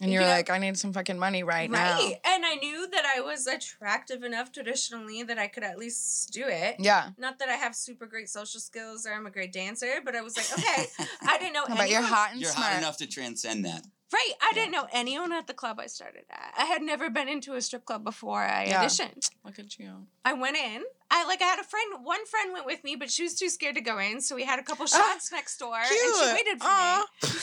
And 0.00 0.12
you're 0.12 0.22
Yeah. 0.22 0.28
like, 0.28 0.50
I 0.50 0.58
need 0.58 0.76
some 0.78 0.92
fucking 0.92 1.18
money 1.18 1.42
right, 1.42 1.70
now. 1.70 1.94
right, 1.96 2.16
and 2.24 2.44
I 2.44 2.56
knew 2.56 2.86
that 2.88 3.04
I 3.06 3.20
was 3.20 3.46
attractive 3.46 4.22
enough 4.24 4.52
traditionally 4.52 5.22
that 5.22 5.38
I 5.38 5.46
could 5.48 5.62
at 5.64 5.78
least 5.78 6.32
do 6.32 6.44
it. 6.46 6.76
Yeah. 6.78 7.10
Not 7.16 7.38
that 7.38 7.48
I 7.48 7.54
have 7.54 7.74
super 7.74 8.04
great 8.06 8.28
social 8.28 8.60
skills 8.60 9.06
or 9.06 9.12
I'm 9.14 9.24
a 9.26 9.30
great 9.30 9.52
dancer, 9.52 10.00
but 10.04 10.14
I 10.14 10.20
was 10.20 10.36
like, 10.36 10.52
okay, 10.52 10.86
I 11.26 11.38
didn't 11.38 11.54
know. 11.54 11.64
But 11.76 11.88
you're 11.90 12.02
hot 12.02 12.32
and 12.32 12.40
You're 12.40 12.50
smart. 12.50 12.72
hot 12.72 12.78
enough 12.78 12.96
to 12.98 13.06
transcend 13.06 13.64
that. 13.64 13.84
Right. 14.12 14.32
I 14.40 14.52
didn't 14.54 14.70
know 14.70 14.86
anyone 14.92 15.32
at 15.32 15.46
the 15.48 15.52
club 15.54 15.80
I 15.80 15.86
started 15.86 16.24
at. 16.30 16.54
I 16.56 16.64
had 16.66 16.80
never 16.80 17.10
been 17.10 17.28
into 17.28 17.54
a 17.54 17.60
strip 17.60 17.84
club 17.84 18.04
before 18.04 18.40
I 18.42 18.66
Yeah. 18.66 18.84
auditioned. 18.84 19.30
Look 19.44 19.58
at 19.58 19.78
you. 19.78 20.06
I 20.24 20.32
went 20.34 20.56
in. 20.56 20.84
I 21.10 21.24
like 21.24 21.42
I 21.42 21.44
had 21.46 21.58
a 21.58 21.64
friend. 21.64 22.04
One 22.04 22.24
friend 22.26 22.52
went 22.52 22.66
with 22.66 22.84
me, 22.84 22.94
but 22.96 23.10
she 23.10 23.24
was 23.24 23.34
too 23.34 23.48
scared 23.48 23.74
to 23.74 23.80
go 23.80 23.98
in. 23.98 24.20
So 24.20 24.36
we 24.36 24.44
had 24.44 24.58
a 24.58 24.62
couple 24.62 24.86
Ah, 24.92 24.96
shots 25.12 25.32
next 25.32 25.58
door, 25.58 25.76
and 25.76 25.86
she 25.88 26.32
waited 26.34 26.60
for 26.60 26.68
Aw. 26.68 27.04
me. 27.22 27.28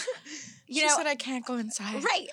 You 0.67 0.81
You 0.81 0.87
know, 0.87 0.95
said 0.97 1.05
I 1.07 1.15
can't 1.15 1.45
go 1.45 1.55
inside. 1.55 2.03
right. 2.03 2.29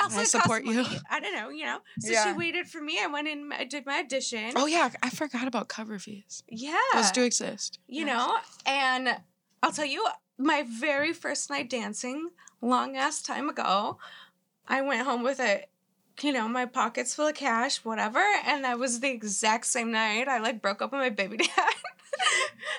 Also, 0.00 0.20
I 0.20 0.24
support 0.24 0.64
you. 0.64 0.84
I 1.10 1.20
don't 1.20 1.34
know. 1.34 1.50
You 1.50 1.64
know. 1.66 1.78
So 2.00 2.10
Yeah. 2.12 2.24
she 2.24 2.32
waited 2.38 2.66
for 2.66 2.80
me. 2.80 2.98
I 3.02 3.06
went 3.08 3.28
in. 3.28 3.52
I 3.52 3.64
did 3.64 3.84
my 3.84 3.98
audition. 4.00 4.52
Oh 4.56 4.66
yeah, 4.66 4.88
I 5.02 5.10
forgot 5.10 5.46
about 5.46 5.68
cover 5.68 5.98
fees. 5.98 6.42
yeah. 6.48 6.76
Those 6.94 7.10
do 7.10 7.22
exist. 7.24 7.78
you 7.86 8.04
know, 8.04 8.38
and 8.64 9.18
I'll 9.62 9.72
tell 9.72 9.84
you, 9.84 10.06
my 10.38 10.64
very 10.68 11.12
first 11.12 11.50
night 11.50 11.68
dancing, 11.68 12.30
long 12.62 12.96
ass 12.96 13.20
time 13.22 13.48
ago, 13.48 13.98
I 14.66 14.80
went 14.82 15.02
home 15.06 15.22
with 15.22 15.40
it, 15.40 15.68
you 16.22 16.32
know, 16.32 16.48
my 16.48 16.66
pockets 16.66 17.14
full 17.14 17.26
of 17.28 17.34
cash, 17.34 17.78
whatever, 17.84 18.22
and 18.46 18.64
that 18.64 18.78
was 18.78 19.00
the 19.00 19.08
exact 19.10 19.66
same 19.66 19.90
night 19.92 20.28
I 20.28 20.38
like 20.38 20.60
broke 20.62 20.82
up 20.82 20.92
with 20.92 21.00
my 21.00 21.10
baby 21.10 21.36
dad. 21.56 21.74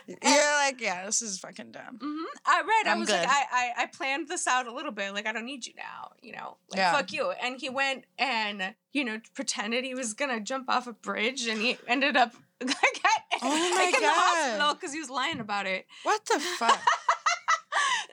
You're 0.08 0.56
like, 0.56 0.82
yeah, 0.82 1.06
this 1.06 1.22
is 1.22 1.40
fucking 1.40 1.72
dumb. 1.72 1.98
hmm 2.02 2.24
I 2.46 2.62
read. 2.62 2.88
I 2.90 2.94
I'm 2.94 3.00
was 3.00 3.10
like. 3.10 3.28
I, 3.28 3.44
I, 3.52 3.84
I 3.84 3.86
planned 3.86 4.28
this 4.28 4.48
out 4.48 4.68
a 4.68 4.74
little 4.74 4.92
bit. 4.92 5.14
Like, 5.14 5.28
I 5.28 5.32
don't 5.32 5.46
need 5.46 5.66
you 5.68 5.74
now. 5.78 6.12
You 6.22 6.34
know, 6.34 6.58
like 6.72 6.80
Yeah. 6.80 6.92
fuck 6.94 7.12
you. 7.14 7.32
And 7.32 7.60
he 7.60 7.70
went 7.70 8.06
and 8.18 8.74
you 8.92 9.04
know 9.06 9.20
pretended 9.36 9.84
he 9.86 9.94
was 9.94 10.14
gonna 10.14 10.40
jump 10.40 10.70
off 10.70 10.88
a 10.88 10.94
bridge, 10.94 11.48
and 11.48 11.62
he 11.62 11.78
ended 11.88 12.18
up 12.18 12.34
like 12.62 12.76
Oh 13.42 13.48
my 13.50 13.84
like 13.86 13.94
in 13.96 14.02
the 14.02 14.08
God. 14.08 14.16
hospital 14.18 14.74
because 14.74 14.94
he 14.94 15.00
was 15.00 15.10
lying 15.10 15.40
about 15.40 15.66
it. 15.66 15.86
What 16.04 16.26
the 16.26 16.40
fuck? 16.40 16.82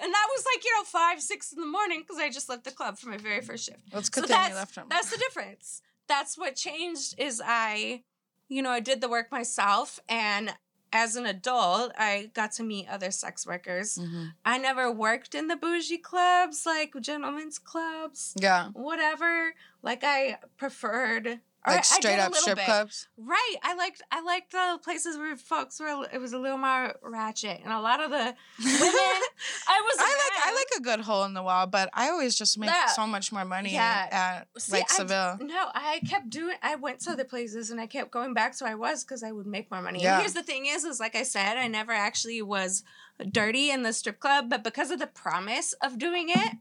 and 0.07 0.15
that 0.15 0.27
was 0.35 0.45
like 0.55 0.65
you 0.65 0.73
know 0.77 0.85
five 0.85 1.21
six 1.21 1.53
in 1.53 1.61
the 1.61 1.67
morning 1.67 2.01
because 2.01 2.19
I 2.23 2.31
just 2.31 2.49
left 2.49 2.65
the 2.65 2.71
club 2.71 2.99
for 2.99 3.09
my 3.11 3.17
very 3.19 3.41
first 3.43 3.67
shift. 3.67 3.81
Well, 3.93 4.01
it's 4.01 4.11
So 4.15 4.23
thing 4.23 4.29
that's 4.31 4.49
you 4.51 4.55
left 4.55 4.75
him. 4.77 4.87
that's 4.89 5.11
the 5.11 5.19
difference. 5.19 5.83
That's 6.09 6.39
what 6.39 6.55
changed 6.55 7.15
is 7.19 7.43
I, 7.45 8.03
you 8.49 8.63
know, 8.63 8.71
I 8.71 8.81
did 8.81 9.01
the 9.01 9.09
work 9.09 9.33
myself, 9.33 9.99
and 10.09 10.55
as 10.93 11.17
an 11.17 11.27
adult, 11.27 11.91
I 11.99 12.31
got 12.33 12.53
to 12.53 12.63
meet 12.63 12.89
other 12.89 13.11
sex 13.11 13.45
workers. 13.47 13.99
Mhm. 13.99 14.33
I 14.45 14.57
never 14.59 14.91
worked 14.91 15.35
in 15.35 15.49
the 15.49 15.57
bougie 15.57 15.99
clubs, 15.99 16.65
like 16.65 16.95
gentlemen's 17.01 17.59
clubs, 17.59 18.35
Yeah. 18.41 18.69
whatever. 18.71 19.55
Like 19.83 20.05
I 20.05 20.39
preferred. 20.57 21.41
Like 21.67 21.85
straight 21.85 22.19
up 22.19 22.35
strip 22.35 22.57
bit. 22.57 22.65
clubs. 22.65 23.09
Right. 23.17 23.57
I 23.63 23.75
liked 23.75 24.03
I 24.13 24.21
liked 24.23 24.53
the 24.53 24.79
places 24.85 25.17
where 25.19 25.37
folks 25.37 25.81
were 25.81 26.07
it 26.13 26.21
was 26.21 26.33
a 26.33 26.39
little 26.39 26.59
more 26.59 26.95
ratchet 27.03 27.61
and 27.65 27.73
a 27.73 27.81
lot 27.81 28.01
of 28.01 28.11
the 28.11 28.17
women 28.17 28.35
I 29.69 29.81
was 29.81 29.97
I 29.99 30.03
like 30.03 30.47
I 30.47 30.55
like 30.55 30.69
a 30.79 30.81
good 30.83 31.01
hole 31.01 31.25
in 31.25 31.35
the 31.35 31.43
wall, 31.43 31.67
but 31.67 31.91
I 31.93 32.09
always 32.11 32.35
just 32.37 32.59
make 32.59 32.71
Yeah. 32.71 32.87
so 32.87 33.07
much 33.07 33.33
more 33.33 33.45
money 33.45 33.73
Yeah. 33.73 34.07
at 34.11 34.49
See, 34.61 34.73
like 34.73 34.91
I- 34.91 34.95
Seville. 34.95 35.39
No, 35.41 35.69
I 35.75 36.01
kept 36.09 36.31
doing. 36.31 36.57
I 36.63 36.77
went 36.77 37.01
to 37.01 37.11
other 37.11 37.25
places 37.25 37.71
and 37.71 37.81
I 37.81 37.87
kept 37.87 38.11
going 38.11 38.33
back 38.35 38.57
to 38.59 38.65
where 38.65 38.73
I 38.73 38.77
was 38.77 39.05
because 39.05 39.23
I 39.23 39.33
would 39.33 39.47
make 39.47 39.71
more 39.71 39.83
money. 39.83 40.03
Yeah. 40.03 40.15
And 40.15 40.21
here's 40.23 40.35
the 40.35 40.43
thing: 40.43 40.67
is 40.67 40.85
is 40.85 41.01
like 41.01 41.17
I 41.17 41.23
said, 41.25 41.57
I 41.57 41.67
never 41.69 41.93
actually 41.93 42.41
was 42.43 42.83
dirty 43.25 43.71
in 43.71 43.83
the 43.83 43.93
strip 43.93 44.21
club, 44.21 44.51
but 44.51 44.63
because 44.63 44.91
of 44.91 44.99
the 44.99 45.07
promise 45.07 45.73
of 45.83 45.99
doing 45.99 46.29
it, 46.29 46.53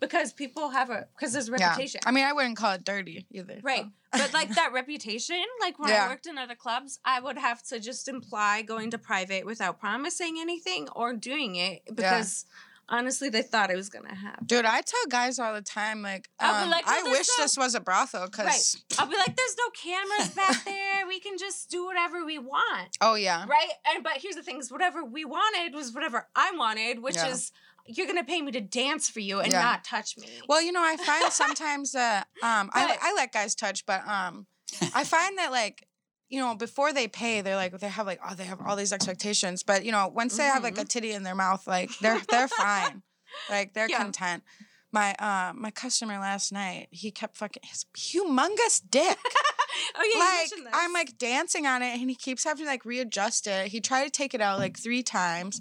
because 0.00 0.32
people 0.32 0.70
have 0.70 0.90
a 0.90 1.06
because 1.16 1.32
there's 1.32 1.48
Yeah. 1.48 1.68
reputation, 1.70 2.00
I 2.04 2.10
mean, 2.12 2.24
I 2.24 2.32
wouldn't 2.32 2.56
call 2.56 2.72
it 2.72 2.84
dirty 2.84 3.26
either. 3.30 3.60
right? 3.62 3.86
But 4.10 4.34
like 4.34 4.54
that 4.56 4.72
reputation, 4.74 5.42
like 5.60 5.78
when 5.78 5.88
Yeah. 5.88 6.04
I 6.04 6.08
worked 6.08 6.26
in 6.26 6.36
other 6.36 6.54
clubs, 6.54 6.98
I 7.04 7.20
would 7.20 7.38
have 7.38 7.62
to 7.68 7.80
just 7.80 8.08
imply 8.08 8.60
going 8.62 8.90
to 8.90 8.98
private 8.98 9.46
without 9.46 9.80
promising 9.80 10.36
anything 10.38 10.88
or 10.94 11.14
doing 11.14 11.56
it 11.56 11.82
because 11.94 12.44
honestly, 12.92 13.28
they 13.28 13.42
thought 13.42 13.70
it 13.70 13.76
was 13.76 13.88
gonna 13.88 14.14
happen. 14.14 14.44
Dude, 14.46 14.64
I 14.64 14.82
tell 14.82 15.00
guys 15.08 15.38
all 15.40 15.52
the 15.54 15.62
time, 15.62 16.02
like, 16.02 16.28
um, 16.38 16.70
like, 16.70 16.86
well, 16.86 17.04
I 17.06 17.10
wish 17.10 17.26
no- 17.38 17.44
this 17.44 17.56
was 17.56 17.74
a 17.74 17.80
brothel, 17.80 18.26
because, 18.26 18.76
Right. 18.90 18.98
I'll 19.00 19.06
be 19.08 19.16
like, 19.16 19.34
"There's 19.34 19.56
no 19.58 19.70
cameras 19.70 20.28
back 20.34 20.64
there. 20.64 21.06
We 21.08 21.18
can 21.18 21.38
just 21.38 21.70
do 21.70 21.84
whatever 21.86 22.24
we 22.24 22.38
want." 22.38 22.96
oh 23.00 23.14
yeah, 23.14 23.44
right? 23.48 23.70
And 23.92 24.04
but 24.04 24.18
here's 24.18 24.36
the 24.36 24.42
thing: 24.44 24.58
is 24.58 24.70
whatever 24.70 25.02
we 25.04 25.24
wanted 25.24 25.74
was 25.74 25.92
whatever 25.92 26.28
I 26.36 26.52
wanted, 26.52 27.00
which 27.02 27.16
Yeah. 27.16 27.28
is 27.30 27.50
you're 27.86 28.06
gonna 28.06 28.22
pay 28.22 28.40
me 28.40 28.52
to 28.52 28.60
dance 28.60 29.08
for 29.08 29.18
you 29.18 29.40
and 29.40 29.50
Yeah. 29.50 29.60
not 29.60 29.82
touch 29.82 30.16
me. 30.16 30.28
Well, 30.48 30.62
you 30.62 30.70
know, 30.70 30.82
I 30.84 30.96
find 30.96 31.32
sometimes 31.32 31.92
that 31.92 32.28
um, 32.42 32.70
I 32.72 32.96
I 33.02 33.12
let 33.14 33.32
guys 33.32 33.54
touch, 33.56 33.84
but 33.86 34.06
um, 34.06 34.46
I 34.94 35.02
find 35.14 35.38
that 35.38 35.50
like. 35.50 35.88
You 36.32 36.40
know, 36.40 36.54
before 36.54 36.92
they 36.94 37.08
pay, 37.08 37.42
they're 37.42 37.56
like 37.56 37.78
they 37.78 37.88
have 37.88 38.06
like 38.06 38.18
oh 38.26 38.34
they 38.34 38.44
have 38.44 38.58
all 38.66 38.74
these 38.74 38.92
expectations, 38.92 39.62
but 39.62 39.84
you 39.84 39.92
know 39.92 40.08
once 40.08 40.36
they 40.38 40.44
have 40.44 40.62
like 40.62 40.78
a 40.78 40.84
titty 40.84 41.12
in 41.12 41.22
their 41.24 41.34
mouth, 41.34 41.66
like 41.66 41.90
they're 42.00 42.20
they're 42.30 42.48
fine, 42.48 43.02
like 43.50 43.74
they're 43.74 43.88
Yeah. 43.88 43.98
content. 43.98 44.42
My 44.90 45.14
uh 45.18 45.52
my 45.54 45.70
customer 45.70 46.18
last 46.18 46.50
night, 46.50 46.88
he 46.90 47.10
kept 47.10 47.36
fucking 47.36 47.62
his 47.66 47.84
humongous 47.96 48.80
dick. 48.90 49.18
oh 49.96 50.10
yeah, 50.54 50.60
like. 50.64 50.72
I'm 50.72 50.92
like 50.94 51.18
dancing 51.18 51.66
on 51.66 51.82
it, 51.82 51.98
and 52.00 52.08
he 52.08 52.16
keeps 52.16 52.44
having 52.44 52.64
to 52.64 52.70
like 52.70 52.86
readjust 52.86 53.46
it. 53.46 53.68
He 53.68 53.80
tried 53.80 54.04
to 54.04 54.10
take 54.10 54.32
it 54.34 54.40
out 54.40 54.58
like 54.58 54.78
three 54.78 55.02
times. 55.02 55.60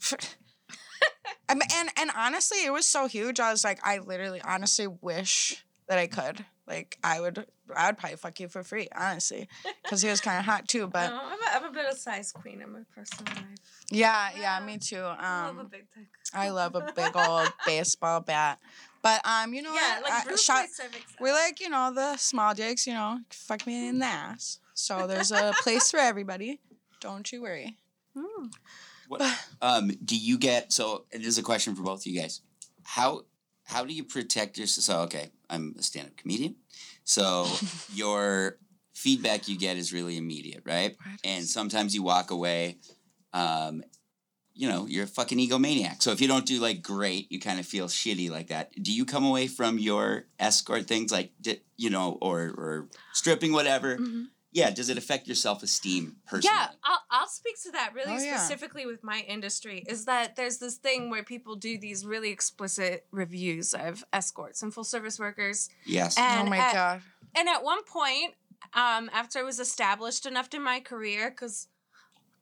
Mean, 1.54 1.60
and 1.76 1.90
and 1.96 2.10
honestly, 2.16 2.64
it 2.64 2.72
was 2.72 2.86
so 2.86 3.06
huge. 3.06 3.38
I 3.38 3.50
was 3.52 3.62
like, 3.62 3.78
I 3.84 3.98
literally, 3.98 4.40
honestly, 4.42 4.86
wish 4.86 5.64
that 5.86 5.98
I 5.98 6.06
could. 6.06 6.44
Like, 6.66 6.96
I 7.04 7.20
would, 7.20 7.46
I 7.76 7.86
would 7.86 7.98
probably 7.98 8.16
fuck 8.16 8.38
you 8.40 8.48
for 8.48 8.62
free, 8.62 8.88
honestly, 8.96 9.48
because 9.82 10.02
he 10.02 10.08
was 10.08 10.20
kind 10.20 10.38
of 10.38 10.44
hot 10.44 10.68
too. 10.68 10.86
But 10.92 11.10
no, 11.10 11.20
I'm 11.22 11.38
a, 11.40 11.64
I'm 11.66 11.70
a 11.70 11.72
bit 11.72 11.86
of 11.90 11.96
size 11.98 12.32
queen 12.32 12.60
in 12.62 12.72
my 12.72 12.80
personal 12.94 13.32
life. 13.34 13.44
yeah, 13.90 14.30
yeah, 14.36 14.58
Yeah. 14.60 14.66
me 14.66 14.78
too. 14.78 14.96
I 15.02 15.46
love 15.46 15.56
a 15.56 15.60
Um, 15.60 15.66
big 15.68 15.86
dick. 15.94 16.06
I 16.34 16.48
love 16.50 16.74
a 16.74 16.92
big 16.94 17.16
old 17.16 17.52
baseball 17.66 18.20
bat. 18.20 18.58
But 19.02 19.20
um, 19.26 19.52
you 19.52 19.62
know 19.62 19.74
yeah, 19.74 20.00
like 20.02 20.12
I- 20.12 20.24
Bruce 20.24 20.44
shot- 20.44 20.68
we 21.20 21.32
like 21.32 21.60
you 21.60 21.68
know 21.68 21.92
the 21.94 22.16
small 22.16 22.54
dicks. 22.54 22.86
You 22.86 22.94
know, 22.94 23.18
fuck 23.30 23.66
me 23.66 23.88
in 23.88 23.98
the 23.98 24.06
ass. 24.06 24.58
So 24.74 25.06
there's 25.06 25.32
a 25.32 25.52
place 25.62 25.90
for 25.90 25.98
everybody. 25.98 26.60
Don't 27.00 27.30
you 27.32 27.42
worry. 27.42 27.76
Mm. 28.16 28.52
What, 29.08 29.22
um, 29.60 29.88
do 30.04 30.16
you 30.16 30.38
get 30.38 30.72
so? 30.72 31.04
And 31.12 31.20
this 31.22 31.28
is 31.28 31.38
a 31.38 31.42
question 31.42 31.74
for 31.74 31.82
both 31.82 32.00
of 32.02 32.06
you 32.06 32.20
guys. 32.20 32.40
How 32.84 33.22
how 33.64 33.84
do 33.84 33.92
you 33.92 34.04
protect 34.04 34.56
yourself? 34.56 34.84
So 34.84 35.00
okay, 35.04 35.30
I'm 35.50 35.74
a 35.78 35.82
stand 35.82 36.06
up 36.08 36.16
comedian, 36.16 36.54
so 37.04 37.46
your 37.94 38.58
feedback 38.94 39.48
you 39.48 39.58
get 39.58 39.76
is 39.76 39.92
really 39.92 40.16
immediate, 40.16 40.62
right? 40.64 40.96
And 41.24 41.44
sometimes 41.44 41.94
you 41.94 42.02
walk 42.02 42.30
away. 42.30 42.78
Um, 43.32 43.82
you 44.54 44.68
know, 44.68 44.86
you're 44.86 45.04
a 45.04 45.08
fucking 45.08 45.38
egomaniac. 45.38 46.02
So 46.02 46.10
if 46.12 46.20
you 46.20 46.28
don't 46.28 46.44
do 46.44 46.60
like 46.60 46.82
great, 46.82 47.32
you 47.32 47.40
kind 47.40 47.58
of 47.58 47.64
feel 47.64 47.86
shitty 47.88 48.30
like 48.30 48.48
that. 48.48 48.70
Do 48.82 48.92
you 48.92 49.06
come 49.06 49.24
away 49.24 49.46
from 49.46 49.78
your 49.78 50.24
escort 50.38 50.86
things 50.86 51.10
like, 51.10 51.32
you 51.78 51.88
know, 51.88 52.18
or 52.20 52.40
or 52.56 52.88
stripping, 53.14 53.52
whatever? 53.52 53.96
Mhm. 53.96 54.26
Yeah. 54.52 54.70
Does 54.70 54.88
it 54.88 54.98
affect 54.98 55.26
your 55.26 55.34
self 55.34 55.62
esteem 55.62 56.16
personally? 56.26 56.56
Yeah, 56.56 56.68
I'll, 56.84 57.00
I'll 57.10 57.28
speak 57.28 57.60
to 57.62 57.72
that 57.72 57.94
really 57.94 58.12
Oh, 58.12 58.18
yeah. 58.18 58.36
specifically 58.36 58.86
with 58.86 59.02
my 59.02 59.24
industry. 59.26 59.84
Is 59.88 60.04
that 60.04 60.36
there's 60.36 60.58
this 60.58 60.76
thing 60.76 61.10
where 61.10 61.22
people 61.22 61.56
do 61.56 61.78
these 61.78 62.04
really 62.04 62.30
explicit 62.30 63.06
reviews 63.10 63.74
of 63.74 64.04
escorts 64.12 64.62
and 64.62 64.72
full 64.72 64.84
service 64.84 65.18
workers. 65.18 65.68
Yes. 65.86 66.16
And 66.18 66.48
oh 66.48 66.50
my 66.50 66.58
at, 66.58 66.72
god. 66.72 67.02
And 67.34 67.48
at 67.48 67.64
one 67.64 67.82
point, 67.84 68.34
um, 68.74 69.10
after 69.12 69.38
I 69.38 69.42
was 69.42 69.58
established 69.58 70.26
enough 70.26 70.52
in 70.54 70.62
my 70.62 70.80
career, 70.80 71.30
because 71.30 71.68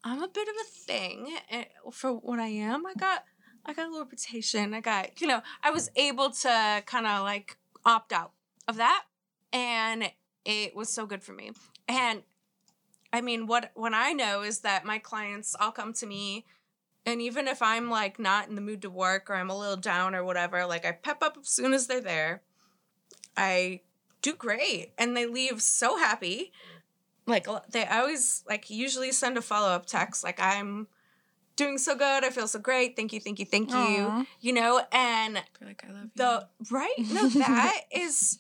I'm 0.04 0.22
a 0.22 0.28
bit 0.28 0.48
of 0.48 0.54
a 0.60 0.64
thing 0.64 1.36
eh, 1.50 1.64
for 1.92 2.12
what 2.12 2.38
I 2.38 2.48
am, 2.48 2.86
I 2.86 2.94
got 2.94 3.24
I 3.66 3.74
got 3.74 3.86
a 3.86 3.90
little 3.90 4.04
reputation. 4.04 4.74
I 4.74 4.80
got 4.80 5.20
you 5.20 5.26
know 5.26 5.42
I 5.62 5.70
was 5.70 5.90
able 5.96 6.30
to 6.30 6.82
kind 6.86 7.06
of 7.06 7.22
like 7.22 7.56
opt 7.84 8.12
out 8.12 8.32
of 8.66 8.76
that, 8.76 9.04
and 9.52 10.10
it 10.44 10.74
was 10.74 10.88
so 10.88 11.06
good 11.06 11.22
for 11.22 11.32
me. 11.32 11.50
And 11.90 12.22
I 13.12 13.20
mean, 13.20 13.46
what 13.46 13.72
what 13.74 13.92
I 13.94 14.12
know 14.12 14.42
is 14.42 14.60
that 14.60 14.84
my 14.84 14.98
clients 14.98 15.56
all 15.58 15.72
come 15.72 15.92
to 15.94 16.06
me. 16.06 16.46
And 17.06 17.20
even 17.20 17.48
if 17.48 17.62
I'm 17.62 17.90
like 17.90 18.18
not 18.18 18.48
in 18.48 18.54
the 18.54 18.60
mood 18.60 18.82
to 18.82 18.90
work 18.90 19.30
or 19.30 19.34
I'm 19.34 19.50
a 19.50 19.58
little 19.58 19.76
down 19.76 20.14
or 20.14 20.22
whatever, 20.22 20.66
like 20.66 20.84
I 20.84 20.92
pep 20.92 21.22
up 21.22 21.38
as 21.40 21.48
soon 21.48 21.72
as 21.72 21.86
they're 21.86 22.00
there. 22.00 22.42
I 23.36 23.80
do 24.22 24.34
great 24.34 24.92
and 24.98 25.16
they 25.16 25.26
leave 25.26 25.62
so 25.62 25.96
happy 25.96 26.52
like 27.26 27.46
they 27.70 27.86
always 27.86 28.44
like 28.48 28.68
usually 28.68 29.12
send 29.12 29.38
a 29.38 29.42
follow-up 29.42 29.86
text 29.86 30.22
like 30.22 30.38
i'm 30.40 30.86
doing 31.56 31.78
so 31.78 31.94
good 31.94 32.24
i 32.24 32.30
feel 32.30 32.46
so 32.48 32.58
great 32.58 32.96
thank 32.96 33.12
you 33.12 33.20
thank 33.20 33.38
you 33.38 33.46
thank 33.46 33.70
you 33.70 33.76
Aw. 33.76 34.24
you 34.40 34.52
know 34.52 34.82
and 34.92 35.42
Feel 35.58 35.68
like 35.68 35.84
I 35.88 35.92
love 35.92 36.04
you. 36.04 36.10
the 36.16 36.48
right 36.70 36.94
no 36.98 37.28
that 37.28 37.80
is 37.90 38.38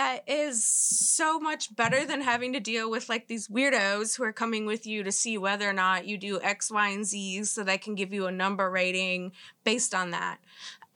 that 0.00 0.22
is 0.26 0.64
so 0.64 1.38
much 1.38 1.76
better 1.76 2.06
than 2.06 2.22
having 2.22 2.54
to 2.54 2.60
deal 2.60 2.90
with 2.90 3.08
like 3.10 3.28
these 3.28 3.48
weirdos 3.48 4.16
who 4.16 4.22
are 4.24 4.32
coming 4.32 4.64
with 4.64 4.86
you 4.86 5.02
to 5.02 5.12
see 5.12 5.36
whether 5.36 5.68
or 5.68 5.74
not 5.74 6.06
you 6.06 6.16
do 6.16 6.40
x 6.40 6.70
y 6.70 6.88
and 6.88 7.04
z 7.04 7.44
so 7.44 7.62
they 7.62 7.76
can 7.76 7.94
give 7.94 8.10
you 8.12 8.26
a 8.26 8.32
number 8.32 8.70
rating 8.70 9.30
based 9.62 9.94
on 9.94 10.10
that 10.10 10.38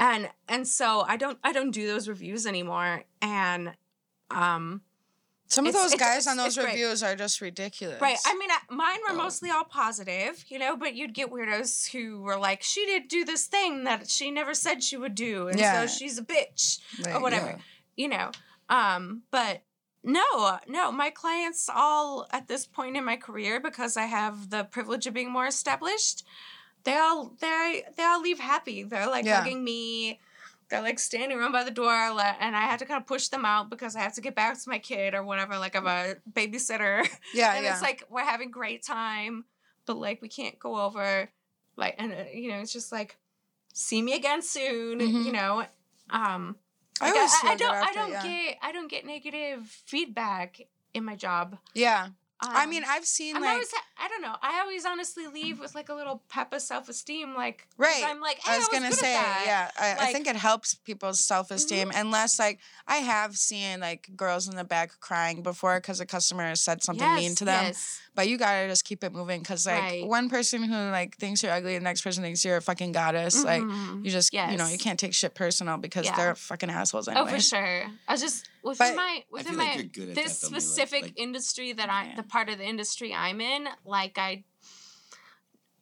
and 0.00 0.30
and 0.48 0.66
so 0.66 1.02
i 1.06 1.16
don't 1.18 1.38
i 1.44 1.52
don't 1.52 1.70
do 1.72 1.86
those 1.86 2.08
reviews 2.08 2.46
anymore 2.46 3.04
and 3.20 3.74
um 4.30 4.80
Some 5.48 5.66
of 5.66 5.70
It's- 5.74 5.82
those 5.84 5.92
it's- 5.92 6.08
guys 6.08 6.26
on 6.26 6.38
those 6.38 6.56
it's 6.56 6.64
great. 6.64 6.72
reviews 6.72 7.02
are 7.02 7.14
just 7.14 7.40
ridiculous. 7.42 8.00
Right. 8.00 8.16
I 8.26 8.34
mean, 8.38 8.48
mine 8.70 8.98
were 9.06 9.12
Oh. 9.14 9.24
mostly 9.24 9.50
all 9.50 9.64
positive, 9.64 10.42
you 10.48 10.58
know, 10.58 10.74
but 10.82 10.94
you'd 10.96 11.12
get 11.12 11.30
weirdos 11.30 11.90
who 11.92 12.22
were 12.22 12.38
like, 12.38 12.62
she 12.62 12.86
did 12.86 13.08
do 13.08 13.24
this 13.26 13.44
thing 13.46 13.84
that 13.84 14.08
she 14.08 14.30
never 14.30 14.54
said 14.54 14.82
she 14.82 14.96
would 14.96 15.14
do. 15.14 15.48
And 15.48 15.58
Yeah. 15.60 15.74
so 15.74 15.86
she's 15.96 16.16
a 16.18 16.24
bitch 16.24 16.80
Like, 17.04 17.14
or 17.14 17.20
whatever, 17.20 17.50
yeah. 17.50 17.58
you 18.02 18.08
know. 18.08 18.30
Um, 18.68 19.22
but 19.30 19.62
no, 20.02 20.58
no, 20.66 20.92
my 20.92 21.10
clients 21.10 21.68
all 21.72 22.26
at 22.30 22.46
this 22.48 22.66
point 22.66 22.96
in 22.96 23.04
my 23.04 23.16
career, 23.16 23.60
because 23.60 23.96
I 23.96 24.04
have 24.04 24.50
the 24.50 24.64
privilege 24.64 25.06
of 25.06 25.14
being 25.14 25.30
more 25.30 25.46
established, 25.46 26.24
they 26.84 26.96
all 26.96 27.34
they 27.40 27.84
they 27.96 28.02
all 28.04 28.20
leave 28.20 28.38
happy. 28.38 28.82
They're 28.84 29.08
like 29.08 29.24
Yeah. 29.24 29.36
hugging 29.40 29.64
me. 29.64 30.20
They're 30.70 30.82
like 30.82 30.98
standing 30.98 31.38
around 31.38 31.52
by 31.52 31.62
the 31.64 31.70
door, 31.70 31.92
and 31.92 32.56
I 32.56 32.62
had 32.62 32.78
to 32.80 32.86
kind 32.86 33.00
of 33.00 33.06
push 33.06 33.28
them 33.28 33.44
out 33.44 33.68
because 33.70 33.96
I 33.96 34.00
have 34.00 34.14
to 34.14 34.20
get 34.20 34.34
back 34.34 34.60
to 34.62 34.68
my 34.68 34.78
kid 34.78 35.14
or 35.14 35.22
whatever. 35.22 35.58
Like 35.58 35.76
I'm 35.76 35.86
a 35.86 36.16
babysitter. 36.32 37.06
Yeah, 37.34 37.54
and 37.54 37.64
yeah. 37.64 37.72
it's 37.72 37.82
like 37.82 38.04
we're 38.10 38.24
having 38.24 38.50
great 38.50 38.82
time, 38.82 39.44
but 39.86 39.96
like 39.98 40.20
we 40.22 40.28
can't 40.28 40.58
go 40.58 40.80
over, 40.80 41.30
like, 41.76 41.94
and 41.98 42.12
uh, 42.12 42.24
you 42.32 42.48
know, 42.50 42.58
it's 42.60 42.72
just 42.72 42.92
like, 42.92 43.16
see 43.72 44.00
me 44.02 44.14
again 44.14 44.40
soon, 44.42 45.00
Mhm. 45.00 45.24
you 45.26 45.32
know. 45.32 45.64
Um, 46.10 46.56
I 47.00 47.10
like, 47.10 47.16
I, 47.44 47.52
I 47.52 47.56
don't, 47.56 47.74
I 47.74 47.92
don't 47.92 48.10
yeah. 48.10 48.22
get, 48.22 48.58
I 48.62 48.72
don't 48.72 48.90
get 48.90 49.06
negative 49.06 49.66
feedback 49.86 50.60
in 50.92 51.04
my 51.04 51.16
job. 51.16 51.58
Yeah. 51.74 52.08
I 52.40 52.64
Um, 52.64 52.70
mean, 52.70 52.82
I've 52.86 53.06
seen 53.06 53.36
I'm 53.36 53.42
like 53.42 53.52
always, 53.52 53.68
I 53.98 54.08
don't 54.08 54.20
know. 54.20 54.34
I 54.42 54.60
always 54.60 54.84
honestly 54.84 55.26
leave 55.28 55.60
with 55.60 55.74
like 55.74 55.88
a 55.88 55.94
little 55.94 56.22
pep 56.28 56.52
of 56.52 56.60
self 56.60 56.88
esteem, 56.88 57.34
Like 57.34 57.66
Right. 57.78 58.02
I'm 58.04 58.20
like, 58.20 58.38
hey, 58.44 58.54
I 58.54 58.58
was 58.58 58.68
good 58.68 58.76
gonna 58.78 58.86
at 58.88 58.94
say, 58.94 59.12
yeah, 59.12 59.70
I, 59.78 59.84
I 59.84 59.88
Like- 59.88 59.98
Mm-hmm. 60.00 60.12
think 60.12 60.26
it 60.26 60.36
helps 60.36 60.74
people's 60.74 61.20
self 61.24 61.50
esteem. 61.50 61.90
Unless, 61.94 62.38
like, 62.38 62.58
I 62.86 62.96
have 62.96 63.36
seen 63.36 63.80
like 63.80 64.10
girls 64.16 64.48
in 64.48 64.56
the 64.56 64.64
back 64.64 64.98
crying 65.00 65.42
before 65.42 65.76
because 65.80 66.00
a 66.00 66.06
customer 66.06 66.54
said 66.56 66.82
something 66.82 67.14
mean 67.14 67.34
to 67.36 67.44
them. 67.44 67.64
yes. 67.66 68.00
But 68.16 68.28
you 68.28 68.36
gotta 68.36 68.68
just 68.68 68.84
keep 68.84 69.02
it 69.04 69.12
moving 69.12 69.40
because, 69.40 69.64
like, 69.66 69.80
Right. 69.80 70.06
one 70.06 70.28
person 70.28 70.62
who 70.64 70.74
like 70.90 71.16
thinks 71.16 71.42
you're 71.42 71.52
ugly, 71.52 71.78
the 71.78 71.84
next 71.84 72.02
person 72.02 72.22
thinks 72.24 72.44
you're 72.44 72.56
a 72.58 72.62
fucking 72.62 72.92
goddess. 72.92 73.42
Like, 73.44 73.62
Mhm. 73.62 74.04
you 74.04 74.10
just, 74.10 74.32
you 74.32 74.56
know, 74.56 74.66
you 74.66 74.78
can't 74.78 74.98
take 74.98 75.14
shit 75.14 75.34
personal 75.34 75.78
because 75.78 76.04
Yeah. 76.06 76.16
they're 76.16 76.34
fucking 76.34 76.68
assholes 76.70 77.08
anyway. 77.08 77.26
Oh, 77.26 77.32
for 77.32 77.40
sure. 77.40 77.86
I 78.08 78.12
was 78.12 78.20
just 78.20 78.48
within 78.64 78.88
But- 78.88 78.96
my 78.96 79.24
within 79.30 79.56
my 79.56 79.64
like 79.64 79.74
you're 79.76 79.84
good 79.84 80.08
at 80.10 80.14
this 80.16 80.38
specific 80.40 81.02
Like- 81.02 81.12
industry 81.18 81.72
that 81.72 81.88
I 81.90 82.06
Yeah. 82.08 82.16
the 82.16 82.22
part 82.24 82.48
of 82.48 82.58
the 82.58 82.64
industry 82.66 83.12
I'm 83.14 83.40
in, 83.40 83.68
like 83.84 84.18
I 84.18 84.44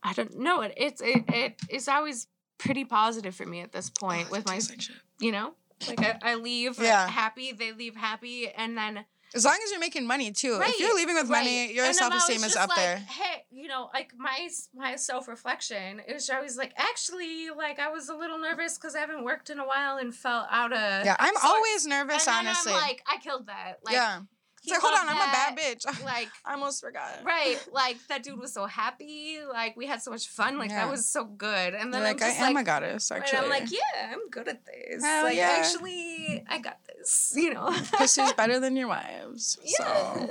I 0.03 0.13
don't 0.15 0.39
know 0.39 0.63
it. 0.63 0.75
It's 0.77 1.01
it 1.01 1.25
it 1.29 1.35
it 1.35 1.61
is 1.71 1.89
always 1.89 2.27
pretty 2.59 2.85
positive 2.85 3.35
for 3.35 3.47
me 3.47 3.61
at 3.61 3.73
this 3.73 3.91
oh, 4.03 4.07
point 4.07 4.27
Oh, 4.29 4.33
with 4.33 4.47
my 4.47 4.55
tastes 4.55 4.71
like 4.71 4.81
shit. 4.81 4.97
you 5.21 5.33
know 5.33 5.55
like 5.89 6.01
I, 6.01 6.19
I 6.23 6.35
leave 6.37 6.79
Yeah. 6.81 7.09
happy, 7.09 7.53
they 7.53 7.73
leave 7.73 7.97
happy, 7.97 8.49
and 8.49 8.77
then 8.79 9.05
As 9.35 9.45
long 9.45 9.59
as 9.65 9.71
you're 9.71 9.81
making 9.81 10.07
money 10.07 10.31
too. 10.31 10.59
Right, 10.59 10.71
if 10.71 10.81
you're 10.81 10.95
leaving 10.95 11.15
with 11.15 11.29
money, 11.29 11.67
right. 11.67 11.75
your 11.75 11.85
And 11.85 11.91
I'm 11.91 11.95
self 11.95 12.15
esteem 12.15 12.45
is 12.45 12.57
up 12.57 12.69
like, 12.69 12.79
there. 12.79 12.97
Hey, 12.97 13.45
you 13.51 13.69
know, 13.69 13.91
like 13.95 14.13
my 14.17 14.49
my 14.75 14.97
self 14.97 15.29
reflection 15.29 16.01
is 16.07 16.29
always 16.31 16.57
like, 16.57 16.73
actually, 16.77 17.51
like 17.51 17.79
I 17.79 17.91
was 17.91 18.09
a 18.09 18.15
little 18.15 18.39
nervous 18.39 18.77
because 18.77 18.95
I 18.95 19.01
haven't 19.01 19.25
worked 19.25 19.51
in 19.51 19.59
a 19.59 19.67
while 19.67 19.97
and 19.97 20.15
felt 20.15 20.47
out 20.51 20.73
of 20.73 21.05
Yeah, 21.05 21.17
I'm 21.19 21.35
always 21.43 21.87
nervous, 21.87 22.29
honestly. 22.29 22.73
I'm 22.73 22.81
like, 22.81 23.03
I 23.07 23.19
killed 23.19 23.47
that. 23.47 23.79
Like, 23.85 23.95
yeah. 23.95 24.21
It's 24.65 24.71
he 24.71 24.73
like, 24.73 24.81
hold 24.81 24.95
loved 24.95 25.09
on, 25.11 25.17
I'm 25.17 25.29
a 25.29 25.33
bad 25.33 25.59
bitch. 25.59 26.05
Like, 26.05 26.29
I 26.45 26.53
almost 26.55 26.81
forgot. 26.81 27.21
right, 27.25 27.59
like 27.73 27.97
that 28.09 28.23
dude 28.23 28.39
was 28.39 28.53
so 28.53 28.67
happy. 28.67 29.39
Like 29.51 29.77
we 29.77 29.87
had 29.87 30.01
so 30.03 30.11
much 30.13 30.29
fun. 30.29 30.57
Like 30.59 30.71
Yeah. 30.71 30.85
that 30.85 30.91
was 30.91 31.05
so 31.05 31.25
good. 31.25 31.75
And 31.75 31.93
then 31.93 32.01
You're 32.03 32.11
I'm 32.11 32.15
like, 32.17 32.23
I 32.23 32.29
just 32.29 32.41
am 32.41 32.55
like, 32.55 32.63
a 32.63 32.67
goddess, 32.67 33.11
and 33.11 33.23
actually. 33.23 33.39
I'm 33.41 33.49
like, 33.51 33.71
yeah, 33.73 34.13
I'm 34.13 34.31
good 34.31 34.47
at 34.49 34.65
this. 34.65 35.03
Hell 35.03 35.25
like 35.25 35.37
yeah. 35.37 35.57
actually, 35.59 36.45
I 36.49 36.59
got 36.59 36.79
this. 36.87 37.33
You 37.37 37.55
know, 37.55 37.75
Pussy's 37.99 38.33
better 38.35 38.61
than 38.61 38.77
your 38.77 38.87
wives. 38.89 39.59
yeah. 39.65 40.27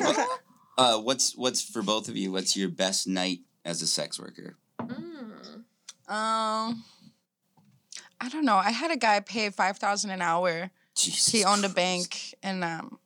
So. 0.00 0.26
Uh, 0.76 0.98
what's 0.98 1.36
what's 1.36 1.62
for 1.62 1.82
both 1.82 2.08
of 2.08 2.16
you? 2.16 2.32
What's 2.32 2.56
your 2.56 2.68
best 2.68 3.06
night 3.06 3.40
as 3.64 3.80
a 3.82 3.86
sex 3.86 4.18
worker? 4.18 4.56
Mm. 4.80 5.62
Um, 6.08 6.84
I 8.20 8.28
don't 8.28 8.44
know. 8.44 8.56
I 8.56 8.70
had 8.70 8.90
a 8.90 8.96
guy 8.96 9.20
pay 9.20 9.50
five 9.50 9.78
thousand 9.78 10.10
an 10.10 10.20
hour. 10.22 10.70
Jesus 10.94 11.28
He 11.28 11.44
owned 11.44 11.64
a 11.64 11.68
bank, 11.68 12.34
and 12.42 12.62
um, 12.62 12.98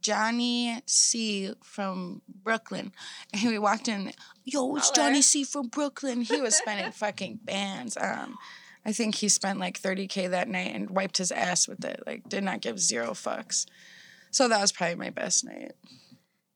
Johnny 0.00 0.82
C 0.86 1.54
from 1.62 2.22
Brooklyn. 2.28 2.92
And 3.32 3.50
we 3.50 3.58
walked 3.58 3.88
in. 3.88 4.12
Yo, 4.44 4.76
it's. 4.76 4.90
Johnny 4.90 5.22
C 5.22 5.44
from 5.44 5.68
Brooklyn. 5.68 6.22
He 6.22 6.40
was 6.40 6.56
spending 6.56 6.90
fucking 6.92 7.40
bands. 7.44 7.96
Um, 7.96 8.36
I 8.84 8.92
think 8.92 9.14
he 9.14 9.28
spent 9.28 9.60
like 9.60 9.78
thirty 9.78 10.08
k 10.08 10.26
that 10.26 10.48
night 10.48 10.74
and 10.74 10.90
wiped 10.90 11.18
his 11.18 11.30
ass 11.30 11.68
with 11.68 11.84
it. 11.84 12.02
Like, 12.06 12.28
did 12.28 12.44
not 12.44 12.60
give 12.60 12.80
zero 12.80 13.10
fucks. 13.10 13.66
So 14.30 14.48
that 14.48 14.60
was 14.60 14.72
probably 14.72 14.96
my 14.96 15.10
best 15.10 15.44
night. 15.44 15.72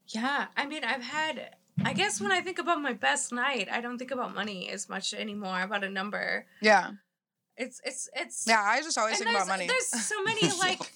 Yeah, 0.09 0.47
I 0.57 0.67
mean, 0.67 0.85
I've 0.85 1.03
had. 1.03 1.51
I 1.85 1.93
guess 1.93 2.23
when 2.23 2.33
I 2.33 2.41
think 2.41 2.59
about 2.59 2.81
my 2.81 2.95
best 2.95 3.33
night, 3.33 3.69
I 3.71 3.83
don't 3.83 3.99
think 3.99 4.11
about 4.11 4.35
money 4.35 4.71
as 4.71 4.89
much 4.89 5.13
anymore. 5.13 5.61
About 5.61 5.85
a 5.85 5.91
number. 5.91 6.47
Yeah, 6.63 6.93
It's 7.57 7.81
it's 7.85 8.09
it's. 8.15 8.45
yeah. 8.47 8.61
I 8.63 8.83
just 8.83 8.99
always 8.99 9.19
think 9.19 9.31
about 9.31 9.49
money. 9.49 9.67
there's 9.67 9.87
so 10.07 10.23
many 10.23 10.51
like 10.59 10.93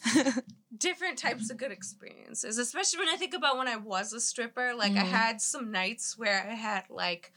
different 0.77 1.19
types 1.19 1.51
of 1.51 1.57
good 1.57 1.73
experiences, 1.73 2.59
especially 2.59 3.01
when 3.01 3.09
I 3.09 3.17
think 3.17 3.35
about 3.35 3.57
when 3.59 3.69
I 3.69 3.77
was 3.77 4.13
a 4.13 4.21
stripper. 4.21 4.75
Like 4.75 4.93
I 4.97 5.05
Mhm. 5.05 5.09
had 5.11 5.41
some 5.41 5.71
nights 5.71 6.19
where 6.19 6.47
I 6.49 6.55
had 6.55 6.85
like 6.91 7.33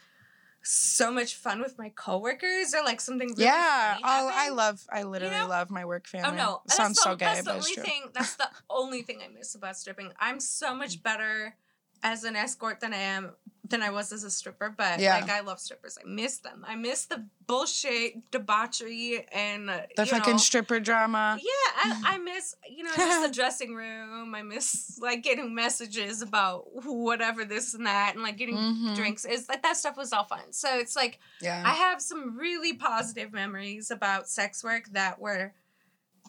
so 0.62 1.12
much 1.12 1.36
fun 1.36 1.60
with 1.60 1.78
my 1.78 1.90
coworkers 1.90 2.74
or 2.74 2.84
like 2.84 3.02
something 3.02 3.30
really 3.30 3.44
yeah. 3.44 3.98
Oh, 4.04 4.30
I 4.34 4.50
love. 4.50 4.82
I 4.92 5.04
literally 5.04 5.36
know? 5.36 5.48
love 5.48 5.70
my 5.70 5.84
work 5.86 6.08
family. 6.08 6.40
Oh 6.40 6.44
no, 6.44 6.62
It 6.66 6.72
sounds 6.72 6.96
the, 6.98 7.02
so 7.02 7.16
gay, 7.16 7.26
That's 7.26 7.44
the 7.44 7.54
only 7.54 7.74
true. 7.74 7.84
thing. 7.84 8.04
That's 8.14 8.36
the 8.36 8.50
only 8.70 9.02
thing 9.02 9.20
I 9.24 9.28
miss 9.28 9.56
about 9.56 9.76
stripping. 9.78 10.12
I'm 10.20 10.40
so 10.40 10.74
much 10.74 11.04
better 11.04 11.56
as 12.04 12.24
an 12.26 12.36
escort 12.36 12.80
than 12.82 12.94
I 12.94 12.98
am 12.98 13.32
than 13.70 13.82
I 13.82 13.90
was 13.90 14.12
as 14.12 14.24
a 14.26 14.30
stripper. 14.30 14.70
But 14.78 15.00
Yeah. 15.00 15.16
like, 15.16 15.30
I 15.32 15.40
love 15.40 15.58
strippers. 15.60 15.98
I 16.00 16.06
miss 16.08 16.38
them. 16.40 16.64
I 16.68 16.76
miss 16.76 17.06
the 17.06 17.26
bullshit, 17.48 18.30
debauchery, 18.30 19.26
and 19.32 19.70
uh, 19.70 19.82
The 19.96 20.04
you 20.06 20.12
fucking 20.12 20.34
know, 20.34 20.38
stripper 20.38 20.80
drama. 20.82 21.40
yeah, 21.42 21.72
I, 21.78 21.94
I 22.16 22.18
miss 22.20 22.56
you 22.70 22.84
know 22.84 22.92
just 22.96 23.26
the 23.26 23.34
dressing 23.42 23.74
room. 23.74 24.36
I 24.36 24.42
miss 24.44 25.00
like 25.02 25.24
getting 25.24 25.56
messages 25.56 26.22
about 26.22 26.66
whatever 26.86 27.46
this 27.46 27.74
and 27.74 27.86
that, 27.88 28.12
and 28.16 28.22
like 28.24 28.38
getting 28.38 28.58
Mhm. 28.58 28.96
drinks. 28.96 29.24
Is 29.26 29.48
like 29.48 29.64
that 29.64 29.78
stuff 29.78 29.96
was 29.98 30.12
all 30.14 30.26
fun. 30.26 30.52
So 30.52 30.78
it's 30.78 30.96
like 30.96 31.20
Yeah. 31.42 31.64
I 31.66 31.74
have 31.74 32.02
some 32.02 32.38
really 32.38 32.74
positive 32.74 33.32
memories 33.32 33.90
about 33.92 34.28
sex 34.28 34.62
work 34.64 34.90
that 34.92 35.20
were 35.20 35.54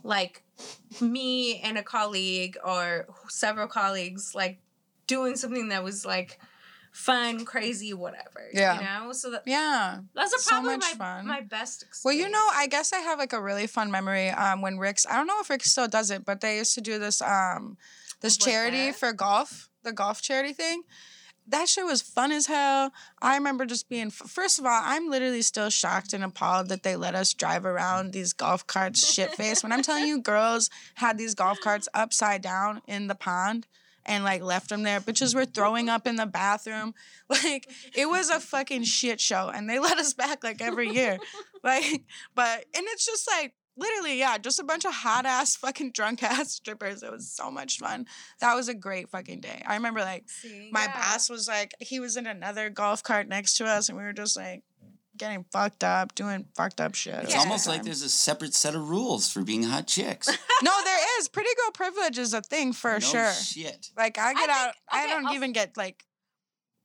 like 0.05 0.45
me 1.01 1.61
and 1.61 1.79
a 1.79 1.83
colleague 1.83 2.57
or 2.65 3.07
several 3.29 3.67
colleagues 3.67 4.35
like 4.35 4.59
doing 5.07 5.37
something 5.37 5.69
that 5.69 5.85
was 5.85 6.05
like 6.05 6.39
fun, 6.95 7.45
crazy, 7.45 7.93
whatever. 7.93 8.49
Yeah. 8.53 8.77
You 8.79 9.07
know? 9.07 9.13
So 9.13 9.33
that, 9.33 9.43
yeah. 9.47 9.99
are 10.17 10.27
So 10.29 10.49
probably 10.49 10.77
much 10.77 10.97
my, 10.97 11.05
fun. 11.05 11.27
my 11.27 11.41
best 11.41 11.83
experience. 11.83 12.05
Well, 12.05 12.15
you 12.15 12.31
know, 12.31 12.49
I 12.55 12.69
guess 12.69 12.93
I 12.93 12.99
have 12.99 13.19
like 13.19 13.33
a 13.33 13.43
really 13.43 13.67
fun 13.67 13.91
memory 13.91 14.31
um 14.31 14.63
when 14.63 14.79
Rick's 14.79 15.05
I 15.07 15.17
don't 15.17 15.27
know 15.27 15.41
if 15.41 15.51
Rick 15.51 15.65
still 15.65 15.89
does 15.89 16.11
it, 16.11 16.25
but 16.25 16.41
they 16.41 16.59
used 16.59 16.75
to 16.75 16.81
do 16.81 16.99
this 16.99 17.21
um 17.21 17.77
this 18.21 18.35
What's 18.35 18.45
charity 18.45 18.87
that? 18.87 18.95
for 18.95 19.13
golf, 19.13 19.69
the 19.83 19.93
golf 19.93 20.23
charity 20.23 20.53
thing. 20.53 20.85
That 21.47 21.69
shit 21.69 21.85
was 21.85 22.01
fun 22.01 22.33
as 22.33 22.47
hell. 22.47 22.91
I 23.21 23.35
remember 23.35 23.67
just 23.67 23.89
being 23.89 24.11
first 24.11 24.61
of 24.61 24.65
all, 24.65 24.81
I'm 24.83 25.11
literally 25.11 25.43
still 25.43 25.71
shocked 25.71 26.13
and 26.15 26.23
appalled 26.23 26.69
that 26.69 26.85
they 26.85 26.95
let 26.95 27.17
us 27.17 27.35
drive 27.35 27.67
around 27.67 28.13
these 28.13 28.33
golf 28.33 28.67
carts 28.69 29.05
shit 29.13 29.33
face. 29.35 29.63
when 29.65 29.73
I'm 29.73 29.83
telling 29.83 30.07
you 30.07 30.23
girls 30.23 30.71
had 30.95 31.19
these 31.19 31.35
golf 31.35 31.59
carts 31.61 31.89
upside 31.93 32.41
down 32.41 32.83
in 32.87 33.09
the 33.09 33.15
pond 33.17 33.67
and 34.07 34.25
like 34.25 34.43
left 34.43 34.69
them 34.69 34.83
there. 34.83 35.01
Bitches 35.01 35.35
were 35.35 35.45
throwing 35.45 35.89
up 35.89 36.07
in 36.07 36.17
the 36.17 36.27
bathroom. 36.27 36.95
Like 37.31 37.71
it 37.97 38.07
was 38.07 38.29
a 38.29 38.39
fucking 38.39 38.85
shit 38.85 39.19
show 39.19 39.49
and 39.49 39.69
they 39.69 39.79
let 39.81 39.99
us 39.99 40.13
back 40.13 40.45
like 40.45 40.61
every 40.61 40.91
year. 40.91 41.19
like 41.65 42.03
but 42.35 42.67
and 42.77 42.85
it's 42.91 43.07
just 43.07 43.27
like 43.27 43.55
literally 43.77 44.19
yeah 44.19 44.39
just 44.39 44.61
a 44.61 44.65
bunch 44.65 44.85
of 44.85 44.93
hot 44.93 45.27
ass 45.27 45.57
fucking 45.57 45.91
drunk 45.91 46.23
ass 46.23 46.53
strippers 46.53 47.03
it 47.03 47.11
was 47.11 47.29
so 47.29 47.51
much 47.51 47.79
fun 47.79 48.07
that 48.41 48.55
was 48.55 48.69
a 48.69 48.75
great 48.75 49.09
fucking 49.09 49.41
day 49.41 49.63
i 49.67 49.75
remember 49.75 50.01
like 50.01 50.29
See, 50.29 50.69
my 50.71 50.85
yeah. 50.85 50.93
boss 50.93 51.29
was 51.29 51.49
like 51.49 51.75
he 51.81 51.99
was 51.99 52.17
in 52.17 52.27
another 52.27 52.71
golf 52.71 53.03
cart 53.03 53.27
next 53.27 53.57
to 53.57 53.65
us 53.65 53.89
and 53.89 53.99
we 53.99 54.05
were 54.05 54.13
just 54.13 54.37
like 54.37 54.63
getting 55.17 55.45
fucked 55.53 55.85
up 55.85 56.15
doing 56.15 56.45
fucked 56.57 56.81
up 56.81 56.95
shit 56.95 57.15
It's 57.23 57.35
almost 57.37 57.67
good 57.67 57.71
like 57.73 57.83
there's 57.85 58.03
a 58.03 58.09
separate 58.09 58.55
set 58.55 58.75
of 58.75 58.89
rules 58.91 59.31
for 59.31 59.43
being 59.43 59.63
hot 59.63 59.87
chicks. 59.87 60.29
no 60.63 60.73
there 60.85 61.21
is 61.21 61.29
pretty 61.29 61.51
girl 61.63 61.71
privilege 61.73 62.19
is 62.19 62.35
a 62.35 62.41
thing 62.41 62.73
for 62.73 62.95
no 62.95 62.99
sure 62.99 63.33
shit. 63.33 63.91
like 63.97 64.19
i 64.19 64.33
get 64.33 64.41
think- 64.41 64.51
out 64.51 64.75
i 64.91 65.05
okay, 65.05 65.13
don't 65.13 65.27
I'll- 65.27 65.35
even 65.35 65.53
get 65.53 65.77
like 65.77 66.05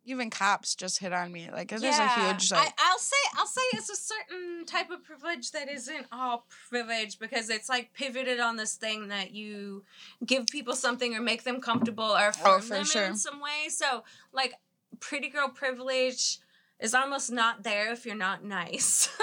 even 0.06 0.30
cops 0.32 0.74
just 0.76 0.98
hit 1.00 1.14
on 1.14 1.32
me 1.32 1.50
like 1.52 1.70
there's 1.70 1.84
a 1.84 2.08
huge 2.08 2.52
I, 2.52 2.58
like 2.58 2.74
I'll 2.80 2.98
say 2.98 3.16
I'll 3.36 3.46
say 3.46 3.62
it's 3.74 3.90
a 3.92 3.96
certain 3.96 4.66
type 4.66 4.90
of 4.90 5.04
privilege 5.04 5.52
that 5.52 5.70
isn't 5.70 6.08
all 6.12 6.48
privilege 6.70 7.20
because 7.20 7.50
it's 7.52 7.70
like 7.70 7.94
pivoted 7.94 8.40
on 8.40 8.56
this 8.56 8.74
thing 8.76 9.10
that 9.10 9.32
you 9.32 9.84
give 10.26 10.48
people 10.48 10.74
something 10.74 11.14
or 11.16 11.22
make 11.22 11.44
them 11.44 11.62
comfortable 11.62 12.06
or 12.06 12.30
affirm 12.30 12.54
Oh, 12.56 12.60
for 12.60 12.74
them 12.76 12.86
sure. 12.86 13.04
in 13.04 13.18
some 13.18 13.40
way. 13.40 13.68
So 13.70 14.04
like 14.34 14.56
pretty 15.00 15.30
girl 15.30 15.50
privilege 15.50 16.40
is 16.80 16.94
almost 16.94 17.32
not 17.32 17.64
there 17.64 17.92
if 17.92 18.06
you're 18.06 18.16
not 18.16 18.44
nice. 18.44 19.10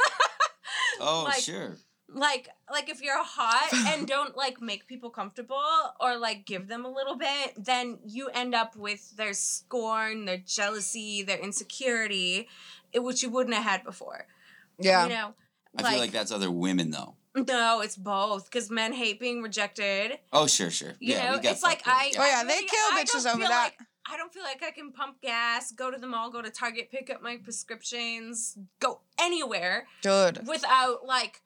Oh, 0.98 1.24
Like, 1.24 1.40
sure. 1.42 1.76
like 2.09 2.48
like 2.72 2.88
if 2.88 3.02
you're 3.02 3.22
hot 3.22 3.68
and 3.94 4.07
don't 4.14 4.34
like 4.36 4.62
make 4.62 4.86
people 4.86 5.11
comfortable 5.11 5.61
or 6.00 6.16
like 6.16 6.46
give 6.46 6.68
them 6.68 6.86
a 6.86 6.90
little 6.90 7.16
bit 7.16 7.52
then 7.59 7.98
you 8.07 8.28
end 8.30 8.54
up 8.54 8.74
with 8.76 9.14
their 9.16 9.34
scorn 9.34 10.24
their 10.24 10.38
jealousy 10.38 11.22
their 11.22 11.36
insecurity 11.38 12.48
eh, 12.94 12.98
which 12.98 13.22
you 13.22 13.28
wouldn't 13.28 13.54
have 13.54 13.64
had 13.64 13.84
before 13.84 14.26
yeah 14.78 15.02
you 15.04 15.11
know 15.11 15.34
I 15.76 15.90
feel 15.90 16.00
like 16.00 16.12
that's 16.12 16.32
other 16.32 16.50
women 16.50 16.90
though. 16.90 17.16
no 17.34 17.82
it's 17.82 17.96
both 17.96 18.46
because 18.50 18.70
men 18.70 18.94
hate 18.94 19.20
being 19.20 19.42
rejected 19.42 20.18
Oh, 20.32 20.46
sure, 20.46 20.70
sure. 20.70 20.94
you 20.98 21.12
yeah, 21.14 21.26
know 21.30 21.36
we 21.36 21.42
got 21.42 21.52
it's 21.52 21.62
like 21.62 21.82
i 21.84 22.11
Oh, 22.18 22.24
yeah, 22.24 22.40
I 22.42 22.44
they 22.44 22.62
kill 22.62 22.90
bitches 23.20 23.30
over 23.30 23.42
that. 23.42 23.72
like- 23.78 23.86
I 24.11 24.16
don't 24.16 24.32
feel 24.32 24.42
like 24.44 24.62
I 24.62 24.70
can 24.70 24.92
pump 24.92 25.20
gas, 25.22 25.72
go 25.72 25.90
to 25.90 25.98
the 25.98 26.07
mall, 26.07 26.30
go 26.30 26.40
to 26.42 26.50
Target, 26.50 26.90
pick 26.90 27.11
up 27.11 27.22
my 27.22 27.36
prescriptions, 27.42 28.57
go 28.80 29.00
anywhere 29.20 29.86
dude. 30.02 30.46
without 30.46 31.04
like 31.07 31.42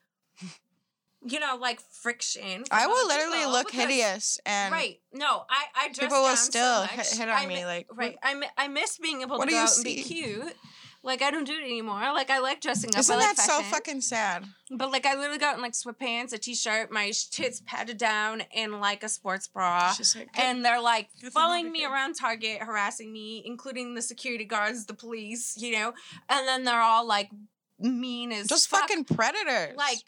you 1.23 1.39
know 1.39 1.57
like 1.61 1.81
friction. 1.81 2.65
I 2.71 2.87
will 2.87 3.07
literally 3.07 3.45
look 3.47 3.67
because- 3.71 3.81
hideous 3.89 4.41
and 4.47 4.73
right. 4.73 5.01
No 5.13 5.45
i 5.51 5.65
i 5.75 5.89
dress 5.89 5.99
people 5.99 6.23
will 6.23 6.37
still 6.37 6.87
so 6.87 7.19
hit- 7.19 7.21
on 7.23 7.29
I 7.29 7.47
me, 7.47 7.65
like, 7.67 7.87
right. 7.95 8.17
i, 8.23 8.35
mi- 8.35 8.47
I 8.57 8.69
miss 8.69 8.99
being 8.99 9.21
able 9.21 9.39
to 9.39 9.47
go 9.47 9.57
out 9.57 9.75
and 9.77 9.85
be 9.85 10.03
cute 10.03 10.55
like 11.03 11.23
i 11.23 11.31
don't 11.31 11.45
do 11.47 11.55
it 11.55 11.65
anymore. 11.65 12.01
Like 12.13 12.31
i 12.31 12.39
like 12.39 12.61
dressing 12.61 12.91
up. 12.95 13.01
Isn't 13.01 13.17
like 13.17 13.37
that 13.37 13.43
so 13.43 13.63
fucking 13.63 14.01
sad? 14.01 14.45
But 14.71 14.91
like 14.91 15.07
i 15.07 15.15
literally 15.15 15.39
got 15.39 15.57
in 15.57 15.63
like 15.63 15.73
sweatpants 15.73 16.33
a 16.33 16.39
t-shirt 16.39 16.91
my 16.91 17.13
tits 17.31 17.63
padded 17.67 17.99
down 17.99 18.43
and 18.55 18.81
like 18.81 19.03
a 19.03 19.09
sports 19.09 19.49
bra. 19.49 19.93
Like, 20.15 20.29
and 20.39 20.65
they're 20.65 20.81
like 20.81 21.09
following 21.33 21.73
me 21.73 21.85
around 21.85 22.15
Target, 22.15 22.63
harassing 22.63 23.13
me, 23.13 23.43
including 23.45 23.95
the 23.95 24.03
security 24.03 24.45
guards, 24.45 24.87
the 24.87 24.95
police, 24.95 25.57
you 25.59 25.73
know, 25.73 25.93
and 26.29 26.47
then 26.47 26.65
they're 26.65 26.81
all 26.81 27.07
like 27.07 27.31
mean 27.79 28.33
as 28.33 28.49
just 28.49 28.69
fuck, 28.69 28.81
fucking 28.81 29.05
predators. 29.05 29.77
Like 29.77 29.99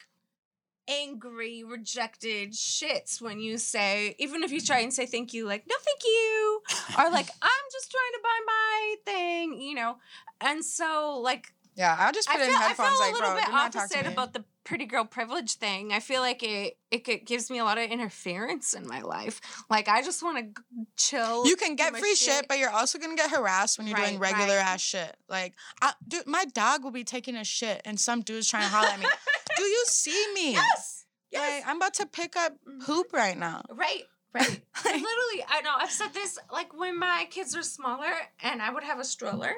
angry, 0.89 1.63
rejected 1.65 2.53
shits 2.53 3.21
when 3.21 3.39
you 3.41 3.59
say, 3.59 4.15
even 4.19 4.43
if 4.43 4.51
you 4.51 4.61
try 4.61 4.81
and 4.81 4.93
say 4.93 5.07
thank 5.07 5.33
you, 5.33 5.47
like 5.47 5.65
no 5.69 5.77
thank 5.81 6.01
you, 6.05 6.61
or 6.99 7.11
like 7.11 7.29
I'm 7.43 7.67
just 7.73 7.91
trying 7.91 8.13
to 8.13 8.21
buy 8.23 8.41
my 8.47 8.95
thing, 9.07 9.61
you 9.61 9.75
know, 9.75 9.97
and 10.43 10.65
so 10.65 11.19
like 11.23 11.53
yeah 11.75 11.97
i'll 11.99 12.13
just 12.13 12.29
I 12.29 12.33
put 12.35 12.43
feel, 12.47 12.51
in 12.51 12.63
I 12.63 12.75
feel 12.75 12.85
a 12.87 12.99
like 13.01 13.13
little 13.15 13.35
bit 13.35 13.45
do 13.47 13.53
not 13.53 13.73
talk 13.73 13.89
to 13.91 13.97
opposite 13.99 14.13
about 14.13 14.33
the 14.35 14.45
pretty 14.65 14.85
girl 14.87 15.05
privilege 15.05 15.55
thing. 15.55 15.93
I 15.93 15.99
feel 15.99 16.21
like 16.21 16.41
it 16.45 16.77
it 16.93 17.27
gives 17.27 17.51
me 17.51 17.59
a 17.59 17.65
lot 17.65 17.79
of 17.79 17.91
interference 17.91 18.75
in 18.75 18.87
my 18.87 19.01
life. 19.01 19.41
Like 19.69 19.89
I 19.89 20.03
just 20.03 20.23
want 20.23 20.55
to 20.55 20.63
chill. 20.97 21.45
you 21.47 21.57
can 21.57 21.75
get 21.75 21.97
free 21.97 22.15
shit. 22.15 22.47
but 22.47 22.59
you're 22.61 22.71
also 22.71 22.99
gonna 23.01 23.17
get 23.17 23.31
harassed 23.31 23.77
when 23.79 23.89
you're 23.89 23.97
doing 23.97 24.21
regular 24.21 24.55
right. 24.59 24.67
ass 24.75 24.81
shit. 24.81 25.17
Like, 25.29 25.55
I, 25.81 25.95
dude, 26.07 26.29
my 26.29 26.45
dog 26.45 26.85
will 26.85 26.93
be 26.93 27.03
taking 27.03 27.35
a 27.35 27.43
shit, 27.43 27.83
and 27.85 27.99
some 27.99 28.21
dude's 28.21 28.49
trying 28.49 28.63
to 28.63 28.69
holler 28.69 28.87
at 28.89 29.01
me. 29.01 29.07
Do 29.57 29.65
you 29.65 29.85
see 29.89 30.27
me? 30.33 30.53
yes, 30.53 31.07
yes, 31.33 31.41
Like, 31.65 31.69
I'm 31.69 31.79
about 31.79 31.95
to 31.95 32.07
pick 32.07 32.37
up 32.37 32.53
Mhm. 32.65 32.85
poop 32.87 33.13
right 33.13 33.37
now. 33.37 33.63
right, 33.69 34.05
right. 34.33 34.47
And 34.47 35.03
literally, 35.03 35.45
I 35.49 35.61
know 35.65 35.73
I've 35.77 35.91
said 35.91 36.15
this. 36.15 36.39
Like 36.53 36.73
when 36.79 36.97
my 37.01 37.27
kids 37.31 37.57
were 37.57 37.65
smaller, 37.65 38.13
and 38.41 38.63
I 38.63 38.71
would 38.73 38.85
have 38.85 39.01
a 39.01 39.05
stroller, 39.05 39.55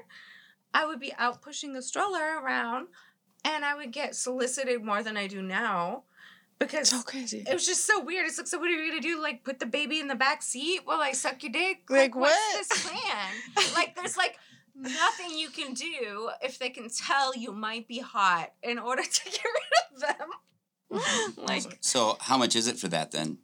I 0.75 0.85
would 0.87 1.01
be 1.01 1.13
out 1.17 1.41
pushing 1.41 1.73
the 1.73 1.81
stroller 1.83 2.39
around, 2.43 2.89
and 3.45 3.65
I 3.65 3.75
would 3.77 3.93
get 3.93 4.15
solicited 4.17 4.83
more 4.85 5.03
than 5.03 5.17
I 5.17 5.27
do 5.29 5.41
now, 5.41 6.03
because 6.59 6.89
So 6.91 7.01
crazy. 7.03 7.45
it 7.49 7.53
was 7.55 7.65
just 7.65 7.87
so 7.87 8.01
weird. 8.03 8.27
It's 8.27 8.37
like, 8.39 8.47
so 8.49 8.59
what 8.59 8.69
are 8.69 8.73
you 8.73 8.91
gonna 8.91 9.01
do? 9.01 9.23
Like, 9.23 9.45
put 9.45 9.61
the 9.61 9.67
baby 9.67 10.01
in 10.01 10.09
the 10.09 10.15
back 10.15 10.43
seat 10.43 10.81
while 10.85 11.01
I 11.01 11.13
suck 11.13 11.43
your 11.43 11.53
dick? 11.53 11.85
Like, 11.89 12.15
what's 12.15 12.35
what? 12.37 12.69
this 12.69 12.87
plan? 12.87 13.33
like, 13.75 13.95
there's 13.95 14.17
like 14.17 14.37
nothing 14.75 15.39
you 15.39 15.51
can 15.51 15.73
do 15.75 16.31
if 16.43 16.59
they 16.59 16.69
can 16.71 16.89
tell 16.91 17.37
you 17.37 17.53
might 17.53 17.87
be 17.87 18.01
hot 18.01 18.53
in 18.63 18.79
order 18.79 19.03
to 19.03 19.25
get 19.31 19.41
rid 19.45 20.03
of 20.11 20.19
them. 20.19 20.29
like, 21.47 21.79
So 21.81 22.17
how 22.21 22.37
much 22.37 22.57
is 22.57 22.67
it 22.67 22.79
for 22.79 22.89
that 22.89 23.11
then? 23.13 23.39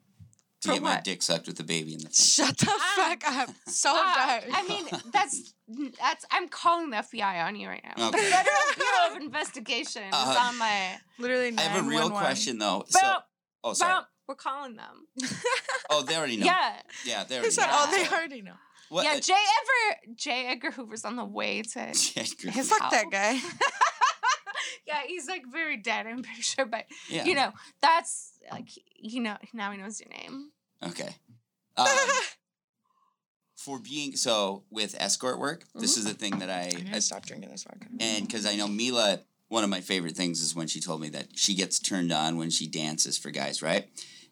To 0.63 0.69
For 0.69 0.75
get 0.75 0.83
my 0.83 1.01
dick 1.01 1.23
sucked 1.23 1.47
with 1.47 1.57
the 1.57 1.65
baby 1.65 1.95
in 1.95 2.01
the 2.01 2.11
front. 2.11 2.15
Shut 2.17 2.59
the 2.59 2.67
Ah. 2.71 2.93
fuck 2.97 3.33
up. 3.33 3.51
So 3.67 3.91
uh, 3.91 4.15
dark. 4.15 4.45
I 4.53 4.67
mean, 4.69 4.87
that's 5.13 5.55
that's. 5.99 6.25
I'm 6.31 6.49
calling 6.49 6.91
the 6.91 6.99
FBI 6.99 7.45
on 7.47 7.57
you 7.57 7.69
right 7.69 7.83
now. 7.97 8.09
Okay. 8.09 8.19
The 8.19 8.25
Federal 8.27 8.75
Bureau 8.77 9.17
of 9.17 9.23
Investigation 9.23 10.03
is 10.03 10.13
Uh, 10.13 10.37
on 10.39 10.59
my. 10.59 10.99
Literally, 11.19 11.55
I 11.57 11.61
have 11.63 11.87
a 11.87 11.89
real 11.89 12.11
question 12.11 12.59
though. 12.59 12.85
So, 12.89 13.01
Bump, 13.01 13.25
oh 13.65 13.73
sorry. 13.73 13.95
bump. 13.95 14.07
We're 14.29 14.35
calling 14.37 14.77
them. 14.77 15.07
Oh, 15.89 16.03
they 16.03 16.15
already 16.17 16.37
know. 16.37 16.47
Yeah. 16.47 16.83
yeah, 17.05 17.25
they 17.25 17.39
already 17.39 17.57
know. 17.57 17.67
"Oh, 17.69 17.91
they 17.91 18.15
already 18.17 18.43
know." 18.43 18.55
What? 18.91 19.05
Yeah, 19.05 19.15
Jay 19.15 19.33
J. 19.33 19.33
Ever 19.33 20.15
J. 20.15 20.47
Edgar 20.49 20.71
Hoover's 20.73 21.05
on 21.05 21.17
the 21.17 21.25
way 21.25 21.63
to 21.63 21.81
Edgar 21.81 22.51
his 22.51 22.69
Fuck 22.69 22.81
house. 22.81 22.93
that 22.93 23.07
guy. 23.11 23.41
yeah, 24.91 25.03
he's 25.07 25.27
like 25.29 25.43
very 25.51 25.77
dead, 25.77 26.07
I'm 26.07 26.23
pretty 26.29 26.43
sure. 26.43 26.67
But 26.67 26.85
yeah. 27.09 27.25
you 27.25 27.35
know, 27.35 27.53
that's 27.81 28.33
like 28.53 28.69
you 28.97 29.21
know 29.21 29.37
now 29.53 29.71
he 29.73 29.79
knows 29.79 30.01
your 30.01 30.11
name. 30.11 30.51
Okay. 30.87 31.11
Um, 31.77 31.87
for 33.57 33.79
being 33.79 34.17
so 34.17 34.65
with 34.71 34.95
escort 34.99 35.39
work, 35.39 35.65
this 35.75 35.93
Mm-hmm. 35.93 36.01
is 36.01 36.05
the 36.13 36.19
thing 36.19 36.39
that 36.41 36.51
I, 36.51 36.63
I'm 36.77 36.87
I 36.95 36.99
gonna 37.01 37.21
drinking 37.25 37.51
this 37.51 37.65
vodka. 37.65 37.87
and 38.01 38.27
because 38.27 38.45
I 38.47 38.57
know 38.57 38.67
Mila, 38.69 39.21
one 39.49 39.65
of 39.65 39.71
my 39.71 39.81
favorite 39.81 40.17
things 40.17 40.43
is 40.43 40.55
when 40.55 40.67
she 40.67 40.81
told 40.81 41.01
me 41.01 41.09
that 41.11 41.29
she 41.39 41.55
gets 41.55 41.79
turned 41.79 42.13
on 42.13 42.37
when 42.39 42.51
she 42.51 42.67
dances 42.67 43.17
for 43.19 43.31
guys, 43.31 43.63
right? 43.63 43.87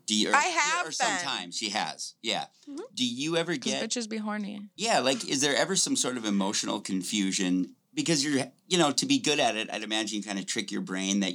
Do 0.07 0.15
you? 0.15 0.31
Or, 0.31 0.35
I 0.35 0.45
have 0.45 0.87
or 0.87 0.91
sometimes 0.93 1.57
she 1.57 1.71
has. 1.71 2.15
Yeah. 2.23 2.47
Mhm. 2.69 2.81
Do 2.95 3.07
you 3.07 3.37
ever 3.37 3.57
get? 3.57 3.83
bitches 3.89 4.09
be 4.09 4.17
horny. 4.17 4.69
Yeah, 4.77 5.01
like 5.01 5.29
is 5.29 5.41
there 5.43 5.55
ever 5.57 5.77
some 5.77 5.97
sort 5.97 6.17
of 6.17 6.25
emotional 6.25 6.81
confusion 6.81 7.77
because 7.99 8.25
you're 8.25 8.45
you 8.69 8.79
know 8.79 8.93
to 8.93 9.07
be 9.07 9.19
good 9.19 9.41
at 9.41 9.57
it, 9.57 9.69
I'd 9.73 9.83
imagine 9.83 10.19
you 10.19 10.23
kind 10.23 10.39
of 10.39 10.47
trick 10.47 10.71
your 10.71 10.83
brain 10.83 11.19
that 11.19 11.33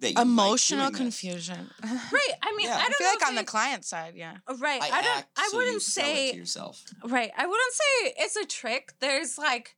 that 0.00 0.08
you 0.08 0.14
like 0.14 0.22
Emotional 0.22 0.86
doing 0.86 0.94
confusion. 0.94 1.68
I 1.82 1.86
Right. 2.12 2.32
I 2.42 2.54
mean, 2.56 2.68
Yeah. 2.68 2.76
I 2.76 2.78
I 2.78 2.82
don't 2.84 2.94
feel 2.94 3.06
know 3.06 3.12
like 3.12 3.22
if 3.22 3.28
on 3.28 3.34
the 3.34 3.44
client 3.44 3.84
side, 3.84 4.14
yeah. 4.16 4.36
right. 4.58 4.80
I, 4.82 4.86
I, 4.86 5.02
don't. 5.02 5.18
act 5.18 5.28
I 5.36 5.50
wouldn't 5.52 5.74
you 5.74 5.80
sell 5.80 6.06
it 6.06 6.14
say 6.14 6.30
to 6.32 6.38
yourself. 6.38 6.82
Right. 7.04 7.30
I 7.36 7.46
wouldn't 7.46 7.72
say 7.74 8.14
it's 8.16 8.36
a 8.36 8.46
trick. 8.46 8.94
There's 9.00 9.36
like 9.36 9.76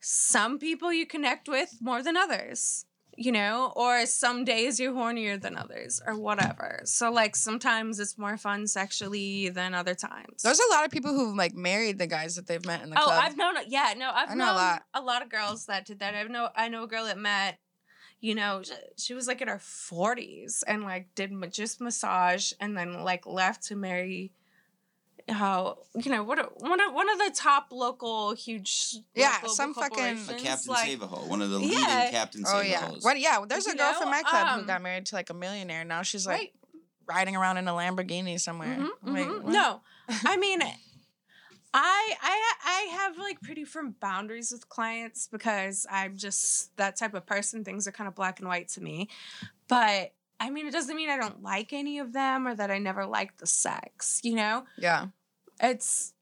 some 0.00 0.58
people 0.58 0.92
you 0.92 1.06
connect 1.06 1.48
with 1.48 1.78
more 1.80 2.02
than 2.02 2.18
others, 2.18 2.84
you 3.16 3.32
know, 3.32 3.72
or 3.76 4.06
some 4.06 4.44
days 4.44 4.80
you're 4.80 4.92
hornier 4.92 5.40
than 5.40 5.56
others 5.56 6.00
or 6.06 6.18
whatever. 6.18 6.80
So 6.84 7.10
like 7.12 7.36
sometimes 7.36 8.00
it's 8.00 8.18
more 8.18 8.36
fun 8.36 8.66
sexually 8.66 9.48
than 9.48 9.74
other 9.74 9.94
times. 9.94 10.42
There's 10.42 10.60
a 10.60 10.72
lot 10.72 10.84
of 10.84 10.90
people 10.90 11.12
who've 11.12 11.36
like 11.36 11.54
married 11.54 11.98
the 11.98 12.06
guys 12.06 12.36
that 12.36 12.46
they've 12.46 12.64
met 12.64 12.82
in 12.82 12.90
the 12.90 13.00
oh, 13.00 13.04
club. 13.04 13.22
I've 13.24 13.36
known 13.36 13.54
yeah, 13.68 13.94
no, 13.96 14.10
I've 14.12 14.30
know 14.30 14.34
a 14.34 14.38
known 14.38 14.54
lot. 14.54 14.82
a 14.94 15.00
lot 15.00 15.22
of 15.22 15.28
girls 15.28 15.66
that 15.66 15.86
did 15.86 16.00
that. 16.00 16.14
I 16.14 16.24
know 16.24 16.48
I 16.56 16.68
know 16.68 16.84
a 16.84 16.88
girl 16.88 17.04
that 17.06 17.18
met 17.18 17.58
you 18.20 18.34
know, 18.34 18.62
sh- 18.62 18.70
she 18.96 19.12
was 19.12 19.26
like 19.26 19.42
in 19.42 19.48
her 19.48 19.58
40s 19.58 20.62
and 20.66 20.82
like 20.82 21.14
did 21.14 21.30
just 21.52 21.78
massage 21.78 22.52
and 22.58 22.74
then 22.74 23.04
like 23.04 23.26
left 23.26 23.64
to 23.64 23.76
marry 23.76 24.32
how 25.28 25.78
you 25.94 26.10
know 26.10 26.22
what 26.22 26.38
one 26.60 26.80
of 26.80 26.92
one 26.92 27.08
of 27.08 27.18
the 27.18 27.30
top 27.34 27.68
local 27.72 28.34
huge 28.34 28.96
Yeah, 29.14 29.32
local 29.36 29.48
some 29.54 29.72
fucking- 29.74 30.04
A 30.28 30.32
A 30.34 30.38
Captain 30.38 30.72
like, 30.72 30.86
Save-A-Ho, 30.86 31.26
one 31.28 31.40
of 31.40 31.50
the 31.50 31.60
Yeah. 31.60 31.66
leading 31.68 32.10
Captain 32.10 32.44
oh 32.46 32.60
yeah. 32.60 32.80
Save-A-Hos. 32.80 33.04
What 33.04 33.18
yeah, 33.18 33.42
there's 33.48 33.66
a 33.66 33.70
You 33.70 33.76
girl 33.76 33.92
know, 33.92 34.00
from 34.00 34.10
my 34.10 34.22
club 34.22 34.48
who 34.48 34.60
um, 34.60 34.66
got 34.66 34.82
married 34.82 35.06
to 35.06 35.14
like 35.14 35.30
a 35.30 35.34
millionaire. 35.34 35.84
Now 35.84 36.02
she's 36.02 36.26
like 36.26 36.38
right 36.38 36.52
riding 37.06 37.36
around 37.36 37.56
in 37.58 37.68
a 37.68 37.72
Lamborghini 37.72 38.38
somewhere. 38.40 38.76
Mhm, 38.76 38.88
I'm 39.06 39.12
like, 39.14 39.26
mhm. 39.26 39.44
No, 39.46 39.80
I 40.24 40.36
mean, 40.44 40.60
I 40.62 42.14
I 42.22 42.52
I 42.64 42.80
have 42.98 43.18
like 43.18 43.40
pretty 43.40 43.64
firm 43.64 43.94
boundaries 44.00 44.52
with 44.52 44.68
clients 44.68 45.26
because 45.26 45.86
I'm 45.90 46.16
just 46.16 46.76
that 46.76 46.96
type 46.96 47.14
of 47.14 47.26
person. 47.26 47.64
Things 47.64 47.88
are 47.88 47.92
kind 47.92 48.08
of 48.08 48.14
black 48.14 48.38
and 48.40 48.48
white 48.48 48.68
to 48.70 48.80
me, 48.80 49.08
but 49.68 50.12
I 50.40 50.50
mean, 50.50 50.66
it 50.66 50.72
doesn't 50.72 50.96
mean 50.96 51.08
I 51.10 51.16
don't 51.16 51.42
like 51.42 51.72
any 51.72 51.98
of 51.98 52.12
them 52.12 52.46
or 52.46 52.54
that 52.54 52.70
I 52.70 52.78
never 52.78 53.06
liked 53.06 53.38
the 53.38 53.46
sex. 53.46 54.20
You 54.24 54.34
know, 54.36 54.64
Yeah. 54.76 55.06
it's. 55.60 56.12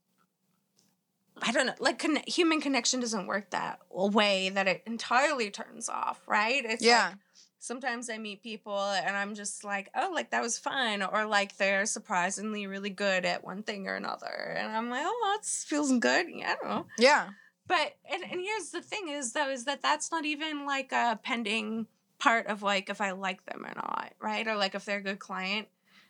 I 1.40 1.50
don't 1.50 1.66
know, 1.66 1.74
like 1.80 1.98
conne- 1.98 2.22
human 2.26 2.60
connection 2.60 3.00
doesn't 3.00 3.26
work 3.26 3.50
that 3.50 3.80
way 3.90 4.50
that 4.50 4.68
it 4.68 4.82
entirely 4.86 5.50
turns 5.50 5.88
off, 5.88 6.20
right? 6.28 6.62
It's 6.64 6.82
Yeah. 6.84 7.08
like 7.08 7.16
sometimes 7.58 8.10
I 8.10 8.18
meet 8.18 8.42
people 8.42 8.78
and 8.78 9.16
I'm 9.16 9.34
just 9.34 9.64
like, 9.64 9.88
oh, 9.96 10.10
like 10.14 10.30
that 10.30 10.42
was 10.42 10.58
fun, 10.58 11.02
or 11.02 11.24
like 11.24 11.56
they're 11.56 11.86
surprisingly 11.86 12.66
really 12.66 12.90
good 12.90 13.24
at 13.24 13.42
one 13.42 13.62
thing 13.62 13.88
or 13.88 13.94
another, 13.96 14.54
and 14.56 14.70
I'm 14.76 14.90
like, 14.90 15.04
oh, 15.04 15.34
that 15.36 15.44
feels 15.46 15.90
good. 15.98 16.26
Yeah, 16.28 16.52
I 16.52 16.54
don't 16.62 16.68
know. 16.70 16.86
Yeah. 16.98 17.30
But 17.66 17.96
and 18.08 18.22
and 18.22 18.40
here's 18.40 18.70
the 18.70 18.82
thing 18.82 19.08
is 19.08 19.32
though 19.32 19.48
is 19.48 19.64
that 19.64 19.82
that's 19.82 20.12
not 20.12 20.24
even 20.26 20.66
like 20.66 20.92
a 20.92 21.18
pending 21.24 21.86
part 22.22 22.46
of 22.46 22.62
like 22.62 22.88
if 22.88 23.00
I 23.00 23.10
like 23.10 23.44
them 23.46 23.64
or 23.66 23.72
not, 23.74 24.12
right? 24.20 24.46
Or 24.46 24.54
like 24.54 24.76
if 24.76 24.84
they're 24.84 24.98
a 24.98 25.02
good 25.02 25.18
client. 25.18 25.66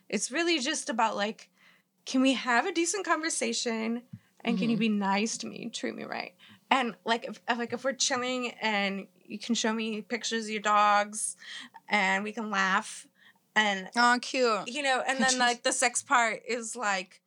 It's 0.09 0.31
really 0.31 0.59
just 0.59 0.89
about 0.89 1.15
like, 1.15 1.49
can 2.05 2.21
we 2.21 2.33
have 2.33 2.67
a 2.67 2.71
decent 2.71 3.03
conversation 3.05 4.03
and 4.41 4.57
can 4.59 4.69
you 4.69 4.75
mm-hmm. 4.75 4.79
be 4.81 4.89
nice 4.89 5.37
to 5.39 5.47
me, 5.47 5.69
treat 5.73 5.95
me 5.95 6.03
right? 6.03 6.33
And 6.69 6.95
like 7.03 7.25
if 7.25 7.41
if- 7.49 7.57
like 7.57 7.73
if 7.73 7.83
we're 7.83 7.93
chilling 7.93 8.51
and 8.61 9.07
you 9.25 9.39
can 9.39 9.55
show 9.55 9.73
me 9.73 10.01
pictures 10.01 10.45
of 10.45 10.51
your 10.51 10.61
dogs 10.61 11.35
and 11.89 12.23
we 12.23 12.31
can 12.31 12.51
laugh 12.51 13.07
and 13.55 13.89
Oh, 13.95 14.19
cute. 14.21 14.67
you 14.67 14.83
know 14.83 15.01
and 15.07 15.19
then 15.19 15.39
like 15.39 15.63
the 15.63 15.71
sex 15.71 16.03
part 16.03 16.41
is 16.47 16.75
like 16.75 17.21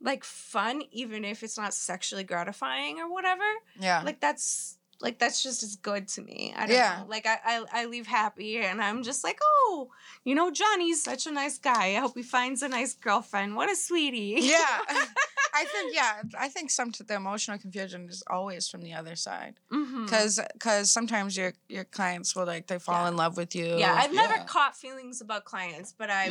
like 0.00 0.24
fun 0.24 0.82
even 0.90 1.24
if 1.24 1.42
it's 1.42 1.58
not 1.58 1.74
sexually 1.74 2.24
gratifying 2.24 2.98
or 2.98 3.12
whatever 3.12 3.44
Yeah. 3.78 4.02
like 4.04 4.20
that's 4.20 4.77
like 5.00 5.18
that's 5.18 5.42
just 5.42 5.62
as 5.62 5.76
good 5.76 6.08
to 6.08 6.22
me 6.22 6.52
i 6.56 6.66
don't 6.66 6.74
Yeah. 6.76 6.98
know 7.00 7.06
like 7.08 7.26
I, 7.26 7.38
I 7.44 7.64
i 7.72 7.84
leave 7.84 8.06
happy 8.06 8.58
and 8.58 8.82
i'm 8.82 9.02
just 9.02 9.22
like 9.22 9.38
oh 9.42 9.90
you 10.24 10.34
know 10.34 10.50
johnny's 10.50 11.02
such 11.02 11.26
a 11.26 11.30
nice 11.30 11.58
guy 11.58 11.94
i 11.96 12.00
hope 12.00 12.16
he 12.16 12.22
finds 12.22 12.62
a 12.62 12.68
nice 12.68 12.94
girlfriend 12.94 13.54
what 13.56 13.70
a 13.70 13.76
sweetie 13.76 14.36
yeah. 14.40 14.78
I 15.60 15.64
think 15.64 15.94
yeah, 15.94 16.22
I 16.38 16.48
think 16.48 16.70
some 16.70 16.88
of 17.00 17.06
the 17.06 17.14
emotional 17.14 17.58
confusion 17.58 18.06
is 18.08 18.22
always 18.30 18.68
from 18.68 18.82
the 18.82 18.92
other 18.92 19.16
side. 19.16 19.54
Mhm. 19.72 20.06
Cuz 20.08 20.38
cuz 20.60 20.90
sometimes 20.92 21.36
your 21.36 21.52
your 21.68 21.84
clients 21.84 22.36
will 22.36 22.44
like 22.46 22.66
they 22.68 22.78
fall 22.78 23.02
Yeah. 23.02 23.08
in 23.08 23.16
love 23.16 23.34
with 23.36 23.52
you. 23.56 23.68
yeah 23.84 23.94
i've 24.00 24.12
never 24.12 24.36
Yeah. 24.36 24.44
caught 24.44 24.76
feelings 24.76 25.20
about 25.26 25.42
clients 25.52 25.90
but 26.00 26.10
i 26.10 26.22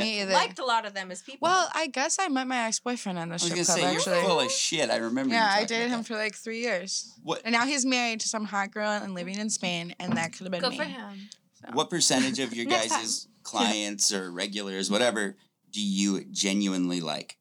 liked 0.41 0.59
a 0.59 0.67
lot 0.73 0.85
of 0.85 0.93
them 0.93 1.11
as 1.11 1.19
people 1.23 1.43
Well, 1.49 1.67
I 1.73 1.87
guess 1.97 2.13
I 2.23 2.27
met 2.37 2.47
my 2.47 2.59
ex-boyfriend 2.67 3.17
in 3.23 3.29
the 3.29 3.33
I 3.33 3.39
was 3.41 3.49
gonna 3.49 3.65
club 3.65 3.77
say 3.79 3.83
actually. 3.85 4.15
you're 4.19 4.29
full 4.29 4.39
of 4.47 4.51
shit. 4.51 4.87
I 4.95 4.97
remember. 5.09 5.33
you 5.33 5.39
Yeah, 5.41 5.51
I 5.61 5.65
dated 5.65 5.87
about 5.87 5.95
him 5.97 6.03
for 6.09 6.15
like 6.25 6.35
3 6.45 6.59
years. 6.67 6.91
What 7.23 7.41
And 7.43 7.51
now 7.57 7.65
he's 7.71 7.85
married 7.97 8.19
to 8.25 8.27
some 8.35 8.45
hot 8.45 8.56
girl 8.65 8.89
and 8.89 9.13
living 9.13 9.37
in 9.37 9.51
Spain 9.51 9.93
and 9.99 10.17
that 10.17 10.33
could 10.33 10.45
have 10.45 10.51
been 10.51 10.61
good 10.61 10.71
me. 10.71 10.77
for 10.77 10.83
him 10.85 11.29
So. 11.53 11.69
What 11.73 11.91
percentage 11.91 12.39
of 12.39 12.53
your 12.55 12.65
Next 12.65 12.89
guys' 12.89 13.27
clients 13.43 14.11
or 14.11 14.31
regulars, 14.31 14.89
whatever, 14.89 15.35
do 15.71 15.81
you 15.81 16.23
genuinely 16.31 16.99
like? 17.01 17.37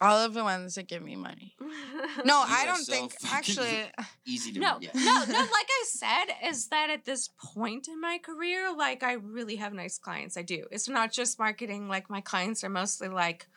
All 0.00 0.16
of 0.16 0.32
the 0.32 0.44
ones 0.44 0.76
that 0.76 0.86
give 0.86 1.02
me 1.02 1.16
money. 1.16 1.56
No, 2.24 2.44
I 2.46 2.64
don't 2.66 2.84
so 2.84 2.92
think 2.92 3.14
actually 3.32 3.82
Easy 4.26 4.52
to 4.52 4.60
No, 4.60 4.78
yeah. 4.80 4.90
no, 4.94 5.24
no. 5.26 5.38
Like 5.38 5.50
I 5.52 5.84
said, 5.86 6.24
is 6.48 6.68
that 6.68 6.88
at 6.88 7.04
this 7.04 7.30
point 7.42 7.88
in 7.88 8.00
my 8.00 8.18
career, 8.18 8.72
like 8.72 9.02
I 9.02 9.14
really 9.14 9.56
have 9.56 9.72
nice 9.72 9.98
clients. 9.98 10.36
I 10.36 10.42
do. 10.42 10.66
It's 10.70 10.88
not 10.88 11.12
just 11.12 11.38
marketing. 11.40 11.88
Like 11.88 12.08
my 12.08 12.20
clients 12.20 12.62
are 12.62 12.68
mostly 12.68 13.08
like, 13.08 13.48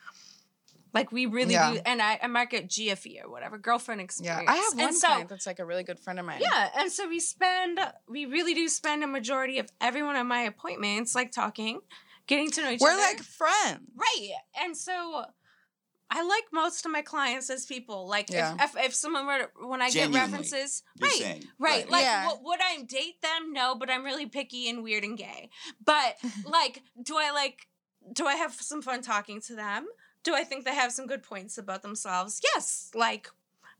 like 0.94 1.10
we 1.12 1.26
really 1.26 1.54
Yeah. 1.54 1.72
do. 1.74 1.80
And 1.86 2.02
I, 2.02 2.18
I 2.22 2.26
market 2.26 2.68
GFE 2.68 3.24
or 3.24 3.30
whatever, 3.30 3.58
girlfriend 3.58 4.00
experience. 4.00 4.42
Yeah, 4.46 4.52
experience. 4.52 4.60
I 4.60 4.64
have 4.64 4.78
one 4.78 4.86
and 4.88 4.96
so, 4.96 5.06
client 5.08 5.28
that's 5.28 5.46
like 5.46 5.58
a 5.58 5.64
really 5.64 5.84
good 5.84 5.98
friend 5.98 6.18
of 6.18 6.26
mine. 6.26 6.40
Yeah, 6.40 6.68
and 6.76 6.90
so 6.92 7.08
we 7.08 7.20
spend, 7.20 7.80
we 8.08 8.26
really 8.26 8.54
do 8.54 8.68
spend 8.68 9.02
a 9.02 9.06
majority 9.06 9.58
of 9.58 9.68
every 9.80 10.02
one 10.02 10.16
of 10.16 10.26
my 10.26 10.42
appointments 10.42 11.14
like 11.14 11.32
talking, 11.32 11.80
getting 12.26 12.50
to 12.52 12.62
know 12.62 12.70
each 12.70 12.82
other. 12.82 12.92
We're 12.92 12.98
like 12.98 13.20
friends. 13.22 13.80
Right. 13.96 14.30
And 14.62 14.76
so 14.76 15.24
I 16.14 16.22
like 16.24 16.44
most 16.52 16.84
of 16.84 16.92
my 16.92 17.00
clients 17.00 17.48
as 17.48 17.64
people. 17.64 18.06
Like 18.06 18.28
Yeah. 18.30 18.54
if, 18.60 18.76
if 18.76 18.84
if 18.86 18.94
someone 18.94 19.26
were 19.26 19.38
to, 19.38 19.66
when 19.66 19.80
I 19.80 19.88
Genuinely, 19.88 20.18
get 20.18 20.30
references, 20.30 20.82
You're 21.00 21.08
right. 21.08 21.18
saying 21.18 21.44
Right. 21.58 21.90
Like 21.90 22.02
Yeah. 22.02 22.24
w- 22.26 22.44
would 22.44 22.60
I 22.62 22.82
date 22.82 23.22
them? 23.22 23.52
No, 23.54 23.74
but 23.76 23.88
I'm 23.88 24.04
really 24.04 24.26
picky 24.26 24.68
and 24.68 24.82
weird 24.82 25.04
and 25.04 25.16
gay. 25.16 25.48
But 25.82 26.16
like 26.44 26.82
do 27.02 27.16
I 27.16 27.30
like 27.30 27.66
do 28.12 28.26
I 28.26 28.34
have 28.34 28.52
some 28.52 28.82
fun 28.82 29.00
talking 29.00 29.40
to 29.46 29.56
them? 29.56 29.86
Do 30.22 30.34
I 30.34 30.44
think 30.44 30.64
they 30.64 30.74
have 30.74 30.92
some 30.92 31.06
good 31.06 31.22
points 31.22 31.58
about 31.58 31.82
themselves? 31.82 32.40
Yes. 32.54 32.90
Like 32.94 33.28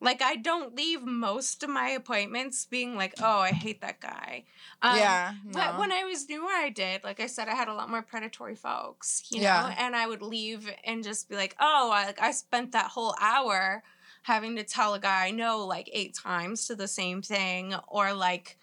like 0.01 0.21
I 0.21 0.35
don't 0.35 0.75
leave 0.75 1.03
most 1.03 1.63
of 1.63 1.71
my 1.71 1.91
appointments 1.91 2.67
being 2.67 2.97
like, 2.97 3.15
"Oh, 3.21 3.39
I 3.39 3.53
hate 3.53 3.81
that 3.83 4.01
guy." 4.01 4.45
Um, 4.83 4.97
yeah. 4.99 5.35
but 5.53 5.79
when 5.79 5.93
I 5.93 6.03
was 6.03 6.29
newer, 6.29 6.51
I 6.51 6.71
did. 6.71 7.05
Like 7.05 7.21
I 7.21 7.27
said, 7.27 7.47
I 7.49 7.55
had 7.55 7.69
a 7.69 7.75
lot 7.75 7.89
more 7.89 8.03
predatory 8.03 8.57
folks, 8.57 9.23
you 9.31 9.39
know, 9.39 9.45
Yeah. 9.45 9.75
and 9.79 9.95
I 9.95 10.09
would 10.09 10.21
leave 10.21 10.69
and 10.85 11.05
just 11.05 11.29
be 11.29 11.37
like, 11.37 11.55
oh, 11.61 11.91
I, 11.93 12.07
like, 12.07 12.21
I 12.21 12.33
spent 12.33 12.73
that 12.73 12.87
whole 12.87 13.15
hour 13.21 13.85
having 14.23 14.57
to 14.57 14.65
tell 14.65 14.95
a 14.95 14.99
guy 14.99 15.31
no 15.31 15.65
like 15.67 15.89
eight 15.93 16.15
times 16.15 16.67
to 16.67 16.75
the 16.75 16.89
same 16.89 17.23
thing, 17.23 17.75
or 17.87 18.13
like, 18.13 18.59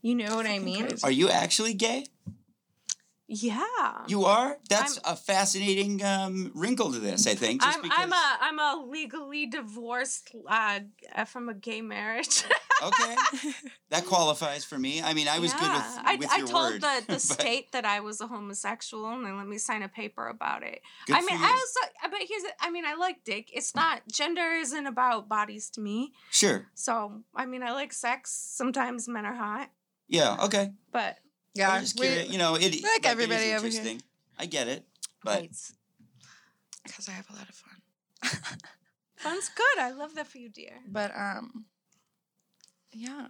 you 0.00 0.16
know 0.16 0.34
what 0.34 0.46
I 0.46 0.58
mean? 0.58 0.88
Are 1.04 1.12
you 1.12 1.28
actually 1.28 1.74
gay? 1.74 2.06
Yeah. 3.34 4.04
You 4.08 4.26
are? 4.26 4.58
That's 4.68 4.98
a 5.04 5.16
fascinating 5.16 6.04
um, 6.04 6.52
wrinkle 6.54 6.92
to 6.92 6.98
this, 6.98 7.26
I 7.26 7.34
think. 7.34 7.62
Just 7.62 7.76
I'm 7.78 7.82
because, 7.82 7.98
I'm 7.98 8.12
a 8.12 8.38
I'm 8.40 8.58
a 8.58 8.84
legally 8.86 9.46
divorced 9.46 10.34
uh, 10.46 10.80
from 11.26 11.48
a 11.48 11.54
gay 11.54 11.80
marriage. 11.80 12.44
Okay. 12.82 13.14
That 13.90 14.06
qualifies 14.06 14.64
for 14.64 14.76
me. 14.76 15.00
I 15.00 15.14
mean, 15.14 15.28
I 15.28 15.38
was 15.38 15.52
good 15.52 15.70
with, 15.70 15.98
I, 16.02 16.16
with 16.18 16.32
I 16.32 16.38
your 16.38 16.46
told 16.48 16.72
word. 16.72 16.80
the, 16.80 17.04
the 17.06 17.12
but 17.12 17.20
state 17.20 17.70
that 17.70 17.84
I 17.84 18.00
was 18.00 18.20
a 18.20 18.26
homosexual 18.26 19.08
and 19.10 19.24
they 19.24 19.30
let 19.30 19.46
me 19.46 19.58
sign 19.58 19.82
a 19.82 19.88
paper 19.88 20.26
about 20.26 20.64
it. 20.64 20.80
good 21.06 21.14
I 21.14 21.20
mean. 21.20 21.28
I 21.30 21.48
also, 21.48 22.10
but 22.10 22.18
here's, 22.28 22.42
I 22.60 22.70
mean, 22.70 22.84
I 22.84 22.94
like 22.94 23.22
dick. 23.22 23.50
It's 23.52 23.76
not 23.76 24.02
gender 24.10 24.50
isn't 24.54 24.86
about 24.88 25.28
bodies 25.28 25.70
to 25.70 25.80
me. 25.80 26.12
Sure. 26.32 26.66
So, 26.74 27.22
I 27.36 27.46
mean, 27.46 27.62
I 27.62 27.70
like 27.70 27.92
sex. 27.92 28.32
Sometimes 28.32 29.06
men 29.06 29.26
are 29.26 29.34
hot, 29.34 29.70
Yeah, 30.08 30.36
okay. 30.46 30.72
but 30.90 31.18
yeah, 31.54 31.70
I'm 31.70 31.82
just 31.82 31.98
we- 31.98 32.06
curious. 32.06 32.30
You 32.30 32.38
know, 32.38 32.54
it, 32.54 32.62
like 32.62 32.72
it 32.72 32.74
is 32.76 32.84
everybody 33.04 33.52
over 33.54 33.66
here. 33.66 33.78
interesting. 33.78 34.02
I 34.38 34.46
get 34.46 34.68
it. 34.68 34.84
But 35.24 35.42
because 36.84 37.08
I 37.08 37.12
have 37.12 37.26
a 37.30 37.34
lot 37.34 37.48
of 37.48 37.54
fun. 37.54 37.78
fun's 39.16 39.48
good. 39.50 39.78
I 39.82 39.90
love 39.92 40.14
that 40.14 40.26
for 40.26 40.38
you, 40.38 40.48
dear. 40.48 40.80
But 40.88 41.12
um, 41.16 41.66
yeah, 42.92 43.28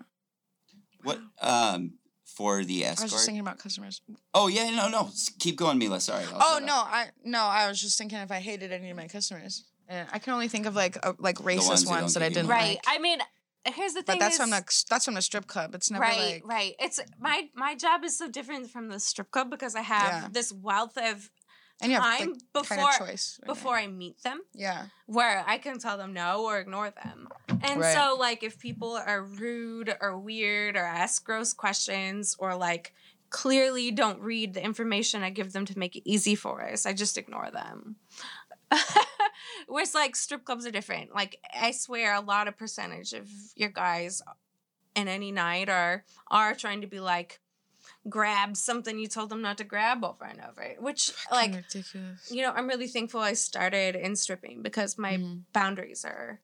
what 1.03 1.19
um 1.41 1.95
for 2.25 2.65
the 2.65 2.85
escort? 2.85 3.01
I 3.01 3.05
was 3.05 3.13
just 3.13 3.27
thinking 3.27 3.41
about 3.41 3.59
customers. 3.59 4.01
Oh 4.35 4.49
yeah, 4.49 4.71
no, 4.71 4.89
no. 4.89 5.11
Keep 5.39 5.57
going, 5.57 5.79
Mila. 5.79 6.01
Sorry. 6.01 6.25
I'll 6.33 6.57
Oh 6.57 6.59
no, 6.65 6.81
up. 6.81 6.89
I 6.91 7.07
no, 7.25 7.41
I 7.41 7.69
was 7.69 7.81
just 7.81 7.99
thinking 7.99 8.19
if 8.19 8.31
I 8.31 8.39
hated 8.41 8.73
any 8.73 8.91
of 8.91 8.97
my 8.97 9.09
customers, 9.09 9.65
and 9.89 10.09
I 10.13 10.19
can 10.19 10.33
only 10.33 10.49
think 10.49 10.67
of 10.67 10.75
like 10.75 10.97
uh, 11.07 11.13
like 11.19 11.37
racist 11.37 11.69
ones 11.69 11.87
ones, 11.87 12.15
that 12.15 12.21
that, 12.21 12.27
I 12.27 12.29
didn't 12.31 12.49
Right. 12.49 12.77
like. 12.77 12.81
I 12.87 12.99
mean, 12.99 13.19
here's 13.67 13.95
the 13.95 14.03
thing. 14.03 14.19
But 14.19 14.21
that's 14.21 14.35
is, 14.35 14.41
from 14.41 14.51
the 14.51 14.85
that's 14.91 15.05
from 15.05 15.15
the 15.15 15.23
strip 15.23 15.47
club. 15.47 15.75
It's 15.75 15.91
never 15.91 16.03
right, 16.03 16.19
like 16.19 16.43
right. 16.45 16.75
It's 16.81 17.01
my 17.21 17.49
my 17.55 17.75
job 17.75 18.05
is 18.05 18.17
so 18.19 18.29
different 18.29 18.71
from 18.71 18.89
the 18.89 18.99
strip 19.01 19.31
club 19.31 19.51
because 19.51 19.75
I 19.75 19.83
have 19.83 20.13
Yeah. 20.23 20.29
this 20.31 20.53
wealth 20.53 20.97
of 20.97 21.31
And 21.81 21.91
you 21.93 22.01
have 22.01 22.19
time 22.19 22.31
like, 22.33 22.39
before 22.53 22.77
kind 22.77 22.89
of 23.01 23.09
choice. 23.09 23.39
right? 23.43 23.47
before 23.47 23.75
I 23.77 23.87
meet 23.87 24.23
them 24.23 24.41
Yeah. 24.55 24.87
where 25.07 25.45
I 25.47 25.59
can 25.59 25.79
tell 25.79 25.97
them 25.97 26.13
no 26.13 26.45
or 26.45 26.59
ignore 26.59 26.91
them. 26.91 27.29
And 27.49 27.81
Right. 27.81 27.95
so 27.97 28.17
like 28.19 28.43
if 28.43 28.59
people 28.59 28.93
are 28.95 29.23
rude 29.25 29.95
or 30.01 30.19
weird 30.19 30.77
or 30.77 30.85
ask 30.85 31.25
gross 31.25 31.53
questions 31.53 32.37
or 32.39 32.55
like 32.57 32.93
clearly 33.31 33.91
don't 33.91 34.21
read 34.21 34.53
the 34.55 34.63
information 34.65 35.23
I 35.23 35.31
give 35.31 35.53
them 35.53 35.65
to 35.67 35.79
make 35.79 35.97
it 35.97 36.03
easy 36.09 36.35
for 36.35 36.63
us, 36.63 36.85
I 36.87 36.93
just 36.93 37.17
ignore 37.17 37.51
them. 37.51 37.97
Whereas 39.67 39.95
like 39.95 40.17
strip 40.17 40.45
clubs 40.45 40.67
are 40.67 40.71
different. 40.71 41.15
Like 41.15 41.39
I 41.55 41.71
swear 41.73 42.15
a 42.15 42.21
lot 42.21 42.49
of 42.49 42.57
percentage 42.57 43.13
of 43.13 43.29
your 43.57 43.69
guys 43.71 44.23
in 44.95 45.09
any 45.09 45.33
night 45.33 45.69
are 45.69 46.05
are 46.31 46.55
trying 46.55 46.81
to 46.83 46.87
be 46.87 47.01
like 47.01 47.41
grab 48.09 48.57
something 48.57 48.99
you 48.99 49.07
told 49.09 49.31
them 49.31 49.43
not 49.43 49.59
to 49.59 49.65
grab 49.65 50.05
over 50.05 50.25
and 50.25 50.41
over. 50.41 50.75
Which 50.79 51.13
like 51.31 51.55
ridiculous. 51.55 52.31
you 52.31 52.43
know, 52.43 52.53
I'm 52.53 52.69
really 52.69 52.87
thankful 52.89 53.21
I 53.21 53.33
started 53.35 53.97
in 53.97 54.17
stripping 54.17 54.63
because 54.63 54.99
my 54.99 55.15
Mhm. 55.19 55.43
boundaries 55.53 56.05
are 56.05 56.41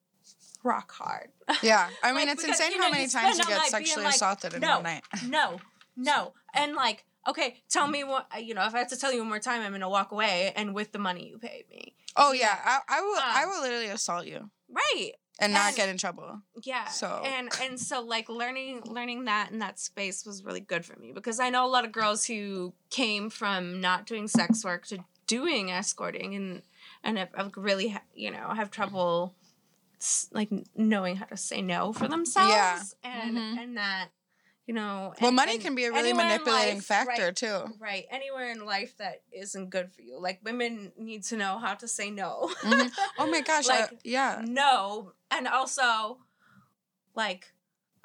rock 0.64 0.90
hard. 0.92 1.30
Yeah, 1.62 1.88
I 2.02 2.08
mean 2.12 2.26
Like, 2.26 2.28
it's 2.34 2.42
because, 2.42 2.60
insane 2.60 2.72
you 2.76 2.82
how 2.82 2.90
many 2.90 3.06
times 3.08 3.38
you 3.38 3.44
get 3.44 3.52
all 3.52 3.58
night 3.58 3.70
being 3.72 3.84
sexually 3.86 4.04
like, 4.06 4.14
assaulted 4.16 4.54
in 4.54 4.60
no, 4.60 4.74
one 4.76 4.82
night. 4.84 5.04
no, 5.26 5.60
no. 5.96 6.34
And 6.54 6.74
like, 6.74 7.04
okay, 7.28 7.60
tell 7.68 7.86
me 7.86 8.02
what, 8.04 8.26
you 8.42 8.54
know, 8.54 8.64
if 8.66 8.74
I 8.74 8.78
have 8.78 8.88
to 8.88 8.96
tell 8.96 9.12
you 9.12 9.20
one 9.20 9.28
more 9.28 9.38
time, 9.38 9.60
I'm 9.62 9.70
going 9.72 9.80
to 9.82 9.88
walk 9.88 10.12
away 10.12 10.52
and 10.56 10.74
with 10.74 10.92
the 10.92 10.98
money 10.98 11.28
you 11.28 11.38
paid 11.38 11.64
me. 11.70 11.94
Oh 12.16 12.32
yeah, 12.32 12.58
I, 12.64 12.78
I 12.88 13.00
will. 13.00 13.18
I 13.20 13.42
Um, 13.44 13.50
will 13.50 13.60
literally 13.62 13.86
assault 13.88 14.26
you 14.26 14.50
Right. 14.68 15.12
and 15.38 15.52
not 15.52 15.68
and- 15.68 15.76
get 15.76 15.88
in 15.88 15.98
trouble. 15.98 16.40
Yeah. 16.62 16.86
So- 16.86 17.22
and 17.24 17.48
and 17.62 17.78
so 17.78 18.00
like 18.00 18.28
learning 18.28 18.82
learning 18.86 19.26
that 19.26 19.50
in 19.52 19.58
that 19.60 19.78
space 19.78 20.24
was 20.26 20.42
really 20.42 20.60
good 20.60 20.84
for 20.84 20.98
me 20.98 21.12
because 21.12 21.38
I 21.38 21.50
know 21.50 21.64
a 21.64 21.68
lot 21.70 21.84
of 21.84 21.92
girls 21.92 22.24
who 22.24 22.72
came 22.90 23.30
from 23.30 23.80
not 23.80 24.06
doing 24.06 24.26
sex 24.26 24.64
work 24.64 24.86
to 24.86 24.98
doing 25.26 25.70
escorting 25.70 26.34
and 26.34 26.62
and 27.04 27.18
have, 27.18 27.28
have 27.36 27.52
really 27.56 27.96
you 28.14 28.30
know 28.30 28.48
have 28.54 28.70
trouble 28.70 29.34
like 30.32 30.48
knowing 30.76 31.16
how 31.16 31.26
to 31.26 31.36
say 31.36 31.60
no 31.60 31.92
for 31.92 32.06
themselves 32.08 32.94
and 33.04 33.36
Mhm. 33.36 33.58
and 33.62 33.76
that 33.76 34.08
you 34.68 34.74
know 34.74 35.14
Well, 35.20 35.28
and- 35.28 35.36
money 35.42 35.54
and 35.54 35.62
can 35.64 35.74
be 35.74 35.84
a 35.86 35.92
really 35.92 36.12
manipulating 36.12 36.76
life- 36.76 36.84
factor 36.84 37.26
right, 37.32 37.36
too. 37.42 37.58
right 37.80 38.04
anywhere 38.10 38.50
in 38.50 38.60
life 38.66 38.92
that 38.98 39.22
isn't 39.32 39.70
good 39.70 39.90
for 39.90 40.02
you 40.02 40.20
like 40.20 40.38
women 40.44 40.92
need 40.98 41.22
to 41.30 41.36
know 41.42 41.58
how 41.58 41.74
to 41.82 41.88
say 41.88 42.10
no 42.10 42.50
Mhm. 42.62 42.90
Oh 43.18 43.26
my 43.34 43.40
gosh, 43.50 43.66
I- 43.68 43.80
Like, 43.80 43.98
yeah. 44.04 44.42
no 44.44 45.12
and 45.30 45.48
also 45.48 46.18
like 47.14 47.52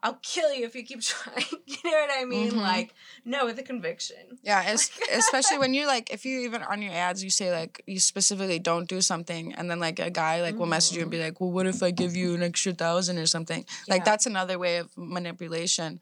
i'll 0.06 0.20
kill 0.22 0.52
you 0.54 0.66
if 0.66 0.74
you 0.76 0.84
keep 0.84 1.02
trying 1.14 1.46
you 1.66 1.78
know 1.84 1.92
what 2.04 2.12
i 2.22 2.26
mean 2.26 2.52
Mhm. 2.54 2.62
like 2.74 2.94
no 3.26 3.40
with 3.46 3.58
a 3.60 3.64
conviction 3.64 4.24
Yeah, 4.44 4.62
es- 4.74 4.92
especially 5.22 5.58
when 5.64 5.74
you 5.74 5.84
like, 5.96 6.12
if 6.16 6.22
you 6.26 6.36
even 6.48 6.62
on 6.64 6.82
your 6.82 6.94
ads, 6.94 7.24
you 7.24 7.30
say 7.30 7.48
like 7.60 7.82
you 7.94 8.00
specifically 8.00 8.60
don't 8.60 8.88
do 8.96 9.00
something, 9.02 9.54
and 9.56 9.70
then 9.70 9.80
like 9.88 10.00
a 10.00 10.10
guy 10.24 10.42
like 10.46 10.56
will 10.60 10.72
message 10.78 10.96
you 10.98 11.04
and 11.04 11.12
be 11.18 11.22
like, 11.26 11.40
"Well, 11.40 11.52
what 11.56 11.66
if 11.74 11.80
I 11.88 11.92
give 11.92 12.14
you 12.22 12.28
an 12.36 12.44
extra 12.44 12.74
thousand 12.74 13.18
or 13.24 13.26
something?" 13.36 13.64
Like 13.88 14.04
that's 14.10 14.26
another 14.34 14.58
way 14.66 14.74
of 14.84 14.88
manipulation, 14.98 16.02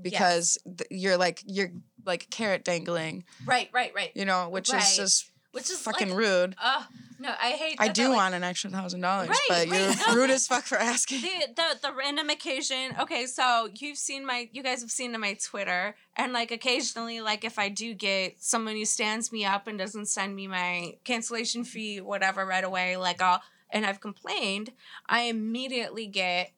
because 0.00 0.58
th- 0.64 0.88
you're 0.90 1.16
like 1.16 1.42
you're 1.46 1.70
like 2.04 2.28
carrot 2.30 2.64
dangling, 2.64 3.24
right 3.46 3.68
right 3.72 3.92
right 3.94 4.10
you 4.14 4.24
know, 4.24 4.48
which 4.48 4.70
Right. 4.70 4.82
is 4.82 4.96
just 4.96 5.30
which 5.52 5.70
is 5.70 5.78
fucking 5.80 6.08
like, 6.10 6.18
rude. 6.18 6.56
uh 6.62 6.84
no 7.18 7.28
i 7.40 7.50
hate 7.50 7.76
I 7.78 7.88
do 7.88 8.08
like, 8.08 8.16
want 8.16 8.34
an 8.34 8.42
extra 8.42 8.70
thousand 8.70 9.00
dollars, 9.02 9.28
Right, 9.28 9.38
but 9.48 9.68
you're 9.68 9.94
no, 10.08 10.14
rude 10.14 10.30
as 10.30 10.46
fuck 10.46 10.64
for 10.64 10.78
asking. 10.78 11.20
the, 11.20 11.28
the 11.54 11.88
the 11.88 11.92
random 11.94 12.30
occasion 12.30 12.94
okay 12.98 13.26
so 13.26 13.68
you've 13.76 13.98
seen 13.98 14.24
my 14.26 14.48
you 14.52 14.62
guys 14.62 14.80
have 14.80 14.90
seen 14.90 15.12
my 15.20 15.34
twitter 15.34 15.94
and 16.16 16.32
like 16.32 16.50
occasionally 16.50 17.20
like 17.20 17.44
if 17.44 17.58
i 17.58 17.68
do 17.68 17.92
get 17.94 18.42
someone 18.42 18.74
who 18.76 18.84
stands 18.86 19.30
me 19.30 19.44
up 19.44 19.66
and 19.66 19.78
doesn't 19.78 20.06
send 20.06 20.34
me 20.34 20.46
my 20.48 20.94
cancellation 21.04 21.64
fee 21.64 22.00
whatever 22.00 22.44
right 22.46 22.64
away 22.64 22.96
like 22.96 23.20
i'll 23.20 23.42
and 23.70 23.84
i've 23.86 24.00
complained 24.00 24.72
i 25.06 25.22
immediately 25.22 26.06
get 26.06 26.50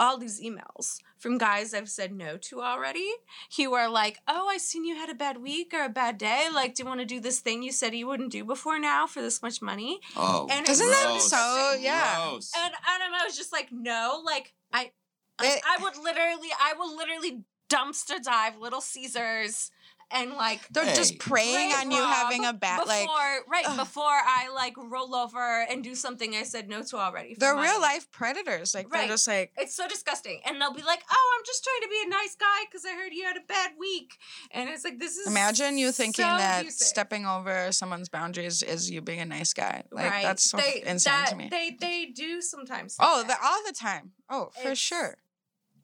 all 0.00 0.18
these 0.18 0.40
emails 0.42 0.98
from 1.26 1.38
guys 1.38 1.74
I've 1.74 1.88
said 1.88 2.12
no 2.12 2.36
to 2.36 2.62
already 2.62 3.10
who 3.56 3.74
are 3.74 3.88
like, 3.88 4.18
Oh, 4.28 4.46
I 4.48 4.58
seen 4.58 4.84
you 4.84 4.94
had 4.94 5.10
a 5.10 5.14
bad 5.14 5.38
week 5.42 5.72
or 5.74 5.82
a 5.84 5.88
bad 5.88 6.18
day. 6.18 6.46
Like, 6.54 6.74
do 6.76 6.82
you 6.84 6.88
want 6.88 7.00
to 7.00 7.06
do 7.06 7.18
this 7.20 7.40
thing 7.40 7.62
you 7.64 7.72
said 7.72 7.94
you 7.94 8.06
wouldn't 8.06 8.30
do 8.30 8.44
before 8.44 8.78
now 8.78 9.06
for 9.08 9.20
this 9.22 9.42
much 9.42 9.60
money? 9.60 9.98
Oh, 10.16 10.46
And 10.50 10.68
Isn't 10.68 10.86
that 10.88 11.06
gross, 11.06 11.28
so- 11.30 11.76
yeah. 11.80 12.28
gross. 12.30 12.52
And, 12.56 12.72
and 12.72 13.14
I 13.14 13.24
was 13.24 13.36
just 13.36 13.52
like, 13.52 13.68
no, 13.72 14.22
like 14.24 14.54
I, 14.72 14.92
I, 15.40 15.46
It- 15.56 15.62
I 15.66 15.82
would 15.82 15.96
literally, 15.96 16.48
I 16.60 16.74
will 16.78 16.96
literally 16.96 17.42
dumpster 17.68 18.22
dive 18.22 18.56
Little 18.58 18.80
Caesars 18.80 19.72
and 20.10 20.32
like 20.34 20.60
They're 20.70 20.94
just 20.94 21.12
Hey. 21.14 21.18
preying 21.18 21.70
grave 21.70 21.84
on 21.86 21.90
you 21.90 22.02
having 22.02 22.44
a 22.44 22.52
bad 22.52 22.80
before, 22.84 22.94
like. 23.06 23.48
right 23.48 23.64
ugh. 23.66 23.76
before 23.76 24.04
I 24.04 24.48
like 24.54 24.74
roll 24.76 25.14
over 25.14 25.62
and 25.68 25.82
do 25.82 25.94
something 25.94 26.34
I 26.36 26.44
said 26.44 26.68
no 26.68 26.82
to 26.82 26.96
already. 26.96 27.34
for 27.34 27.40
They're 27.40 27.54
money. 27.56 27.68
real 27.68 27.80
life 27.80 28.10
predators. 28.12 28.74
Like 28.74 28.90
Right. 28.92 29.00
they're 29.00 29.08
just 29.08 29.26
like 29.26 29.52
It's 29.56 29.74
so 29.74 29.88
disgusting, 29.88 30.40
and 30.44 30.60
they'll 30.60 30.72
be 30.72 30.82
like, 30.82 31.02
"Oh, 31.10 31.34
I'm 31.38 31.44
just 31.44 31.64
trying 31.64 31.82
to 31.82 31.88
be 31.88 32.02
a 32.06 32.08
nice 32.08 32.34
guy 32.36 32.64
because 32.66 32.84
I 32.84 32.94
heard 32.94 33.12
you 33.12 33.24
had 33.24 33.36
a 33.36 33.40
bad 33.48 33.72
week," 33.78 34.16
and 34.52 34.68
it's 34.70 34.84
like 34.84 34.98
this 35.00 35.16
is 35.16 35.26
Imagine 35.26 35.76
you 35.78 35.90
thinking 35.92 36.24
so 36.24 36.36
that 36.38 36.60
abusive. 36.62 36.86
stepping 36.86 37.26
over 37.26 37.72
someone's 37.72 38.08
boundaries 38.08 38.62
is 38.62 38.90
you 38.90 39.00
being 39.00 39.20
a 39.20 39.24
nice 39.26 39.52
guy. 39.52 39.82
Like 39.90 40.10
right. 40.10 40.22
that's 40.22 40.44
so 40.50 40.56
they, 40.56 40.82
insane 40.86 41.12
that, 41.12 41.28
to 41.30 41.36
me. 41.36 41.48
They 41.50 41.76
they 41.80 42.06
do 42.06 42.40
sometimes. 42.40 42.96
oh, 43.00 43.24
the, 43.24 43.36
all 43.42 43.62
the 43.66 43.72
time. 43.72 44.12
Oh, 44.30 44.50
for 44.54 44.60
It's- 44.60 44.78
sure. 44.78 45.18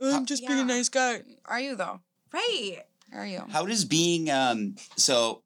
I'm 0.01 0.23
oh, 0.23 0.25
just 0.25 0.47
being 0.47 0.59
a 0.59 0.65
nice 0.65 0.89
guy. 0.89 1.23
Are 1.45 1.61
you 1.61 1.77
though? 1.77 2.01
right. 2.33 2.83
Are 3.15 3.27
you? 3.27 3.45
How 3.51 3.67
does 3.67 3.85
being 3.85 4.31
um 4.31 4.77
so 4.97 5.43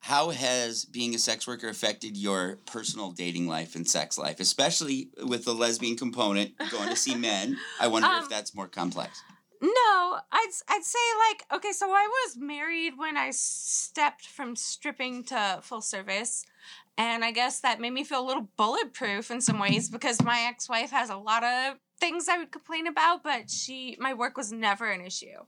how 0.00 0.30
has 0.30 0.84
being 0.84 1.14
a 1.14 1.18
sex 1.18 1.46
worker 1.46 1.68
affected 1.68 2.16
your 2.16 2.58
personal 2.66 3.10
dating 3.10 3.48
life 3.48 3.74
and 3.74 3.88
sex 3.88 4.18
life, 4.18 4.38
especially 4.38 5.08
with 5.22 5.44
the 5.46 5.54
lesbian 5.54 5.96
component 5.96 6.52
going 6.70 6.90
to 6.90 6.96
see 6.96 7.14
men? 7.14 7.56
I 7.80 7.86
wonder 7.88 8.08
Um, 8.08 8.22
if 8.22 8.28
that's 8.28 8.54
more 8.54 8.68
complex. 8.68 9.22
No, 9.62 10.18
I'd 10.30 10.50
I'd 10.68 10.84
say 10.84 10.98
like 11.30 11.44
okay, 11.58 11.72
so 11.72 11.90
I 11.90 12.06
was 12.26 12.36
married 12.36 12.94
when 12.98 13.16
I 13.16 13.30
stepped 13.30 14.26
from 14.26 14.56
stripping 14.56 15.24
to 15.24 15.60
full 15.62 15.80
service. 15.80 16.44
And 16.96 17.24
I 17.24 17.32
guess 17.32 17.58
that 17.60 17.80
made 17.80 17.92
me 17.92 18.04
feel 18.04 18.20
a 18.20 18.26
little 18.26 18.48
bulletproof 18.56 19.30
in 19.30 19.40
some 19.40 19.58
ways 19.58 19.88
because 19.90 20.22
my 20.22 20.42
ex-wife 20.48 20.90
has 20.92 21.10
a 21.10 21.16
lot 21.16 21.42
of 21.42 21.76
things 21.98 22.28
I 22.28 22.38
would 22.38 22.52
complain 22.52 22.86
about, 22.86 23.24
but 23.24 23.50
she 23.50 23.96
my 23.98 24.12
work 24.14 24.36
was 24.36 24.52
never 24.52 24.90
an 24.90 25.00
issue. 25.00 25.40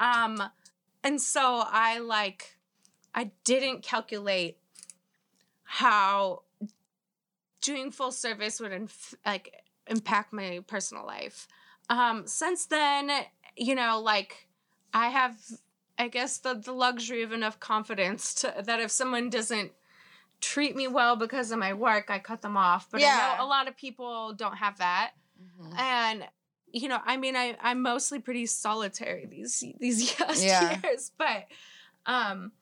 Um 0.00 0.42
and 1.04 1.20
so 1.20 1.64
I 1.66 1.98
like 1.98 2.56
I 3.14 3.30
didn't 3.44 3.82
calculate 3.82 4.58
how 5.64 6.42
doing 7.60 7.90
full 7.90 8.12
service 8.12 8.60
would 8.60 8.72
inf- 8.72 9.14
like 9.24 9.62
impact 9.86 10.32
my 10.32 10.62
personal 10.66 11.06
life. 11.06 11.46
Um, 11.88 12.26
since 12.26 12.66
then, 12.66 13.10
you 13.56 13.74
know, 13.74 14.00
like 14.00 14.48
I 14.94 15.08
have, 15.08 15.36
I 15.98 16.08
guess 16.08 16.38
the 16.38 16.54
the 16.54 16.72
luxury 16.72 17.22
of 17.22 17.32
enough 17.32 17.60
confidence 17.60 18.34
to, 18.36 18.54
that 18.64 18.80
if 18.80 18.90
someone 18.90 19.30
doesn't 19.30 19.72
treat 20.40 20.74
me 20.74 20.88
well 20.88 21.16
because 21.16 21.50
of 21.52 21.58
my 21.58 21.72
work, 21.72 22.06
I 22.10 22.18
cut 22.18 22.42
them 22.42 22.56
off. 22.56 22.88
But 22.90 23.00
I 23.02 23.04
Yeah. 23.04 23.36
know 23.38 23.44
a 23.44 23.46
lot 23.46 23.68
of 23.68 23.76
people 23.76 24.32
don't 24.34 24.56
have 24.56 24.78
that, 24.78 25.12
Mm-hmm. 25.40 25.78
and 25.78 26.24
you 26.72 26.88
know, 26.88 27.00
I 27.04 27.16
mean, 27.16 27.36
I 27.36 27.56
I'm 27.62 27.82
mostly 27.82 28.18
pretty 28.18 28.46
solitary 28.46 29.26
these 29.26 29.62
these 29.78 30.18
years, 30.20 30.44
Yeah. 30.44 30.78
years 30.82 31.12
but 31.16 31.46
um 32.06 32.52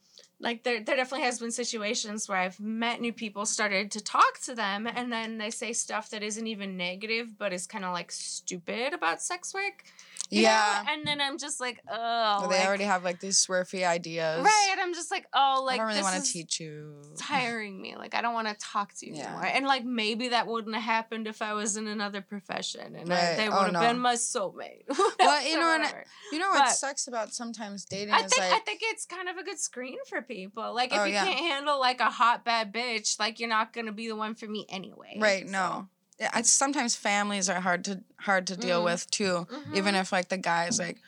like 0.43 0.63
there 0.65 0.83
there 0.83 0.97
definitely 0.97 1.27
has 1.27 1.39
been 1.39 1.51
situations 1.51 2.29
where 2.29 2.39
I've 2.39 2.59
met 2.61 3.01
new 3.01 3.13
people, 3.13 3.45
started 3.47 3.91
to 3.93 4.01
talk 4.03 4.41
to 4.45 4.55
them, 4.55 4.87
and 4.87 5.13
then 5.13 5.39
they 5.39 5.51
say 5.51 5.73
stuff 5.73 6.11
that 6.11 6.23
isn't 6.23 6.47
even 6.47 6.77
negative, 6.77 7.37
but 7.39 7.53
is 7.53 7.67
kind 7.67 7.85
of 7.85 7.93
like 7.93 8.11
stupid 8.11 8.95
about 8.95 9.21
sex 9.21 9.53
work. 9.53 9.85
You 10.31 10.43
know? 10.43 10.49
Yeah. 10.49 10.85
And 10.89 11.07
then 11.07 11.21
I'm 11.21 11.39
just 11.39 11.61
like, 11.61 11.81
oh, 11.91 12.47
they 12.49 12.59
like- 12.59 12.67
already 12.67 12.85
have 12.85 13.05
like 13.05 13.21
these 13.21 13.45
swerfy 13.45 13.87
ideas. 13.87 14.45
right. 14.45 14.69
And 14.73 14.81
I'm 14.81 14.95
just 14.95 15.11
like, 15.11 15.27
oh, 15.35 15.63
like 15.67 15.75
I 15.75 15.79
don't 15.85 15.89
really 15.89 16.03
want 16.03 16.25
to 16.25 16.33
teach 16.33 16.61
you. 16.61 17.03
tiring 17.19 17.81
me. 17.81 17.97
Like 17.97 18.15
I 18.15 18.23
don't 18.23 18.35
want 18.35 18.49
to 18.49 18.55
talk 18.55 18.95
to 18.99 19.07
you 19.07 19.15
Yeah. 19.15 19.25
anymore. 19.27 19.47
And 19.47 19.67
like 19.67 19.85
maybe 19.85 20.29
that 20.29 20.47
wouldn't 20.47 20.75
have 20.75 20.85
happened 20.85 21.27
if 21.27 21.43
I 21.43 21.53
was 21.55 21.77
in 21.77 21.87
another 21.89 22.21
profession, 22.21 22.95
and 22.97 23.13
I, 23.13 23.17
Right. 23.17 23.37
they 23.37 23.49
Oh, 23.49 23.53
would 23.57 23.65
have 23.65 23.73
no. 23.73 23.81
been 23.81 23.99
my 23.99 24.15
soulmate. 24.15 24.85
Well, 25.19 25.47
you 25.47 25.59
know, 25.59 25.75
and 25.75 25.85
You 26.33 26.39
know 26.39 26.49
what 26.51 26.65
But- 26.67 26.71
sucks 26.75 27.07
about 27.09 27.35
sometimes 27.35 27.85
dating 27.85 28.15
I 28.15 28.21
is 28.21 28.33
think 28.33 28.43
like 28.51 28.53
I 28.53 28.59
think 28.65 28.81
it's 28.85 29.05
kind 29.07 29.29
of 29.29 29.37
a 29.37 29.43
good 29.43 29.59
screen 29.59 29.99
for 30.09 30.23
people. 30.23 30.75
Like 30.75 30.93
if 30.93 30.99
Oh, 30.99 31.05
you 31.05 31.13
yeah. 31.13 31.25
can't 31.25 31.39
handle 31.41 31.79
like 31.79 32.01
a 32.01 32.11
hot 32.11 32.45
bad 32.45 32.73
bitch, 32.73 33.19
like 33.19 33.39
you're 33.41 33.49
not 33.49 33.73
gonna 33.73 33.93
be 33.93 34.09
the 34.09 34.17
one 34.17 34.35
for 34.35 34.47
me 34.47 34.67
anyway. 34.69 35.17
right. 35.19 35.45
So- 35.47 35.53
No. 35.53 35.89
Yeah, 36.21 36.31
I, 36.35 36.43
sometimes 36.43 36.95
families 36.95 37.49
are 37.49 37.61
hard 37.61 37.85
to 37.87 38.03
hard 38.19 38.47
to 38.49 38.57
deal 38.57 38.83
Mm. 38.83 38.85
with 38.85 39.11
too. 39.11 39.47
Even 39.73 39.95
Mhm. 39.95 40.01
if 40.03 40.13
like 40.13 40.29
the 40.29 40.37
guy's 40.37 40.79
like 40.79 40.99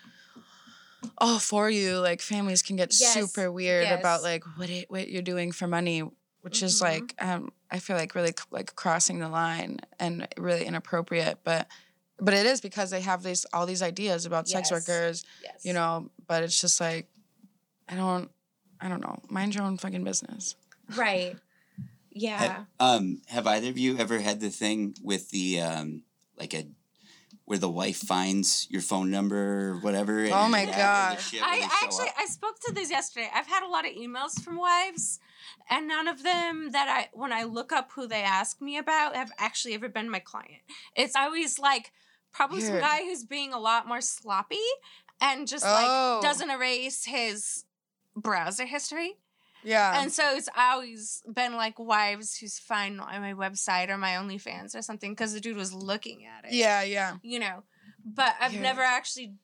all 1.18 1.38
for 1.38 1.68
you, 1.68 1.98
like 1.98 2.22
families 2.22 2.62
can 2.62 2.76
get 2.76 2.94
Yes, 2.98 3.12
super 3.12 3.50
weird 3.52 3.90
about 3.90 4.22
like 4.22 4.44
what 4.56 4.70
it, 4.70 4.90
what 4.90 5.08
you're 5.08 5.20
doing 5.22 5.52
for 5.52 5.66
money, 5.66 6.02
which 6.40 6.62
is 6.62 6.78
Mhm. 6.78 6.82
like 6.82 7.14
um 7.18 7.52
I 7.70 7.78
feel 7.78 7.96
like 7.96 8.14
really 8.14 8.34
like 8.50 8.74
crossing 8.74 9.18
the 9.18 9.28
line 9.28 9.80
and 9.98 10.26
really 10.38 10.64
inappropriate, 10.64 11.40
but 11.44 11.68
but 12.18 12.34
it 12.34 12.46
is 12.46 12.60
because 12.60 12.90
they 12.90 13.00
have 13.02 13.22
these 13.22 13.44
all 13.52 13.66
these 13.66 13.82
ideas 13.82 14.24
about 14.24 14.48
sex 14.48 14.70
workers, 14.70 15.24
yes. 15.42 15.64
you 15.64 15.72
know, 15.74 16.10
but 16.26 16.42
it's 16.42 16.58
just 16.60 16.80
like 16.80 17.06
I 17.88 17.96
don't 17.96 18.30
I 18.80 18.88
don't 18.88 19.00
know. 19.02 19.20
Mind 19.28 19.54
your 19.54 19.64
own 19.64 19.76
fucking 19.76 20.04
business. 20.04 20.56
Right. 20.96 21.36
Yeah. 22.14 22.38
Have, 22.38 22.66
um, 22.80 23.22
have 23.28 23.46
either 23.46 23.68
of 23.68 23.78
you 23.78 23.98
ever 23.98 24.18
had 24.20 24.40
the 24.40 24.50
thing 24.50 24.94
with 25.02 25.30
the 25.30 25.60
um, 25.60 26.02
like 26.38 26.54
a 26.54 26.66
where 27.44 27.58
the 27.58 27.68
wife 27.68 27.96
finds 27.96 28.66
your 28.70 28.80
phone 28.82 29.10
number 29.10 29.70
or 29.70 29.76
whatever? 29.80 30.20
and 30.24 30.32
Oh 30.32 30.48
my 30.48 30.60
you 30.62 30.66
God. 30.72 31.16
the 31.18 31.22
shit 31.22 31.40
where 31.40 31.50
I 31.50 31.68
actually 31.82 32.08
up? 32.08 32.14
I 32.18 32.26
spoke 32.26 32.58
to 32.66 32.72
this 32.72 32.90
yesterday. 32.90 33.28
I've 33.34 33.48
had 33.48 33.62
a 33.64 33.68
lot 33.68 33.84
of 33.84 33.92
emails 33.92 34.40
from 34.42 34.56
wives, 34.56 35.18
and 35.68 35.88
none 35.88 36.06
of 36.08 36.22
them 36.22 36.70
that 36.72 36.88
I 36.88 37.08
when 37.16 37.32
I 37.32 37.42
look 37.44 37.72
up 37.72 37.90
who 37.92 38.06
they 38.06 38.22
ask 38.22 38.60
me 38.60 38.78
about 38.78 39.16
have 39.16 39.32
actually 39.38 39.74
ever 39.74 39.88
been 39.88 40.08
my 40.10 40.20
client. 40.20 40.62
It's 40.94 41.16
always 41.16 41.58
like 41.58 41.92
probably 42.32 42.60
some 42.60 42.78
guy 42.78 42.98
who's 43.02 43.24
being 43.24 43.52
a 43.52 43.58
lot 43.58 43.86
more 43.88 44.00
sloppy 44.00 44.56
and 45.20 45.46
just 45.48 45.64
Oh. 45.66 46.20
like 46.20 46.22
doesn't 46.30 46.50
erase 46.50 47.04
his 47.04 47.64
browser 48.16 48.66
history. 48.66 49.18
Yeah. 49.64 50.02
And 50.02 50.12
so 50.12 50.34
it's 50.34 50.48
always 50.56 51.22
been 51.32 51.54
like 51.54 51.78
wives 51.78 52.36
who's 52.36 52.58
find 52.58 53.00
on 53.00 53.20
my 53.20 53.34
website 53.34 53.88
or 53.88 53.98
my 53.98 54.10
OnlyFans 54.10 54.74
or 54.74 54.82
something 54.82 55.12
because 55.12 55.32
the 55.32 55.40
dude 55.40 55.56
was 55.56 55.72
looking 55.72 56.26
at 56.26 56.44
it 56.44 56.54
yeah, 56.54 56.82
yeah. 56.82 57.16
you 57.22 57.38
know 57.38 57.62
but 58.04 58.34
i've 58.40 58.52
Weird. 58.52 58.62
never 58.62 58.82
actually 58.82 59.34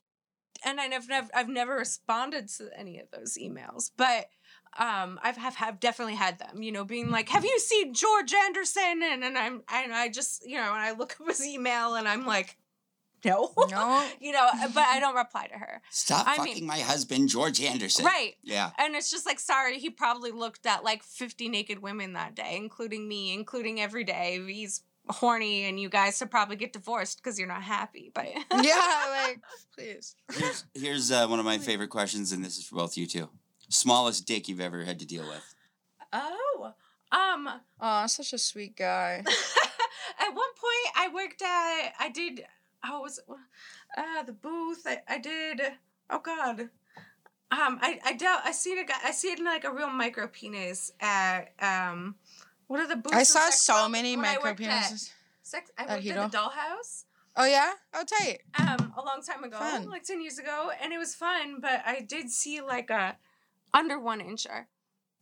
and 0.64 0.81
I 0.81 0.89
never, 0.89 1.07
never 1.09 1.29
i've 1.35 1.49
never 1.49 1.77
responded 1.77 2.49
to 2.59 2.71
any 2.77 2.99
of 2.99 3.11
those 3.11 3.39
emails 3.41 3.91
but 3.97 4.27
um 4.79 5.19
i've 5.23 5.37
have, 5.37 5.55
have 5.57 5.81
definitely 5.81 6.14
had 6.14 6.39
them 6.39 6.62
you 6.62 6.73
know 6.73 6.85
being 6.85 7.11
like 7.11 7.29
have 7.31 7.45
you 7.45 7.59
seen 7.59 7.95
george 7.95 8.35
anderson 8.35 9.03
and, 9.03 9.25
and 9.25 9.39
i'm 9.39 9.62
and 9.73 9.95
i 9.95 10.09
just 10.09 10.47
you 10.47 10.57
know 10.57 10.73
and 10.75 10.83
i 10.83 10.93
look 10.93 11.16
up 11.21 11.27
his 11.29 11.47
email 11.47 11.95
and 11.95 12.07
i'm 12.07 12.27
like 12.27 12.57
no 13.25 13.53
No. 13.71 14.07
you 14.21 14.33
know 14.33 14.49
but 14.75 14.85
i 14.87 15.01
don't 15.01 15.14
reply 15.14 15.47
to 15.47 15.55
her 15.59 15.81
Stop 15.91 16.27
I 16.29 16.37
fucking 16.37 16.55
mean- 16.55 16.66
my 16.66 16.79
husband, 16.79 17.29
George 17.29 17.61
Anderson. 17.61 18.05
right 18.05 18.35
Yeah. 18.43 18.71
and 18.79 18.95
it's 18.95 19.11
just 19.11 19.27
like 19.27 19.41
sorry 19.41 19.79
he 19.79 19.91
probably 19.91 20.31
looked 20.31 20.66
at 20.66 20.85
like 20.85 21.03
50 21.03 21.49
naked 21.49 21.81
women 21.83 22.12
that 22.14 22.35
day 22.35 22.55
including 22.57 23.07
me 23.09 23.33
including 23.33 23.81
every 23.81 24.05
day 24.05 24.41
he's 24.47 24.83
horny 25.11 25.64
and 25.64 25.81
you 25.81 25.89
guys 25.89 26.19
should 26.19 26.31
probably 26.31 26.57
get 26.57 26.73
divorced 26.75 27.16
because 27.23 27.39
you're 27.39 27.49
not 27.49 27.62
happy 27.62 28.11
but 28.14 28.27
yeah, 28.62 29.05
like 29.27 29.41
please. 29.75 30.14
Here's, 30.35 30.64
here's 30.75 31.11
uh, 31.11 31.27
one 31.27 31.39
of 31.39 31.47
my 31.47 31.57
favorite 31.59 31.89
questions, 31.89 32.31
and 32.33 32.45
this 32.45 32.59
is 32.59 32.64
for 32.64 32.77
both 32.77 32.97
you 32.99 33.07
two. 33.07 33.31
Smallest 33.71 34.27
dick 34.27 34.49
you've 34.49 34.61
ever 34.61 34.85
had 34.85 34.99
to 34.99 35.07
deal 35.07 35.27
with? 35.27 35.55
Oh, 36.12 36.73
um, 37.12 37.49
Oh, 37.81 38.07
such 38.07 38.33
a 38.33 38.39
sweet 38.39 38.77
guy. 38.77 39.23
at 40.19 40.29
one 40.29 40.35
point 40.35 40.95
I 40.97 41.09
worked 41.14 41.43
at, 41.43 41.93
I 41.99 42.11
did, 42.12 42.45
how 42.81 43.03
was 43.03 43.18
it? 43.18 43.24
Uh, 43.97 44.22
the 44.24 44.33
booth. 44.33 44.83
I, 44.87 45.01
I 45.09 45.18
did, 45.18 45.61
oh 46.11 46.20
God. 46.20 46.61
Um, 47.51 47.79
I, 47.81 47.99
I 48.05 48.12
dealt, 48.12 48.41
I 48.45 48.53
seen 48.53 48.79
a 48.79 48.85
guy, 48.85 48.97
I 49.03 49.11
seen 49.11 49.43
like 49.45 49.64
a 49.64 49.72
real 49.72 49.89
micro 49.91 50.26
penis 50.29 50.93
at, 51.01 51.53
um, 51.61 52.16
what 52.66 52.81
are 52.81 52.87
the 52.87 52.97
booths? 52.97 53.16
I 53.16 53.22
saw 53.22 53.49
so 53.51 53.89
many 53.89 54.16
micro 54.16 54.53
penises. 54.55 55.11
Sex, 55.43 55.70
I 55.79 55.87
worked 55.87 56.07
at 56.07 56.31
the 56.31 56.37
dollhouse. 56.39 57.05
Oh 57.41 57.47
yeah? 57.47 57.72
Oh 57.95 58.05
tight. 58.05 58.41
um 58.59 58.93
a 58.99 59.03
long 59.03 59.22
time 59.22 59.45
ago, 59.45 59.57
Fun. 59.59 59.89
like 59.89 60.03
ten 60.03 60.20
years 60.20 60.39
ago, 60.39 60.70
and 60.83 60.93
it 60.93 60.99
was 60.99 61.14
fun. 61.14 61.61
But 61.61 61.83
I 61.87 62.01
did 62.01 62.31
see 62.31 62.61
like 62.61 62.91
a 62.91 63.16
under 63.72 63.99
one 63.99 64.20
incher, 64.20 64.64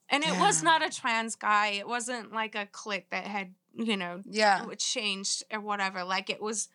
and 0.09 0.25
it 0.25 0.37
was 0.41 0.63
not 0.63 0.85
a 0.85 0.89
trans 0.91 1.37
guy. 1.37 1.69
It 1.73 1.87
wasn't 1.87 2.33
like 2.33 2.55
a 2.55 2.67
click 2.67 3.11
that 3.11 3.27
had 3.27 3.55
you 3.75 3.97
know 3.97 4.23
Yeah. 4.25 4.65
changed 4.79 5.45
or 5.53 5.61
whatever. 5.61 6.03
Like 6.05 6.31
it 6.31 6.41
was. 6.43 6.69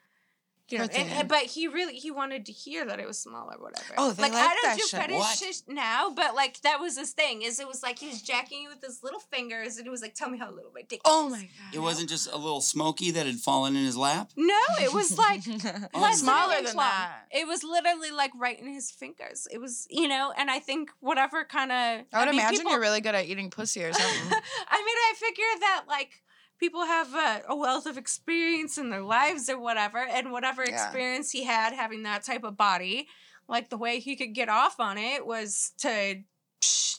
You 0.71 0.77
know, 0.79 0.83
and- 0.85 1.09
and- 1.11 1.27
but 1.27 1.43
he 1.43 1.67
really 1.67 1.95
he 1.95 2.11
wanted 2.11 2.45
to 2.45 2.51
hear 2.51 2.85
that 2.85 2.99
it 2.99 3.07
was 3.07 3.19
small 3.19 3.49
or 3.51 3.57
whatever. 3.61 3.93
Oh, 3.97 4.11
they 4.11 4.23
like 4.23 4.33
like 4.33 4.41
I 4.43 4.47
don't 4.53 4.61
that 4.63 4.77
do 4.77 4.87
shit. 4.87 4.99
fetish 5.01 5.39
shit 5.39 5.63
now, 5.67 6.09
but 6.11 6.33
like 6.35 6.61
that 6.61 6.79
was 6.79 6.97
his 6.97 7.11
thing. 7.11 7.41
Is 7.41 7.59
it 7.59 7.67
was 7.67 7.83
like 7.83 7.99
he 7.99 8.07
was 8.07 8.21
jacking 8.21 8.63
you 8.63 8.69
with 8.69 8.81
his 8.81 9.03
little 9.03 9.19
fingers, 9.19 9.77
and 9.77 9.85
it 9.85 9.89
was 9.89 10.01
like, 10.01 10.15
"Tell 10.15 10.29
me 10.29 10.37
how 10.37 10.49
little 10.51 10.71
my 10.73 10.81
dick." 10.83 11.01
Oh 11.05 11.27
is." 11.27 11.31
my 11.33 11.39
god. 11.41 11.73
It 11.75 11.79
wasn't 11.79 12.09
just 12.09 12.31
a 12.31 12.37
little 12.37 12.61
smoky 12.61 13.11
that 13.11 13.25
had 13.25 13.35
fallen 13.35 13.75
in 13.75 13.83
his 13.85 13.97
lap? 13.97 14.31
No, 14.35 14.59
it 14.79 14.93
was 14.93 15.17
like 15.25 15.41
Oh, 15.47 15.53
less 15.53 15.83
no. 15.93 15.99
than 16.01 16.13
smaller 16.17 16.61
than 16.61 16.75
that. 16.77 17.27
It 17.31 17.47
was 17.47 17.63
literally 17.63 18.11
like 18.11 18.31
right 18.37 18.59
in 18.59 18.73
his 18.73 18.91
fingers. 18.91 19.47
It 19.51 19.59
was, 19.59 19.87
you 19.89 20.07
know, 20.07 20.33
and 20.37 20.49
I 20.49 20.59
think 20.59 20.91
whatever 20.99 21.43
kind 21.43 21.71
of. 21.71 22.05
I 22.13 22.19
would 22.19 22.29
mean, 22.29 22.39
imagine 22.39 22.57
people- 22.59 22.71
you're 22.71 22.81
really 22.81 23.01
good 23.01 23.15
at 23.15 23.25
eating 23.25 23.49
pussy 23.49 23.83
or 23.83 23.91
something. 23.93 24.27
I 24.69 24.77
mean, 24.77 24.97
I 25.09 25.13
figure 25.17 25.43
that 25.61 25.83
like 25.87 26.21
people 26.61 26.85
have 26.85 27.13
a, 27.13 27.41
a 27.49 27.55
wealth 27.55 27.85
of 27.85 27.97
experience 27.97 28.77
in 28.77 28.89
their 28.89 29.01
lives 29.01 29.49
or 29.49 29.59
whatever, 29.59 29.97
and 29.97 30.31
whatever 30.31 30.63
Yeah. 30.63 30.71
experience 30.81 31.31
he 31.31 31.43
had 31.43 31.73
having 31.73 32.03
that 32.03 32.23
type 32.23 32.45
of 32.45 32.55
body, 32.55 33.09
like 33.49 33.69
the 33.69 33.77
way 33.77 33.99
he 33.99 34.15
could 34.15 34.33
get 34.33 34.47
off 34.47 34.79
on 34.79 34.97
it 34.97 35.25
was 35.25 35.73
to. 35.79 36.21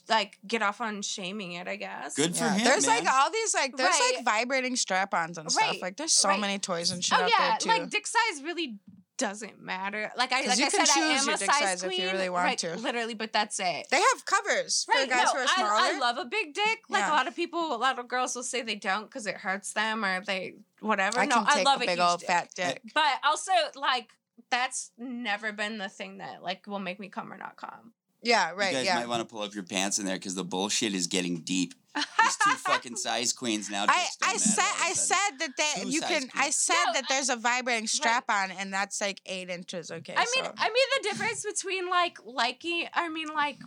Like 0.09 0.39
get 0.45 0.63
off 0.63 0.81
on 0.81 1.01
shaming 1.03 1.53
it, 1.53 1.69
I 1.69 1.77
guess. 1.77 2.17
Good 2.17 2.37
for 2.37 2.43
Yeah. 2.45 2.55
him. 2.55 2.65
There's 2.65 2.87
man. 2.89 3.05
like 3.05 3.15
all 3.15 3.31
these 3.31 3.55
like 3.55 3.77
there's 3.77 3.89
Right. 3.95 4.13
like 4.17 4.25
vibrating 4.25 4.75
strap-ons 4.75 5.39
and 5.39 5.51
stuff. 5.51 5.63
Right. 5.71 5.81
Like 5.81 5.97
there's 5.97 6.13
so 6.13 6.29
Right. 6.31 6.41
many 6.41 6.59
toys 6.59 6.91
and 6.91 7.03
shit 7.03 7.17
Oh 7.17 7.23
out 7.23 7.31
yeah, 7.31 7.49
there 7.51 7.59
too. 7.59 7.69
like 7.69 7.89
dick 7.89 8.09
size 8.09 8.43
really 8.43 8.79
doesn't 9.23 9.61
matter. 9.62 10.11
Like 10.16 10.33
I 10.33 10.47
like 10.47 10.59
you 10.59 10.66
I 10.66 10.70
can 10.70 10.87
said, 10.87 10.97
I 11.03 11.07
am 11.07 11.25
your 11.27 11.35
a 11.35 11.39
dick 11.39 11.51
size 11.51 11.81
size 11.81 11.85
if 11.85 11.99
you 11.99 12.11
really 12.11 12.29
want 12.29 12.45
right, 12.45 12.59
to. 12.59 12.77
Literally, 12.77 13.14
but 13.14 13.33
that's 13.33 13.59
it. 13.61 13.87
they 13.91 13.97
have 14.01 14.25
covers 14.27 14.85
for 14.85 14.93
Right, 14.99 15.09
guys 15.09 15.27
no, 15.27 15.33
who 15.33 15.39
are 15.39 15.47
smaller. 15.49 15.70
I, 15.70 15.93
I 15.95 15.99
love 15.99 16.18
a 16.18 16.25
big 16.27 16.55
dick. 16.55 16.81
Like 16.89 17.01
Yeah. 17.03 17.11
a 17.11 17.14
lot 17.14 17.27
of 17.29 17.35
people, 17.37 17.75
a 17.75 17.77
lot 17.77 17.99
of 17.99 18.09
girls 18.09 18.35
will 18.37 18.43
say 18.43 18.62
they 18.62 18.75
don't 18.75 19.05
because 19.05 19.27
it 19.27 19.37
hurts 19.37 19.73
them 19.73 20.05
or 20.05 20.23
they 20.25 20.55
whatever. 20.81 21.20
I 21.20 21.27
no, 21.27 21.37
can 21.37 21.47
I 21.49 21.62
love 21.62 21.81
a 21.81 21.85
a 21.85 21.87
big 21.87 21.91
huge 21.99 22.01
old 22.01 22.20
dick. 22.20 22.29
fat 22.29 22.49
dick. 22.55 22.83
But 22.95 23.20
also, 23.25 23.53
like 23.77 24.11
that's 24.51 24.91
never 24.99 25.53
been 25.53 25.79
the 25.79 25.89
thing 25.89 26.18
that 26.18 26.43
like 26.43 26.66
will 26.66 26.79
make 26.79 27.01
me 27.01 27.09
come 27.09 27.33
or 27.33 27.39
not 27.39 27.57
come. 27.57 27.93
Yeah, 28.23 28.51
You 28.53 28.57
right, 28.57 28.73
guys 28.73 28.87
yeah. 28.87 28.95
might 29.01 29.09
want 29.09 29.20
to 29.20 29.33
pull 29.33 29.43
up 29.43 29.55
your 29.55 29.64
pants 29.64 29.99
in 29.99 30.07
there 30.07 30.16
because 30.16 30.35
the 30.35 30.45
bullshit 30.45 30.95
is 30.95 31.07
getting 31.09 31.41
deep. 31.43 31.75
These 31.95 32.37
two 32.45 32.51
fucking 32.53 32.97
size 32.97 33.33
queens 33.35 33.68
now. 33.68 33.85
I, 33.89 34.05
dicks 34.05 34.16
I 34.23 34.37
said 34.39 34.62
all 34.62 34.70
of 34.70 34.81
a 34.81 34.85
I 34.85 34.93
sudden. 34.93 34.97
said 34.97 35.39
that 35.41 35.51
they 35.59 35.83
Two 35.83 35.89
you 35.91 36.01
size 36.01 36.09
can 36.11 36.31
I 36.35 36.51
said 36.51 36.75
No, 36.87 36.93
that 36.95 37.05
I- 37.11 37.14
there's 37.14 37.29
a 37.29 37.37
vibrating 37.37 37.87
strap 37.87 38.25
on 38.31 38.51
and 38.53 38.73
that's 38.73 39.01
like 39.01 39.20
eight 39.27 39.51
inches. 39.51 39.91
Okay. 39.91 40.14
I 40.16 40.25
mean, 40.37 40.51
I 40.57 40.68
mean 40.68 40.87
the 41.03 41.09
difference 41.11 41.45
between 41.45 41.91
like 41.91 42.16
liking, 42.25 42.87
I 42.95 43.09
mean 43.11 43.29
like 43.35 43.59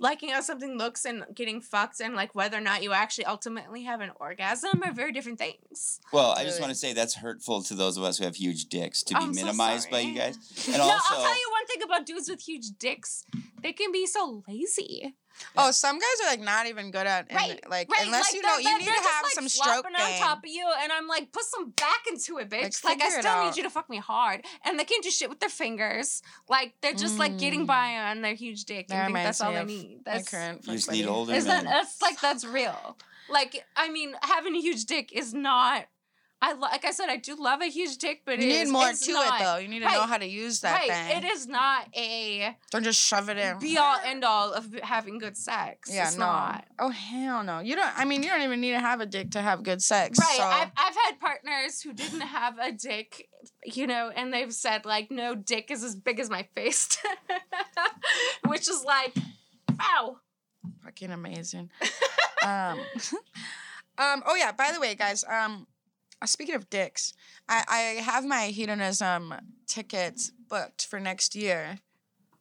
liking 0.00 0.30
how 0.30 0.40
something 0.40 0.76
looks 0.76 1.04
and 1.04 1.24
getting 1.34 1.60
fucked 1.60 2.00
and 2.00 2.14
like 2.14 2.34
whether 2.34 2.58
or 2.58 2.60
not 2.60 2.82
you 2.82 2.92
actually 2.92 3.24
ultimately 3.26 3.84
have 3.84 4.00
an 4.00 4.10
orgasm 4.16 4.82
are 4.84 4.92
very 4.92 5.12
different 5.12 5.38
things. 5.38 6.00
Well, 6.12 6.32
I 6.32 6.44
just 6.44 6.60
want 6.60 6.70
to 6.70 6.78
say 6.78 6.92
that's 6.92 7.14
hurtful 7.14 7.62
to 7.64 7.74
those 7.74 7.96
of 7.96 8.04
us 8.04 8.18
who 8.18 8.24
have 8.24 8.36
huge 8.36 8.66
dicks 8.66 9.02
to 9.04 9.16
oh, 9.16 9.20
be 9.20 9.24
I'm 9.26 9.34
so 9.34 9.44
minimized 9.44 9.90
by 9.90 10.00
you 10.00 10.14
guys. 10.14 10.36
And 10.66 10.78
no, 10.78 10.84
also, 10.84 11.14
I'll 11.14 11.22
tell 11.22 11.34
you 11.34 11.48
one 11.50 11.66
thing 11.66 11.82
about 11.82 12.06
dudes 12.06 12.28
with 12.28 12.40
huge 12.40 12.70
dicks. 12.78 13.24
They 13.62 13.72
can 13.72 13.92
be 13.92 14.06
so 14.06 14.42
lazy. 14.48 15.14
Oh, 15.56 15.70
some 15.70 15.98
guys 15.98 16.08
are 16.24 16.30
like 16.30 16.40
not 16.40 16.66
even 16.66 16.90
good 16.90 17.06
at 17.06 17.26
and, 17.28 17.36
Right, 17.36 17.60
like 17.70 17.90
Right, 17.90 18.06
unless 18.06 18.32
like 18.32 18.34
you 18.34 18.42
know 18.42 18.58
you 18.58 18.78
need 18.78 18.84
to 18.86 18.90
have 18.92 19.22
like, 19.22 19.32
some 19.32 19.48
stroke 19.48 19.86
flopping 19.86 19.92
game. 19.96 20.06
on 20.22 20.28
top 20.28 20.38
of 20.38 20.46
you, 20.50 20.66
and 20.82 20.92
I'm 20.92 21.06
like, 21.08 21.32
put 21.32 21.44
some 21.44 21.70
back 21.70 22.04
into 22.10 22.38
it, 22.38 22.48
bitch. 22.50 22.84
Like, 22.84 22.98
Like, 23.00 23.02
I 23.02 23.20
still 23.20 23.44
need 23.44 23.56
you 23.56 23.62
to 23.64 23.70
fuck 23.70 23.88
me 23.90 23.98
hard, 23.98 24.44
and 24.64 24.78
they 24.78 24.84
can't 24.84 25.02
do 25.02 25.10
shit 25.10 25.28
with 25.28 25.40
their 25.40 25.48
fingers. 25.48 26.22
Like 26.48 26.74
they're 26.80 26.94
just 26.94 27.18
like 27.18 27.38
getting 27.38 27.64
Mm. 27.64 27.66
by 27.66 27.96
on 27.96 28.20
their 28.22 28.34
huge 28.34 28.64
dick 28.64 28.88
That 28.88 28.94
and 29.06 29.14
think 29.14 29.24
that's 29.26 29.40
all 29.40 29.52
they 29.52 29.64
need. 29.64 30.00
My 30.04 30.14
That's 30.14 30.28
current 30.28 30.66
you 30.66 30.74
just 30.74 30.90
need 30.90 31.06
older 31.06 31.32
is 31.32 31.46
men. 31.46 31.64
that 31.64 31.70
that's 31.70 32.02
like 32.02 32.20
that's 32.20 32.44
real. 32.44 32.96
Like 33.30 33.64
I 33.76 33.88
mean, 33.90 34.14
having 34.22 34.54
a 34.54 34.60
huge 34.60 34.84
dick 34.84 35.12
is 35.12 35.32
not. 35.32 35.86
I 36.42 36.52
lo- 36.52 36.58
like 36.60 36.84
I 36.84 36.90
said, 36.90 37.08
I 37.08 37.16
do 37.16 37.36
love 37.36 37.62
a 37.62 37.70
huge 37.70 37.96
dick, 37.96 38.22
but 38.26 38.38
You 38.38 38.44
it 38.44 38.48
need 38.52 38.60
is- 38.62 38.70
more 38.70 38.92
to 38.92 39.12
not- 39.12 39.40
it 39.40 39.44
though. 39.44 39.56
You 39.56 39.68
need 39.68 39.80
to 39.80 39.86
know 39.86 40.02
how 40.06 40.18
to 40.18 40.26
use 40.26 40.60
that 40.60 40.74
right, 40.78 40.90
thing. 40.90 41.16
it 41.24 41.24
is 41.32 41.46
not 41.46 41.88
a 41.96 42.54
Don't 42.70 42.82
just 42.84 43.00
shove 43.00 43.30
it 43.30 43.38
in. 43.38 43.58
be 43.60 43.78
all 43.78 43.96
end 44.04 44.24
all 44.24 44.52
of 44.52 44.70
having 44.82 45.18
good 45.18 45.36
sex. 45.38 45.88
Yeah, 45.90 46.06
it's 46.08 46.16
no. 46.18 46.26
not. 46.26 46.66
Oh 46.78 46.90
hell 46.90 47.42
no. 47.44 47.60
You 47.60 47.76
don't. 47.76 47.98
I 47.98 48.04
mean, 48.04 48.22
you 48.22 48.28
don't 48.28 48.42
even 48.42 48.60
need 48.60 48.72
to 48.72 48.80
have 48.80 49.00
a 49.00 49.06
dick 49.06 49.30
to 49.30 49.40
have 49.40 49.62
good 49.62 49.80
sex. 49.82 50.18
Right. 50.18 50.36
So. 50.36 50.42
I've, 50.42 50.70
I've 50.76 50.96
had 51.06 51.18
partners 51.18 51.80
who 51.80 51.94
didn't 51.94 52.20
have 52.20 52.58
a 52.58 52.72
dick, 52.72 53.26
you 53.64 53.86
know, 53.86 54.10
and 54.14 54.30
they've 54.32 54.52
said, 54.52 54.84
like, 54.84 55.10
no 55.10 55.34
dick 55.34 55.70
is 55.70 55.82
as 55.82 55.96
big 55.96 56.20
as 56.20 56.28
my 56.28 56.42
face. 56.54 56.98
Which 58.46 58.68
is 58.68 58.84
like, 58.84 59.14
wow. 59.78 60.18
fucking 60.84 61.10
amazing. 61.10 61.70
um, 62.42 62.78
um. 63.98 64.22
Oh 64.26 64.34
yeah. 64.36 64.52
By 64.52 64.72
the 64.72 64.80
way, 64.80 64.94
guys. 64.94 65.24
Um, 65.24 65.66
speaking 66.24 66.54
of 66.54 66.68
dicks, 66.70 67.12
I 67.48 67.64
I 67.68 67.78
have 68.02 68.24
my 68.24 68.46
hedonism 68.46 69.34
tickets 69.66 70.30
booked 70.48 70.86
for 70.86 71.00
next 71.00 71.34
year. 71.34 71.78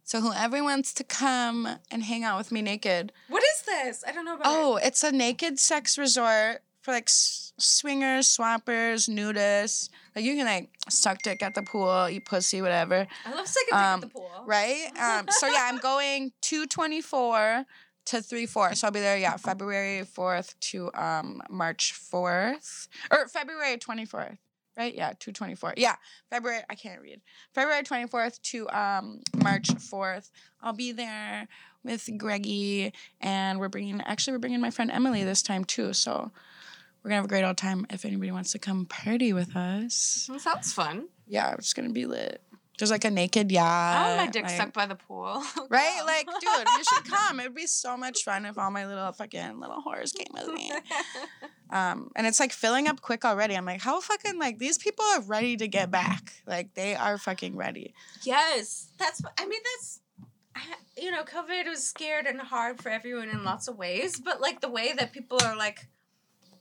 So 0.06 0.20
whoever 0.20 0.62
wants 0.64 0.94
to 0.96 1.04
come 1.04 1.68
and 1.90 2.04
hang 2.04 2.24
out 2.26 2.38
with 2.38 2.52
me 2.52 2.62
naked. 2.62 3.14
What 3.30 3.42
is 3.44 3.62
this? 3.64 4.04
I 4.06 4.12
don't 4.12 4.26
know 4.26 4.36
about 4.36 4.48
Oh, 4.48 4.76
it's 4.78 5.02
a 5.04 5.12
naked 5.12 5.60
sex 5.60 5.98
resort 5.98 6.62
for 6.82 6.92
like 6.92 7.06
s- 7.08 7.54
swingers, 7.58 8.28
swappers, 8.28 9.08
nudists. 9.10 9.90
Like 10.14 10.26
you 10.26 10.36
can 10.36 10.46
like 10.46 10.70
suck 10.90 11.22
dick 11.22 11.42
at 11.42 11.56
the 11.56 11.62
pool, 11.64 12.08
eat 12.10 12.26
pussy, 12.26 12.62
whatever. 12.62 12.96
it. 12.96 13.08
I 13.26 13.34
love 13.34 13.46
dick 13.48 13.74
um, 13.74 13.80
at 13.80 14.02
the 14.02 14.08
pool. 14.08 14.30
right? 14.46 14.88
Um, 15.00 15.28
so 15.30 15.48
yeah, 15.48 15.70
I'm 15.72 15.78
going 15.92 16.34
two 16.42 16.66
twenty 16.68 17.00
four 17.02 17.66
to 18.06 18.22
three 18.22 18.46
four. 18.46 18.74
So 18.76 18.88
I'll 18.88 18.92
be 18.92 19.00
there. 19.00 19.18
Yeah, 19.18 19.38
February 19.38 20.04
fourth 20.06 20.60
to 20.72 20.92
um 20.94 21.42
March 21.50 21.94
fourth 21.94 22.88
or 23.12 23.28
February 23.28 23.78
twenty 23.78 24.06
fourth. 24.06 24.38
Right? 24.78 24.96
Yeah, 24.96 25.14
two 25.20 25.32
twenty 25.32 25.56
four. 25.56 25.74
Yeah, 25.78 25.96
February. 26.32 26.62
I 26.70 26.76
can't 26.76 27.02
read. 27.02 27.22
February 27.54 27.84
twenty 27.84 28.08
fourth 28.08 28.42
to 28.44 28.70
um 28.70 29.22
March 29.36 29.72
fourth. 29.76 30.32
I'll 30.62 30.74
be 30.74 30.92
there 30.92 31.48
with 31.84 32.10
Greggy, 32.18 32.94
and 33.22 33.60
we're 33.60 33.70
bringing. 33.70 34.02
Actually, 34.02 34.34
we're 34.34 34.40
bringing 34.40 34.62
my 34.62 34.72
friend 34.72 34.90
Emily 34.92 35.24
this 35.24 35.44
time 35.44 35.64
too. 35.64 35.94
So. 35.94 36.32
we're 37.04 37.10
gonna 37.10 37.18
have 37.18 37.26
a 37.26 37.28
great 37.28 37.44
old 37.44 37.58
time 37.58 37.86
if 37.90 38.06
anybody 38.06 38.32
wants 38.32 38.54
to 38.54 38.60
come 38.60 38.86
party 38.86 39.34
with 39.34 39.56
us. 39.58 40.30
Sounds 40.38 40.72
fun. 40.72 41.10
Yeah, 41.28 41.54
it's 41.54 41.74
gonna 41.74 41.90
be 41.90 42.06
lit. 42.06 42.42
There's 42.80 42.90
like 42.92 43.06
a 43.06 43.12
naked 43.12 43.52
yacht. 43.52 44.08
Want 44.08 44.18
my 44.18 44.32
dick 44.32 44.44
like- 44.46 44.56
stuck 44.56 44.74
by 44.74 44.86
the 44.88 44.96
pool. 44.96 45.44
Right? 45.70 46.02
Like, 46.06 46.26
dude, 46.26 46.68
you 46.78 46.84
should 46.84 47.06
come. 47.06 47.40
It 47.40 47.44
would 47.44 47.56
be 47.56 47.68
so 47.68 47.96
much 47.96 48.24
fun 48.24 48.46
if 48.46 48.58
all 48.58 48.72
my 48.72 48.86
little 48.88 49.12
fucking 49.12 49.60
little 49.60 49.80
horrors 49.82 50.12
came 50.12 50.28
with 50.34 50.48
me. 50.54 50.72
Um, 51.70 52.12
and 52.16 52.28
it's 52.28 52.40
like 52.40 52.52
filling 52.52 52.88
up 52.88 53.02
quick 53.02 53.26
already. 53.26 53.56
I'm 53.56 53.66
like, 53.66 53.82
how 53.82 54.00
fucking 54.00 54.38
like 54.38 54.60
these 54.60 54.78
people 54.78 55.04
are 55.06 55.22
ready 55.22 55.58
to 55.58 55.68
get 55.68 55.90
back. 55.90 56.34
Like 56.46 56.76
they 56.76 56.94
are 56.94 57.18
fucking 57.18 57.56
ready. 57.56 57.96
yes, 58.24 58.90
that's. 59.00 59.24
I 59.40 59.48
mean, 59.48 59.60
that's. 59.74 60.00
You 60.96 61.10
know, 61.10 61.24
COVID 61.24 61.68
was 61.68 61.84
scared 61.84 62.28
and 62.28 62.40
hard 62.40 62.80
for 62.80 62.90
everyone 62.90 63.30
in 63.30 63.44
lots 63.44 63.68
of 63.68 63.76
ways, 63.76 64.20
but 64.20 64.40
like 64.40 64.62
the 64.62 64.70
way 64.70 64.94
that 64.96 65.14
people 65.14 65.40
are 65.44 65.56
like 65.56 65.88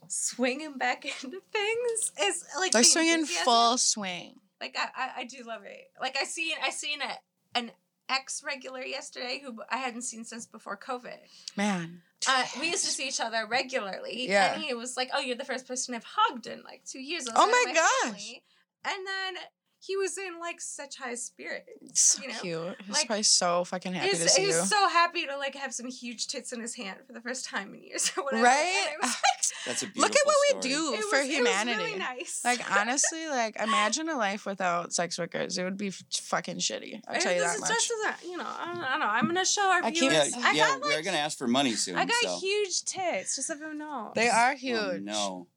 swinging 0.07 0.77
back 0.79 1.05
into 1.23 1.41
things 1.51 2.11
is 2.19 2.43
like 2.57 2.71
They're 2.71 2.81
the 2.81 2.85
swinging 2.87 3.13
enthusiasm. 3.19 3.45
full 3.45 3.77
swing. 3.77 4.39
Like 4.61 4.77
I, 4.77 4.87
I, 4.95 5.09
I 5.21 5.23
do 5.25 5.43
love 5.45 5.63
it. 5.65 5.91
Like 6.01 6.17
I 6.19 6.25
seen, 6.25 6.53
I 6.63 6.69
seen 6.69 6.99
a 7.01 7.57
an 7.57 7.71
ex 8.09 8.41
regular 8.45 8.81
yesterday 8.81 9.41
who 9.43 9.61
I 9.69 9.77
hadn't 9.77 10.01
seen 10.03 10.23
since 10.25 10.45
before 10.45 10.77
COVID. 10.77 11.17
Man. 11.55 12.01
Uh, 12.27 12.45
we 12.59 12.69
used 12.69 12.85
to 12.85 12.91
see 12.91 13.07
each 13.07 13.19
other 13.19 13.45
regularly, 13.49 14.29
Yeah. 14.29 14.53
and 14.53 14.63
he 14.63 14.73
was 14.73 14.95
like, 14.95 15.09
"Oh, 15.13 15.19
you're 15.19 15.35
the 15.35 15.43
first 15.43 15.67
person 15.67 15.93
I've 15.93 16.05
hugged 16.07 16.47
in 16.47 16.63
like 16.63 16.83
two 16.85 17.01
years." 17.01 17.27
Oh 17.27 17.31
outside 17.31 17.51
my 17.51 17.73
gosh. 17.73 18.03
family." 18.03 18.43
And 18.85 19.07
then 19.07 19.43
he 19.85 19.97
was 19.97 20.17
in 20.17 20.39
like 20.39 20.61
such 20.61 20.97
high 20.97 21.15
spirits. 21.15 21.67
So 21.93 22.21
You 22.21 22.29
know, 22.29 22.39
cute. 22.39 22.75
He's 22.85 22.95
like, 22.95 23.07
probably 23.07 23.23
so 23.23 23.63
fucking 23.65 23.93
happy 23.93 24.09
He 24.11 24.17
to 24.17 24.29
see 24.29 24.41
he 24.41 24.47
was 24.47 24.57
you. 24.57 24.65
so 24.65 24.87
happy 24.87 25.25
to 25.25 25.37
like 25.37 25.55
have 25.55 25.73
some 25.73 25.87
huge 25.87 26.27
tits 26.27 26.53
in 26.53 26.61
his 26.61 26.75
hand 26.75 26.99
for 27.05 27.11
the 27.13 27.19
first 27.21 27.45
time 27.45 27.73
in 27.73 27.83
years 27.83 28.11
or 28.17 28.23
whatever. 28.23 28.43
Right? 28.43 28.87
And 28.93 28.95
it 28.95 28.99
ah, 29.03 29.19
That's 29.65 29.81
a 29.81 29.85
beautiful 29.85 30.03
Look 30.03 30.15
at 30.15 30.25
what 30.25 30.35
we 30.53 30.69
do 30.69 30.93
it 30.93 31.03
for 31.05 31.19
was, 31.19 31.27
humanity. 31.27 31.71
It 31.71 31.77
was 31.77 31.85
really 31.85 31.99
nice. 31.99 32.41
Like 32.45 32.71
honestly, 32.79 33.27
like 33.27 33.57
imagine 33.61 34.09
a 34.09 34.15
life 34.17 34.45
without 34.45 34.93
sex 34.93 35.19
workers. 35.19 35.57
It 35.57 35.63
would 35.63 35.77
be 35.77 35.87
f- 35.87 36.03
fucking 36.13 36.57
shitty. 36.57 37.01
I'll 37.07 37.15
And 37.15 37.23
tell 37.23 37.33
you 37.33 37.39
this 37.39 37.49
that 37.49 37.55
is 37.55 37.61
much. 37.61 37.69
just 37.71 37.91
as 37.91 38.23
a, 38.23 38.27
you 38.27 38.37
know, 38.37 38.45
I 38.47 38.65
don't, 38.73 38.83
I 38.83 38.89
don't 38.91 38.99
know. 39.01 39.05
I'm 39.07 39.25
gonna 39.27 39.45
show 39.45 39.63
our 39.63 39.83
I 39.83 39.91
keep- 39.91 40.11
Yeah. 40.11 40.27
I 40.37 40.51
yeah, 40.53 40.67
got 40.67 40.81
we 40.85 40.93
are 40.93 40.95
like, 40.97 41.05
gonna 41.05 41.17
ask 41.17 41.37
for 41.37 41.47
money 41.47 41.73
soon. 41.73 41.95
I 41.97 42.05
got 42.05 42.21
so. 42.23 42.39
huge 42.39 42.83
tits. 42.83 43.35
Just 43.35 43.47
so 43.47 43.53
everyone 43.53 43.79
knows. 43.79 44.11
They 44.15 44.29
are 44.29 44.51
oh, 44.53 44.55
huge. 44.55 44.79
Oh, 44.79 44.97
no. 45.01 45.47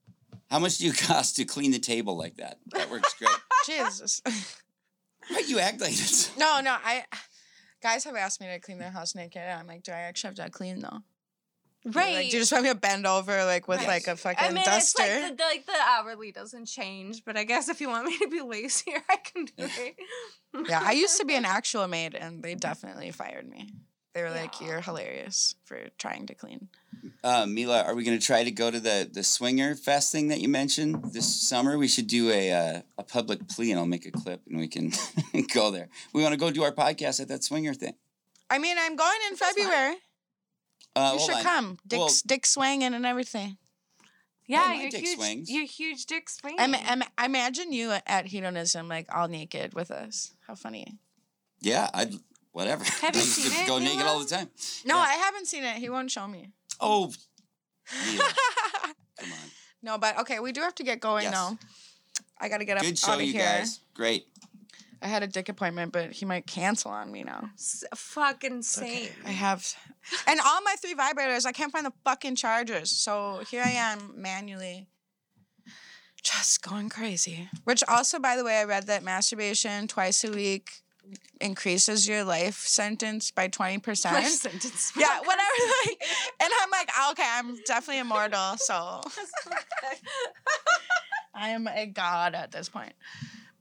How 0.49 0.59
much 0.59 0.77
do 0.77 0.85
you 0.85 0.93
cost 1.07 1.35
to 1.37 1.45
clean 1.45 1.71
the 1.71 1.79
table 1.79 2.17
like 2.17 2.37
that? 2.37 2.59
That 2.67 2.89
works 2.89 3.13
great. 3.15 3.29
Jesus. 3.65 4.21
Why 5.29 5.43
you 5.47 5.59
act 5.59 5.81
like 5.81 5.91
this? 5.91 6.31
no, 6.37 6.61
no. 6.61 6.71
I 6.83 7.03
guys 7.83 8.03
have 8.05 8.15
asked 8.15 8.39
me 8.41 8.47
to 8.47 8.59
clean 8.59 8.79
their 8.79 8.91
house 8.91 9.13
naked. 9.13 9.41
and 9.41 9.59
I'm 9.59 9.67
like, 9.67 9.83
do 9.83 9.91
I 9.91 9.99
actually 10.01 10.29
have 10.29 10.45
to 10.45 10.49
clean 10.49 10.79
though? 10.79 10.99
right. 11.85 12.15
Like, 12.15 12.29
do 12.31 12.37
you 12.37 12.41
just 12.41 12.51
want 12.51 12.63
me 12.65 12.69
to 12.69 12.75
bend 12.75 13.05
over 13.05 13.43
like 13.45 13.67
with 13.67 13.79
Right. 13.79 13.87
like 13.87 14.07
a 14.07 14.15
fucking 14.15 14.37
I 14.49 14.51
mean, 14.51 14.63
duster? 14.65 15.03
it's 15.03 15.21
like 15.23 15.37
the, 15.37 15.43
like 15.43 15.65
the 15.65 15.73
hourly 15.89 16.31
doesn't 16.31 16.65
change, 16.65 17.23
but 17.25 17.37
I 17.37 17.43
guess 17.43 17.69
if 17.69 17.79
you 17.81 17.89
want 17.89 18.07
me 18.07 18.17
to 18.17 18.27
be 18.29 18.41
lazier, 18.41 19.01
I 19.09 19.17
can 19.17 19.45
do 19.45 19.51
it. 19.57 19.95
yeah, 20.67 20.81
I 20.83 20.93
used 20.93 21.17
to 21.17 21.25
be 21.25 21.35
an 21.35 21.45
actual 21.45 21.87
maid, 21.87 22.15
and 22.15 22.41
they 22.43 22.55
definitely 22.55 23.11
fired 23.11 23.47
me. 23.49 23.69
They 24.17 24.23
were 24.23 24.31
like, 24.31 24.59
"You're 24.59 24.81
hilarious 24.81 25.53
for 25.63 25.77
trying 25.99 26.25
to 26.25 26.33
clean." 26.33 26.69
Uh, 27.23 27.45
Mila, 27.45 27.83
are 27.83 27.93
we 27.93 28.03
gonna 28.03 28.17
try 28.19 28.43
to 28.43 28.49
go 28.49 28.71
to 28.71 28.79
the 28.79 29.07
the 29.13 29.23
swinger 29.23 29.75
fest 29.75 30.11
thing 30.11 30.29
that 30.29 30.39
you 30.41 30.49
mentioned 30.49 31.13
this 31.13 31.27
summer? 31.47 31.77
We 31.77 31.87
should 31.87 32.07
do 32.07 32.31
a 32.31 32.51
uh, 32.51 32.81
a 32.97 33.03
public 33.03 33.47
plea, 33.47 33.69
and 33.69 33.79
I'll 33.79 33.85
make 33.85 34.07
a 34.07 34.11
clip, 34.11 34.41
and 34.49 34.57
we 34.59 34.67
can 34.67 34.91
go 35.53 35.69
there. 35.69 35.89
We 36.13 36.23
want 36.23 36.33
to 36.33 36.39
go 36.39 36.49
do 36.49 36.63
our 36.63 36.71
podcast 36.71 37.19
at 37.21 37.27
that 37.27 37.43
swinger 37.43 37.75
thing. 37.75 37.93
I 38.49 38.57
mean, 38.57 38.75
I'm 38.79 38.95
going 38.95 39.19
in 39.29 39.35
That's. 39.37 39.53
February. 39.53 39.97
Uh, 40.95 41.11
you 41.13 41.19
should 41.19 41.35
on. 41.35 41.43
come. 41.43 41.77
Dick, 41.85 41.99
Well- 41.99 42.09
dick 42.25 42.47
swinging 42.47 42.95
and 42.95 43.05
everything. 43.05 43.57
Yeah, 44.47 44.73
you're 44.73 44.89
dick 44.89 45.01
huge. 45.05 45.17
swings. 45.19 45.51
You're 45.51 45.65
huge 45.67 46.07
dick 46.07 46.27
swinging. 46.27 46.59
I, 46.59 46.65
ma- 46.65 46.79
I, 46.83 46.95
ma- 46.95 47.05
I 47.19 47.25
imagine 47.25 47.71
you 47.71 47.91
at 48.07 48.25
hedonism, 48.25 48.87
like 48.87 49.05
all 49.13 49.27
naked 49.27 49.75
with 49.75 49.91
us. 49.91 50.31
How 50.47 50.55
funny. 50.55 50.97
Yeah, 51.59 51.91
I'd 51.93 52.15
whatever. 52.57 52.83
Have 52.83 53.15
you 53.15 53.21
I 53.21 53.23
used 53.23 53.35
to 53.35 53.41
seen 53.49 53.61
it, 53.63 53.67
Go 53.67 53.77
naked 53.77 53.97
Mila? 53.99 54.09
all 54.09 54.19
the 54.19 54.25
time. 54.25 54.49
No, 54.83 54.95
Yeah. 54.95 55.01
I 55.01 55.13
haven't 55.13 55.45
seen 55.45 55.63
it. 55.63 55.77
He 55.77 55.89
won't 55.89 56.09
show 56.09 56.27
me. 56.27 56.49
Oh, 56.81 57.13
Mila, 58.11 58.23
come 59.19 59.31
on. 59.31 59.37
no, 59.83 59.97
but 59.99 60.19
okay, 60.21 60.39
we 60.39 60.51
do 60.51 60.61
have 60.61 60.75
to 60.75 60.83
get 60.83 60.99
going 60.99 61.23
Yes. 61.23 61.33
though. 61.33 61.57
I 62.39 62.49
gotta 62.49 62.65
get 62.65 62.77
up 62.77 62.83
Good 62.83 62.97
show, 62.97 63.11
out 63.11 63.19
of 63.19 63.25
you 63.25 63.33
here. 63.33 63.43
guys. 63.43 63.79
Great. 63.93 64.25
I 65.01 65.07
had 65.07 65.21
a 65.21 65.27
dick 65.27 65.47
appointment, 65.49 65.91
but 65.91 66.11
he 66.11 66.25
might 66.25 66.47
cancel 66.47 66.89
on 66.89 67.11
me 67.11 67.23
now. 67.23 67.51
S- 67.53 67.83
fucking 67.95 68.57
It's 68.59 68.77
okay. 68.79 69.11
I 69.25 69.29
have, 69.29 69.63
and 70.27 70.39
all 70.43 70.61
my 70.63 70.75
three 70.81 70.95
vibrators, 70.95 71.45
I 71.45 71.51
can't 71.51 71.71
find 71.71 71.85
the 71.85 71.93
fucking 72.03 72.35
chargers. 72.35 72.89
So 72.91 73.43
here 73.51 73.61
I 73.63 73.69
am 73.69 74.13
manually 74.19 74.87
just 76.23 76.61
going 76.63 76.89
crazy. 76.89 77.47
Which 77.63 77.83
also, 77.87 78.17
by 78.19 78.35
the 78.35 78.43
way, 78.43 78.57
I 78.59 78.63
read 78.63 78.87
that 78.87 79.03
masturbation 79.03 79.87
twice 79.87 80.23
a 80.23 80.31
week 80.31 80.81
increases 81.39 82.07
your 82.07 82.23
life 82.23 82.57
sentence 82.59 83.31
by 83.31 83.47
20%. 83.47 83.97
sentence. 83.97 84.93
Yeah, 84.95 85.19
whatever. 85.19 85.41
Like, 85.85 86.03
and 86.39 86.51
I'm 86.61 86.71
like, 86.71 86.89
okay, 87.11 87.27
I'm 87.29 87.55
definitely 87.65 87.99
immortal. 87.99 88.57
So 88.57 88.73
I 91.35 91.49
am 91.49 91.67
a 91.67 91.85
god 91.85 92.35
at 92.35 92.51
this 92.51 92.69
point. 92.69 92.93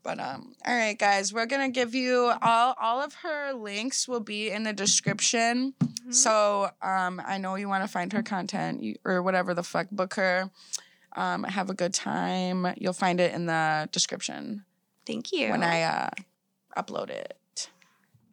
But 0.02 0.20
um, 0.20 0.54
all 0.64 0.74
right, 0.74 0.96
guys, 0.96 1.32
we're 1.32 1.46
gonna 1.46 1.68
give 1.68 1.94
you 1.94 2.32
all 2.40 2.74
all 2.80 3.02
of 3.02 3.12
her 3.14 3.52
links 3.52 4.06
will 4.06 4.20
be 4.20 4.50
in 4.50 4.62
the 4.62 4.72
description. 4.72 5.74
So 6.10 6.70
um, 6.80 7.20
I 7.26 7.38
know 7.38 7.56
you 7.56 7.68
want 7.68 7.82
to 7.82 7.88
find 7.88 8.12
her 8.12 8.22
content 8.22 8.82
you, 8.82 8.94
or 9.04 9.20
whatever 9.20 9.52
the 9.52 9.64
fuck, 9.64 9.90
book 9.90 10.14
her. 10.14 10.50
Um, 11.16 11.42
have 11.42 11.70
a 11.70 11.74
good 11.74 11.92
time. 11.92 12.66
You'll 12.76 12.92
find 12.92 13.18
it 13.18 13.34
in 13.34 13.46
the 13.46 13.88
description 13.90 14.64
Thank 15.06 15.32
you. 15.32 15.50
when 15.50 15.64
I 15.64 15.82
uh, 15.82 16.10
upload 16.76 17.10
it. 17.10 17.35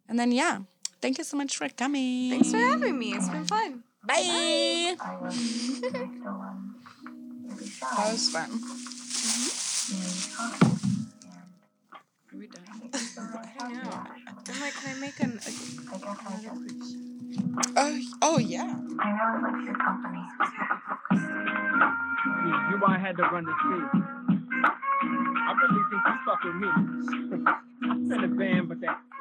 And 0.08 0.18
then 0.18 0.32
yeah, 0.32 0.58
thank 1.00 1.18
you 1.18 1.24
so 1.24 1.36
much 1.36 1.56
for 1.56 1.68
coming. 1.68 2.30
Thanks 2.30 2.50
for 2.50 2.58
having 2.58 2.98
me. 2.98 3.14
It's 3.14 3.28
been 3.28 3.44
fun. 3.46 3.82
Bye. 4.06 4.14
I 5.00 5.16
was, 5.20 5.34
I 5.34 5.36
still, 5.36 5.90
maybe 7.48 7.66
shy. 7.66 7.86
That 7.96 8.12
was 8.12 8.28
fun. 8.28 8.50
and 8.50 8.60
hot. 10.36 10.62
Are 12.32 12.38
we 12.38 12.46
done? 12.48 12.64
And 12.82 12.84
it 12.84 12.92
was 12.92 13.16
really 13.16 13.38
I 13.38 13.46
happy, 13.46 13.74
know. 13.74 14.04
I'm 14.52 14.60
like, 14.60 14.74
can 14.74 14.96
I 14.96 15.00
make 15.00 15.20
an? 15.20 15.40
I 15.40 15.50
guess 15.50 15.78
I 15.88 16.36
Oh, 17.76 18.00
oh 18.22 18.38
yeah. 18.38 18.76
I 18.98 19.10
really 19.10 19.42
liked 19.42 19.64
your 19.64 19.76
company. 19.76 20.22
You, 22.44 22.50
you 22.70 22.76
why 22.80 22.96
I 22.96 22.98
had 22.98 23.16
to 23.16 23.22
run 23.22 23.44
the 23.44 23.54
street. 23.60 23.88
I 25.36 25.52
really 25.62 25.82
think 25.88 26.02
you 26.06 26.16
fuck 26.26 26.40
with 26.44 26.56
me. 26.56 26.68